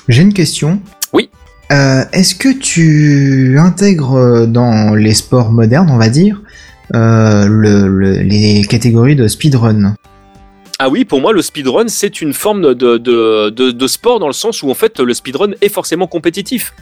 [0.07, 0.81] J'ai une question.
[1.13, 1.29] Oui.
[1.71, 6.41] Euh, Est-ce que tu intègres dans les sports modernes, on va dire,
[6.93, 9.95] euh, le, le- les catégories de speedrun?
[10.79, 14.25] Ah oui, pour moi, le speedrun, c'est une forme de, de, de, de sport dans
[14.27, 16.73] le sens où, en fait, le speedrun est forcément compétitif.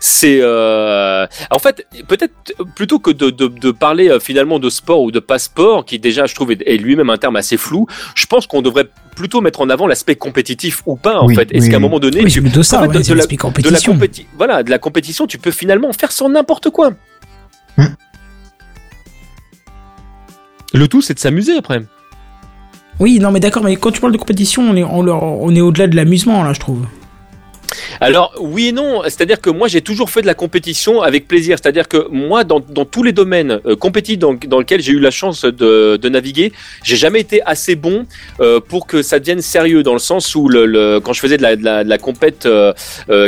[0.00, 0.38] C'est...
[0.40, 1.26] Euh...
[1.50, 2.32] En fait, peut-être
[2.76, 6.26] plutôt que de, de, de parler euh, finalement de sport ou de pas-sport, qui déjà,
[6.26, 9.60] je trouve, est, est lui-même un terme assez flou, je pense qu'on devrait plutôt mettre
[9.60, 11.48] en avant l'aspect compétitif ou pas, en Oui, fait.
[11.52, 12.22] Est-ce oui, qu'à un moment donné...
[12.22, 13.94] Oui, tu- plutôt ça, en fait, ouais, de- de la- de compétition.
[13.96, 16.92] compéti- voilà, de la compétition, tu peux finalement faire sans n'importe quoi.
[17.76, 17.86] Hmm.
[20.74, 21.82] Le tout, c'est de s'amuser après.
[23.00, 25.86] Oui, non, mais d'accord, mais quand tu parles de compétition, on est, on, est au-delà
[25.86, 26.86] de l'amusement, là, je trouve.
[28.00, 31.58] Alors oui et non, c'est-à-dire que moi j'ai toujours fait de la compétition avec plaisir,
[31.60, 35.00] c'est-à-dire que moi dans, dans tous les domaines euh, compétitifs dans, dans lesquels j'ai eu
[35.00, 36.52] la chance de, de naviguer,
[36.84, 38.06] j'ai jamais été assez bon
[38.40, 41.42] euh, pour que ça devienne sérieux dans le sens où le, quand je faisais de
[41.42, 42.72] la, de la, compète euh,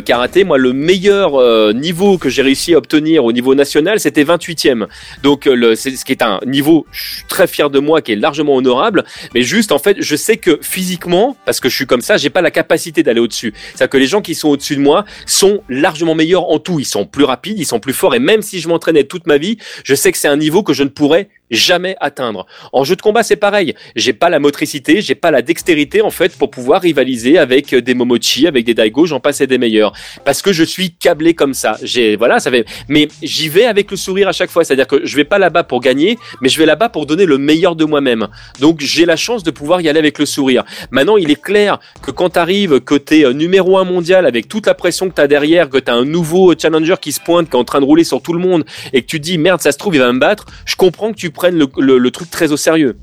[0.03, 4.87] karaté, moi le meilleur niveau que j'ai réussi à obtenir au niveau national c'était 28e.
[5.23, 6.87] Donc c'est ce qui est un niveau,
[7.29, 9.05] très fier de moi, qui est largement honorable,
[9.35, 12.31] mais juste en fait je sais que physiquement, parce que je suis comme ça, j'ai
[12.31, 13.55] pas la capacité d'aller au-dessus.
[13.75, 16.79] C'est-à-dire que les gens qui sont au-dessus de moi sont largement meilleurs en tout.
[16.79, 18.15] Ils sont plus rapides, ils sont plus forts.
[18.15, 20.73] Et même si je m'entraînais toute ma vie, je sais que c'est un niveau que
[20.73, 22.47] je ne pourrais jamais atteindre.
[22.73, 23.75] En jeu de combat, c'est pareil.
[23.97, 27.95] J'ai pas la motricité, j'ai pas la dextérité en fait pour pouvoir rivaliser avec des
[27.95, 29.93] Momochi, avec des Daigo, j'en passe et des meilleurs.
[30.25, 31.77] Parce que je suis câblé comme ça.
[31.83, 32.65] J'ai voilà, ça fait.
[32.89, 34.65] Mais j'y vais avec le sourire à chaque fois.
[34.65, 37.39] C'est-à-dire que je vais pas là-bas pour gagner, mais je vais là-bas pour donner le
[37.39, 38.29] meilleur de moi-même.
[38.61, 40.65] Donc j'ai la chance de pouvoir y aller avec le sourire.
[40.91, 44.49] Maintenant, il est clair que quand tu arrives, que tu es numéro un mondial avec
[44.49, 47.21] toute la pression que tu as derrière, que tu as un nouveau challenger qui se
[47.21, 49.39] pointe, qui est en train de rouler sur tout le monde, et que tu dis
[49.39, 51.99] merde, ça se trouve, il va me battre, je comprends que tu prennes le, le-
[51.99, 52.97] le truc très au sérieux.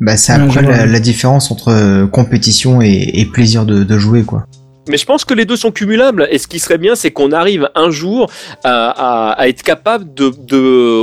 [0.00, 4.22] Bah, c'est après la, la différence entre euh, compétition et, et plaisir de, de jouer,
[4.22, 4.46] quoi.
[4.88, 6.26] Mais je pense que les deux sont cumulables.
[6.32, 8.28] Et ce qui serait bien, c'est qu'on arrive un jour
[8.64, 10.58] à, à- à être capable de, de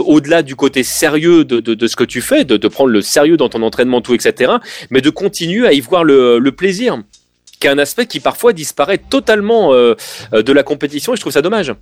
[0.05, 3.01] au-delà du côté sérieux de, de, de ce que tu fais, de, de prendre le
[3.01, 4.51] sérieux dans ton entraînement, tout, etc.,
[4.89, 6.97] mais de continuer à y voir le, le plaisir,
[7.61, 9.93] qui est un aspect qui parfois disparaît totalement euh,
[10.33, 11.13] euh, de la compétition.
[11.13, 11.73] Et je trouve ça dommage.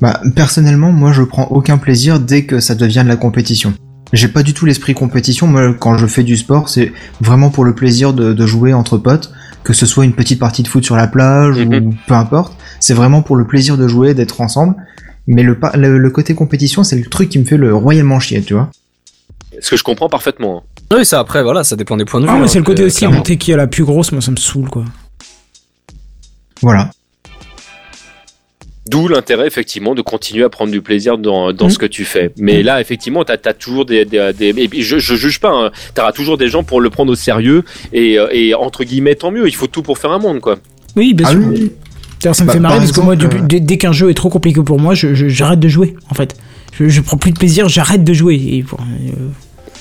[0.00, 3.74] Bah, personnellement, moi, je prends aucun plaisir dès que ça devient de la compétition.
[4.12, 5.46] J'ai pas du tout l'esprit compétition.
[5.46, 8.98] Moi, quand je fais du sport, c'est vraiment pour le plaisir de, de jouer entre
[8.98, 9.32] potes.
[9.64, 11.86] que ce soit une petite partie de foot sur la plage Mhm.
[11.86, 12.54] ou peu importe.
[12.80, 14.74] C'est vraiment pour le plaisir de jouer, d'être ensemble.
[15.26, 18.42] Mais le, le, le côté compétition, c'est le truc qui me fait le royalement chier,
[18.42, 18.68] tu vois.
[19.60, 20.58] Ce que je comprends parfaitement.
[20.90, 20.96] hein.
[20.98, 22.30] Oui, ça après, voilà, ça dépend des points de vue.
[22.30, 24.20] Ah, mais hein, c'est le côté euh, aussi monter qui est la plus grosse, moi
[24.20, 24.84] ça me saoule quoi.
[26.60, 26.90] Voilà.
[28.86, 31.70] D'où l'intérêt effectivement de continuer à prendre du plaisir dans, dans Mm.
[31.70, 32.32] ce que tu fais.
[32.38, 35.50] Mais là effectivement, t'as as toujours des, des, des- et je, je juge pas.
[35.52, 39.14] Hein, T'auras toujours des gens pour le prendre au sérieux et, euh, et entre guillemets
[39.14, 39.48] tant mieux.
[39.48, 40.58] Il faut tout pour faire un monde quoi.
[40.96, 41.40] Oui, bien Ah sûr.
[41.48, 41.72] oui.
[42.20, 43.92] D'ailleurs, ça me Bah, fait marrer par parce que moi, exemple, depuis- dès, dès qu'un
[43.92, 46.36] jeu est trop compliqué pour moi, je- je- j'arrête de jouer en fait.
[46.78, 48.34] Je, je prends plus de plaisir, j'arrête de jouer.
[48.36, 49.12] Et, euh,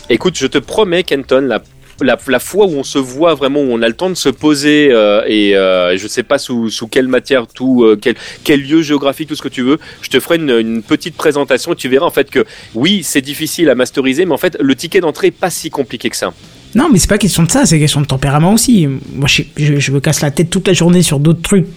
[0.10, 1.62] Écoute, je te promets, Kenton, la,
[2.04, 4.90] la, fois où on se voit vraiment, où on a le temps de se poser
[4.92, 8.82] euh, et euh, je sais pas sous, sous quelle matière, tout, euh, quel, quel lieu
[8.82, 12.06] géographique, tout ce que tu veux, je te ferai une, petite présentation et tu verras
[12.06, 15.32] en fait que oui, c'est difficile à masteriser, mais en fait, le ticket d'entrée est
[15.32, 16.34] pas si compliqué que ça.
[16.76, 18.88] Non, mais c'est pas question de ça, c'est question de tempérament aussi.
[18.88, 21.68] Moi, je, je, je me casse la tête toute la journée sur d'autres trucs.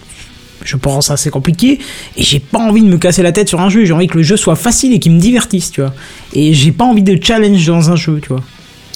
[0.63, 1.79] Je pense assez compliqué
[2.15, 3.85] et j'ai pas envie de me casser la tête sur un jeu.
[3.85, 5.93] J'ai envie que le jeu soit facile et qu'il me divertisse, tu vois.
[6.33, 8.43] Et j'ai pas envie de challenge dans un jeu, tu vois.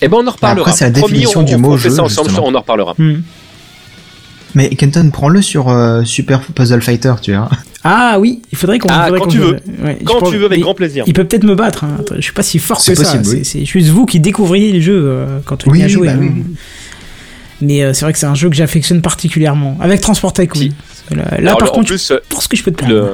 [0.02, 0.62] Eh ben, on en reparlera.
[0.70, 2.96] Après, c'est la Promis, définition on, du on mot jeu, ça ensemble, on en reparlera.
[2.98, 3.22] Hmm.
[4.54, 7.50] Mais Kenton, prends-le sur euh, Super Puzzle Fighter, tu vois.
[7.84, 8.90] Ah oui, il faudrait qu'on.
[8.92, 9.44] Ah, faudrait quand tu joue.
[9.44, 9.60] veux.
[9.84, 11.04] Ouais, Quand pense- tu veux, avec mais grand plaisir.
[11.08, 11.84] Il peut peut-être me battre.
[11.86, 11.98] Hein.
[12.00, 13.18] Attends, Je suis pas si fort C'est que ça.
[13.18, 13.46] possible, oui.
[13.46, 16.08] C'est juste vous qui découvriez les jeux euh, quand on Oui, y a joué.
[16.08, 16.20] bah hein.
[16.20, 16.32] oui.
[17.62, 19.78] Mais euh, c'est vrai que c'est un jeu que j'affectionne particulièrement.
[19.80, 20.60] Avec Transport Tycoon.
[20.60, 20.72] Si.
[21.12, 22.94] Là, là, Alors, par contre, plus, je pense que je peux te prendre.
[22.94, 23.08] Le,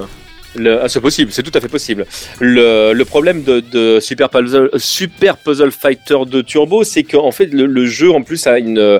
[0.57, 2.05] le, ah, c'est possible, c'est tout à fait possible.
[2.39, 7.47] Le, le problème de, de Super Puzzle, Super Puzzle Fighter de Turbo, c'est qu'en fait
[7.53, 8.99] le, le jeu en plus a une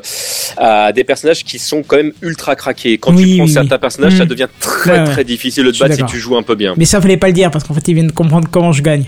[0.58, 2.98] a des personnages qui sont quand même ultra craqués.
[2.98, 3.82] Quand Oui, tu prends oui, certains oui.
[3.82, 6.74] personnages, ça devient très très difficile de te battre si tu joues un peu bien.
[6.78, 8.82] Mais ça fallait pas le dire parce qu'en fait ils viennent de comprendre comment je
[8.82, 9.06] gagne.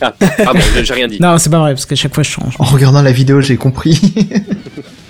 [0.00, 0.14] Ah,
[0.44, 1.18] pardon, j'ai- j'ai rien dit.
[1.20, 2.54] Non, c'est pas vrai parce qu'à chaque fois je change.
[2.60, 4.00] En regardant la vidéo, j'ai compris.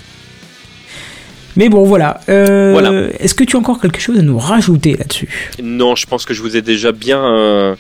[1.59, 2.21] Mais bon, voilà.
[2.29, 3.09] Euh, Voilà.
[3.19, 5.29] Est-ce que tu as encore quelque chose à nous rajouter là-dessus?
[5.63, 7.75] Non, je pense que je vous ai déjà bien euh,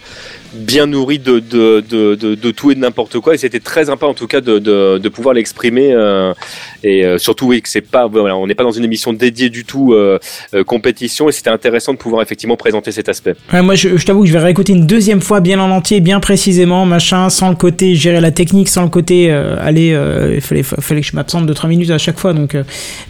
[0.59, 4.07] bien nourri de, de, de, de, tout et de n'importe quoi et c'était très sympa
[4.07, 6.35] en tout cas de, de, pouvoir l'exprimer euh,
[6.83, 9.65] et euh, surtout oui que c'est pas on n'est pas dans une émission dédiée du
[9.65, 10.19] tout euh,
[10.55, 13.35] euh, compétition et c'était intéressant de pouvoir effectivement présenter cet aspect.
[13.53, 16.85] Moi, je, t'avoue que je vais réécouter une deuxième fois, bien en entier, bien précisément,
[16.87, 19.89] machin, sans le côté gérer la technique, sans le côté aller.
[20.35, 22.57] Il fallait, fallait que je m'absente de 3 minutes à chaque fois, donc.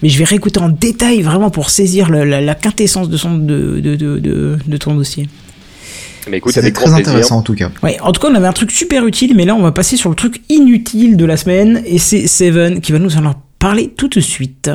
[0.02, 3.80] mais je vais réécouter en détail, vraiment pour saisir la, la quintessence de, son, de,
[3.80, 5.28] de, de, de ton dossier.
[6.30, 7.12] Mais écoute avec très grand plaisir.
[7.12, 7.70] intéressant en tout cas.
[7.82, 9.96] Ouais, en tout cas, on avait un truc super utile, mais là, on va passer
[9.96, 13.92] sur le truc inutile de la semaine, et c'est Seven qui va nous en parler
[13.96, 14.70] tout de suite.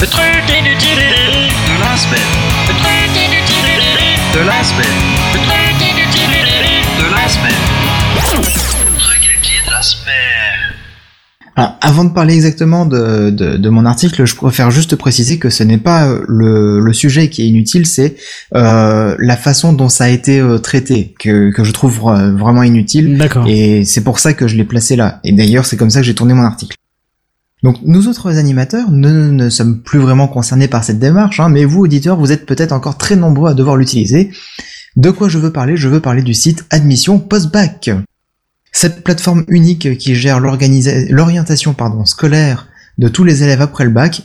[0.00, 2.20] Le truc inutile de la semaine.
[2.68, 5.03] Le truc inutile de la semaine.
[11.56, 15.50] Alors, avant de parler exactement de, de, de mon article, je préfère juste préciser que
[15.50, 18.16] ce n'est pas euh, le, le sujet qui est inutile, c'est
[18.56, 23.18] euh, la façon dont ça a été euh, traité que, que je trouve vraiment inutile.
[23.18, 23.46] D'accord.
[23.48, 25.20] Et c'est pour ça que je l'ai placé là.
[25.22, 26.76] Et d'ailleurs, c'est comme ça que j'ai tourné mon article.
[27.62, 31.64] Donc, nous autres animateurs ne, ne sommes plus vraiment concernés par cette démarche, hein, mais
[31.64, 34.30] vous, auditeurs, vous êtes peut-être encore très nombreux à devoir l'utiliser.
[34.96, 35.76] De quoi je veux parler?
[35.76, 37.90] Je veux parler du site Admission Postbac.
[38.76, 42.66] Cette plateforme unique qui gère l'orientation scolaire
[42.98, 44.22] de tous les élèves après le bac,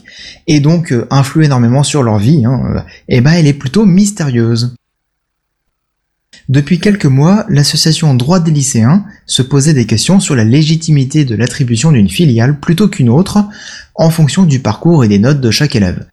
[0.47, 3.85] et donc euh, influe énormément sur leur vie, hein, euh, eh ben elle est plutôt
[3.85, 4.75] mystérieuse.
[6.49, 11.35] Depuis quelques mois, l'association Droit des lycéens se posait des questions sur la légitimité de
[11.35, 13.37] l'attribution d'une filiale plutôt qu'une autre,
[13.93, 16.07] en fonction du parcours et des notes de chaque élève.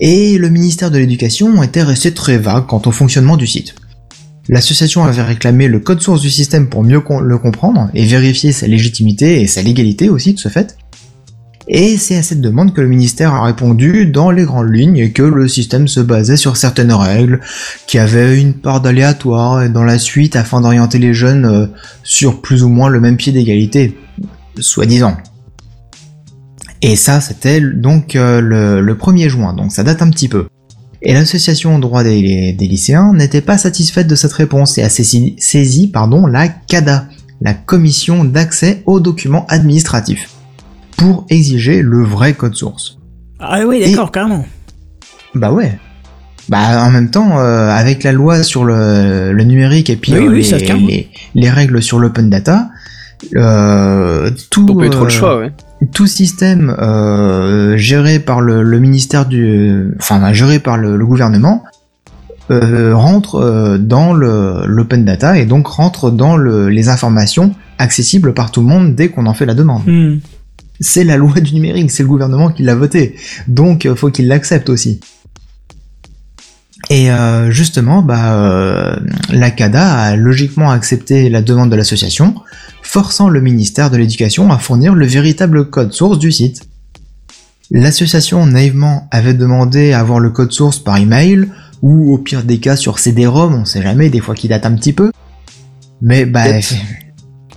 [0.00, 3.76] Et le ministère de l'Éducation était resté très vague quant au fonctionnement du site.
[4.48, 8.66] L'association avait réclamé le code source du système pour mieux le comprendre et vérifier sa
[8.66, 10.76] légitimité et sa légalité aussi de ce fait.
[11.68, 15.22] Et c'est à cette demande que le ministère a répondu dans les grandes lignes que
[15.22, 17.40] le système se basait sur certaines règles,
[17.88, 21.66] qu'il y avait une part d'aléatoire dans la suite afin d'orienter les jeunes euh,
[22.04, 23.98] sur plus ou moins le même pied d'égalité,
[24.58, 25.16] soi-disant.
[26.82, 30.46] Et ça, c'était donc euh, le, le 1er juin, donc ça date un petit peu.
[31.02, 35.36] Et l'association droit des, des lycéens n'était pas satisfaite de cette réponse et a saisi,
[35.38, 37.06] saisi pardon, la CADA,
[37.40, 40.30] la commission d'accès aux documents administratifs,
[40.96, 42.98] pour exiger le vrai code source.
[43.38, 44.46] Ah oui, d'accord, carrément.
[45.34, 45.78] Bah ouais.
[46.48, 50.26] Bah en même temps, euh, avec la loi sur le, le numérique et puis Oui,
[50.26, 52.68] euh, oui, les règles sur l'open data,
[53.34, 55.52] euh, tout, On peut trop le euh, choix, ouais.
[55.92, 61.62] Tout système euh, géré par le, le ministère du, enfin géré par le, le gouvernement
[62.48, 68.34] euh, rentre euh, dans le l'open data et donc rentre dans le, les informations accessibles
[68.34, 69.82] par tout le monde dès qu'on en fait la demande.
[69.84, 70.18] Hmm.
[70.78, 73.16] c'est la loi du numérique, c'est le gouvernement qui l'a voté,
[73.48, 75.00] donc euh, faut qu'il l'accepte aussi.
[76.88, 78.96] Et euh, justement, bah, euh,
[79.30, 82.34] la CADA a logiquement accepté la demande de l'association,
[82.82, 86.62] forçant le ministère de l'Éducation à fournir le véritable code source du site.
[87.72, 91.48] L'association naïvement avait demandé à avoir le code source par email,
[91.82, 94.74] ou au pire des cas sur CD-ROM, on sait jamais, des fois qui date un
[94.74, 95.10] petit peu.
[96.00, 96.44] Mais bah,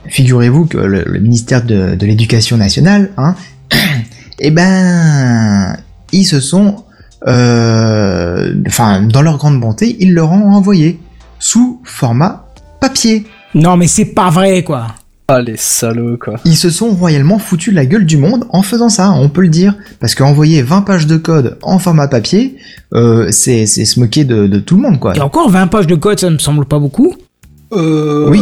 [0.07, 3.35] figurez-vous que le, le ministère de, de l'Éducation nationale, hein,
[4.39, 5.77] eh ben,
[6.11, 6.83] ils se sont,
[7.25, 10.99] enfin, dans leur grande bonté, ils leur ont envoyé
[11.39, 12.45] sous format
[12.79, 13.25] papier.
[13.55, 14.87] Non, mais c'est pas vrai, quoi.
[15.31, 16.37] Ah les salauds quoi.
[16.43, 19.49] Ils se sont royalement foutus la gueule du monde en faisant ça, on peut le
[19.49, 19.75] dire.
[19.99, 22.57] Parce qu'envoyer 20 pages de code en format papier,
[22.95, 25.15] euh, c'est c'est se moquer de, de tout le monde, quoi.
[25.15, 27.13] Et encore 20 pages de code, ça me semble pas beaucoup.
[27.73, 28.41] Euh, Oui.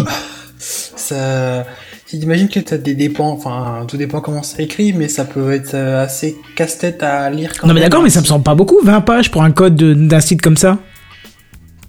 [0.59, 1.65] Ça.
[2.09, 5.73] J'imagine que t'as des dépens, enfin, tout dépend comment c'est écrit, mais ça peut être
[5.73, 8.77] euh, assez casse-tête à lire quand Non, mais d'accord, mais ça me semble pas beaucoup,
[8.81, 10.77] 20 pages pour un code de- d'un site comme ça.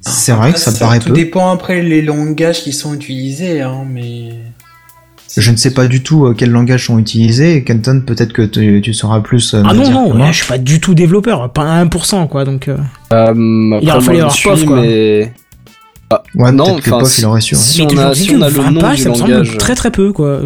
[0.01, 1.15] C'est vrai que ça me Ça, paraît tout peu.
[1.15, 4.31] dépend après les langages qui sont utilisés, hein, mais.
[5.37, 7.63] Je ne sais pas du tout euh, quels langages sont utilisés.
[7.63, 9.55] Kenton, peut-être que tu, tu sauras plus.
[9.55, 12.45] euh, Ah non, non, ouais, je suis pas du tout développeur, pas à 1%, quoi,
[12.45, 12.67] donc...
[12.67, 12.77] euh,
[13.13, 14.81] Euh, Il aurait après, fallu avoir suis, POF, quoi.
[14.81, 15.33] mais
[16.35, 17.55] Ouais, non, que enfin, POF, il aurait su.
[17.55, 17.61] ouais.
[17.61, 19.57] si mais on a, si on a 20 le nom pages, du ça me semble
[19.59, 20.41] très très peu, quoi.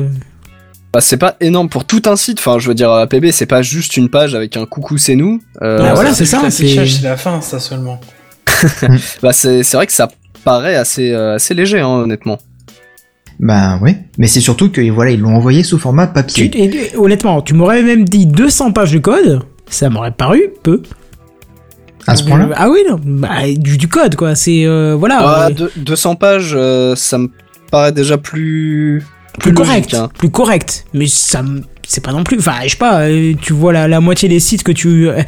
[0.92, 2.38] bah, c'est pas énorme pour tout un site.
[2.40, 5.40] Enfin, je veux dire, APB, c'est pas juste une page avec un coucou, c'est nous.
[5.62, 8.00] Euh, Bah, voilà, c'est ça, c'est- c'est la fin, ça seulement.
[9.22, 10.08] bah, c'est c'est vrai que ça
[10.44, 12.38] paraît assez euh, assez léger, hein, honnêtement.
[13.40, 16.44] Bah ouais, mais c'est surtout que voilà, ils l'ont envoyé sous format Tu- papier.
[16.54, 20.82] et- et honnêtement, tu m'aurais même dit 200 pages de code, ça m'aurait paru peu.
[22.06, 22.44] À ce point-là.
[22.46, 24.64] Euh, Ah oui, non, bah, du, du code, quoi, c'est...
[24.66, 27.28] euh, voilà, Ah, euh, deux- 200 pages, euh, ça me
[27.70, 29.02] paraît déjà plus
[29.38, 30.08] plus correct, logique, hein.
[30.18, 32.38] plus correct, mais ça me- c'est pas non plus...
[32.38, 35.08] Enfin, je sais pas, euh, tu vois la, la moitié des sites que tu...
[35.08, 35.22] euh,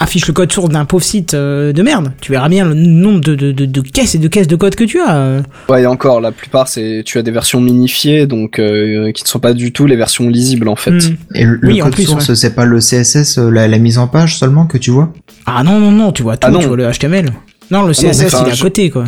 [0.00, 3.20] affiches le code source d'un pauvre site euh, de merde, tu verras bien le nombre
[3.20, 5.40] de, de, de, de caisses et de caisses de code que tu as.
[5.68, 9.28] Ouais, et encore, la plupart, c'est tu as des versions minifiées, donc euh, qui ne
[9.28, 10.92] sont pas du tout les versions lisibles en fait.
[10.92, 11.16] Hmm.
[11.34, 12.36] Et le, Oui, le en code plus, source, ouais.
[12.36, 15.12] c'est pas le CSS, la, la mise en page seulement que tu vois?
[15.56, 16.60] Ah non, non, non, tu vois tout, Ah non.
[16.60, 17.32] tu vois le HTML.
[17.70, 19.04] Non, le Ah non, CSS, il est à côté, quoi.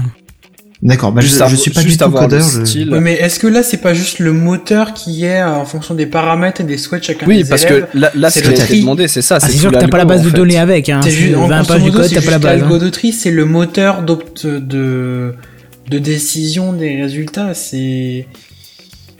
[0.83, 2.49] D'accord, bah Juste je, suis pas du juste tout avoir le codeur.
[2.49, 2.89] je- style.
[2.91, 5.95] Oui, mais est-ce que là, c'est pas juste le moteur qui est euh, en fonction
[5.95, 7.87] des paramètres et des souhaits de chacun Oui, des parce élèves?
[7.93, 8.81] que là, là c'est le tri.
[8.81, 9.37] demandé, c'est ça.
[9.37, 11.01] Ah, c'est tout sûr que t'as pas la base de données avec, hein.
[11.03, 12.53] C'est C'est juste, en 20 grosso pages de modo, code, c'est t'as pas la base.
[12.55, 12.61] hein.
[12.63, 15.35] l'algodoterie, c'est le moteur de,
[15.91, 17.53] de décision des résultats.
[17.53, 18.27] C'est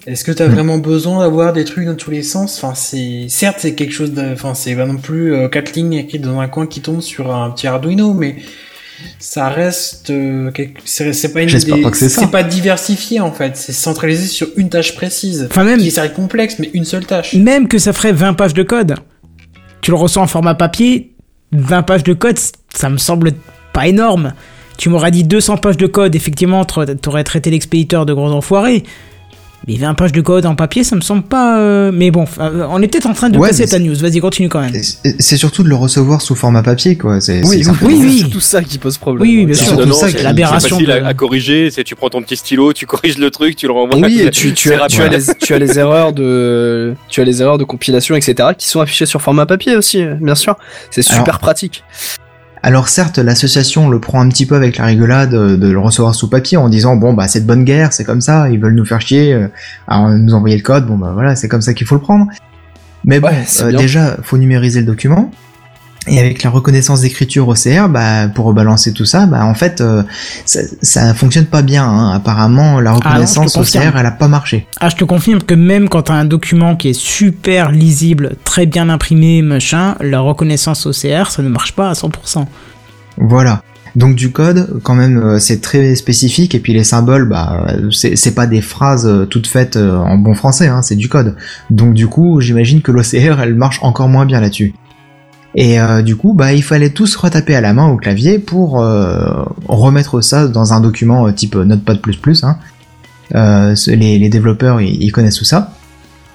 [0.07, 0.53] est-ce que t'as Hmm.
[0.53, 2.63] vraiment besoin d'avoir des trucs dans tous les sens?
[2.63, 5.93] Enfin, c'est certes c'est quelque chose de, enfin c'est pas non plus euh, quatre lignes
[5.95, 8.37] écrites dans un coin qui tombent sur un petit Arduino, mais
[9.19, 12.27] ça reste euh, quelque- c'est pas une J'espère des- pas que c'est ça.
[12.27, 15.49] pas diversifié en fait, c'est centralisé sur une tâche précise.
[15.51, 17.35] Enfin, même, Qui serait complexe, mais une seule tâche.
[17.35, 18.97] même que ça ferait 20 pages de code,
[19.81, 21.15] tu le reçois en format papier,
[21.53, 22.39] 20 pages de code,
[22.75, 23.33] ça me semble
[23.73, 24.35] pas énorme.
[24.77, 28.83] Tu m'aurais dit 200 pages de code, effectivement, t'a- t'aurais traité l'expéditeur de gros enfoiré.
[29.69, 31.59] Mais 20 pages de code en papier, ça me semble pas...
[31.59, 33.95] euh, Mais bon, euh, on est peut-être en train de Ouais, mais ta news.
[33.95, 34.73] Vas-y, continue quand même.
[35.19, 37.21] C'est surtout de le recevoir sous format papier, quoi.
[37.21, 38.21] C'est, Oui, c'est oui, Oui.
[38.25, 39.23] C'est tout ça qui pose problème.
[39.29, 41.71] Oui, oui, bien C'est non, ça c'est qui- c'est l'aberration facile de- à, à corriger.
[41.71, 43.99] C'est tu prends ton petit stylo, tu corriges le truc, tu le renvoies.
[43.99, 46.95] Oui, et C'est- tu, tu, c'est as, tu, as les, tu as les erreurs de,
[47.09, 50.35] tu as les erreurs de compilation, etc., qui sont affichées sur format papier aussi, bien
[50.35, 50.57] sûr.
[50.91, 51.85] C'est super Alors- pratique.
[52.63, 56.15] Alors certes, l'association le prend un petit peu avec la rigolade euh, de le recevoir
[56.15, 58.75] sous papier en disant bon bah c'est de bonne guerre, c'est comme ça, ils veulent
[58.75, 59.49] nous faire chier, euh,
[59.89, 62.27] alors nous envoyer le code, bon bah voilà, c'est comme ça qu'il faut le prendre.
[63.05, 65.31] Mais bon, Ouais, euh, déjà faut numériser le document.
[66.13, 70.03] Et avec la reconnaissance d'écriture OCR, bah, pour rebalancer tout ça, bah, en fait, euh,
[70.45, 71.85] ça, ça fonctionne pas bien.
[71.85, 72.11] hein.
[72.13, 73.57] Apparemment, la Ah non, reconnaissance.
[73.57, 74.67] OCR, elle a pas marché.
[74.81, 78.67] Ah, je te confirme que même quand t'as un document qui est super lisible, très
[78.67, 82.45] bien imprimé, machin, la reconnaissance OCR, ça ne marche pas à 100%.
[83.17, 83.63] Voilà.
[83.95, 86.57] Donc du code, quand même, euh, c'est très spécifique.
[86.57, 90.67] Et puis les symboles, bah, c'est pas des phrases euh, toutes faites en bon français,
[90.67, 91.37] hein, c'est du code.
[91.71, 94.75] Donc du coup, j'imagine que l'OCR, elle marche encore moins bien là-dessus.
[95.55, 98.81] Et euh, du coup, bah, il fallait tous retaper à la main au clavier pour
[98.81, 101.99] euh, remettre ça dans un document euh, type Notepad++.
[102.43, 102.57] Hein.
[103.35, 105.73] Euh, les, les développeurs, ils, ils connaissent tout ça.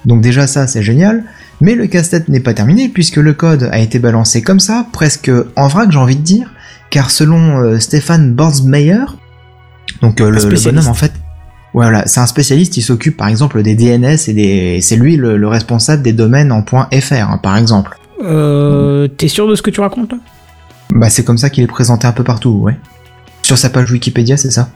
[0.04, 1.24] Donc déjà ça, c'est génial.
[1.60, 5.30] Mais le casse-tête n'est pas terminé puisque le code a été balancé comme ça, presque
[5.56, 6.50] en vrac, j'ai envie de dire
[6.90, 9.04] car selon euh, Stéphane Borsmeyer,
[10.02, 11.12] donc euh, le, bonhomme en fait,
[11.74, 15.36] voilà, c'est un spécialiste, il s'occupe par exemple des DNS et des, c'est lui le,
[15.36, 17.98] le responsable des domaines en .fr hein, par exemple.
[18.22, 20.18] Euh, T'es sûr de ce que tu racontes là
[20.90, 22.76] Bah c'est comme ça qu'il est présenté un peu partout, ouais.
[23.42, 24.70] Sur sa page Wikipédia, c'est ça.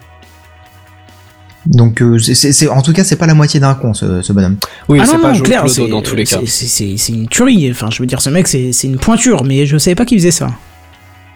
[1.67, 4.57] Donc euh, c'est- en tout cas c'est pas la moitié d'un con ce, ce bonhomme.
[4.89, 6.39] Oui, ah c'est non, pas non, clair, c'est dans tous les cas.
[6.47, 7.71] c'est- une tuerie.
[7.71, 10.31] Enfin, je veux dire, ce mec, c'est une pointure, mais je savais pas qu'il faisait
[10.31, 10.49] ça.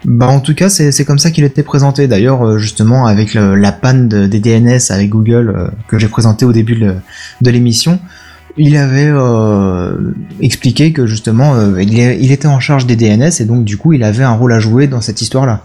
[0.03, 2.07] Bah en tout cas c'est comme ça qu'il était présenté.
[2.07, 6.07] D'ailleurs euh, justement avec le- la panne de- des DNS avec Google euh, que j'ai
[6.09, 6.95] présenté au début de,
[7.41, 7.99] de l'émission,
[8.57, 13.65] il avait euh, expliqué que justement euh, il, était en charge des DNS et donc
[13.65, 15.61] du coup il avait un rôle à jouer dans cette histoire-là.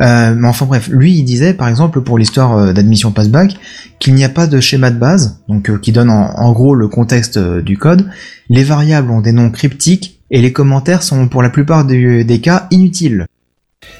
[0.00, 3.56] Euh, mais enfin bref, lui il disait par exemple pour l'histoire d'admission pass-back
[3.98, 6.88] qu'il n'y a pas de schéma de base, donc qui donne en, en gros le
[6.88, 8.08] contexte du code.
[8.48, 12.40] Les variables ont des noms cryptiques et les commentaires sont pour la plupart des, des
[12.40, 13.26] cas inutiles.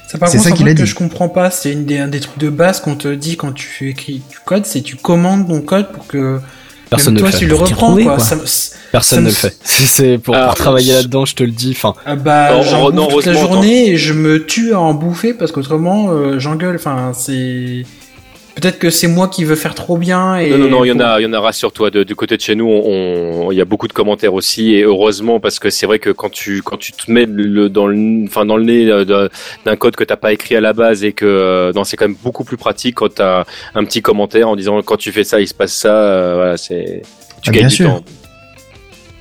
[0.07, 0.89] Ça, par C'est contre, ça qu'il a truc que dit.
[0.89, 1.51] je comprends pas.
[1.51, 4.37] C'est une des, un des trucs de base qu'on te dit quand tu écris du
[4.45, 6.39] code, c'est tu commandes ton code pour que
[6.89, 7.43] Personne même ne toi le fait.
[8.91, 9.55] Personne me- ne le fait.
[9.63, 11.73] C'est- pour, Ah, pour travailler là-dedans, je te le dis.
[11.75, 15.33] Enfin, Ah bah j'en bouffe toute la journée et je me tue à en bouffer
[15.33, 16.75] parce qu'autrement euh, j'engueule.
[16.75, 17.85] Enfin c'est
[18.59, 20.91] peut-être que c'est moi qui veux faire trop bien et Non, non, non, il y
[20.91, 21.89] en a, il y en a, rassure-toi.
[21.91, 24.73] De, du côté de chez nous, on, on- il y a beaucoup de commentaires aussi,
[24.75, 27.87] et heureusement parce que c'est vrai que quand tu, quand tu te mets le, dans
[27.87, 29.29] le, enfin, dans le nez euh,
[29.65, 32.07] d'un- code que t'as pas écrit à la base et que, euh, non, c'est quand
[32.07, 35.39] même beaucoup plus pratique quand t'as un petit commentaire en disant quand tu fais ça,
[35.39, 37.01] il se passe ça, euh, voilà, c'est,
[37.41, 37.89] tu Ah, gagnes bien du sûr.
[37.89, 38.03] temps.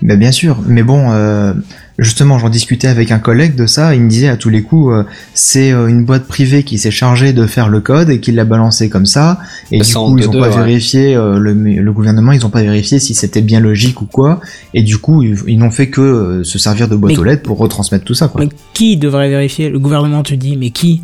[0.02, 1.52] Mais bien sûr, mais bon, euh,
[1.98, 4.92] justement, j'en discutais avec un collègue de ça, il me disait à tous les coups,
[4.94, 5.02] euh,
[5.34, 8.44] c'est euh, une boîte privée qui s'est chargée de faire le code et qui l'a
[8.44, 9.38] balancé comme ça,
[9.72, 10.56] et du coup, ils ont deux, pas ouais.
[10.56, 14.40] vérifié, euh, le, le gouvernement, ils ont pas vérifié si c'était bien logique ou quoi,
[14.74, 17.24] et du coup, ils, ils n'ont fait que euh, se servir de boîte Mais- aux
[17.24, 18.40] lettres pour retransmettre tout ça, quoi.
[18.42, 19.68] Mais qui devrait vérifier?
[19.68, 21.02] Le gouvernement te dit, mais qui?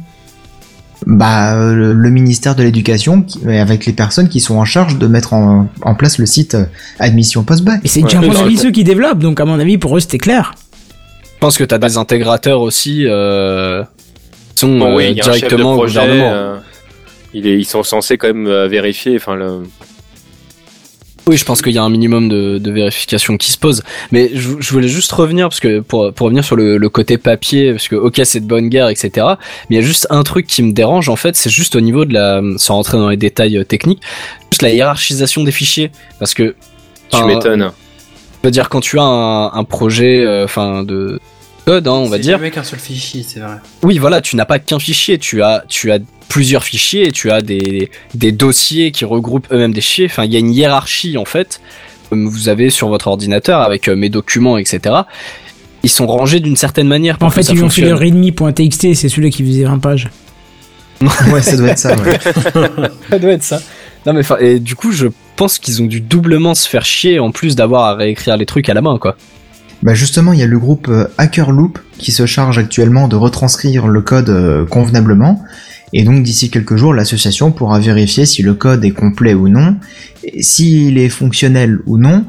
[1.07, 5.07] Bah, euh, le, le ministère de l'Éducation, avec les personnes qui sont en charge de
[5.07, 6.57] mettre en, en place le site
[6.99, 7.81] Admission Post-Bac.
[7.85, 9.77] Et c'est Ouais, déjà mon dans avis le- ceux qui développent, donc à mon avis,
[9.77, 10.55] pour eux, c'était clair.
[11.45, 13.83] Pense que t'as des intégrateurs aussi, euh,
[14.55, 16.33] qui sont Bon, euh, oui, directement au gouvernement.
[16.33, 16.57] euh,
[17.35, 19.65] il est, ils sont censés quand même vérifier, enfin, le,
[21.27, 23.83] Oui, je pense qu'il y a un minimum de, de vérification qui se pose.
[24.11, 27.19] Mais je, je voulais juste revenir, parce que pour, pour revenir sur le, le côté
[27.19, 29.11] papier, parce que ok c'est de bonne guerre, etc.
[29.69, 31.83] Mais il y a juste un truc qui me dérange en fait, c'est juste au
[31.83, 34.01] niveau de la, sans rentrer dans les détails techniques,
[34.51, 35.91] juste la hiérarchisation des fichiers.
[36.19, 36.55] Parce que
[37.11, 37.71] tu m'étonnes.
[38.43, 41.21] je veux dire quand tu as un, un projet, euh, enfin de
[41.65, 42.37] code, hein, on va dire.
[42.37, 43.57] jamais qu'un seul fichier, c'est vrai.
[43.83, 47.43] Oui, voilà, tu n'as pas qu'un fichier, tu as, tu as plusieurs fichiers, tu as
[47.43, 50.07] des, des dossiers qui regroupent eux-mêmes des fichiers.
[50.07, 51.61] Enfin, il y a une hiérarchie en fait,
[52.11, 54.95] comme vous avez sur votre ordinateur avec euh, mes documents, etc.
[55.83, 57.19] Ils sont rangés d'une certaine manière.
[57.19, 59.79] Pour En que fait, ça ils ont fait le readme.txt, c'est celui qui faisait 20
[59.79, 60.09] pages.
[61.33, 62.19] ouais, ça doit être ça, ouais.
[63.11, 63.61] Ça doit être ça.
[64.07, 67.31] Non mais et du coup, je pense qu'ils ont dû doublement se faire chier en
[67.31, 69.17] plus d'avoir à réécrire les trucs à la main, quoi.
[69.83, 73.87] Bah justement, il y a le groupe euh, Hackerloop qui se charge actuellement de retranscrire
[73.87, 75.43] le code euh, convenablement.
[75.93, 79.77] Et donc d'ici quelques jours, l'association pourra vérifier si le code est complet ou non,
[80.41, 82.25] s'il est fonctionnel ou non,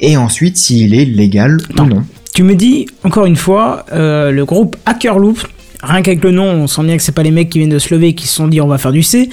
[0.00, 2.04] et ensuite s'il est légal ou non.
[2.34, 5.38] Tu me dis, encore une fois, euh, le groupe Hackerloop,
[5.82, 7.78] rien qu'avec le nom, on sent bien que c'est pas les mecs qui viennent de
[7.78, 9.30] se lever et qui se sont dit on va faire du C,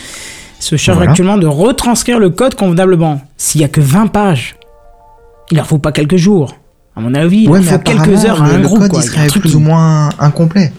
[0.60, 1.12] se charge Voilà.
[1.12, 3.22] actuellement de retranscrire le code convenablement.
[3.38, 4.58] S'il y a que 20 pages,
[5.50, 6.56] il leur faut pas quelques jours.
[7.02, 8.80] À mon avis, il ouais, faut quelques heures à le, un le groupe.
[8.82, 9.00] code quoi.
[9.02, 10.72] il serait truc plus qui- ou moins incomplet.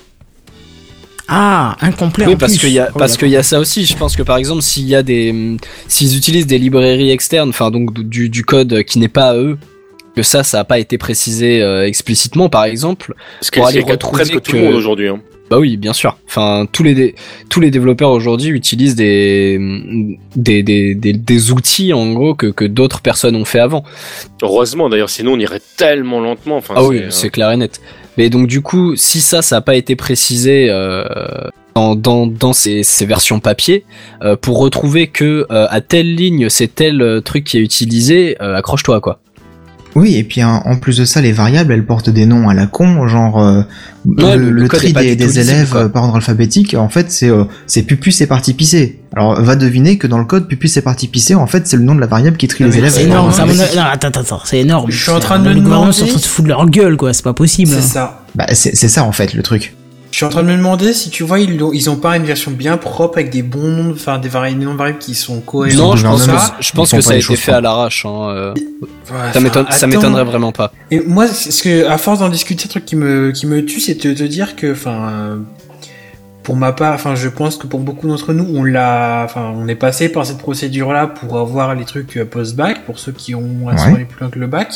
[1.28, 3.86] Ah, incomplet Oui, en parce qu'il y a, Oh, parce qu'il y a ça aussi.
[3.86, 5.57] Je pense que par exemple, s'il y a des,
[5.89, 9.57] s'ils utilisent des librairies externes, enfin donc du, du code qui n'est pas à eux,
[10.15, 13.15] que ça, ça n'a pas été précisé euh, explicitement, par exemple.
[13.41, 15.09] Parce pour aller retrouver presque tout que- le monde aujourd'hui.
[15.09, 15.20] Hein.
[15.52, 16.16] Bah oui, bien sûr.
[16.26, 17.14] Enfin, tous les dé-
[17.50, 19.58] tous les développeurs aujourd'hui utilisent des
[20.34, 23.84] des, des des des outils en gros que que d'autres personnes ont fait avant.
[24.40, 26.56] Heureusement, d'ailleurs, sinon on irait tellement lentement.
[26.56, 27.82] Enfin, Ah oui, euh, c'est clair et net.
[28.16, 31.05] Mais donc du coup, si ça, ça n'a pas été précisé euh,
[31.74, 33.84] dans, dans, dans ces, ces versions papier,
[34.22, 38.36] euh, pour retrouver que euh, à telle ligne c'est tel euh, truc qui est utilisé,
[38.40, 39.20] euh, accroche-toi quoi.
[39.94, 42.54] Oui, et puis hein, en plus de ça, les variables, elles portent des noms à
[42.54, 43.62] la con, genre euh,
[44.04, 45.82] Ouais, le, le tri est des, élèves quoi.
[45.82, 46.74] euh, par ordre alphabétique.
[46.74, 49.00] En fait, c'est euh, c'est pupus et partie pissée.
[49.14, 51.84] Alors, va deviner que dans le code pupus et partie pissée, en fait, c'est le
[51.84, 52.90] nom de la variable qui trie les élèves.
[52.90, 54.90] C'est énorme, ça, mon non, attends, attends, attends, c'est énorme.
[54.90, 56.48] Je suis en train de me Le gouvernement sont en train de se foutre de
[56.48, 57.70] leur gueule, quoi, c'est pas possible.
[57.70, 57.82] C'est hein.
[57.82, 58.24] ça.
[58.34, 59.74] Bah, c'est c'est ça en fait le truc.
[60.12, 62.16] Je suis en train de me demander si tu vois ils ont, ils ont pas
[62.16, 64.99] une version bien propre avec des bons noms, enfin des, vari- des noms de variables
[64.99, 65.76] qui sont cohérents.
[65.78, 68.05] non, le je pense que, je pense que ça a été fait à l'arrache.
[68.05, 68.55] Hein, euh.
[69.10, 70.70] Ouais, Ça m'étonnerait vraiment pas.
[70.91, 73.81] Et moi, ce que, à force d'en discuter, un truc qui me, qui me tue,
[73.81, 75.36] c'est de te dire que, enfin, euh,
[76.42, 79.66] pour ma part, enfin, je pense que pour beaucoup d'entre nous, on l'a, enfin, on
[79.66, 83.68] est passé par cette procédure-là pour avoir les trucs euh, post-bac, pour ceux qui ont
[83.68, 84.05] à Ouais.
[84.05, 84.73] plus loin que le bac.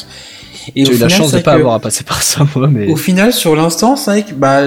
[0.74, 2.96] Et J'ai eu la chance de pas avoir à passer par ça moi, mais Au
[2.96, 4.62] final, sur l'instant, c'est vrai que, bah,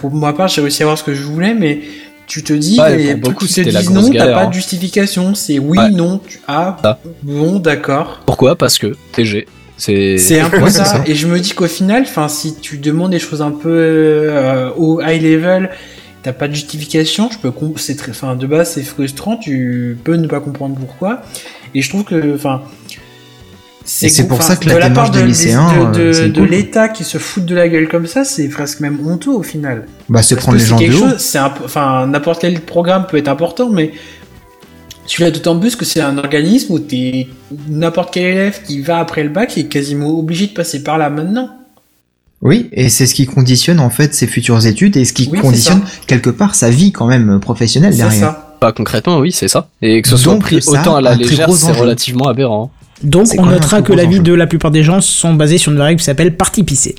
[0.00, 1.80] pour ma part, j'ai réussi à avoir ce que je voulais, mais
[2.26, 4.48] tu te dis, Ouais, beaucoup, trucs qui te grosse non, t'as pas hein.
[4.48, 5.34] de justification.
[5.34, 5.90] C'est oui, Ouais.
[5.90, 6.40] non, tu...
[6.48, 6.98] ah, Ah.
[7.22, 8.20] bon, d'accord.
[8.24, 8.56] Pourquoi?
[8.56, 9.46] Parce que TG.
[9.76, 11.02] C'est un peu ça.
[11.06, 14.70] Et je me dis qu'au final, enfin, si tu demandes des choses un peu euh,
[14.76, 15.70] au high level,
[16.22, 17.28] t'as pas de justification.
[17.32, 19.36] Je peux, c'est très, enfin, de base, c'est frustrant.
[19.36, 21.22] Tu peux ne pas comprendre pourquoi.
[21.74, 22.62] Et je trouve que, enfin.
[23.84, 26.12] C'est pour ça que la de la part démarche de, des lycéens, de, euh, de-
[26.12, 26.48] c'est de cool.
[26.50, 29.86] l'État qui se fout de la gueule comme ça, c'est presque même honteux au final.
[30.08, 31.08] Bah, c'est prendre les c'est gens de quelque haut.
[31.10, 33.92] chose, c'est un peu- enfin, n'importe quel programme peut être important, mais
[35.06, 37.26] celui-là d'autant plus que c'est un organisme où t'es,
[37.68, 41.10] n'importe quel élève qui va après le bac est quasiment obligé de passer par là
[41.10, 41.50] maintenant.
[42.40, 45.30] Oui, et c'est ce qui conditionne en fait ses futures études et ce qui Oui,
[45.36, 48.20] c'est conditionne quelque part sa vie quand même professionnelle C'est derrière.
[48.32, 48.56] ça.
[48.60, 49.68] pas concrètement, oui, c'est ça.
[49.80, 52.70] Et que ce soit pris ça autant à la légère, c'est relativement aberrant.
[53.02, 55.98] Donc on notera que l'avis de la plupart des gens sont basés sur une règle
[55.98, 56.94] qui s'appelle partie pissée.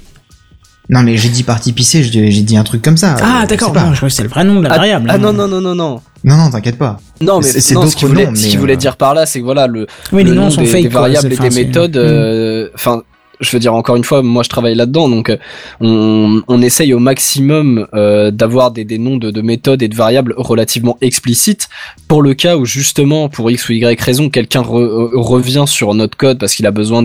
[0.89, 3.15] Non mais j'ai dit parti pisser, j'ai dit un truc comme ça.
[3.21, 5.07] Ah euh, d'accord, je crois que c'est le vrai nom de la Ah, variable.
[5.09, 5.17] ah hein.
[5.17, 6.01] non, non, non, non, non.
[6.25, 6.99] Non non, t'inquiète pas.
[7.21, 9.13] Non, mais C'est- ce d'autres qu'il voulait, noms, ce mais, qu'il voulait euh, dire par
[9.13, 10.83] là, c'est que voilà, le, Oui, les le noms nom sont des, fake.
[10.83, 11.95] des quoi, variables et des méthodes.
[11.95, 11.99] Mm.
[11.99, 13.01] euh, Enfin,
[13.39, 15.37] je veux dire encore une fois, moi je travaille là-dedans, donc euh,
[15.81, 19.95] on, on essaye au maximum euh, d'avoir des, des noms de, de méthodes et de
[19.95, 21.69] variables relativement explicites
[22.07, 26.17] pour le cas où justement pour x ou y raison quelqu'un euh, revient sur notre
[26.17, 27.03] code parce qu'il a besoin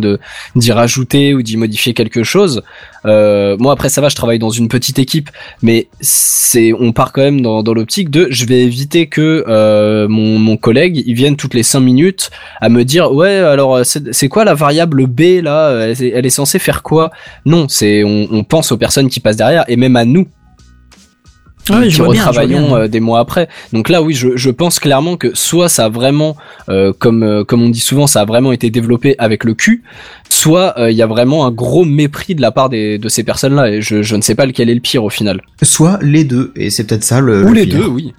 [0.57, 2.63] d'y rajouter ou d'y modifier quelque chose.
[3.09, 5.31] Euh, moi après ça va, je travaille dans une petite équipe,
[5.62, 10.07] mais c'est on part quand même dans, dans l'optique de je vais éviter que euh,
[10.09, 12.31] mon, mon collègue il vienne toutes les cinq minutes
[12.61, 15.87] à me dire ouais alors euh, c'est quoi la variable b là?
[16.01, 17.11] Elle, est- censée faire quoi?
[17.47, 20.27] Non c'est on pense aux personnes qui passent derrière et même à nous
[21.71, 22.77] Ouais, je qui retravaillons bien.
[22.77, 25.89] euh, des mois après donc là oui je, je pense clairement que soit ça a
[25.89, 26.37] vraiment
[26.69, 29.83] euh, comme euh, comme on dit souvent ça a vraiment été développé avec le cul
[30.29, 33.23] soit euh, il y a vraiment un gros mépris de la part des, de ces
[33.25, 35.99] personnes là et je, je ne sais pas lequel est le pire au final Soit
[36.03, 37.45] les deux, et c'est peut-être ça le.
[37.45, 37.79] ou le les pire.
[37.81, 38.13] deux oui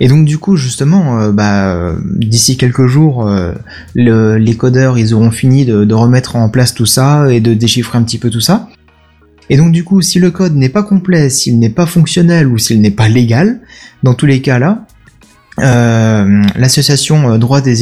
[0.00, 3.52] Et donc du coup justement, euh, bah, d'ici quelques jours, euh,
[3.94, 7.54] le- les codeurs ils auront fini de, de remettre en place tout ça et de
[7.54, 8.68] déchiffrer un petit peu tout ça.
[9.50, 12.58] Et donc du coup, si le code n'est pas complet, s'il n'est pas fonctionnel ou
[12.58, 13.60] s'il n'est pas légal,
[14.02, 14.86] dans tous les cas là,
[15.60, 17.74] euh, l'association euh, droit des,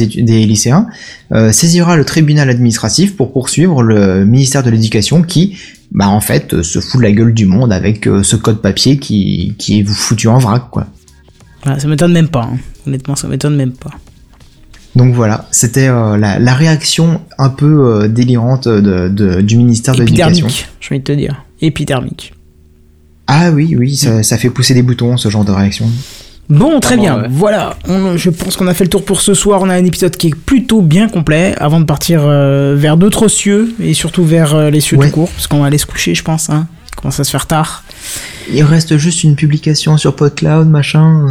[0.45, 0.87] lycéens
[1.33, 5.57] euh, saisira le tribunal administratif pour poursuivre le ministère de l'éducation qui,
[5.91, 8.97] bah en fait, se fout de la gueule du monde avec euh, ce code papier
[8.99, 10.85] qui, qui est foutu en vrac quoi.
[11.63, 12.43] Voilà, ça m'étonne même pas.
[12.53, 12.57] hein.
[12.85, 13.91] Honnêtement, ça m'étonne même pas.
[14.95, 20.45] Donc voilà, c'était la, la réaction un peu délirante de, de- du ministère de l'Éducation.
[20.47, 21.43] Épidermique, j'ai envie de te dire.
[21.63, 22.33] Épidermique.
[23.27, 25.89] Ah oui, oui, ça, ça fait pousser des boutons ce genre de réaction.
[26.49, 27.21] Bon, très bien.
[27.21, 27.27] ouais.
[27.31, 29.61] Voilà, on- je pense qu'on a fait le tour pour ce soir.
[29.61, 33.29] On a un épisode qui est plutôt bien complet avant de partir euh, vers d'autres
[33.29, 35.07] cieux et surtout vers euh, les cieux Ouais.
[35.07, 36.49] tout court, parce qu'on va aller se coucher, je pense.
[36.49, 36.67] Hein.
[36.91, 37.83] Il commence à se faire tard.
[38.53, 41.29] Il reste juste une publication sur PodCloud, machin.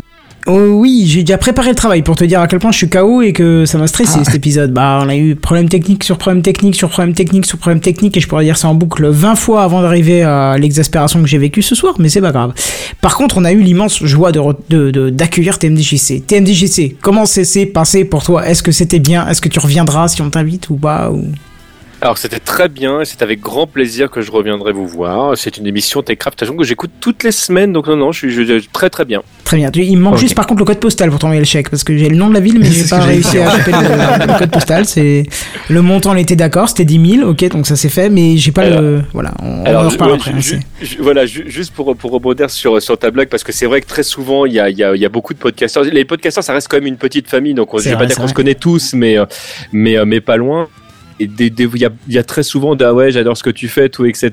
[0.49, 2.89] Oh oui, j'ai déjà préparé le travail pour te dire à quel point je suis
[2.89, 4.25] KO et que ça m'a stressé Ah.
[4.25, 4.73] cet épisode.
[4.73, 8.17] Bah, on a eu problème technique sur problème technique sur problème technique sur problème technique
[8.17, 11.39] et je pourrais dire ça en boucle 20 fois avant d'arriver à l'exaspération que j'ai
[11.39, 12.55] vécue ce soir, mais c'est pas grave.
[13.01, 16.27] Par contre, on a eu l'immense joie de d'accueillir TMDJC.
[16.27, 18.45] TMDJC, comment c'est passé pour toi?
[18.49, 19.29] Est-ce que c'était bien?
[19.29, 21.25] Est-ce que tu reviendras si on t'invite ou pas ou...
[22.03, 25.37] Alors c'était très bien et c'est avec grand plaisir que je reviendrai vous voir.
[25.39, 28.43] C'est une émission Techcraft que j'écoute toutes les semaines donc non non je suis je-
[28.59, 29.23] je- très très bien.
[29.45, 29.71] Très bien.
[29.71, 31.85] Tu- Il me manque juste par contre le code postal pour t'envoyer le chèque parce
[31.85, 34.33] que j'ai le nom de la ville mais j'ai ce pas réussi à choper le,
[34.33, 34.85] le code postal.
[34.85, 35.23] C'est
[35.69, 38.51] le montant, on était d'accord, c'était 10 000, ok, donc ça c'est fait, mais j'ai
[38.51, 39.03] pas le.
[39.13, 40.41] Voilà, on, on en je- reparle ouais, après.
[40.41, 43.67] ju- hein, voilà, ju- juste pour, pour rebondir sur, sur ta blague, parce que c'est
[43.67, 45.85] vrai que très souvent, il y a, il y, a, y a beaucoup de podcasteurs.
[45.85, 48.17] Les podcasteurs, ça reste quand même une petite famille, donc on- je vais pas dire
[48.17, 49.25] qu'on se connaît tous, mais, euh,
[49.73, 50.69] mais, euh, mais pas loin.
[51.23, 53.37] Et des- des- il y, a, il y a très souvent de, ah ouais, j'adore
[53.37, 54.31] ce que tu fais, tout, etc.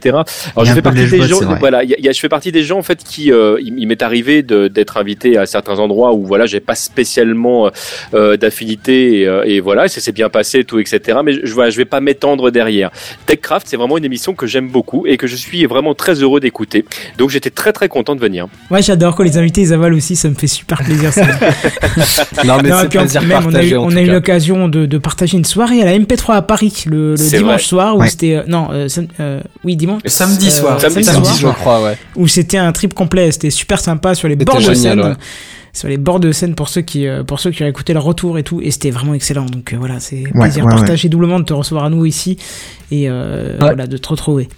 [0.55, 2.29] Alors je fais partie des gens, voilà, il y a- il y a- je fais
[2.29, 5.79] partie des gens en fait qui, euh, il, il m'est arrivé d'être invité à certains
[5.79, 7.69] endroits où voilà, j'ai pas spécialement
[8.13, 11.19] euh, d'affinité et, euh, et voilà, ça s'est bien passé, tout, etc.
[11.23, 12.89] Mais je, voilà, je vais pas m'étendre derrière.
[13.25, 16.39] Techcraft, c'est vraiment une émission que j'aime beaucoup et que je suis vraiment très heureux
[16.39, 16.85] d'écouter.
[17.17, 18.47] Donc j'étais très très content de venir.
[18.71, 21.11] Ouais, j'adore quand les invités ils avalent aussi, ça me fait super plaisir.
[21.13, 21.25] Ça.
[22.45, 25.37] non mais c'est plaisir même, on a partagé eu, on a l'occasion de, de partager
[25.37, 27.57] une soirée à la MP3 à Paris le, dimanche vrai.
[27.59, 28.09] soir où Ouais.
[28.09, 30.81] c'était euh, non euh, sam- euh, oui dimanche Samedi Euh, soir.
[30.81, 31.53] samedi samedi Samedi, soir.
[31.55, 34.73] je crois ouais où c'était un trip complet, c'était super sympa sur les bords de
[34.73, 34.99] scène.
[35.01, 35.13] ouais.
[35.71, 38.37] Sur les bords de scène pour ceux qui pour ceux qui ont écouté le retour
[38.39, 41.39] et tout et c'était vraiment excellent donc euh, voilà c'est Ouais, plaisir ouais, partagé doublement
[41.39, 42.37] de te recevoir à nous ici
[42.91, 44.49] et euh, voilà de te retrouver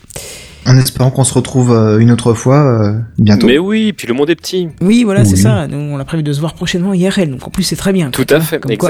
[0.66, 3.48] En espérant qu'on se retrouve une autre fois euh, bientôt.
[3.48, 4.69] Mais oui, puis le monde est petit.
[4.80, 7.51] oui voilà c'est ça nous on a prévu de se voir prochainement IRL donc en
[7.51, 8.90] plus c'est très bien Tout à fait, Comme quoi.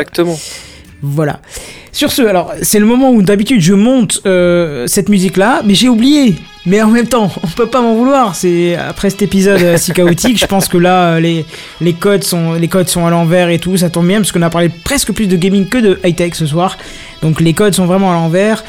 [1.02, 1.40] Voilà.
[1.92, 5.90] Sur ce, alors c'est le moment où d'habitude je monte euh, cette musique-là, mais j'ai
[5.90, 6.36] oublié.
[6.68, 8.36] Mais en même temps, on peut pas m'en vouloir.
[8.36, 11.44] C'est après cet épisode euh, si chaotique, je pense que là euh,
[11.82, 14.44] les codes sont les codes sont à l'envers et tout, ça tombe bien parce qu'on
[14.44, 16.78] a parlé presque plus de gaming que de high tech ce soir.
[17.22, 18.64] Donc les codes sont vraiment à l'envers,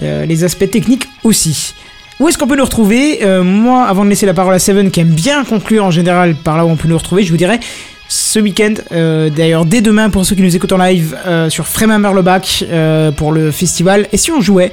[0.00, 1.74] les aspects techniques aussi.
[2.18, 3.20] Où est-ce qu'on peut nous retrouver?
[3.42, 6.56] Moi, avant de laisser la parole à Seven, qui aime bien conclure en général par
[6.56, 7.60] là où on peut nous retrouver, je vous dirais
[8.08, 11.66] ce week-end, euh, d'ailleurs dès demain pour ceux qui nous écoutent en live euh, sur
[11.66, 14.06] Frémin-Merlebach euh, pour le festival.
[14.12, 14.70] Et si on jouait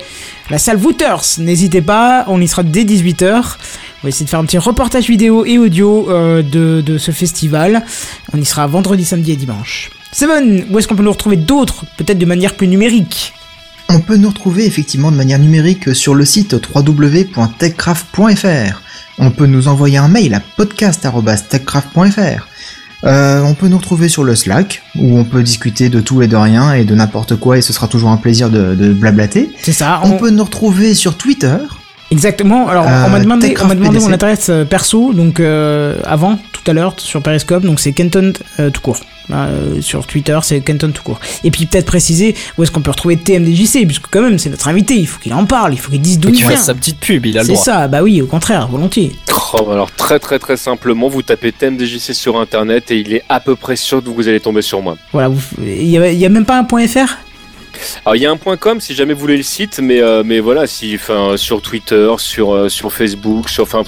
[0.50, 3.34] La salle Wooters, n'hésitez pas, on y sera dès 18h.
[3.34, 7.84] On va essayer de faire un petit reportage vidéo et audio de, de ce festival.
[8.34, 9.90] On y sera vendredi, samedi et dimanche.
[10.12, 13.34] Seven, où est-ce qu'on peut nous retrouver d'autres Peut-être de manière plus numérique?
[13.90, 18.82] On peut nous retrouver effectivement de manière numérique sur le site www.techcraft.fr.
[19.20, 22.48] On peut nous envoyer un mail à podcast.techcraft.fr.
[23.06, 26.28] Euh, on peut nous retrouver sur le Slack, où on peut discuter de tout et
[26.28, 29.52] de rien et de n'importe quoi, et ce sera toujours un plaisir de, de blablater.
[29.62, 30.02] C'est ça.
[30.04, 31.58] On peut nous retrouver sur Twitter.
[32.12, 32.68] Exactement.
[32.68, 36.38] Alors, on m'a Euh, demandé, on m'a demandé mon adresse euh, perso, donc euh, avant,
[36.52, 39.00] tout à l'heure, sur Periscope, donc c'est Kenton euh, tout court.
[39.32, 41.20] Euh, sur Twitter, c'est Kenton tout court.
[41.46, 44.68] Et puis peut-être préciser où est-ce qu'on peut retrouver TMDJC, puisque quand même, c'est notre
[44.68, 46.58] invité, il faut qu'il en parle, il faut qu'il dise d'où il tu vient.
[46.58, 47.64] sa petite pub, il a le C'est droit.
[47.64, 49.14] ça, bah oui, au contraire, volontiers.
[49.56, 53.24] Oh, alors très très très simplement, vous tapez thème DJC sur internet et il est
[53.30, 54.98] à peu près sûr que vous allez tomber sur moi.
[55.14, 57.16] Voilà, vous- il y, a- il y a même pas un point .fr
[58.06, 60.24] Alors il y a un point com si jamais vous voulez le site, mais euh,
[60.26, 63.84] mais voilà, si enfin sur Twitter, sur euh, sur Facebook, sur enfin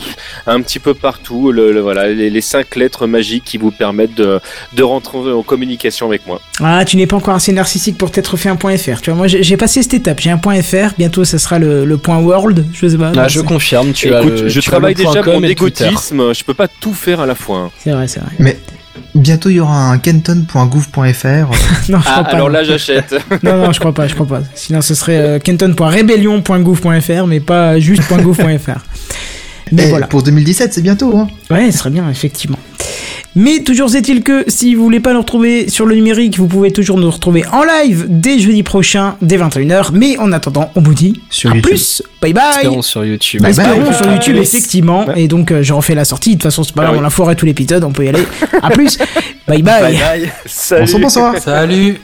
[0.47, 4.15] un petit peu partout, le, le- voilà les, les cinq lettres magiques qui vous permettent
[4.15, 4.39] de
[4.73, 6.41] de rentrer en communication avec moi.
[6.61, 9.01] Ah, tu n'es pas encore assez narcissique pour t'être fait un point .fr.
[9.01, 11.85] Tu vois, moi j'ai passé cette étape, j'ai un point .fr, bientôt ça sera le,
[11.85, 13.11] le point .world, je sais pas.
[13.17, 16.33] Ah, je confirme, tu as le, je tu as travaille le point déjà mon égotisme,
[16.33, 17.57] je peux pas tout faire à la fois.
[17.57, 17.71] hein.
[17.79, 18.29] C'est vrai, c'est vrai.
[18.39, 18.57] Mais
[19.13, 20.95] bientôt il y aura un kenton.gouv.fr.
[21.89, 22.29] Non, je Ah, crois pas.
[22.31, 22.53] alors non.
[22.53, 23.15] là j'achète.
[23.43, 24.41] Non, non, je crois pas, je crois pas.
[24.55, 28.79] Sinon, ce serait euh, kenton.rebellion.gouv.fr, mais pas juste .gouv.fr.
[29.71, 30.07] Mais Et voilà.
[30.07, 31.17] Pour 2017, c'est bientôt.
[31.17, 31.27] Hein.
[31.49, 32.59] Ouais, ce serait bien, effectivement.
[33.35, 36.71] Mais toujours est-il que si vous voulez pas nous retrouver sur le numérique, vous pouvez
[36.71, 39.89] toujours nous retrouver en live dès jeudi prochain, dès 21h.
[39.93, 41.69] Mais en attendant, on vous dit Sur à YouTube.
[41.71, 42.03] plus.
[42.21, 42.43] Bye bye.
[42.51, 43.41] Espérons sur YouTube.
[43.41, 43.65] Bye bye.
[43.67, 44.43] Espérons sur YouTube, Bye.
[44.43, 45.13] effectivement.
[45.15, 46.31] Et donc, euh, je refais la sortie.
[46.31, 48.09] De toute façon, c'est pas Ah grave, on a foiré tout l'épisode, on peut y
[48.09, 48.23] aller.
[48.61, 48.97] À plus.
[49.47, 49.61] bye.
[49.61, 49.97] bye.
[50.45, 50.81] Salut.
[50.81, 51.37] Bonsoir, bonsoir.
[51.39, 51.99] Salut